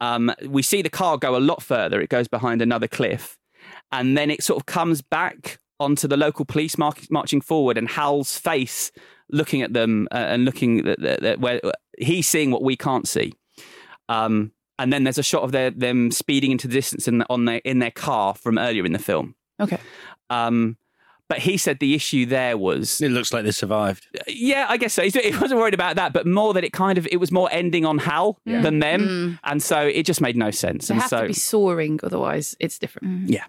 Um, 0.00 0.32
we 0.46 0.62
see 0.62 0.82
the 0.82 0.90
car 0.90 1.18
go 1.18 1.36
a 1.36 1.38
lot 1.38 1.62
further. 1.62 2.00
It 2.00 2.08
goes 2.08 2.28
behind 2.28 2.62
another 2.62 2.88
cliff, 2.88 3.36
and 3.92 4.16
then 4.16 4.30
it 4.30 4.42
sort 4.42 4.60
of 4.60 4.66
comes 4.66 5.02
back 5.02 5.58
onto 5.78 6.08
the 6.08 6.16
local 6.16 6.44
police 6.44 6.78
march- 6.78 7.10
marching 7.10 7.40
forward, 7.40 7.76
and 7.76 7.88
Hal's 7.88 8.38
face 8.38 8.92
looking 9.30 9.62
at 9.62 9.72
them 9.72 10.08
uh, 10.10 10.16
and 10.16 10.44
looking 10.44 10.86
at, 10.88 11.38
where 11.38 11.60
he's 11.98 12.26
seeing 12.26 12.50
what 12.50 12.62
we 12.62 12.76
can't 12.76 13.06
see. 13.06 13.34
Um, 14.08 14.52
and 14.78 14.92
then 14.92 15.04
there's 15.04 15.18
a 15.18 15.22
shot 15.22 15.42
of 15.42 15.52
their, 15.52 15.70
them 15.70 16.10
speeding 16.10 16.50
into 16.50 16.66
the 16.66 16.74
distance 16.74 17.06
in, 17.06 17.22
on 17.28 17.44
their, 17.44 17.60
in 17.64 17.78
their 17.78 17.90
car 17.90 18.34
from 18.34 18.58
earlier 18.58 18.84
in 18.86 18.92
the 18.92 18.98
film. 18.98 19.34
Okay. 19.60 19.78
Um, 20.30 20.76
but 21.28 21.38
he 21.38 21.56
said 21.58 21.78
the 21.78 21.94
issue 21.94 22.26
there 22.26 22.56
was 22.58 23.00
it 23.00 23.10
looks 23.12 23.32
like 23.32 23.44
they 23.44 23.52
survived. 23.52 24.04
Yeah, 24.26 24.66
I 24.68 24.76
guess 24.76 24.94
so. 24.94 25.02
He 25.02 25.10
he 25.10 25.36
wasn't 25.36 25.60
worried 25.60 25.74
about 25.74 25.94
that, 25.96 26.12
but 26.12 26.26
more 26.26 26.52
that 26.54 26.64
it 26.64 26.72
kind 26.72 26.98
of 26.98 27.06
it 27.06 27.18
was 27.18 27.30
more 27.30 27.48
ending 27.52 27.84
on 27.84 27.98
Hal 27.98 28.40
Yeah. 28.44 28.62
than 28.62 28.80
them, 28.80 29.00
Mm. 29.02 29.38
and 29.44 29.62
so 29.62 29.80
it 29.80 30.04
just 30.06 30.20
made 30.20 30.36
no 30.36 30.50
sense. 30.50 30.88
They 30.88 30.94
and 30.94 31.02
have 31.02 31.10
so 31.10 31.20
to 31.22 31.26
be 31.28 31.32
soaring, 31.34 32.00
otherwise 32.02 32.56
it's 32.58 32.78
different. 32.80 33.30
yeah. 33.30 33.44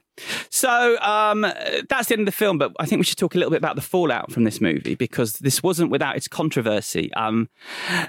So 0.50 0.98
um, 1.00 1.42
that's 1.90 2.08
the 2.08 2.14
end 2.14 2.22
of 2.22 2.26
the 2.26 2.32
film, 2.32 2.58
but 2.58 2.72
I 2.80 2.86
think 2.86 3.00
we 3.00 3.04
should 3.04 3.18
talk 3.18 3.36
a 3.36 3.38
little 3.38 3.52
bit 3.52 3.58
about 3.58 3.76
the 3.76 3.82
fallout 3.82 4.32
from 4.32 4.44
this 4.44 4.62
movie 4.62 4.96
because 4.96 5.34
this 5.34 5.64
wasn't 5.64 5.92
without 5.92 6.16
its 6.16 6.28
controversy. 6.28 7.14
Um, 7.14 7.50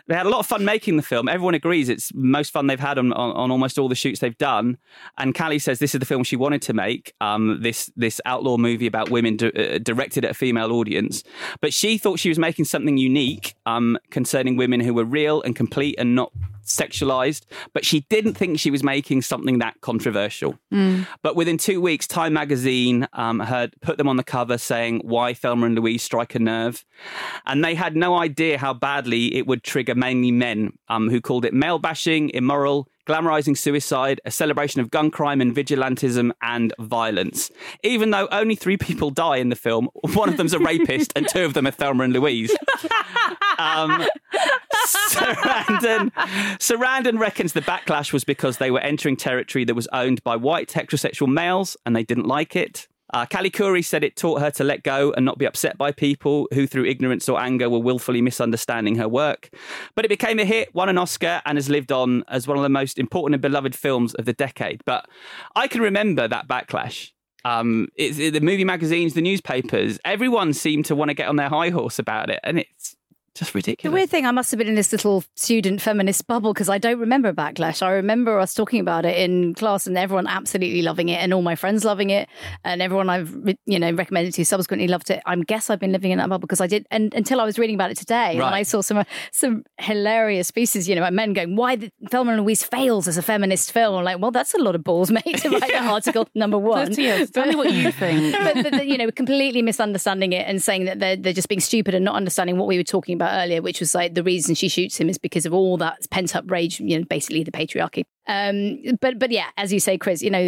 they 0.06 0.14
had 0.14 0.26
a 0.26 0.28
lot 0.28 0.40
of 0.40 0.46
fun 0.46 0.64
making 0.64 0.96
the 0.96 1.02
film. 1.02 1.28
Everyone 1.28 1.54
agrees 1.54 1.88
it's 1.88 2.12
most 2.14 2.52
fun 2.52 2.66
they've 2.66 2.80
had 2.80 2.98
on, 2.98 3.12
on, 3.12 3.32
on 3.32 3.50
almost 3.50 3.78
all 3.78 3.88
the 3.88 3.94
shoots 3.94 4.20
they've 4.20 4.36
done. 4.38 4.78
And 5.18 5.34
Callie 5.34 5.58
says 5.58 5.78
this 5.78 5.94
is 5.94 6.00
the 6.00 6.06
film 6.06 6.24
she 6.24 6.36
wanted 6.36 6.62
to 6.62 6.72
make. 6.72 7.14
Um, 7.20 7.60
this 7.62 7.90
this 7.96 8.20
outlaw 8.24 8.56
movie 8.56 8.86
about 8.86 9.10
women 9.10 9.38
uh, 9.42 9.78
directed 9.78 10.24
at 10.24 10.32
a 10.32 10.34
female 10.34 10.72
audience, 10.72 11.22
but 11.60 11.72
she 11.72 11.98
thought 11.98 12.18
she 12.18 12.28
was 12.28 12.38
making 12.38 12.64
something 12.64 12.96
unique 12.96 13.54
um, 13.66 13.98
concerning 14.10 14.56
women 14.56 14.80
who 14.80 14.94
were 14.94 15.04
real 15.04 15.42
and 15.42 15.56
complete 15.56 15.94
and 15.98 16.14
not 16.14 16.32
sexualized. 16.64 17.44
But 17.72 17.84
she 17.84 18.00
didn't 18.08 18.34
think 18.34 18.58
she 18.58 18.70
was 18.70 18.82
making 18.82 19.22
something 19.22 19.58
that 19.58 19.80
controversial. 19.80 20.58
But 21.22 21.36
within 21.36 21.58
two 21.58 21.80
weeks, 21.80 22.06
Time 22.06 22.32
magazine 22.32 23.06
um, 23.12 23.40
had 23.40 23.74
put 23.80 23.98
them 23.98 24.08
on 24.08 24.16
the 24.16 24.24
cover 24.24 24.58
saying, 24.58 25.00
Why 25.04 25.34
Thelma 25.34 25.66
and 25.66 25.74
Louise 25.74 26.02
Strike 26.02 26.34
a 26.34 26.38
Nerve? 26.38 26.84
And 27.46 27.64
they 27.64 27.74
had 27.74 27.96
no 27.96 28.16
idea 28.16 28.58
how 28.58 28.74
badly 28.74 29.34
it 29.34 29.46
would 29.46 29.62
trigger 29.62 29.94
mainly 29.94 30.30
men 30.30 30.72
um, 30.88 31.08
who 31.10 31.20
called 31.20 31.44
it 31.44 31.54
male 31.54 31.78
bashing, 31.78 32.30
immoral, 32.30 32.88
glamorizing 33.06 33.56
suicide, 33.56 34.20
a 34.24 34.30
celebration 34.30 34.80
of 34.80 34.90
gun 34.90 35.10
crime 35.10 35.40
and 35.40 35.54
vigilantism 35.54 36.30
and 36.42 36.72
violence. 36.78 37.50
Even 37.82 38.10
though 38.10 38.28
only 38.30 38.54
three 38.54 38.76
people 38.76 39.10
die 39.10 39.36
in 39.36 39.48
the 39.48 39.56
film, 39.56 39.88
one 40.14 40.28
of 40.28 40.36
them's 40.36 40.52
a 40.52 40.58
rapist 40.58 41.12
and 41.16 41.28
two 41.28 41.44
of 41.44 41.54
them 41.54 41.66
are 41.66 41.70
Thelma 41.70 42.04
and 42.04 42.12
Louise. 42.12 42.54
Um, 43.58 44.06
Sarandon, 45.08 46.10
Sarandon 46.58 47.18
reckons 47.18 47.52
the 47.52 47.60
backlash 47.60 48.12
was 48.12 48.24
because 48.24 48.58
they 48.58 48.70
were 48.70 48.80
entering 48.80 49.16
territory 49.16 49.64
that 49.64 49.74
was 49.74 49.88
owned 49.92 50.22
by 50.24 50.36
white 50.36 50.68
heterosexual 50.68 51.32
males 51.32 51.76
and 51.84 51.94
they 51.94 52.02
didn't 52.02 52.26
like 52.26 52.56
it. 52.56 52.88
Uh, 53.12 53.26
Callie 53.26 53.50
Khouri 53.50 53.84
said 53.84 54.02
it 54.02 54.16
taught 54.16 54.40
her 54.40 54.50
to 54.52 54.64
let 54.64 54.82
go 54.82 55.12
and 55.12 55.24
not 55.24 55.38
be 55.38 55.44
upset 55.44 55.76
by 55.76 55.92
people 55.92 56.48
who, 56.54 56.66
through 56.66 56.86
ignorance 56.86 57.28
or 57.28 57.40
anger, 57.40 57.68
were 57.68 57.78
willfully 57.78 58.22
misunderstanding 58.22 58.96
her 58.96 59.08
work. 59.08 59.50
But 59.94 60.04
it 60.04 60.08
became 60.08 60.38
a 60.38 60.44
hit, 60.44 60.74
won 60.74 60.88
an 60.88 60.98
Oscar, 60.98 61.42
and 61.44 61.58
has 61.58 61.68
lived 61.68 61.92
on 61.92 62.24
as 62.28 62.48
one 62.48 62.56
of 62.56 62.62
the 62.62 62.68
most 62.68 62.98
important 62.98 63.34
and 63.34 63.42
beloved 63.42 63.74
films 63.74 64.14
of 64.14 64.24
the 64.24 64.32
decade. 64.32 64.82
But 64.84 65.06
I 65.54 65.68
can 65.68 65.82
remember 65.82 66.26
that 66.26 66.48
backlash. 66.48 67.10
Um, 67.44 67.88
it's, 67.96 68.18
the 68.18 68.40
movie 68.40 68.64
magazines, 68.64 69.14
the 69.14 69.22
newspapers, 69.22 69.98
everyone 70.04 70.52
seemed 70.52 70.86
to 70.86 70.94
want 70.94 71.08
to 71.08 71.14
get 71.14 71.28
on 71.28 71.36
their 71.36 71.48
high 71.48 71.70
horse 71.70 71.98
about 71.98 72.30
it, 72.30 72.40
and 72.44 72.60
it's 72.60 72.91
just 73.34 73.54
ridiculous. 73.54 73.90
The 73.90 73.94
weird 73.94 74.10
thing, 74.10 74.26
I 74.26 74.30
must 74.30 74.50
have 74.50 74.58
been 74.58 74.68
in 74.68 74.74
this 74.74 74.92
little 74.92 75.24
student 75.36 75.80
feminist 75.80 76.26
bubble 76.26 76.52
because 76.52 76.68
I 76.68 76.78
don't 76.78 76.98
remember 76.98 77.32
Backlash. 77.32 77.82
I 77.82 77.92
remember 77.92 78.38
us 78.38 78.54
talking 78.54 78.80
about 78.80 79.04
it 79.04 79.18
in 79.18 79.54
class 79.54 79.86
and 79.86 79.96
everyone 79.96 80.26
absolutely 80.26 80.82
loving 80.82 81.08
it 81.08 81.16
and 81.16 81.32
all 81.32 81.42
my 81.42 81.54
friends 81.54 81.84
loving 81.84 82.10
it 82.10 82.28
and 82.64 82.82
everyone 82.82 83.08
I've 83.08 83.34
you 83.66 83.78
know 83.78 83.92
recommended 83.92 84.34
to 84.34 84.44
subsequently 84.44 84.88
loved 84.88 85.10
it. 85.10 85.22
I 85.26 85.36
guess 85.36 85.70
I've 85.70 85.80
been 85.80 85.92
living 85.92 86.10
in 86.10 86.18
that 86.18 86.28
bubble 86.28 86.46
because 86.46 86.60
I 86.60 86.66
did 86.66 86.86
and 86.90 87.12
until 87.14 87.40
I 87.40 87.44
was 87.44 87.58
reading 87.58 87.74
about 87.74 87.90
it 87.90 87.96
today 87.96 88.34
and 88.34 88.42
I 88.42 88.62
saw 88.62 88.80
some 88.80 88.98
uh, 88.98 89.04
some 89.32 89.64
hilarious 89.78 90.50
pieces, 90.50 90.88
you 90.88 90.94
know, 90.94 91.02
like 91.02 91.12
men 91.12 91.32
going, 91.32 91.56
"Why 91.56 91.76
the 91.76 91.90
Thelma 92.10 92.32
and 92.32 92.42
Louise 92.42 92.62
fails 92.62 93.08
as 93.08 93.16
a 93.16 93.22
feminist 93.22 93.72
film?" 93.72 93.96
I'm 93.96 94.04
like, 94.04 94.18
well, 94.18 94.30
that's 94.30 94.54
a 94.54 94.58
lot 94.58 94.74
of 94.74 94.84
balls, 94.84 95.10
mate, 95.16 95.38
to 95.38 95.50
write 95.50 95.70
that 95.70 95.84
article. 95.84 96.28
Number 96.34 96.58
one. 96.72 96.92
Tell 96.92 97.46
me 97.46 97.54
what 97.54 97.72
you 97.72 97.90
think. 98.02 98.36
but, 98.36 98.54
but, 98.54 98.70
but, 98.70 98.86
you 98.86 98.98
know, 98.98 99.10
completely 99.10 99.62
misunderstanding 99.62 100.32
it 100.32 100.46
and 100.48 100.62
saying 100.62 100.84
that 100.86 100.98
they're, 100.98 101.16
they're 101.16 101.32
just 101.32 101.48
being 101.48 101.60
stupid 101.60 101.94
and 101.94 102.04
not 102.04 102.14
understanding 102.14 102.58
what 102.58 102.68
we 102.68 102.76
were 102.76 102.84
talking 102.84 103.14
about 103.14 103.21
earlier, 103.30 103.62
which 103.62 103.80
was 103.80 103.94
like 103.94 104.14
the 104.14 104.22
reason 104.22 104.54
she 104.54 104.68
shoots 104.68 104.96
him 104.96 105.08
is 105.08 105.18
because 105.18 105.46
of 105.46 105.52
all 105.52 105.76
that 105.78 105.98
pent 106.10 106.34
up 106.34 106.50
rage, 106.50 106.80
you 106.80 106.98
know, 106.98 107.04
basically 107.04 107.42
the 107.44 107.52
patriarchy. 107.52 108.04
Um, 108.26 108.96
but 109.00 109.18
but 109.18 109.30
yeah, 109.30 109.48
as 109.56 109.72
you 109.72 109.80
say, 109.80 109.98
Chris, 109.98 110.22
you 110.22 110.30
know, 110.30 110.42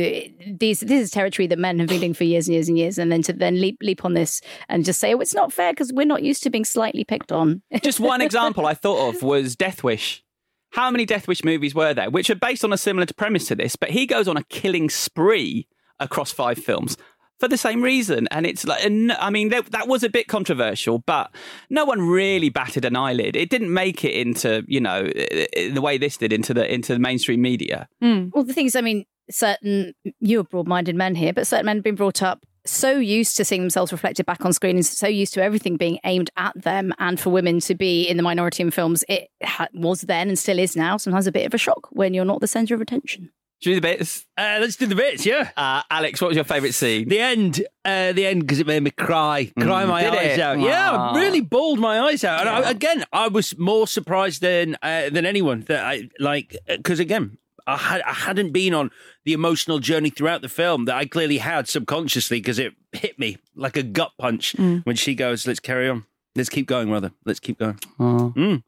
these 0.59 0.81
this 0.81 1.03
is 1.03 1.11
territory 1.11 1.47
that 1.49 1.59
men 1.59 1.79
have 1.79 1.89
been 1.89 2.01
doing 2.01 2.15
for 2.15 2.25
years 2.25 2.47
and 2.47 2.55
years 2.55 2.69
and 2.69 2.79
years, 2.79 2.99
and 2.99 3.11
then 3.11 3.23
to 3.23 3.33
then 3.33 3.61
leap 3.61 3.79
leap 3.83 4.05
on 4.05 4.15
this 4.15 4.41
and 4.69 4.85
just 4.85 5.01
say, 5.01 5.15
oh, 5.15 5.21
it's 5.21 5.35
not 5.35 5.53
fair 5.53 5.73
because 5.73 5.93
we're 5.93 6.07
not 6.07 6.23
used 6.23 6.43
to 6.45 6.51
being 6.51 6.65
slightly 6.65 7.05
picked 7.05 7.33
on. 7.33 7.63
Just 7.83 8.01
one 8.01 8.21
example 8.21 8.67
I 8.67 8.75
thought 8.75 9.15
of 9.15 9.23
was 9.23 9.57
Death 9.57 9.83
Wish. 9.83 10.23
How 10.71 10.91
many 10.91 11.05
Death 11.05 11.29
Wish 11.29 11.45
movies 11.45 11.75
were 11.75 11.95
there, 11.95 12.11
which 12.11 12.31
are 12.31 12.35
based 12.35 12.65
on 12.65 12.73
a 12.73 12.79
similar 12.79 13.07
premise 13.17 13.47
to 13.49 13.55
this? 13.55 13.77
But 13.77 13.91
he 13.91 14.07
goes 14.07 14.27
on 14.29 14.37
a 14.37 14.45
killing 14.45 14.91
spree 14.91 15.69
across 16.01 16.33
five 16.33 16.59
films 16.59 16.97
for 17.45 17.49
the 17.49 17.59
same 17.59 17.83
reason, 17.83 18.27
and 18.31 18.47
it's 18.47 18.65
like, 18.65 18.83
and 18.83 19.13
I 19.13 19.29
mean, 19.29 19.51
that, 19.51 19.67
that 19.73 19.87
was 19.87 20.03
a 20.03 20.09
bit 20.09 20.29
controversial, 20.29 21.01
but 21.01 21.31
no 21.69 21.85
one 21.85 22.01
really 22.01 22.49
batted 22.49 22.87
an 22.87 22.97
eyelid. 22.97 23.37
It 23.37 23.51
didn't 23.51 23.73
make 23.73 24.03
it 24.03 24.13
into, 24.13 24.65
you 24.67 24.81
know, 24.81 25.03
the 25.03 25.81
way 25.83 25.99
this 25.99 26.17
did 26.17 26.33
into 26.33 26.55
the 26.55 26.73
into 26.73 26.95
the 26.95 26.99
mainstream 26.99 27.43
media. 27.43 27.87
Hmm. 28.01 28.29
Well, 28.33 28.45
the 28.45 28.55
thing 28.55 28.65
is, 28.65 28.77
I 28.77 28.81
mean, 28.81 29.05
certain 29.31 29.93
you're 30.21 30.45
broad-minded 30.45 30.97
men 30.97 31.15
here, 31.15 31.35
but 31.35 31.47
certain 31.47 31.67
men 31.67 31.77
have 31.77 31.85
been 31.85 31.97
brought 31.97 32.23
up 32.23 32.47
so 32.67 32.93
used 32.93 33.37
to 33.37 33.45
seeing 33.45 33.61
themselves 33.61 33.93
reflected 33.93 34.25
back 34.25 34.43
on 34.43 34.55
screen 34.55 34.77
and 34.77 34.87
so 34.87 35.07
used 35.07 35.35
to 35.35 35.43
everything 35.43 35.77
being 35.77 35.99
aimed 36.05 36.31
at 36.39 36.55
them 36.63 36.95
and 36.99 37.21
for 37.21 37.29
women 37.29 37.61
to 37.61 37.75
be 37.75 38.09
in 38.09 38.17
the 38.17 38.23
minority 38.23 38.63
in 38.63 38.71
films 38.71 39.05
it 39.07 39.29
ha- 39.43 39.69
was 39.75 40.01
then 40.03 40.29
and 40.29 40.39
still 40.39 40.59
is 40.59 40.75
now 40.75 40.97
sometimes 40.97 41.27
a 41.27 41.33
bit 41.33 41.45
of 41.45 41.53
a 41.53 41.59
shock 41.59 41.89
when 41.91 42.15
you're 42.15 42.25
not 42.25 42.41
the 42.41 42.47
center 42.47 42.75
of 42.75 42.81
attention 42.81 43.25
Should 43.25 43.25
we 43.25 43.44
do 43.65 43.75
the 43.75 43.81
bits? 43.81 44.25
Uh, 44.37 44.59
let's 44.61 44.77
do 44.77 44.87
the 44.87 44.95
bits, 44.95 45.25
yeah. 45.27 45.51
Uh, 45.57 45.83
Alex, 45.91 46.21
what 46.21 46.29
was 46.29 46.37
your 46.37 46.45
favourite 46.45 46.75
scene? 46.75 47.09
The 47.09 47.19
end. 47.21 47.65
Uh, 47.85 48.13
the 48.13 48.27
end 48.27 48.41
because 48.43 48.61
it 48.61 48.67
made 48.67 48.83
me 48.83 48.91
cry, 48.91 49.51
cry 49.59 49.85
Mm, 49.85 49.89
my 49.89 50.09
eyes 50.11 50.39
it? 50.39 50.41
out. 50.41 50.59
Yeah, 50.61 50.91
Aw. 50.93 51.15
really 51.19 51.41
bawled 51.41 51.79
my 51.79 52.01
eyes 52.01 52.25
out. 52.25 52.41
And 52.41 52.49
I, 52.49 52.71
again, 52.71 53.05
I 53.13 53.29
was 53.29 53.57
more 53.59 53.87
surprised 53.87 54.41
than 54.43 54.77
uh, 54.83 55.11
than 55.11 55.27
anyone 55.27 55.63
that 55.69 55.85
I 55.85 56.09
like 56.19 56.57
because 56.67 57.01
again. 57.01 57.39
I, 57.67 57.79
had, 57.79 58.03
I 58.03 58.13
hadn't 58.13 58.53
been 58.53 58.75
on 58.75 58.91
the 59.25 59.33
emotional 59.33 59.79
journey 59.79 60.11
throughout 60.11 60.43
the 60.43 60.51
film 60.51 60.85
that 60.85 60.97
I 60.97 61.07
clearly 61.07 61.39
had 61.39 61.67
subconsciously 61.67 62.39
because 62.39 62.59
it 62.59 62.75
hit 62.93 63.19
me 63.19 63.39
like 63.57 63.79
a 63.79 63.83
gut 63.83 64.13
punch 64.19 64.55
Mm. 64.59 64.85
when 64.85 64.97
she 64.97 65.15
goes, 65.15 65.47
"Let's 65.47 65.61
carry 65.61 65.89
on, 65.89 66.05
let's 66.37 66.51
keep 66.51 66.67
going, 66.67 66.91
rather, 66.91 67.13
let's 67.25 67.41
keep 67.41 67.59
going." 67.59 67.79
Mm. 67.99 68.63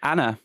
Anna, 0.00 0.38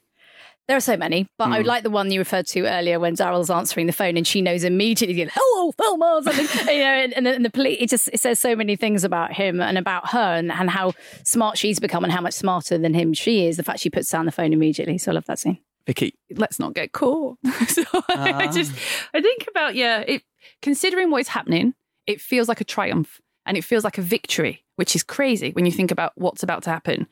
there 0.72 0.78
are 0.78 0.80
so 0.80 0.96
many 0.96 1.28
but 1.38 1.50
i 1.50 1.62
Mm. 1.62 1.66
like 1.66 1.84
the 1.84 1.90
one 1.90 2.10
you 2.12 2.20
referred 2.20 2.48
to 2.48 2.62
earlier 2.66 2.98
when 2.98 3.14
daryl's 3.14 3.50
answering 3.50 3.88
the 3.88 3.94
phone 3.94 4.16
and 4.16 4.26
she 4.26 4.42
knows 4.42 4.64
immediately 4.64 5.20
you 5.20 5.28
hello 5.34 5.72
thelma 5.74 6.06
or 6.16 6.24
something 6.24 6.48
you 6.76 6.82
know 6.82 6.86
and, 7.04 7.14
and, 7.14 7.26
the, 7.26 7.34
and 7.36 7.44
the 7.44 7.50
police 7.50 7.78
it 7.82 7.90
just 7.90 8.08
it 8.14 8.20
says 8.22 8.40
so 8.40 8.56
many 8.56 8.78
things 8.78 9.04
about 9.04 9.34
him 9.34 9.60
and 9.60 9.78
about 9.78 10.12
her 10.12 10.36
and, 10.36 10.50
and 10.50 10.70
how 10.70 10.94
smart 11.26 11.58
she's 11.58 11.78
become 11.78 12.06
and 12.06 12.14
how 12.14 12.22
much 12.22 12.34
smarter 12.36 12.78
than 12.78 12.94
him 12.94 13.14
she 13.14 13.46
is 13.48 13.58
the 13.58 13.64
fact 13.64 13.80
she 13.82 13.90
puts 13.90 14.10
down 14.10 14.26
the 14.26 14.32
phone 14.32 14.54
immediately 14.54 14.98
so 14.98 15.12
i 15.12 15.14
love 15.16 15.26
that 15.26 15.40
scene 15.40 15.58
Vicky. 15.88 16.14
Let's 16.36 16.60
not 16.60 16.76
get 16.76 16.92
caught. 16.92 17.40
so 17.68 17.84
I 18.08 18.46
Ah. 18.48 18.52
just 18.52 18.72
I 19.16 19.20
think 19.22 19.48
about 19.50 19.74
yeah, 19.76 20.02
it 20.08 20.22
considering 20.62 21.10
what 21.10 21.22
is 21.22 21.28
happening, 21.30 21.74
it 22.06 22.22
feels 22.22 22.48
like 22.48 22.62
a 22.62 22.64
triumph 22.64 23.20
and 23.48 23.58
it 23.58 23.64
feels 23.64 23.84
like 23.84 23.98
a 23.98 24.02
victory, 24.04 24.64
which 24.76 24.96
is 24.96 25.02
crazy 25.02 25.50
when 25.52 25.66
you 25.66 25.72
think 25.72 25.90
about 25.90 26.12
what's 26.16 26.44
about 26.44 26.62
to 26.64 26.70
happen. 26.70 27.08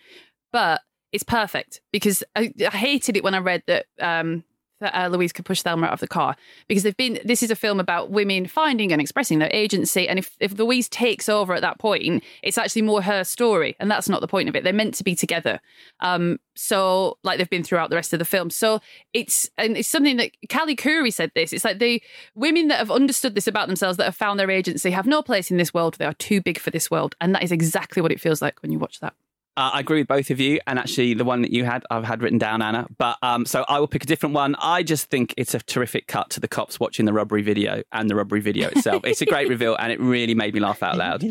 But 0.54 0.82
it's 1.12 1.24
perfect 1.24 1.82
because 1.92 2.24
I, 2.36 2.54
I 2.60 2.76
hated 2.76 3.18
it 3.18 3.24
when 3.24 3.34
I 3.34 3.40
read 3.40 3.64
that 3.68 3.86
um 4.00 4.44
that 4.80 4.98
uh, 4.98 5.08
Louise 5.08 5.34
could 5.34 5.46
push 5.46 5.62
Thelma 5.62 5.88
out 5.88 5.94
of 5.94 6.00
the 6.00 6.08
car 6.08 6.36
because 6.68 6.84
they've 6.84 6.96
been. 6.96 7.20
This 7.26 7.44
is 7.44 7.52
a 7.52 7.56
film 7.56 7.80
about 7.80 8.12
women 8.12 8.48
finding 8.48 8.92
and 8.92 9.02
expressing 9.02 9.40
their 9.40 9.50
agency, 9.52 10.08
and 10.08 10.20
if 10.20 10.36
if 10.40 10.58
Louise 10.58 10.88
takes 10.88 11.28
over 11.28 11.54
at 11.54 11.62
that 11.62 11.80
point, 11.80 12.24
it's 12.44 12.58
actually 12.58 12.84
more 12.84 13.02
her 13.02 13.24
story, 13.24 13.76
and 13.80 13.90
that's 13.92 14.10
not 14.10 14.22
the 14.22 14.28
point 14.28 14.50
of 14.50 14.56
it. 14.56 14.64
They're 14.64 14.74
meant 14.74 14.96
to 14.96 15.04
be 15.04 15.16
together. 15.16 15.60
Um, 16.00 16.40
so 16.56 17.18
like 17.24 17.38
they've 17.38 17.50
been 17.50 17.64
throughout 17.64 17.90
the 17.90 17.96
rest 17.96 18.14
of 18.14 18.20
the 18.20 18.26
film. 18.26 18.50
So 18.50 18.80
it's 19.14 19.50
and 19.58 19.78
it's 19.78 19.90
something 19.90 20.18
that 20.18 20.32
Callie 20.50 20.76
Khouri 20.76 21.14
said. 21.14 21.32
This 21.36 21.54
it's 21.54 21.66
like 21.66 21.80
the 21.80 22.02
women 22.36 22.70
that 22.70 22.80
have 22.80 22.92
understood 22.92 23.36
this 23.36 23.48
about 23.48 23.68
themselves, 23.68 23.98
that 23.98 24.06
have 24.06 24.16
found 24.16 24.40
their 24.40 24.52
agency, 24.52 24.92
have 24.92 25.08
no 25.08 25.22
place 25.22 25.52
in 25.52 25.58
this 25.58 25.74
world. 25.74 25.96
They 25.96 26.06
are 26.06 26.14
too 26.14 26.42
big 26.42 26.60
for 26.60 26.72
this 26.72 26.90
world, 26.90 27.16
and 27.20 27.36
that 27.36 27.44
is 27.44 27.52
exactly 27.52 28.02
what 28.02 28.12
it 28.12 28.22
feels 28.22 28.42
like 28.42 28.62
when 28.62 28.72
you 28.72 28.80
watch 28.80 29.00
that. 29.02 29.14
Uh, 29.60 29.72
I 29.74 29.82
agree 29.82 30.00
with 30.00 30.08
both 30.08 30.30
of 30.30 30.40
you, 30.40 30.62
and 30.68 30.80
actually, 30.80 31.14
the 31.16 31.26
one 31.26 31.42
that 31.42 31.52
you 31.52 31.66
had, 31.66 31.84
I've 31.92 32.06
had 32.06 32.22
written 32.22 32.38
down, 32.38 32.62
Anna. 32.62 32.88
But 32.98 33.18
um, 33.22 33.46
so 33.46 33.66
I 33.68 33.78
will 33.82 33.90
pick 33.90 34.06
a 34.06 34.08
different 34.08 34.34
one. 34.34 34.56
I 34.58 34.84
just 34.84 35.10
think 35.10 35.34
it's 35.36 35.54
a 35.54 35.60
terrific 35.60 36.08
cut 36.08 36.30
to 36.30 36.40
the 36.40 36.48
cops 36.48 36.80
watching 36.80 37.06
the 37.06 37.12
robbery 37.12 37.42
video 37.42 37.84
and 37.92 38.10
the 38.10 38.16
robbery 38.16 38.40
video 38.40 38.70
itself. 38.70 39.04
it's 39.04 39.22
a 39.22 39.26
great 39.26 39.50
reveal, 39.56 39.76
and 39.76 39.92
it 39.92 40.00
really 40.00 40.34
made 40.34 40.54
me 40.54 40.62
laugh 40.62 40.82
out 40.82 40.96
loud. 40.96 41.26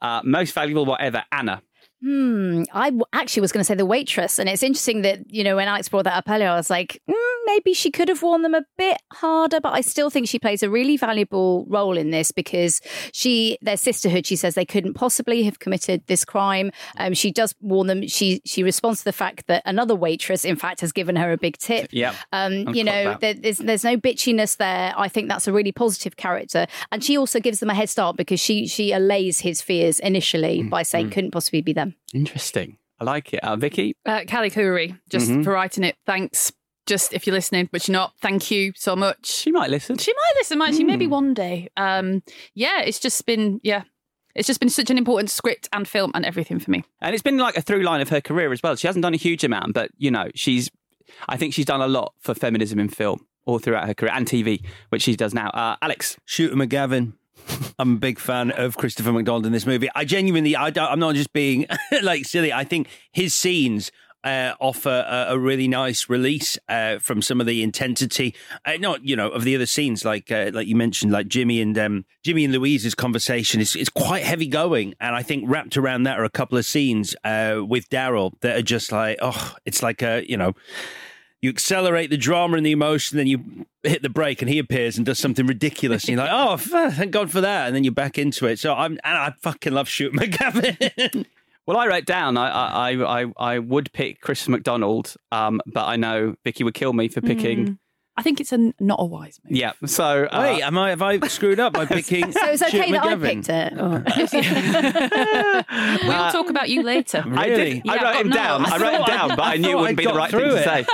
Uh, 0.00 0.22
most 0.24 0.54
valuable, 0.54 0.86
whatever, 0.86 1.22
Anna. 1.30 1.60
Hmm. 2.02 2.62
I 2.72 2.86
w- 2.86 3.04
actually 3.12 3.42
was 3.42 3.52
going 3.52 3.60
to 3.60 3.64
say 3.64 3.74
the 3.74 3.84
waitress, 3.84 4.38
and 4.38 4.48
it's 4.48 4.62
interesting 4.62 5.02
that 5.02 5.30
you 5.30 5.44
know 5.44 5.56
when 5.56 5.68
Alex 5.68 5.90
brought 5.90 6.04
that 6.04 6.16
up 6.16 6.30
earlier, 6.30 6.48
I 6.48 6.56
was 6.56 6.70
like, 6.70 7.02
mm, 7.06 7.35
maybe 7.46 7.72
she 7.72 7.90
could 7.90 8.08
have 8.08 8.22
worn 8.22 8.42
them 8.42 8.54
a 8.54 8.64
bit 8.76 8.98
harder, 9.12 9.60
but 9.60 9.72
I 9.72 9.80
still 9.80 10.10
think 10.10 10.28
she 10.28 10.38
plays 10.38 10.62
a 10.62 10.70
really 10.70 10.96
valuable 10.96 11.64
role 11.68 11.96
in 11.96 12.10
this 12.10 12.32
because 12.32 12.80
she, 13.12 13.58
their 13.62 13.76
sisterhood. 13.76 14.26
She 14.26 14.36
says 14.36 14.54
they 14.54 14.64
couldn't 14.64 14.94
possibly 14.94 15.44
have 15.44 15.58
committed 15.58 16.02
this 16.06 16.24
crime. 16.24 16.70
Um, 16.98 17.14
she 17.14 17.30
does 17.30 17.54
warn 17.60 17.86
them. 17.86 18.06
She 18.06 18.42
she 18.44 18.62
responds 18.62 19.00
to 19.00 19.04
the 19.04 19.12
fact 19.12 19.46
that 19.46 19.62
another 19.64 19.94
waitress, 19.94 20.44
in 20.44 20.56
fact, 20.56 20.80
has 20.80 20.92
given 20.92 21.16
her 21.16 21.32
a 21.32 21.38
big 21.38 21.56
tip. 21.58 21.88
Yep. 21.92 22.14
Um, 22.32 22.74
you 22.74 22.84
know, 22.84 23.16
there, 23.20 23.34
there's 23.34 23.58
there's 23.58 23.84
no 23.84 23.96
bitchiness 23.96 24.56
there. 24.56 24.92
I 24.96 25.08
think 25.08 25.28
that's 25.28 25.46
a 25.46 25.52
really 25.52 25.72
positive 25.72 26.16
character, 26.16 26.66
and 26.92 27.02
she 27.02 27.16
also 27.16 27.40
gives 27.40 27.60
them 27.60 27.70
a 27.70 27.74
head 27.74 27.88
start 27.88 28.16
because 28.16 28.40
she 28.40 28.66
she 28.66 28.92
allays 28.92 29.40
his 29.40 29.62
fears 29.62 30.00
initially 30.00 30.62
by 30.64 30.82
saying 30.82 31.08
mm. 31.08 31.12
couldn't 31.12 31.30
possibly 31.30 31.62
be 31.62 31.72
them. 31.72 31.94
Interesting. 32.12 32.78
I 32.98 33.04
like 33.04 33.34
it. 33.34 33.44
Uh, 33.44 33.56
Vicky? 33.56 33.94
Uh, 34.06 34.22
Callie 34.26 34.50
Khouri, 34.50 34.98
just 35.10 35.30
Mhm. 35.30 35.44
for 35.44 35.52
writing 35.52 35.84
it. 35.84 35.96
Thanks. 36.06 36.50
Just 36.86 37.12
if 37.12 37.26
you're 37.26 37.34
listening, 37.34 37.68
but 37.72 37.86
you're 37.86 37.92
not, 37.92 38.14
thank 38.20 38.50
you 38.50 38.72
so 38.76 38.94
much. 38.94 39.26
She 39.26 39.50
might 39.50 39.70
listen. 39.70 39.98
She 39.98 40.12
might 40.12 40.32
listen, 40.36 40.58
might 40.58 40.74
she? 40.74 40.82
Hmm. 40.82 40.86
Maybe 40.86 41.06
one 41.06 41.34
day. 41.34 41.68
Um, 41.76 42.22
yeah, 42.54 42.82
it's 42.82 43.00
just 43.00 43.26
been, 43.26 43.60
yeah, 43.64 43.82
it's 44.36 44.46
just 44.46 44.60
been 44.60 44.68
such 44.68 44.90
an 44.90 44.98
important 44.98 45.30
script 45.30 45.68
and 45.72 45.88
film 45.88 46.12
and 46.14 46.24
everything 46.24 46.58
for 46.58 46.70
me. 46.70 46.84
And 47.00 47.14
it's 47.14 47.22
been 47.22 47.38
like 47.38 47.56
a 47.56 47.62
through 47.62 47.82
line 47.82 48.00
of 48.00 48.10
her 48.10 48.20
career 48.20 48.52
as 48.52 48.62
well. 48.62 48.76
She 48.76 48.86
hasn't 48.86 49.02
done 49.02 49.14
a 49.14 49.18
huge 49.18 49.42
amount, 49.42 49.74
but 49.74 49.90
you 49.96 50.10
know, 50.10 50.28
she's. 50.34 50.70
I 51.28 51.36
think 51.36 51.54
she's 51.54 51.64
done 51.64 51.80
a 51.80 51.88
lot 51.88 52.14
for 52.18 52.34
feminism 52.34 52.78
in 52.78 52.88
film 52.88 53.26
all 53.46 53.58
throughout 53.58 53.86
her 53.86 53.94
career 53.94 54.12
and 54.12 54.26
TV, 54.26 54.62
which 54.90 55.02
she 55.02 55.16
does 55.16 55.32
now. 55.32 55.48
Uh, 55.50 55.76
Alex, 55.80 56.16
Shooter 56.24 56.56
McGavin. 56.56 57.14
I'm 57.78 57.94
a 57.94 57.98
big 57.98 58.18
fan 58.18 58.50
of 58.50 58.76
Christopher 58.76 59.12
McDonald 59.12 59.46
in 59.46 59.52
this 59.52 59.66
movie. 59.66 59.88
I 59.94 60.04
genuinely, 60.04 60.56
I 60.56 60.70
don't, 60.70 60.90
I'm 60.90 60.98
not 60.98 61.14
just 61.14 61.32
being 61.32 61.66
like 62.02 62.24
silly. 62.24 62.52
I 62.52 62.64
think 62.64 62.88
his 63.12 63.34
scenes 63.34 63.92
uh, 64.26 64.54
offer 64.58 65.04
a, 65.08 65.34
a 65.34 65.38
really 65.38 65.68
nice 65.68 66.08
release 66.08 66.58
uh, 66.68 66.98
from 66.98 67.22
some 67.22 67.40
of 67.40 67.46
the 67.46 67.62
intensity, 67.62 68.34
uh, 68.64 68.72
not 68.80 69.04
you 69.04 69.14
know, 69.14 69.28
of 69.28 69.44
the 69.44 69.54
other 69.54 69.66
scenes 69.66 70.04
like 70.04 70.32
uh, 70.32 70.50
like 70.52 70.66
you 70.66 70.74
mentioned, 70.74 71.12
like 71.12 71.28
Jimmy 71.28 71.60
and 71.60 71.78
um, 71.78 72.04
Jimmy 72.24 72.44
and 72.44 72.52
Louise's 72.52 72.96
conversation 72.96 73.60
is 73.60 73.76
is 73.76 73.88
quite 73.88 74.24
heavy 74.24 74.48
going, 74.48 74.94
and 75.00 75.14
I 75.14 75.22
think 75.22 75.44
wrapped 75.46 75.76
around 75.76 76.02
that 76.02 76.18
are 76.18 76.24
a 76.24 76.30
couple 76.30 76.58
of 76.58 76.64
scenes 76.64 77.14
uh, 77.22 77.62
with 77.66 77.88
Daryl 77.88 78.32
that 78.40 78.56
are 78.56 78.62
just 78.62 78.90
like, 78.90 79.18
oh, 79.22 79.54
it's 79.64 79.80
like 79.80 80.02
a 80.02 80.28
you 80.28 80.36
know 80.36 80.54
you 81.40 81.50
accelerate 81.50 82.10
the 82.10 82.16
drama 82.16 82.56
and 82.56 82.66
the 82.66 82.72
emotion, 82.72 83.18
then 83.18 83.28
you 83.28 83.66
hit 83.84 84.02
the 84.02 84.08
brake, 84.08 84.42
and 84.42 84.50
he 84.50 84.58
appears 84.58 84.96
and 84.96 85.06
does 85.06 85.20
something 85.20 85.46
ridiculous. 85.46 86.02
And 86.02 86.16
you're 86.16 86.26
like, 86.26 86.30
oh, 86.32 86.56
thank 86.90 87.12
God 87.12 87.30
for 87.30 87.40
that. 87.42 87.68
And 87.68 87.76
then 87.76 87.84
you're 87.84 87.92
back 87.92 88.18
into 88.18 88.46
it. 88.46 88.58
So 88.58 88.74
I'm, 88.74 88.98
and 89.04 89.16
I 89.16 89.32
fucking 89.40 89.72
love 89.72 89.88
shooting 89.88 90.18
McGavin. 90.18 91.26
Well, 91.66 91.76
I 91.76 91.86
wrote 91.88 92.06
down 92.06 92.36
I 92.36 92.48
I 92.48 93.22
I, 93.22 93.32
I- 93.36 93.58
would 93.58 93.92
pick 93.92 94.20
Chris 94.20 94.48
McDonald, 94.48 95.14
um, 95.32 95.60
but 95.66 95.84
I 95.86 95.96
know 95.96 96.34
Vicky 96.44 96.62
would 96.64 96.74
kill 96.74 96.92
me 96.92 97.08
for 97.08 97.20
picking. 97.20 97.66
Mm. 97.66 97.78
I 98.18 98.22
think 98.22 98.40
it's 98.40 98.52
a 98.52 98.72
not 98.80 98.98
a 99.00 99.04
wise 99.04 99.38
move. 99.44 99.56
Yeah. 99.58 99.72
So 99.84 100.24
uh, 100.24 100.38
Wait, 100.40 100.62
am 100.62 100.78
I 100.78 100.90
have 100.90 101.02
I 101.02 101.18
screwed 101.28 101.60
up 101.60 101.72
by 101.74 101.84
picking? 101.86 102.32
So 102.36 102.40
it's 102.46 102.62
okay 102.62 102.86
Shoot 102.86 102.92
that 102.92 103.04
I 103.04 103.14
McGavin? 103.14 103.22
picked 103.22 103.48
it. 103.50 103.72
Oh. 103.76 104.02
We'll 106.06 106.32
talk 106.32 106.50
about 106.50 106.68
you 106.68 106.82
later. 106.82 107.24
I 107.26 107.48
did. 107.48 107.82
Yeah, 107.84 107.92
I 107.92 107.94
wrote 107.96 108.00
got 108.02 108.16
him 108.16 108.30
down. 108.30 108.62
notes. 108.62 108.72
I 108.72 108.78
wrote 108.78 108.92
him 108.92 108.98
thought 109.00 109.06
down, 109.08 109.30
I- 109.32 109.36
but 109.36 109.42
I, 109.44 109.52
I 109.54 109.56
knew 109.56 109.70
it 109.70 109.80
wouldn't 109.80 109.98
I 109.98 110.02
be 110.02 110.06
the 110.06 110.14
right 110.14 110.30
thing 110.30 110.40
through 110.40 110.50
to 110.50 110.62
say. 110.62 110.86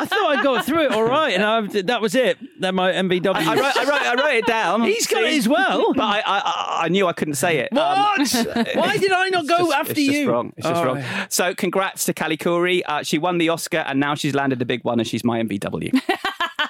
I 0.00 0.06
thought 0.06 0.38
I 0.38 0.42
got 0.42 0.64
through 0.64 0.84
it 0.86 0.92
all 0.92 1.04
right, 1.04 1.34
and 1.34 1.44
I, 1.44 1.82
that 1.82 2.00
was 2.00 2.14
it. 2.14 2.38
That 2.60 2.74
my 2.74 2.92
MBW. 2.92 3.34
I, 3.34 3.52
I 3.52 3.54
wrote, 3.56 3.76
I 3.76 3.84
wrote, 3.84 4.02
I 4.02 4.14
wrote 4.14 4.34
it 4.36 4.46
down. 4.46 4.82
He's 4.92 5.06
got 5.06 5.22
it 5.24 5.34
as 5.36 5.48
well. 5.48 5.92
but 5.94 6.02
I, 6.02 6.18
I, 6.20 6.38
I- 6.38 6.78
I 6.84 6.88
knew 6.88 7.06
I 7.06 7.12
couldn't 7.12 7.34
say 7.34 7.58
it. 7.58 7.76
Um, 7.76 8.18
What? 8.18 8.74
Why 8.74 8.96
did 8.98 9.12
I 9.12 9.28
not 9.28 9.46
go 9.46 9.58
just- 9.58 9.72
after 9.72 9.92
it's 9.92 10.00
just 10.00 10.12
you? 10.18 10.30
wrong. 10.30 10.52
It's 10.56 10.66
just 10.66 10.76
All 10.78 10.86
wrong. 10.86 10.96
right. 10.96 11.32
So, 11.32 11.54
congrats 11.54 12.06
to 12.06 12.14
Callie 12.14 12.36
Khouri. 12.38 12.82
Uh, 12.86 13.02
she 13.02 13.18
won 13.18 13.38
the 13.38 13.48
Oscar, 13.50 13.78
and 13.78 14.00
now 14.00 14.14
she's 14.14 14.34
landed 14.34 14.60
a 14.62 14.64
big 14.64 14.82
one, 14.84 14.98
and 14.98 15.06
she's 15.06 15.24
my 15.24 15.40
MVW. 15.42 16.00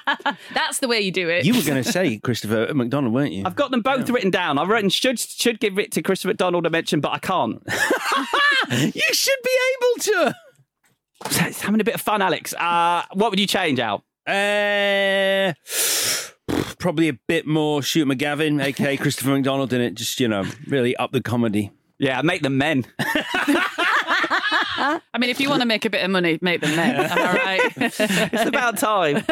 That's 0.55 0.79
the 0.79 0.89
way 0.89 1.01
you 1.01 1.11
do 1.11 1.29
it. 1.29 1.45
You 1.45 1.55
were 1.55 1.63
going 1.63 1.83
to 1.83 1.91
say 1.91 2.19
Christopher 2.19 2.73
McDonald, 2.75 3.15
weren't 3.15 3.33
you? 3.33 3.45
I've 3.45 3.57
got 3.57 3.71
them 3.71 3.83
both 3.83 4.09
written 4.11 4.31
down. 4.31 4.59
I've 4.59 4.69
written 4.69 4.91
should 4.91 5.19
should 5.19 5.61
give 5.61 5.79
it 5.79 5.93
to 5.93 6.03
Christopher 6.03 6.29
McDonald 6.29 6.67
a 6.67 6.71
mention, 6.71 7.01
but 7.01 7.13
I 7.13 7.19
can't. 7.19 7.63
you 8.71 9.15
should 9.15 9.39
be 9.45 9.59
able 9.75 10.03
to. 10.03 10.35
It's 11.49 11.61
having 11.63 11.81
a 11.81 11.85
bit 11.85 11.95
of 11.95 12.01
fun, 12.01 12.23
Alex. 12.23 12.53
Uh, 12.55 13.03
what 13.15 13.31
would 13.31 13.39
you 13.39 13.47
change, 13.47 13.79
Al? 13.79 14.05
Uh, 14.27 15.53
probably 16.79 17.09
a 17.09 17.15
bit 17.29 17.47
more 17.47 17.83
Shoot 17.83 18.07
McGavin, 18.09 18.63
aka 18.63 18.97
Christopher 18.97 19.31
McDonald 19.31 19.73
in 19.73 19.81
it. 19.81 19.95
Just 19.95 20.21
you 20.21 20.29
know, 20.29 20.45
really 20.67 20.97
up 20.97 21.13
the 21.13 21.21
comedy. 21.23 21.71
Yeah, 21.99 22.21
make 22.23 22.43
them 22.43 22.59
men. 22.59 22.85
I 24.53 25.01
mean, 25.19 25.31
if 25.31 25.41
you 25.41 25.49
want 25.49 25.63
to 25.63 25.67
make 25.67 25.85
a 25.85 25.91
bit 25.91 26.05
of 26.05 26.11
money, 26.11 26.39
make 26.43 26.61
them 26.61 26.77
men. 26.77 26.97
Am 26.97 27.19
I 27.19 27.33
right? 27.33 27.73
It's 28.33 28.47
about 28.47 28.77
time. 28.79 29.25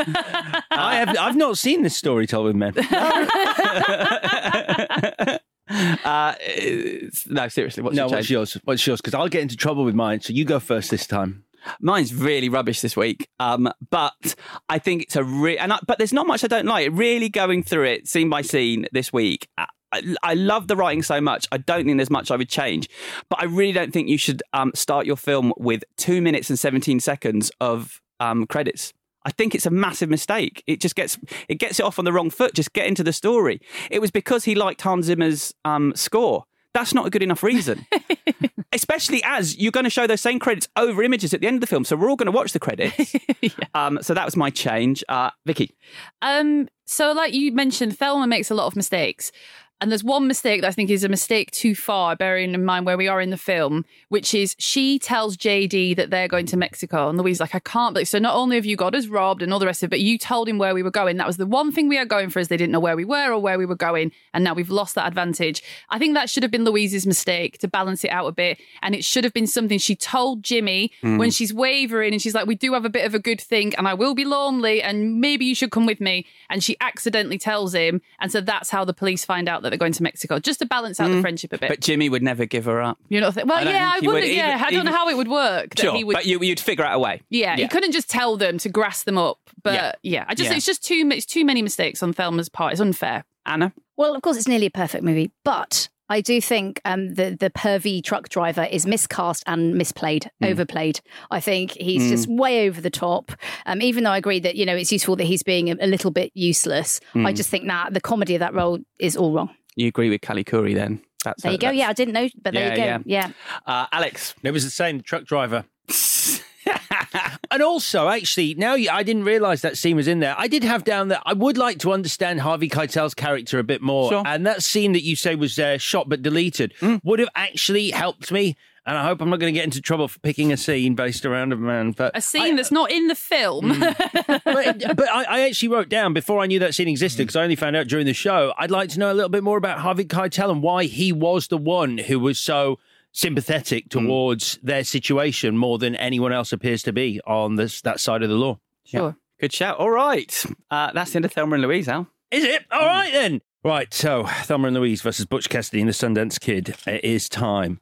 I 0.71 0.97
have. 0.97 1.17
I've 1.19 1.37
not 1.37 1.59
seen 1.59 1.83
this 1.83 1.97
story 1.97 2.27
told 2.27 2.47
with 2.47 2.57
men. 2.57 2.75
Uh, 5.73 6.35
it's- 6.45 7.29
no, 7.29 7.47
seriously, 7.47 7.81
what's 7.85 7.95
no, 7.95 8.03
your 8.03 8.09
what's 8.09 8.27
change? 8.27 8.31
yours? 8.33 8.59
What's 8.65 8.85
yours? 8.85 9.01
Because 9.01 9.15
I'll 9.15 9.29
get 9.29 9.43
into 9.43 9.57
trouble 9.57 9.85
with 9.85 9.95
mine. 9.95 10.21
So 10.21 10.33
you 10.33 10.45
go 10.45 10.59
first 10.59 10.91
this 10.91 11.07
time. 11.07 11.45
Mine's 11.81 12.13
really 12.13 12.49
rubbish 12.49 12.81
this 12.81 12.97
week, 12.97 13.29
um, 13.39 13.71
but 13.91 14.35
I 14.69 14.81
think 14.81 15.03
it's 15.03 15.15
a 15.15 15.23
re- 15.23 15.59
and 15.59 15.73
I, 15.75 15.79
but 15.87 15.99
there's 15.99 16.13
not 16.13 16.27
much 16.27 16.43
I 16.43 16.49
don't 16.49 16.67
like. 16.67 16.89
Really 16.91 17.29
going 17.29 17.63
through 17.63 17.85
it 17.85 18.09
scene 18.09 18.29
by 18.31 18.43
scene 18.43 18.87
this 18.91 19.13
week. 19.13 19.47
I, 19.57 19.67
I, 19.93 20.15
I 20.23 20.35
love 20.35 20.69
the 20.69 20.77
writing 20.77 21.03
so 21.03 21.21
much. 21.21 21.47
I 21.53 21.59
don't 21.59 21.85
think 21.85 21.97
there's 21.97 22.11
much 22.11 22.31
I 22.31 22.37
would 22.37 22.49
change, 22.49 22.89
but 23.29 23.41
I 23.41 23.47
really 23.47 23.73
don't 23.73 23.93
think 23.93 24.09
you 24.09 24.19
should 24.19 24.43
um, 24.53 24.73
start 24.75 25.07
your 25.07 25.17
film 25.17 25.53
with 25.57 25.85
two 25.97 26.23
minutes 26.23 26.51
and 26.51 26.59
17 26.59 27.01
seconds 27.01 27.51
of 27.61 28.01
um, 28.21 28.47
credits. 28.47 28.93
I 29.25 29.31
think 29.31 29.55
it's 29.55 29.67
a 29.67 29.71
massive 29.71 30.09
mistake. 30.09 30.63
It 30.67 30.81
just 30.81 30.95
gets 30.95 31.19
it 31.49 31.57
gets 31.57 31.79
it 31.79 31.83
off 31.83 31.99
on 31.99 32.05
the 32.05 32.13
wrong 32.13 32.31
foot. 32.31 32.55
Just 32.55 32.73
get 32.73 32.87
into 32.87 33.05
the 33.05 33.13
story. 33.13 33.61
It 33.91 34.01
was 34.01 34.11
because 34.11 34.45
he 34.45 34.55
liked 34.55 34.81
Hans 34.81 35.07
Zimmer's 35.07 35.53
um, 35.65 35.93
score. 35.95 36.45
That's 36.73 36.95
not 36.95 37.07
a 37.07 37.11
good 37.11 37.23
enough 37.23 37.43
reason. 37.43 37.87
Especially 38.73 39.21
as 39.25 39.59
you're 39.59 39.73
going 39.73 39.85
to 39.85 39.91
show 39.91 40.07
those 40.07 40.21
same 40.21 40.39
credits 40.39 40.69
over 40.77 41.03
images 41.03 41.35
at 41.35 41.41
the 41.41 41.49
end 41.49 41.57
of 41.57 41.61
the 41.61 41.67
film. 41.67 41.85
So 41.85 41.97
we're 41.97 42.09
all 42.09 42.17
going 42.17 42.27
to 42.27 42.33
watch 42.33 42.53
the 42.53 42.61
credits. 42.61 43.15
um, 43.75 43.99
so 44.03 44.15
that 44.15 44.25
was 44.25 44.37
my 44.37 44.51
change. 44.51 45.03
Uh, 45.09 45.31
Vicky. 45.45 45.75
Um, 46.23 46.69
so 46.87 47.13
like 47.13 47.35
you 47.35 47.51
mentioned, 47.53 47.99
Thelma 47.99 48.29
makes 48.29 48.51
a 48.51 48.55
lot 48.55 48.67
of 48.67 48.77
mistakes. 48.77 49.33
And 49.81 49.91
there's 49.91 50.05
one 50.05 50.27
mistake 50.29 50.61
that 50.61 50.69
I 50.69 50.73
think 50.73 50.91
is 50.91 51.05
a 51.05 51.09
mistake 51.09 51.51
too 51.53 51.75
far, 51.75 52.15
bearing 52.15 52.53
in 52.55 52.65
mind 52.65 52.85
where 52.87 52.97
we 52.99 53.09
are 53.09 53.21
in 53.21 53.31
the 53.31 53.37
film, 53.39 53.85
which 54.11 54.35
is 54.35 54.55
she 54.59 54.99
tells 54.99 55.37
JD 55.37 55.97
that 55.97 56.11
they're 56.11 56.29
going 56.29 56.47
to 56.47 56.57
Mexico. 56.57 57.09
And 57.09 57.17
Louise 57.17 57.41
like, 57.41 57.55
I 57.55 57.61
can't 57.61 57.95
believe. 57.95 58.09
So 58.09 58.19
not 58.19 58.35
only 58.35 58.57
have 58.57 58.67
you 58.67 58.77
got 58.77 58.95
us 58.95 59.07
robbed 59.07 59.43
and 59.43 59.53
all 59.53 59.59
the 59.59 59.67
rest 59.67 59.83
of 59.83 59.89
it, 59.89 59.91
but 59.91 60.01
you 60.01 60.19
told 60.19 60.49
him 60.49 60.59
where 60.59 60.75
we 60.75 60.83
were 60.83 60.91
going. 60.91 61.17
That 61.17 61.27
was 61.27 61.39
the 61.39 61.47
one 61.47 61.73
thing 61.73 61.89
we 61.89 61.97
are 61.99 62.05
going 62.05 62.29
for 62.31 62.41
is 62.41 62.49
they 62.49 62.57
didn't 62.59 62.73
know 62.73 62.81
where 62.81 62.97
we 62.97 63.05
were 63.05 63.33
or 63.33 63.39
where 63.39 63.59
we 63.59 63.65
were 63.67 63.75
going. 63.75 64.13
And 64.35 64.45
now 64.45 64.53
we've 64.55 64.69
lost 64.71 64.95
that 64.97 65.07
advantage. 65.07 65.63
I 65.89 65.99
think 65.99 66.15
that 66.15 66.29
should 66.29 66.43
have 66.43 66.53
been 66.53 66.65
Louise's 66.65 67.07
mistake 67.07 67.59
to 67.59 67.69
balance 67.69 68.05
it 68.05 68.11
out 68.11 68.27
a 68.27 68.33
bit. 68.33 68.59
And 68.83 68.95
it 68.95 69.05
should 69.05 69.25
have 69.25 69.33
been 69.33 69.47
something 69.47 69.79
she 69.79 69.97
told 69.97 70.43
Jimmy 70.43 70.93
Mm. 71.03 71.19
when 71.19 71.31
she's 71.31 71.55
wavering 71.55 72.13
and 72.13 72.21
she's 72.21 72.35
like, 72.35 72.47
we 72.47 72.55
do 72.55 72.75
have 72.75 72.85
a 72.85 72.91
bit 72.91 73.07
of 73.07 73.15
a 73.15 73.19
good 73.19 73.41
thing 73.41 73.75
and 73.77 73.89
I 73.89 73.95
will 73.95 74.15
be 74.15 74.25
lonely 74.25 74.83
and 74.83 75.21
maybe 75.21 75.45
you 75.47 75.55
should 75.55 75.71
come 75.71 75.87
with 75.87 76.01
me. 76.01 76.27
And 76.51 76.63
she 76.63 76.77
accidentally 76.81 77.39
tells 77.39 77.75
him. 77.75 78.03
And 78.21 78.31
so 78.31 78.41
that's 78.41 78.71
how 78.71 78.85
the 78.85 78.93
police 78.93 79.25
find 79.25 79.49
out 79.49 79.63
that 79.63 79.70
they're 79.71 79.79
going 79.79 79.93
to 79.93 80.03
Mexico, 80.03 80.39
just 80.39 80.59
to 80.61 80.67
balance 80.67 81.01
out 81.01 81.09
the 81.09 81.15
Mm. 81.15 81.21
friendship 81.23 81.53
a 81.53 81.59
bit. 81.59 81.69
But 81.69 81.81
Jimmy 81.81 82.09
would 82.09 82.23
never 82.23 82.45
give 82.45 82.67
her 82.67 82.81
up. 82.83 82.99
you 83.09 83.21
know, 83.21 83.31
well, 83.35 83.53
I 83.53 83.65
don't 83.65 83.73
yeah, 83.75 83.91
I 83.93 83.95
wouldn't. 83.97 84.13
would, 84.15 84.25
yeah, 84.27 84.55
even- 84.57 84.67
I 84.67 84.71
don't 84.71 84.85
know 84.85 84.93
how 84.93 85.09
it 85.09 85.17
would 85.17 85.29
work. 85.29 85.71
that 85.75 85.81
Sure, 85.81 85.95
he 85.97 86.05
would, 86.05 86.15
but 86.15 86.27
you, 86.27 86.41
you'd 86.43 86.61
figure 86.61 86.85
out 86.85 86.97
a 86.97 86.99
way. 86.99 87.23
yeah, 87.31 87.57
he 87.57 87.67
couldn't 87.69 87.93
just 87.93 88.11
tell 88.11 88.37
them 88.37 88.59
to 88.59 88.69
grass 88.69 89.05
them 89.05 89.17
up. 89.19 89.39
But 89.63 89.75
Yeah. 89.75 89.93
yeah, 90.03 90.25
I 90.29 90.35
just 90.35 90.51
Yeah. 90.51 90.57
it's 90.57 90.67
just 90.67 90.85
too 90.85 91.09
it's 91.13 91.27
too 91.27 91.45
many 91.45 91.63
mistakes 91.63 92.03
on 92.03 92.13
Thelma's 92.13 92.49
part. 92.49 92.73
It's 92.73 92.81
unfair. 92.81 93.25
Anna. 93.47 93.73
Well, 93.97 94.15
of 94.15 94.23
course, 94.23 94.37
it's 94.37 94.47
nearly 94.49 94.67
a 94.67 94.71
perfect 94.71 95.03
movie, 95.05 95.31
but 95.45 95.89
I 96.09 96.21
do 96.21 96.41
think 96.41 96.81
um, 96.85 97.15
the 97.15 97.37
the 97.39 97.51
pervy 97.51 98.03
truck 98.03 98.29
driver 98.29 98.65
is 98.71 98.85
miscast 98.85 99.45
and 99.47 99.75
misplayed, 99.75 100.29
overplayed. 100.43 101.01
I 101.31 101.39
think 101.41 101.73
he's 101.73 102.03
Mm. 102.03 102.09
just 102.11 102.29
way 102.29 102.67
over 102.69 102.81
the 102.81 102.91
top. 102.91 103.31
Um, 103.67 103.81
even 103.81 104.03
though 104.05 104.11
I 104.11 104.19
agree 104.19 104.41
that 104.41 104.57
you 104.57 104.67
know 104.67 104.75
it's 104.77 104.91
useful 104.93 105.15
that 105.17 105.25
he's 105.25 105.43
being 105.45 105.71
a, 105.71 105.77
a 105.81 105.87
little 105.87 106.11
bit 106.11 106.33
useless, 106.35 107.01
I 107.15 107.19
Mm. 107.19 107.37
just 107.37 107.49
think 107.49 107.67
that 107.69 107.95
the 107.95 108.01
comedy 108.01 108.35
of 108.35 108.41
that 108.41 108.55
role 108.55 108.79
is 108.99 109.17
all 109.17 109.33
wrong. 109.33 109.51
You 109.77 109.89
agree 109.89 110.11
with 110.11 110.21
Callie 110.21 110.45
Khouri 110.45 110.75
then? 110.75 111.01
That's 111.25 111.43
There 111.43 111.53
you 111.53 111.59
go. 111.59 111.71
Yeah, 111.71 111.89
I 111.89 111.93
didn't 111.93 112.15
know, 112.15 112.29
but 112.43 112.55
there 112.55 112.77
Yeah, 112.77 112.99
you 112.99 112.99
go. 112.99 113.05
Yeah. 113.07 113.31
Uh, 113.67 113.87
Alex. 113.93 114.35
It 114.43 114.51
was 114.53 114.65
the 114.65 114.71
same 114.71 115.03
truck 115.03 115.25
driver. 115.25 115.65
and 117.51 117.63
also, 117.63 118.09
actually, 118.09 118.55
now 118.55 118.75
you, 118.75 118.91
I 118.91 119.03
didn't 119.03 119.25
realise 119.25 119.61
that 119.63 119.77
scene 119.77 119.97
was 119.97 120.09
in 120.09 120.21
there. 120.21 120.35
I 120.39 120.47
did 120.49 120.63
have 120.65 120.85
down 120.85 121.09
that 121.09 121.23
I 121.27 121.33
would 121.33 121.59
like 121.59 121.79
to 121.81 121.93
understand 121.93 122.41
Harvey 122.41 122.69
Keitel's 122.69 123.15
character 123.15 123.59
a 123.59 123.65
bit 123.65 123.83
more. 123.83 124.11
Sure. 124.11 124.23
And 124.25 124.47
that 124.47 124.63
scene 124.63 124.93
that 124.93 125.03
you 125.03 125.17
say 125.17 125.35
was 125.35 125.59
uh, 125.59 125.79
shot 125.79 126.09
but 126.09 126.23
deleted 126.23 126.73
Mm. 126.81 127.01
would 127.05 127.19
have 127.19 127.29
actually 127.35 127.91
helped 127.91 128.31
me 128.33 128.57
and 128.87 128.97
I 128.97 129.05
hope 129.05 129.21
I'm 129.21 129.29
not 129.29 129.39
going 129.39 129.53
to 129.53 129.59
get 129.59 129.65
into 129.65 129.81
trouble 129.81 130.09
for 130.09 130.19
picking 130.21 130.53
a 130.53 130.57
scene 130.57 130.95
based 130.95 131.27
around 131.27 131.53
a 131.53 131.57
man. 131.57 131.93
But 131.93 132.17
A 132.17 132.21
scene 132.21 132.57
that's 132.57 132.71
not 132.71 132.91
in 132.91 133.09
the 133.09 133.15
film. 133.15 133.75
Hmm. 133.75 133.81
but, 134.45 134.97
but 134.97 135.09
I, 135.09 135.25
I 135.29 135.41
actually 135.43 135.69
wrote 135.69 135.89
down 135.89 136.13
before 136.13 136.41
I 136.41 136.47
knew 136.47 136.59
that 136.61 136.75
scene 136.75 136.89
existed 136.89 137.23
hmm. 137.23 137.27
because 137.27 137.37
I 137.37 137.43
only 137.43 137.57
found 137.57 137.77
out 137.77 137.89
during 137.89 138.07
the 138.07 138.15
show. 138.15 138.55
I'd 138.59 138.71
like 138.71 138.89
to 138.91 138.99
know 138.99 139.13
a 139.13 139.15
little 139.15 139.29
bit 139.29 139.45
more 139.45 139.59
about 139.59 139.81
Harvey 139.81 140.05
Keitel 140.05 140.51
and 140.51 140.63
why 140.63 140.85
he 140.85 141.13
was 141.13 141.49
the 141.49 141.59
one 141.59 141.99
who 141.99 142.19
was 142.19 142.39
so 142.39 142.79
sympathetic 143.13 143.85
hmm. 143.85 144.07
towards 144.07 144.59
their 144.63 144.85
situation 144.85 145.57
more 145.57 145.79
than 145.79 145.95
anyone 145.97 146.33
else 146.33 146.53
appears 146.53 146.83
to 146.85 146.93
be 146.93 147.21
on 147.27 147.57
this 147.57 147.81
that 147.83 148.01
side 148.01 148.23
of 148.23 148.29
the 148.29 148.37
law. 148.37 148.59
Sure. 148.85 149.17
Good 149.41 149.53
shout. 149.53 149.79
All 149.79 149.91
right. 149.91 150.45
Uh, 150.71 150.93
that's 150.93 151.13
the 151.13 151.17
end 151.17 151.25
of 151.25 151.33
Thelma 151.33 151.55
and 151.55 151.63
Louise, 151.63 151.89
Al. 151.89 152.09
Is 152.31 152.45
it? 152.45 152.65
All 152.71 152.85
right 152.85 153.13
then. 153.13 153.41
Right, 153.63 153.93
so 153.93 154.25
Thelma 154.45 154.69
and 154.69 154.77
Louise 154.77 155.03
versus 155.03 155.27
Butch 155.27 155.51
Cassidy 155.51 155.81
and 155.81 155.89
the 155.89 155.93
Sundance 155.93 156.41
Kid. 156.41 156.77
It 156.87 157.05
is 157.05 157.29
time 157.29 157.79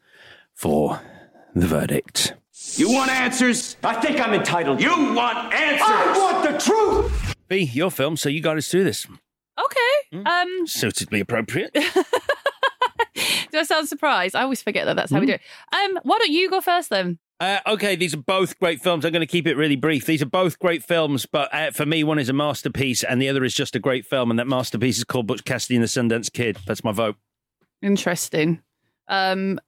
for 0.58 1.00
the 1.54 1.68
verdict. 1.68 2.34
You 2.74 2.90
want 2.90 3.12
answers? 3.12 3.76
I 3.84 3.94
think 4.00 4.20
I'm 4.20 4.34
entitled. 4.34 4.80
You 4.80 4.90
want 4.90 5.54
answers? 5.54 5.86
I 5.88 6.18
want 6.18 6.42
the 6.42 6.58
truth. 6.58 7.34
B, 7.46 7.58
your 7.58 7.92
film, 7.92 8.16
so 8.16 8.28
you 8.28 8.40
got 8.40 8.56
us 8.56 8.68
through 8.68 8.82
this. 8.82 9.06
Okay. 9.06 10.22
Um, 10.26 10.66
Suitably 10.66 11.20
appropriate. 11.20 11.72
do 11.74 11.80
I 13.54 13.62
sound 13.62 13.88
surprised? 13.88 14.34
I 14.34 14.42
always 14.42 14.60
forget 14.60 14.84
that 14.86 14.96
that's 14.96 15.12
how 15.12 15.20
we 15.20 15.26
do 15.26 15.34
it. 15.34 15.40
Um, 15.72 16.00
why 16.02 16.18
don't 16.18 16.32
you 16.32 16.50
go 16.50 16.60
first 16.60 16.90
then? 16.90 17.20
Uh, 17.38 17.60
okay, 17.68 17.94
these 17.94 18.12
are 18.12 18.18
both 18.18 18.58
great 18.58 18.82
films. 18.82 19.04
I'm 19.04 19.12
going 19.12 19.20
to 19.20 19.26
keep 19.26 19.46
it 19.46 19.56
really 19.56 19.76
brief. 19.76 20.06
These 20.06 20.22
are 20.22 20.26
both 20.26 20.58
great 20.58 20.82
films, 20.82 21.24
but 21.24 21.54
uh, 21.54 21.70
for 21.70 21.86
me, 21.86 22.02
one 22.02 22.18
is 22.18 22.28
a 22.28 22.32
masterpiece 22.32 23.04
and 23.04 23.22
the 23.22 23.28
other 23.28 23.44
is 23.44 23.54
just 23.54 23.76
a 23.76 23.78
great 23.78 24.04
film, 24.04 24.30
and 24.30 24.40
that 24.40 24.48
masterpiece 24.48 24.98
is 24.98 25.04
called 25.04 25.28
Butch 25.28 25.44
Cassidy 25.44 25.76
and 25.76 25.84
the 25.84 25.88
Sundance 25.88 26.32
Kid. 26.32 26.58
That's 26.66 26.82
my 26.82 26.90
vote. 26.90 27.14
Interesting. 27.80 28.60
Um, 29.06 29.60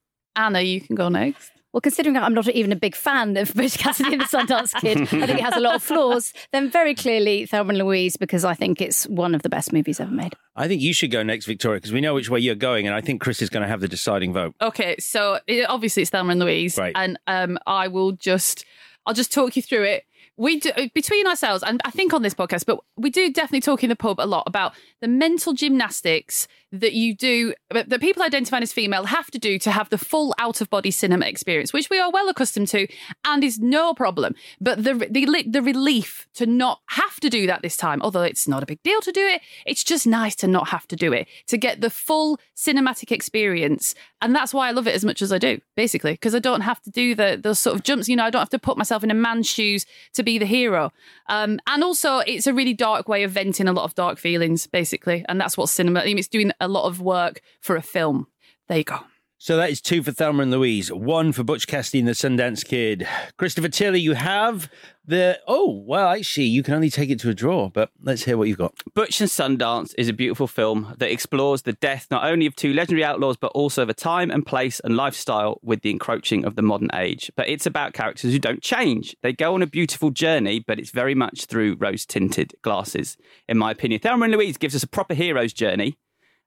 Anna, 0.47 0.61
you 0.61 0.80
can 0.80 0.97
go 0.97 1.09
next. 1.09 1.53
Well, 1.72 1.80
considering 1.80 2.16
I'm 2.16 2.34
not 2.34 2.49
even 2.49 2.72
a 2.72 2.76
big 2.76 2.97
fan 2.97 3.36
of 3.36 3.55
Butch 3.55 3.78
Cassidy 3.78 4.14
and 4.14 4.20
the 4.22 4.24
Sundance 4.24 4.72
Kid, 4.80 5.03
I 5.03 5.05
think 5.05 5.30
it 5.30 5.41
has 5.41 5.55
a 5.55 5.61
lot 5.61 5.76
of 5.76 5.82
flaws. 5.84 6.32
Then 6.53 6.68
very 6.68 6.97
clearly 6.97 7.47
Thelma 7.47 7.68
and 7.70 7.78
Louise 7.78 8.16
because 8.16 8.45
I 8.45 8.55
think 8.55 8.80
it's 8.80 9.05
one 9.07 9.36
of 9.36 9.43
the 9.43 9.49
best 9.49 9.72
movies 9.72 10.01
ever 10.01 10.11
made. 10.11 10.34
I 10.57 10.66
think 10.66 10.82
you 10.82 10.93
should 10.93 11.12
go 11.12 11.22
next, 11.22 11.47
Victoria, 11.47 11.76
because 11.78 11.93
we 11.93 12.01
know 12.01 12.14
which 12.14 12.28
way 12.28 12.41
you're 12.41 12.57
going, 12.57 12.88
and 12.88 12.95
I 12.97 13.01
think 13.01 13.20
Chris 13.20 13.41
is 13.41 13.51
going 13.51 13.62
to 13.62 13.68
have 13.68 13.80
the 13.80 13.86
deciding 13.86 14.32
vote. 14.32 14.57
Okay, 14.61 14.97
so 14.99 15.38
it, 15.47 15.64
obviously 15.70 16.03
it's 16.03 16.11
Thelma 16.11 16.32
and 16.32 16.41
Louise, 16.41 16.76
Right. 16.76 16.93
and 16.97 17.16
um, 17.28 17.57
I 17.68 17.86
will 17.86 18.12
just, 18.12 18.64
I'll 19.07 19.14
just 19.14 19.32
talk 19.32 19.55
you 19.55 19.62
through 19.62 19.84
it. 19.84 20.05
We 20.36 20.59
do 20.59 20.70
between 20.95 21.26
ourselves, 21.28 21.62
and 21.62 21.80
I 21.84 21.91
think 21.91 22.12
on 22.14 22.22
this 22.22 22.34
podcast, 22.34 22.64
but 22.66 22.80
we 22.97 23.11
do 23.11 23.30
definitely 23.32 23.61
talk 23.61 23.84
in 23.84 23.91
the 23.91 23.97
pub 23.97 24.18
a 24.18 24.26
lot 24.26 24.43
about 24.47 24.72
the 25.01 25.07
mental 25.09 25.53
gymnastics 25.53 26.49
that 26.72 26.92
you 26.92 27.14
do, 27.14 27.52
that 27.70 28.00
people 28.00 28.22
identifying 28.22 28.62
as 28.62 28.72
female 28.72 29.04
have 29.04 29.30
to 29.30 29.38
do 29.38 29.58
to 29.58 29.70
have 29.70 29.90
the 29.90 29.98
full 29.98 30.34
out 30.38 30.60
of 30.60 30.70
body 30.70 30.90
cinema 30.90 31.26
experience, 31.26 31.72
which 31.72 31.90
we 31.90 31.98
are 31.98 32.10
well 32.10 32.28
accustomed 32.28 32.68
to, 32.68 32.86
and 33.24 33.42
is 33.42 33.58
no 33.58 33.92
problem. 33.94 34.34
But 34.60 34.84
the 34.84 34.94
the 34.94 35.44
the 35.48 35.62
relief 35.62 36.28
to 36.34 36.46
not 36.46 36.80
have 36.90 37.18
to 37.20 37.28
do 37.30 37.46
that 37.46 37.62
this 37.62 37.76
time, 37.76 38.00
although 38.02 38.22
it's 38.22 38.46
not 38.46 38.62
a 38.62 38.66
big 38.66 38.82
deal 38.82 39.00
to 39.00 39.12
do 39.12 39.26
it, 39.26 39.40
it's 39.66 39.82
just 39.82 40.06
nice 40.06 40.36
to 40.36 40.46
not 40.46 40.68
have 40.68 40.86
to 40.88 40.96
do 40.96 41.12
it 41.12 41.26
to 41.48 41.58
get 41.58 41.80
the 41.80 41.90
full 41.90 42.38
cinematic 42.56 43.10
experience, 43.10 43.94
and 44.22 44.34
that's 44.34 44.54
why 44.54 44.68
I 44.68 44.70
love 44.70 44.86
it 44.86 44.94
as 44.94 45.04
much 45.04 45.22
as 45.22 45.32
I 45.32 45.38
do, 45.38 45.60
basically, 45.76 46.12
because 46.12 46.34
I 46.34 46.38
don't 46.38 46.60
have 46.60 46.80
to 46.82 46.90
do 46.90 47.14
the 47.14 47.38
those 47.42 47.58
sort 47.58 47.74
of 47.76 47.82
jumps. 47.82 48.08
You 48.08 48.16
know, 48.16 48.24
I 48.24 48.30
don't 48.30 48.40
have 48.40 48.50
to 48.50 48.58
put 48.58 48.78
myself 48.78 49.02
in 49.02 49.10
a 49.10 49.14
man's 49.14 49.48
shoes 49.48 49.86
to 50.14 50.22
be 50.22 50.38
the 50.38 50.46
hero. 50.46 50.92
Um, 51.28 51.58
and 51.66 51.82
also, 51.82 52.18
it's 52.18 52.46
a 52.46 52.54
really 52.54 52.74
dark 52.74 53.08
way 53.08 53.24
of 53.24 53.32
venting 53.32 53.66
a 53.66 53.72
lot 53.72 53.84
of 53.84 53.94
dark 53.94 54.18
feelings, 54.18 54.66
basically, 54.66 55.24
and 55.28 55.40
that's 55.40 55.56
what 55.56 55.68
cinema. 55.68 56.00
I 56.00 56.04
mean, 56.04 56.18
it's 56.18 56.28
doing 56.28 56.52
a 56.61 56.68
lot 56.68 56.86
of 56.86 57.00
work 57.00 57.40
for 57.61 57.76
a 57.76 57.82
film. 57.82 58.26
There 58.68 58.78
you 58.78 58.84
go. 58.84 59.00
So 59.42 59.56
that 59.56 59.70
is 59.70 59.80
two 59.80 60.02
for 60.02 60.12
Thelma 60.12 60.42
and 60.42 60.50
Louise, 60.50 60.92
one 60.92 61.32
for 61.32 61.42
Butch 61.42 61.66
Cassidy 61.66 62.00
and 62.00 62.08
the 62.08 62.12
Sundance 62.12 62.62
Kid. 62.62 63.08
Christopher 63.38 63.70
Tilley, 63.70 63.98
you 63.98 64.12
have 64.12 64.70
the. 65.06 65.40
Oh, 65.48 65.82
well, 65.86 66.08
actually, 66.08 66.44
you 66.44 66.62
can 66.62 66.74
only 66.74 66.90
take 66.90 67.08
it 67.08 67.18
to 67.20 67.30
a 67.30 67.34
draw, 67.34 67.70
but 67.70 67.90
let's 68.02 68.24
hear 68.24 68.36
what 68.36 68.48
you've 68.48 68.58
got. 68.58 68.74
Butch 68.92 69.18
and 69.18 69.30
Sundance 69.30 69.94
is 69.96 70.11
a 70.11 70.12
beautiful 70.12 70.46
film 70.46 70.94
that 70.98 71.11
explores 71.11 71.62
the 71.62 71.72
death 71.72 72.06
not 72.11 72.26
only 72.26 72.44
of 72.44 72.54
two 72.54 72.74
legendary 72.74 73.02
outlaws, 73.02 73.38
but 73.38 73.50
also 73.52 73.86
the 73.86 73.94
time 73.94 74.30
and 74.30 74.44
place 74.44 74.78
and 74.84 74.94
lifestyle 74.94 75.58
with 75.62 75.80
the 75.80 75.90
encroaching 75.90 76.44
of 76.44 76.56
the 76.56 76.62
modern 76.62 76.90
age. 76.92 77.32
But 77.34 77.48
it's 77.48 77.64
about 77.64 77.94
characters 77.94 78.32
who 78.32 78.38
don't 78.38 78.62
change. 78.62 79.16
They 79.22 79.32
go 79.32 79.54
on 79.54 79.62
a 79.62 79.66
beautiful 79.66 80.11
journey, 80.11 80.61
but 80.61 80.78
it's 80.78 80.90
very 80.90 81.14
much 81.14 81.46
through 81.46 81.76
rose 81.76 82.04
tinted 82.04 82.52
glasses, 82.61 83.16
in 83.48 83.56
my 83.56 83.70
opinion. 83.70 84.02
Thelma 84.02 84.26
and 84.26 84.34
Louise 84.34 84.58
gives 84.58 84.74
us 84.74 84.82
a 84.82 84.86
proper 84.86 85.14
hero's 85.14 85.54
journey, 85.54 85.96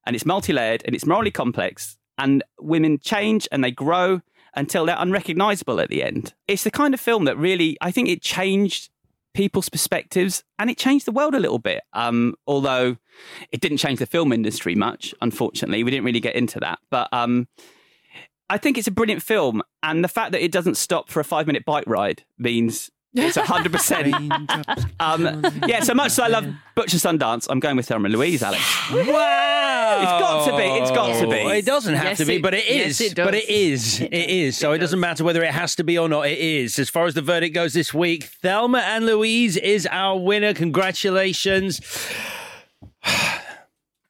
and 0.06 0.16
it's 0.16 0.26
multi 0.26 0.54
layered 0.54 0.82
and 0.86 0.96
it's 0.96 1.06
morally 1.06 1.32
complex, 1.32 1.98
and 2.18 2.44
women 2.60 3.00
change 3.00 3.48
and 3.52 3.64
they 3.64 3.72
grow 3.72 4.22
until 4.56 4.86
they're 4.86 4.96
unrecognizable 5.00 5.80
at 5.80 5.90
the 5.90 6.04
end. 6.04 6.34
It's 6.48 6.64
the 6.64 6.72
kind 6.72 6.94
of 6.94 7.00
film 7.00 7.26
that 7.26 7.38
really, 7.38 7.78
I 7.82 7.92
think 7.92 8.10
it 8.10 8.22
changed 8.22 8.90
people's 9.34 9.70
perspectives 9.70 10.44
and 10.60 10.70
it 10.70 10.78
changed 10.78 11.06
the 11.06 11.12
world 11.12 11.34
a 11.34 11.40
little 11.40 11.60
bit. 11.60 11.84
Um, 11.94 12.36
although 12.46 12.98
it 13.52 13.62
didn't 13.62 13.78
change 13.78 14.00
the 14.00 14.06
film 14.06 14.32
industry 14.32 14.76
much, 14.76 15.14
unfortunately. 15.22 15.84
We 15.84 15.92
didn't 15.92 16.06
really 16.06 16.20
get 16.20 16.36
into 16.36 16.60
that. 16.60 16.80
But 16.90 17.10
um, 17.12 17.48
I 18.50 18.58
think 18.58 18.78
it's 18.78 18.88
a 18.88 18.92
brilliant 18.92 19.24
film. 19.24 19.64
And 19.82 20.04
the 20.04 20.08
fact 20.08 20.32
that 20.34 20.44
it 20.44 20.52
doesn't 20.52 20.76
stop 20.76 21.10
for 21.10 21.20
a 21.20 21.24
five 21.24 21.48
minute 21.48 21.66
bike 21.66 21.86
ride 21.88 22.24
means 22.38 22.92
it's 23.16 23.38
100%. 23.38 24.90
um, 25.00 25.46
yeah, 25.68 25.82
so 25.82 25.94
much 25.94 26.08
as 26.08 26.20
I 26.20 26.28
love 26.28 26.48
Butcher 26.76 26.98
Sundance, 26.98 27.48
I'm 27.50 27.60
going 27.60 27.76
with 27.76 27.88
Thelma 27.88 28.06
and 28.06 28.14
Louise, 28.16 28.42
Alex. 28.44 28.62
Wow! 28.92 30.00
It's 30.02 30.12
got 30.12 30.46
to 30.50 30.58
be. 30.58 30.64
It's 30.64 30.92
got 30.92 31.20
to 31.22 31.28
be. 31.28 31.36
It 31.58 31.66
doesn't 31.66 31.94
have 31.94 32.06
Yes, 32.06 32.18
to 32.18 32.26
be, 32.26 32.36
it- 32.36 32.42
but 32.42 32.54
it 32.54 32.66
yes, 32.68 33.00
is. 33.00 33.12
it 33.12 33.16
does. 33.16 33.26
but 33.28 33.36
it 33.36 33.50
is. 33.50 34.02
It 34.02 34.12
is. 34.14 34.58
So 34.58 34.72
it, 34.72 34.80
doesn't 34.80 35.00
matter 35.00 35.24
whether 35.24 35.44
it 35.44 35.52
has 35.54 35.76
to 35.76 35.84
be 35.84 35.98
or 35.98 36.10
not. 36.10 36.28
It 36.28 36.40
is. 36.40 36.80
As 36.80 36.90
far 36.90 37.06
as 37.06 37.14
the 37.14 37.22
verdict 37.22 37.54
goes 37.54 37.74
this 37.74 37.94
week, 37.94 38.24
Thelma 38.24 38.80
and 38.80 39.06
Louise 39.06 39.58
is 39.58 39.88
our 39.92 40.18
winner. 40.20 40.54
Congratulations. 40.54 41.80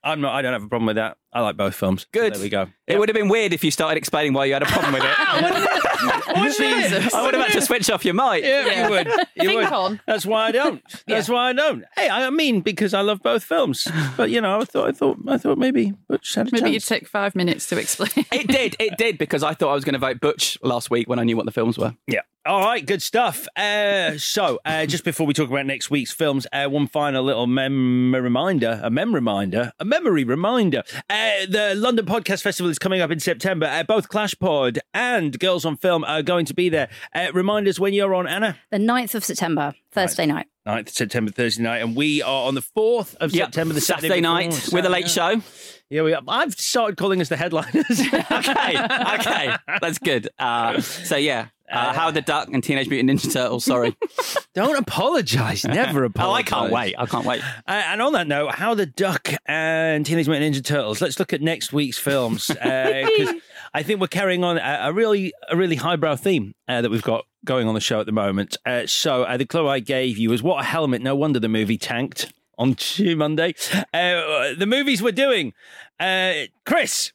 I'm 0.02 0.20
not. 0.20 0.34
I 0.34 0.42
don't 0.42 0.52
have 0.52 0.64
a 0.64 0.68
problem 0.68 0.86
with 0.86 0.96
that. 0.96 1.16
I 1.34 1.40
like 1.40 1.56
both 1.56 1.74
films. 1.74 2.06
Good. 2.12 2.34
there 2.34 2.40
we 2.42 2.48
go. 2.48 2.68
It 2.86 2.98
would 2.98 3.08
have 3.08 3.16
been 3.16 3.28
weird 3.28 3.52
if 3.52 3.64
you 3.64 3.70
started 3.70 3.98
explaining 3.98 4.34
why 4.34 4.44
you 4.44 4.52
had 4.52 4.62
a 4.62 4.66
problem 4.66 4.92
with 4.94 5.02
it. 5.04 5.70
Jesus. 6.56 7.12
I 7.14 7.22
would 7.24 7.34
have 7.34 7.46
had 7.46 7.52
to 7.52 7.62
switch 7.62 7.90
off 7.90 8.04
your 8.04 8.14
mic. 8.14 8.44
Yeah, 8.44 8.84
you 8.84 8.90
would. 8.90 9.06
You 9.36 9.48
Think 9.48 9.62
would. 9.62 9.72
on. 9.72 10.00
That's 10.06 10.26
why 10.26 10.46
I 10.46 10.52
don't. 10.52 10.82
That's 11.06 11.28
why 11.28 11.50
I 11.50 11.52
don't. 11.52 11.84
Hey, 11.96 12.08
I 12.08 12.30
mean 12.30 12.60
because 12.60 12.94
I 12.94 13.00
love 13.00 13.22
both 13.22 13.42
films. 13.44 13.88
But 14.16 14.30
you 14.30 14.40
know, 14.40 14.60
I 14.60 14.64
thought, 14.64 14.88
I 14.88 14.92
thought, 14.92 15.18
I 15.26 15.38
thought 15.38 15.58
maybe 15.58 15.92
Butch 16.08 16.34
had 16.34 16.48
a 16.48 16.50
Maybe 16.52 16.70
you 16.70 16.74
chance. 16.74 16.86
take 16.86 17.08
five 17.08 17.34
minutes 17.34 17.66
to 17.68 17.78
explain. 17.78 18.26
It 18.32 18.46
did. 18.48 18.76
It 18.78 18.96
did 18.96 19.18
because 19.18 19.42
I 19.42 19.54
thought 19.54 19.70
I 19.70 19.74
was 19.74 19.84
going 19.84 19.94
to 19.94 19.98
vote 19.98 20.20
Butch 20.20 20.58
last 20.62 20.90
week 20.90 21.08
when 21.08 21.18
I 21.18 21.24
knew 21.24 21.36
what 21.36 21.46
the 21.46 21.52
films 21.52 21.78
were. 21.78 21.94
Yeah. 22.06 22.20
All 22.46 22.60
right, 22.60 22.84
good 22.84 23.00
stuff. 23.00 23.48
Uh, 23.56 24.18
so, 24.18 24.58
uh, 24.66 24.84
just 24.84 25.02
before 25.02 25.26
we 25.26 25.32
talk 25.32 25.48
about 25.48 25.64
next 25.64 25.90
week's 25.90 26.12
films, 26.12 26.46
uh, 26.52 26.66
one 26.68 26.86
final 26.86 27.24
little 27.24 27.46
mem 27.46 28.14
reminder, 28.14 28.80
a 28.84 28.90
mem 28.90 29.14
reminder, 29.14 29.72
a 29.80 29.84
memory 29.86 30.24
reminder. 30.24 30.82
Uh, 31.08 31.23
the 31.48 31.74
London 31.76 32.06
Podcast 32.06 32.42
Festival 32.42 32.70
is 32.70 32.78
coming 32.78 33.00
up 33.00 33.10
in 33.10 33.20
September. 33.20 33.66
Uh, 33.66 33.82
both 33.82 34.08
Clash 34.08 34.34
Pod 34.38 34.78
and 34.92 35.38
Girls 35.38 35.64
on 35.64 35.76
Film 35.76 36.04
are 36.04 36.22
going 36.22 36.46
to 36.46 36.54
be 36.54 36.68
there. 36.68 36.88
Uh, 37.14 37.28
remind 37.32 37.68
us 37.68 37.78
when 37.78 37.92
you're 37.94 38.14
on, 38.14 38.26
Anna. 38.26 38.56
The 38.70 38.78
9th 38.78 39.14
of 39.14 39.24
September, 39.24 39.74
Thursday 39.92 40.26
night. 40.26 40.46
9th 40.66 40.88
September, 40.90 41.30
Thursday 41.30 41.62
night, 41.62 41.78
and 41.82 41.94
we 41.94 42.22
are 42.22 42.46
on 42.48 42.54
the 42.54 42.62
4th 42.62 43.14
of 43.16 43.32
Yep. 43.34 43.46
September, 43.46 43.74
the 43.74 43.80
Saturday, 43.80 44.08
Saturday 44.08 44.20
before. 44.22 44.34
night 44.34 44.68
with 44.72 44.86
a 44.86 44.88
late 44.88 45.08
show. 45.10 45.42
Yeah, 45.90 46.02
we 46.02 46.14
are. 46.14 46.22
I've 46.26 46.54
started 46.54 46.96
calling 46.96 47.20
us 47.20 47.28
the 47.28 47.36
headliners. 47.36 48.00
okay, 48.00 48.78
okay, 49.14 49.54
that's 49.80 49.98
good. 49.98 50.28
Uh, 50.38 50.80
so 50.80 51.16
yeah, 51.16 51.48
uh, 51.70 51.92
Howard 51.92 52.14
the 52.14 52.20
Duck 52.22 52.48
and 52.52 52.62
Teenage 52.62 52.88
Mutant 52.88 53.10
Ninja 53.10 53.32
Turtles. 53.32 53.64
Sorry. 53.64 53.96
Don't 54.54 54.76
apologise. 54.76 55.64
Never 55.64 56.04
apologise. 56.04 56.14
Oh, 56.24 56.32
I 56.32 56.42
can't 56.42 56.72
wait. 56.72 56.94
I 56.96 57.06
can't 57.06 57.26
wait. 57.26 57.42
Uh, 57.66 57.72
and 57.86 58.00
on 58.00 58.12
that 58.14 58.26
note, 58.26 58.54
Howard 58.54 58.78
the 58.78 58.86
Duck 58.86 59.28
and 59.46 60.06
Teenage 60.06 60.28
Mutant 60.28 60.54
Ninja 60.54 60.64
Turtles. 60.64 61.00
Let's 61.00 61.18
look 61.18 61.32
at 61.32 61.42
next 61.42 61.72
week's 61.72 61.98
films 61.98 62.46
because 62.48 63.34
I 63.74 63.82
think 63.82 64.00
we're 64.00 64.06
carrying 64.06 64.42
on 64.44 64.56
a, 64.58 64.78
a 64.82 64.92
really, 64.92 65.32
a 65.50 65.56
really 65.56 65.76
highbrow 65.76 66.16
theme 66.16 66.54
uh, 66.68 66.80
that 66.80 66.90
we've 66.90 67.02
got 67.02 67.26
going 67.44 67.68
on 67.68 67.74
the 67.74 67.80
show 67.80 68.00
at 68.00 68.06
the 68.06 68.12
moment. 68.12 68.56
Uh, 68.64 68.86
so 68.86 69.24
uh, 69.24 69.36
the 69.36 69.44
clue 69.44 69.68
I 69.68 69.80
gave 69.80 70.16
you 70.16 70.30
was 70.30 70.42
what 70.42 70.60
a 70.60 70.64
helmet. 70.64 71.02
No 71.02 71.14
wonder 71.14 71.38
the 71.38 71.48
movie 71.48 71.76
tanked 71.78 72.32
on 72.56 72.76
Monday. 73.16 73.54
Uh, 73.92 74.54
the 74.56 74.66
movies 74.66 75.02
we're 75.02 75.12
doing, 75.12 75.52
uh, 76.00 76.32
Chris. 76.64 77.12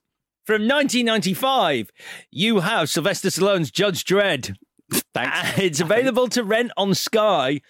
From 0.49 0.63
1995, 0.63 1.91
you 2.31 2.61
have 2.61 2.89
Sylvester 2.89 3.27
Stallone's 3.27 3.69
Judge 3.69 4.03
Dredd. 4.03 4.55
Thanks. 5.13 5.38
It's 5.59 5.80
available 5.80 6.27
to 6.30 6.43
rent 6.43 6.71
on 6.76 6.95
Sky 6.95 7.61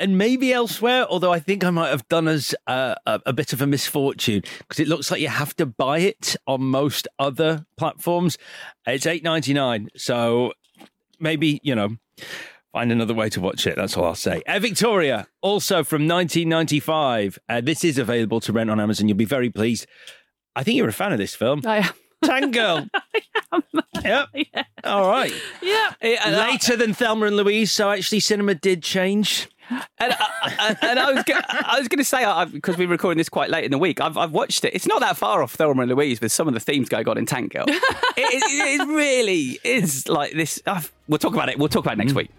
and 0.00 0.16
maybe 0.16 0.50
elsewhere. 0.50 1.04
Although 1.10 1.30
I 1.34 1.40
think 1.40 1.62
I 1.62 1.68
might 1.68 1.90
have 1.90 2.08
done 2.08 2.28
us 2.28 2.54
uh, 2.66 2.94
a, 3.04 3.20
a 3.26 3.32
bit 3.34 3.52
of 3.52 3.60
a 3.60 3.66
misfortune 3.66 4.44
because 4.60 4.80
it 4.80 4.88
looks 4.88 5.10
like 5.10 5.20
you 5.20 5.28
have 5.28 5.54
to 5.56 5.66
buy 5.66 5.98
it 5.98 6.34
on 6.46 6.62
most 6.62 7.06
other 7.18 7.66
platforms. 7.76 8.38
It's 8.86 9.04
eight 9.04 9.22
ninety 9.22 9.52
nine, 9.52 9.90
so 9.94 10.54
maybe 11.20 11.60
you 11.62 11.74
know. 11.74 11.98
Find 12.72 12.90
another 12.90 13.12
way 13.12 13.28
to 13.28 13.42
watch 13.42 13.66
it. 13.66 13.76
That's 13.76 13.94
all 13.98 14.06
I'll 14.06 14.14
say. 14.14 14.40
Uh, 14.48 14.58
Victoria, 14.58 15.26
also 15.42 15.84
from 15.84 16.08
1995. 16.08 17.38
Uh, 17.46 17.60
this 17.60 17.84
is 17.84 17.98
available 17.98 18.40
to 18.40 18.54
rent 18.54 18.70
on 18.70 18.80
Amazon. 18.80 19.08
You'll 19.08 19.18
be 19.18 19.26
very 19.26 19.50
pleased. 19.50 19.86
I 20.56 20.62
think 20.62 20.78
you're 20.78 20.88
a 20.88 20.92
fan 20.92 21.12
of 21.12 21.18
this 21.18 21.34
film. 21.34 21.60
I 21.66 21.78
am. 21.80 21.92
Tank 22.22 22.54
Girl. 22.54 22.86
Yep. 24.02 24.28
All 24.84 25.08
right. 25.08 25.32
Yeah. 25.60 25.92
Eh, 26.00 26.16
uh, 26.24 26.30
later 26.30 26.76
than 26.76 26.94
Thelma 26.94 27.26
and 27.26 27.36
Louise, 27.36 27.70
so 27.70 27.90
actually 27.90 28.18
cinema 28.20 28.54
did 28.54 28.82
change. 28.82 29.48
And, 29.70 29.82
I, 30.18 30.76
and 30.82 30.98
I 30.98 31.12
was 31.12 31.22
go- 31.24 31.38
I 31.48 31.78
was 31.78 31.88
going 31.88 31.98
to 31.98 32.04
say 32.04 32.24
I- 32.24 32.46
because 32.46 32.76
we're 32.76 32.88
recording 32.88 33.18
this 33.18 33.28
quite 33.28 33.50
late 33.50 33.64
in 33.64 33.70
the 33.70 33.78
week. 33.78 34.00
I've, 34.00 34.16
I've 34.16 34.32
watched 34.32 34.64
it. 34.64 34.74
It's 34.74 34.86
not 34.86 35.00
that 35.00 35.16
far 35.16 35.42
off 35.42 35.54
Thelma 35.54 35.82
and 35.82 35.90
Louise 35.90 36.20
with 36.20 36.32
some 36.32 36.48
of 36.48 36.54
the 36.54 36.60
themes 36.60 36.88
going 36.88 37.08
on 37.08 37.16
in 37.16 37.26
Tank 37.26 37.52
Girl. 37.52 37.64
it, 37.68 37.80
it, 38.16 38.80
it 38.80 38.88
really 38.88 39.60
is 39.62 40.08
like 40.08 40.32
this. 40.32 40.60
I've, 40.66 40.92
we'll 41.08 41.18
talk 41.18 41.34
about 41.34 41.48
it. 41.48 41.58
We'll 41.58 41.68
talk 41.68 41.84
about 41.84 41.94
it 41.94 41.98
next 41.98 42.12
mm. 42.12 42.16
week. 42.16 42.30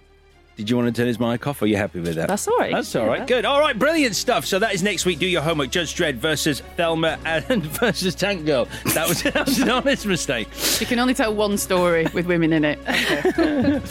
Did 0.56 0.70
you 0.70 0.78
want 0.78 0.94
to 0.94 1.00
turn 1.02 1.08
his 1.08 1.20
mic 1.20 1.48
off? 1.48 1.62
Or 1.62 1.66
are 1.66 1.68
you 1.68 1.78
happy 1.78 2.00
with 2.00 2.16
that? 2.16 2.28
That's 2.28 2.48
all 2.48 2.58
right. 2.58 2.72
That's 2.72 2.96
all 2.96 3.08
right. 3.08 3.22
Yeah. 3.22 3.26
Good. 3.26 3.46
All 3.46 3.60
right. 3.60 3.78
Brilliant 3.78 4.16
stuff. 4.16 4.46
So 4.46 4.60
that 4.60 4.74
is 4.74 4.84
next 4.84 5.06
week. 5.06 5.18
Do 5.20 5.26
your 5.26 5.42
homework. 5.42 5.72
Judge 5.72 5.96
Dredd 5.96 6.16
versus 6.16 6.62
Thelma 6.78 7.18
and 7.26 7.64
versus 7.80 8.14
Tank 8.14 8.46
Girl. 8.46 8.68
That 8.94 9.10
was, 9.10 9.24
that 9.24 9.46
was 9.48 9.60
an 9.60 9.70
honest 9.70 10.06
mistake. 10.06 10.48
You 10.80 10.86
can 10.86 11.00
only 11.00 11.16
tell 11.16 11.34
one 11.34 11.58
story 11.58 12.06
with 12.14 12.26
women 12.28 12.54
in 12.54 12.66
it. 12.66 12.80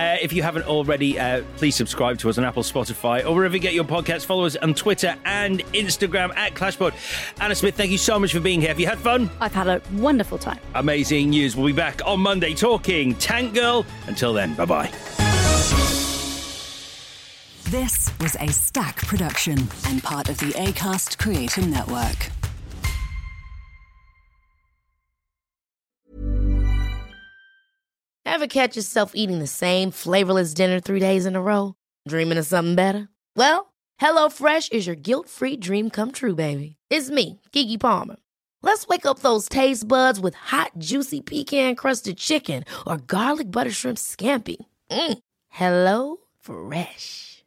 Uh, 0.00 0.16
if 0.22 0.32
you 0.32 0.42
haven't 0.42 0.64
already, 0.64 1.18
uh, 1.18 1.42
please 1.56 1.74
subscribe 1.74 2.18
to 2.18 2.28
us 2.28 2.38
on 2.38 2.44
Apple, 2.44 2.62
Spotify, 2.62 3.24
or 3.24 3.34
wherever 3.34 3.54
you 3.54 3.60
get 3.60 3.74
your 3.74 3.84
podcasts. 3.84 4.24
Follow 4.24 4.44
us 4.44 4.56
on 4.56 4.74
Twitter 4.74 5.14
and 5.24 5.60
Instagram 5.72 6.34
at 6.36 6.54
ClashPod. 6.54 6.94
Anna 7.40 7.54
Smith, 7.54 7.74
thank 7.76 7.90
you 7.90 7.98
so 7.98 8.18
much 8.18 8.32
for 8.32 8.40
being 8.40 8.60
here. 8.60 8.68
Have 8.68 8.80
you 8.80 8.86
had 8.86 8.98
fun? 8.98 9.30
I've 9.40 9.52
had 9.54 9.68
a 9.68 9.82
wonderful 9.94 10.38
time. 10.38 10.58
Amazing 10.74 11.30
news. 11.30 11.56
We'll 11.56 11.66
be 11.66 11.72
back 11.72 12.00
on 12.06 12.20
Monday 12.20 12.54
talking 12.54 13.14
Tank 13.16 13.54
Girl. 13.54 13.84
Until 14.06 14.32
then, 14.32 14.54
bye 14.54 14.64
bye. 14.64 15.99
This 17.64 18.10
was 18.20 18.36
a 18.40 18.48
Stak 18.48 18.96
production 19.06 19.58
and 19.86 20.02
part 20.02 20.28
of 20.28 20.36
the 20.38 20.52
ACAST 20.54 21.18
Creator 21.18 21.62
Network. 21.62 22.30
Ever 28.24 28.46
catch 28.48 28.76
yourself 28.76 29.12
eating 29.14 29.38
the 29.38 29.46
same 29.46 29.90
flavorless 29.90 30.54
dinner 30.54 30.80
three 30.80 30.98
days 30.98 31.26
in 31.26 31.36
a 31.36 31.42
row? 31.42 31.74
Dreaming 32.08 32.38
of 32.38 32.46
something 32.46 32.74
better? 32.74 33.08
Well, 33.36 33.72
HelloFresh 34.00 34.72
is 34.72 34.86
your 34.86 34.96
guilt 34.96 35.28
free 35.28 35.56
dream 35.56 35.90
come 35.90 36.10
true, 36.10 36.34
baby. 36.34 36.76
It's 36.88 37.10
me, 37.10 37.40
Keke 37.52 37.78
Palmer. 37.78 38.16
Let's 38.62 38.86
wake 38.88 39.06
up 39.06 39.20
those 39.20 39.48
taste 39.48 39.86
buds 39.86 40.18
with 40.18 40.34
hot, 40.34 40.72
juicy 40.78 41.20
pecan 41.20 41.76
crusted 41.76 42.18
chicken 42.18 42.64
or 42.86 42.96
garlic 42.96 43.50
butter 43.50 43.70
shrimp 43.70 43.98
scampi. 43.98 44.56
Mm. 44.90 45.18
Hello 45.48 46.16
Fresh. 46.40 47.29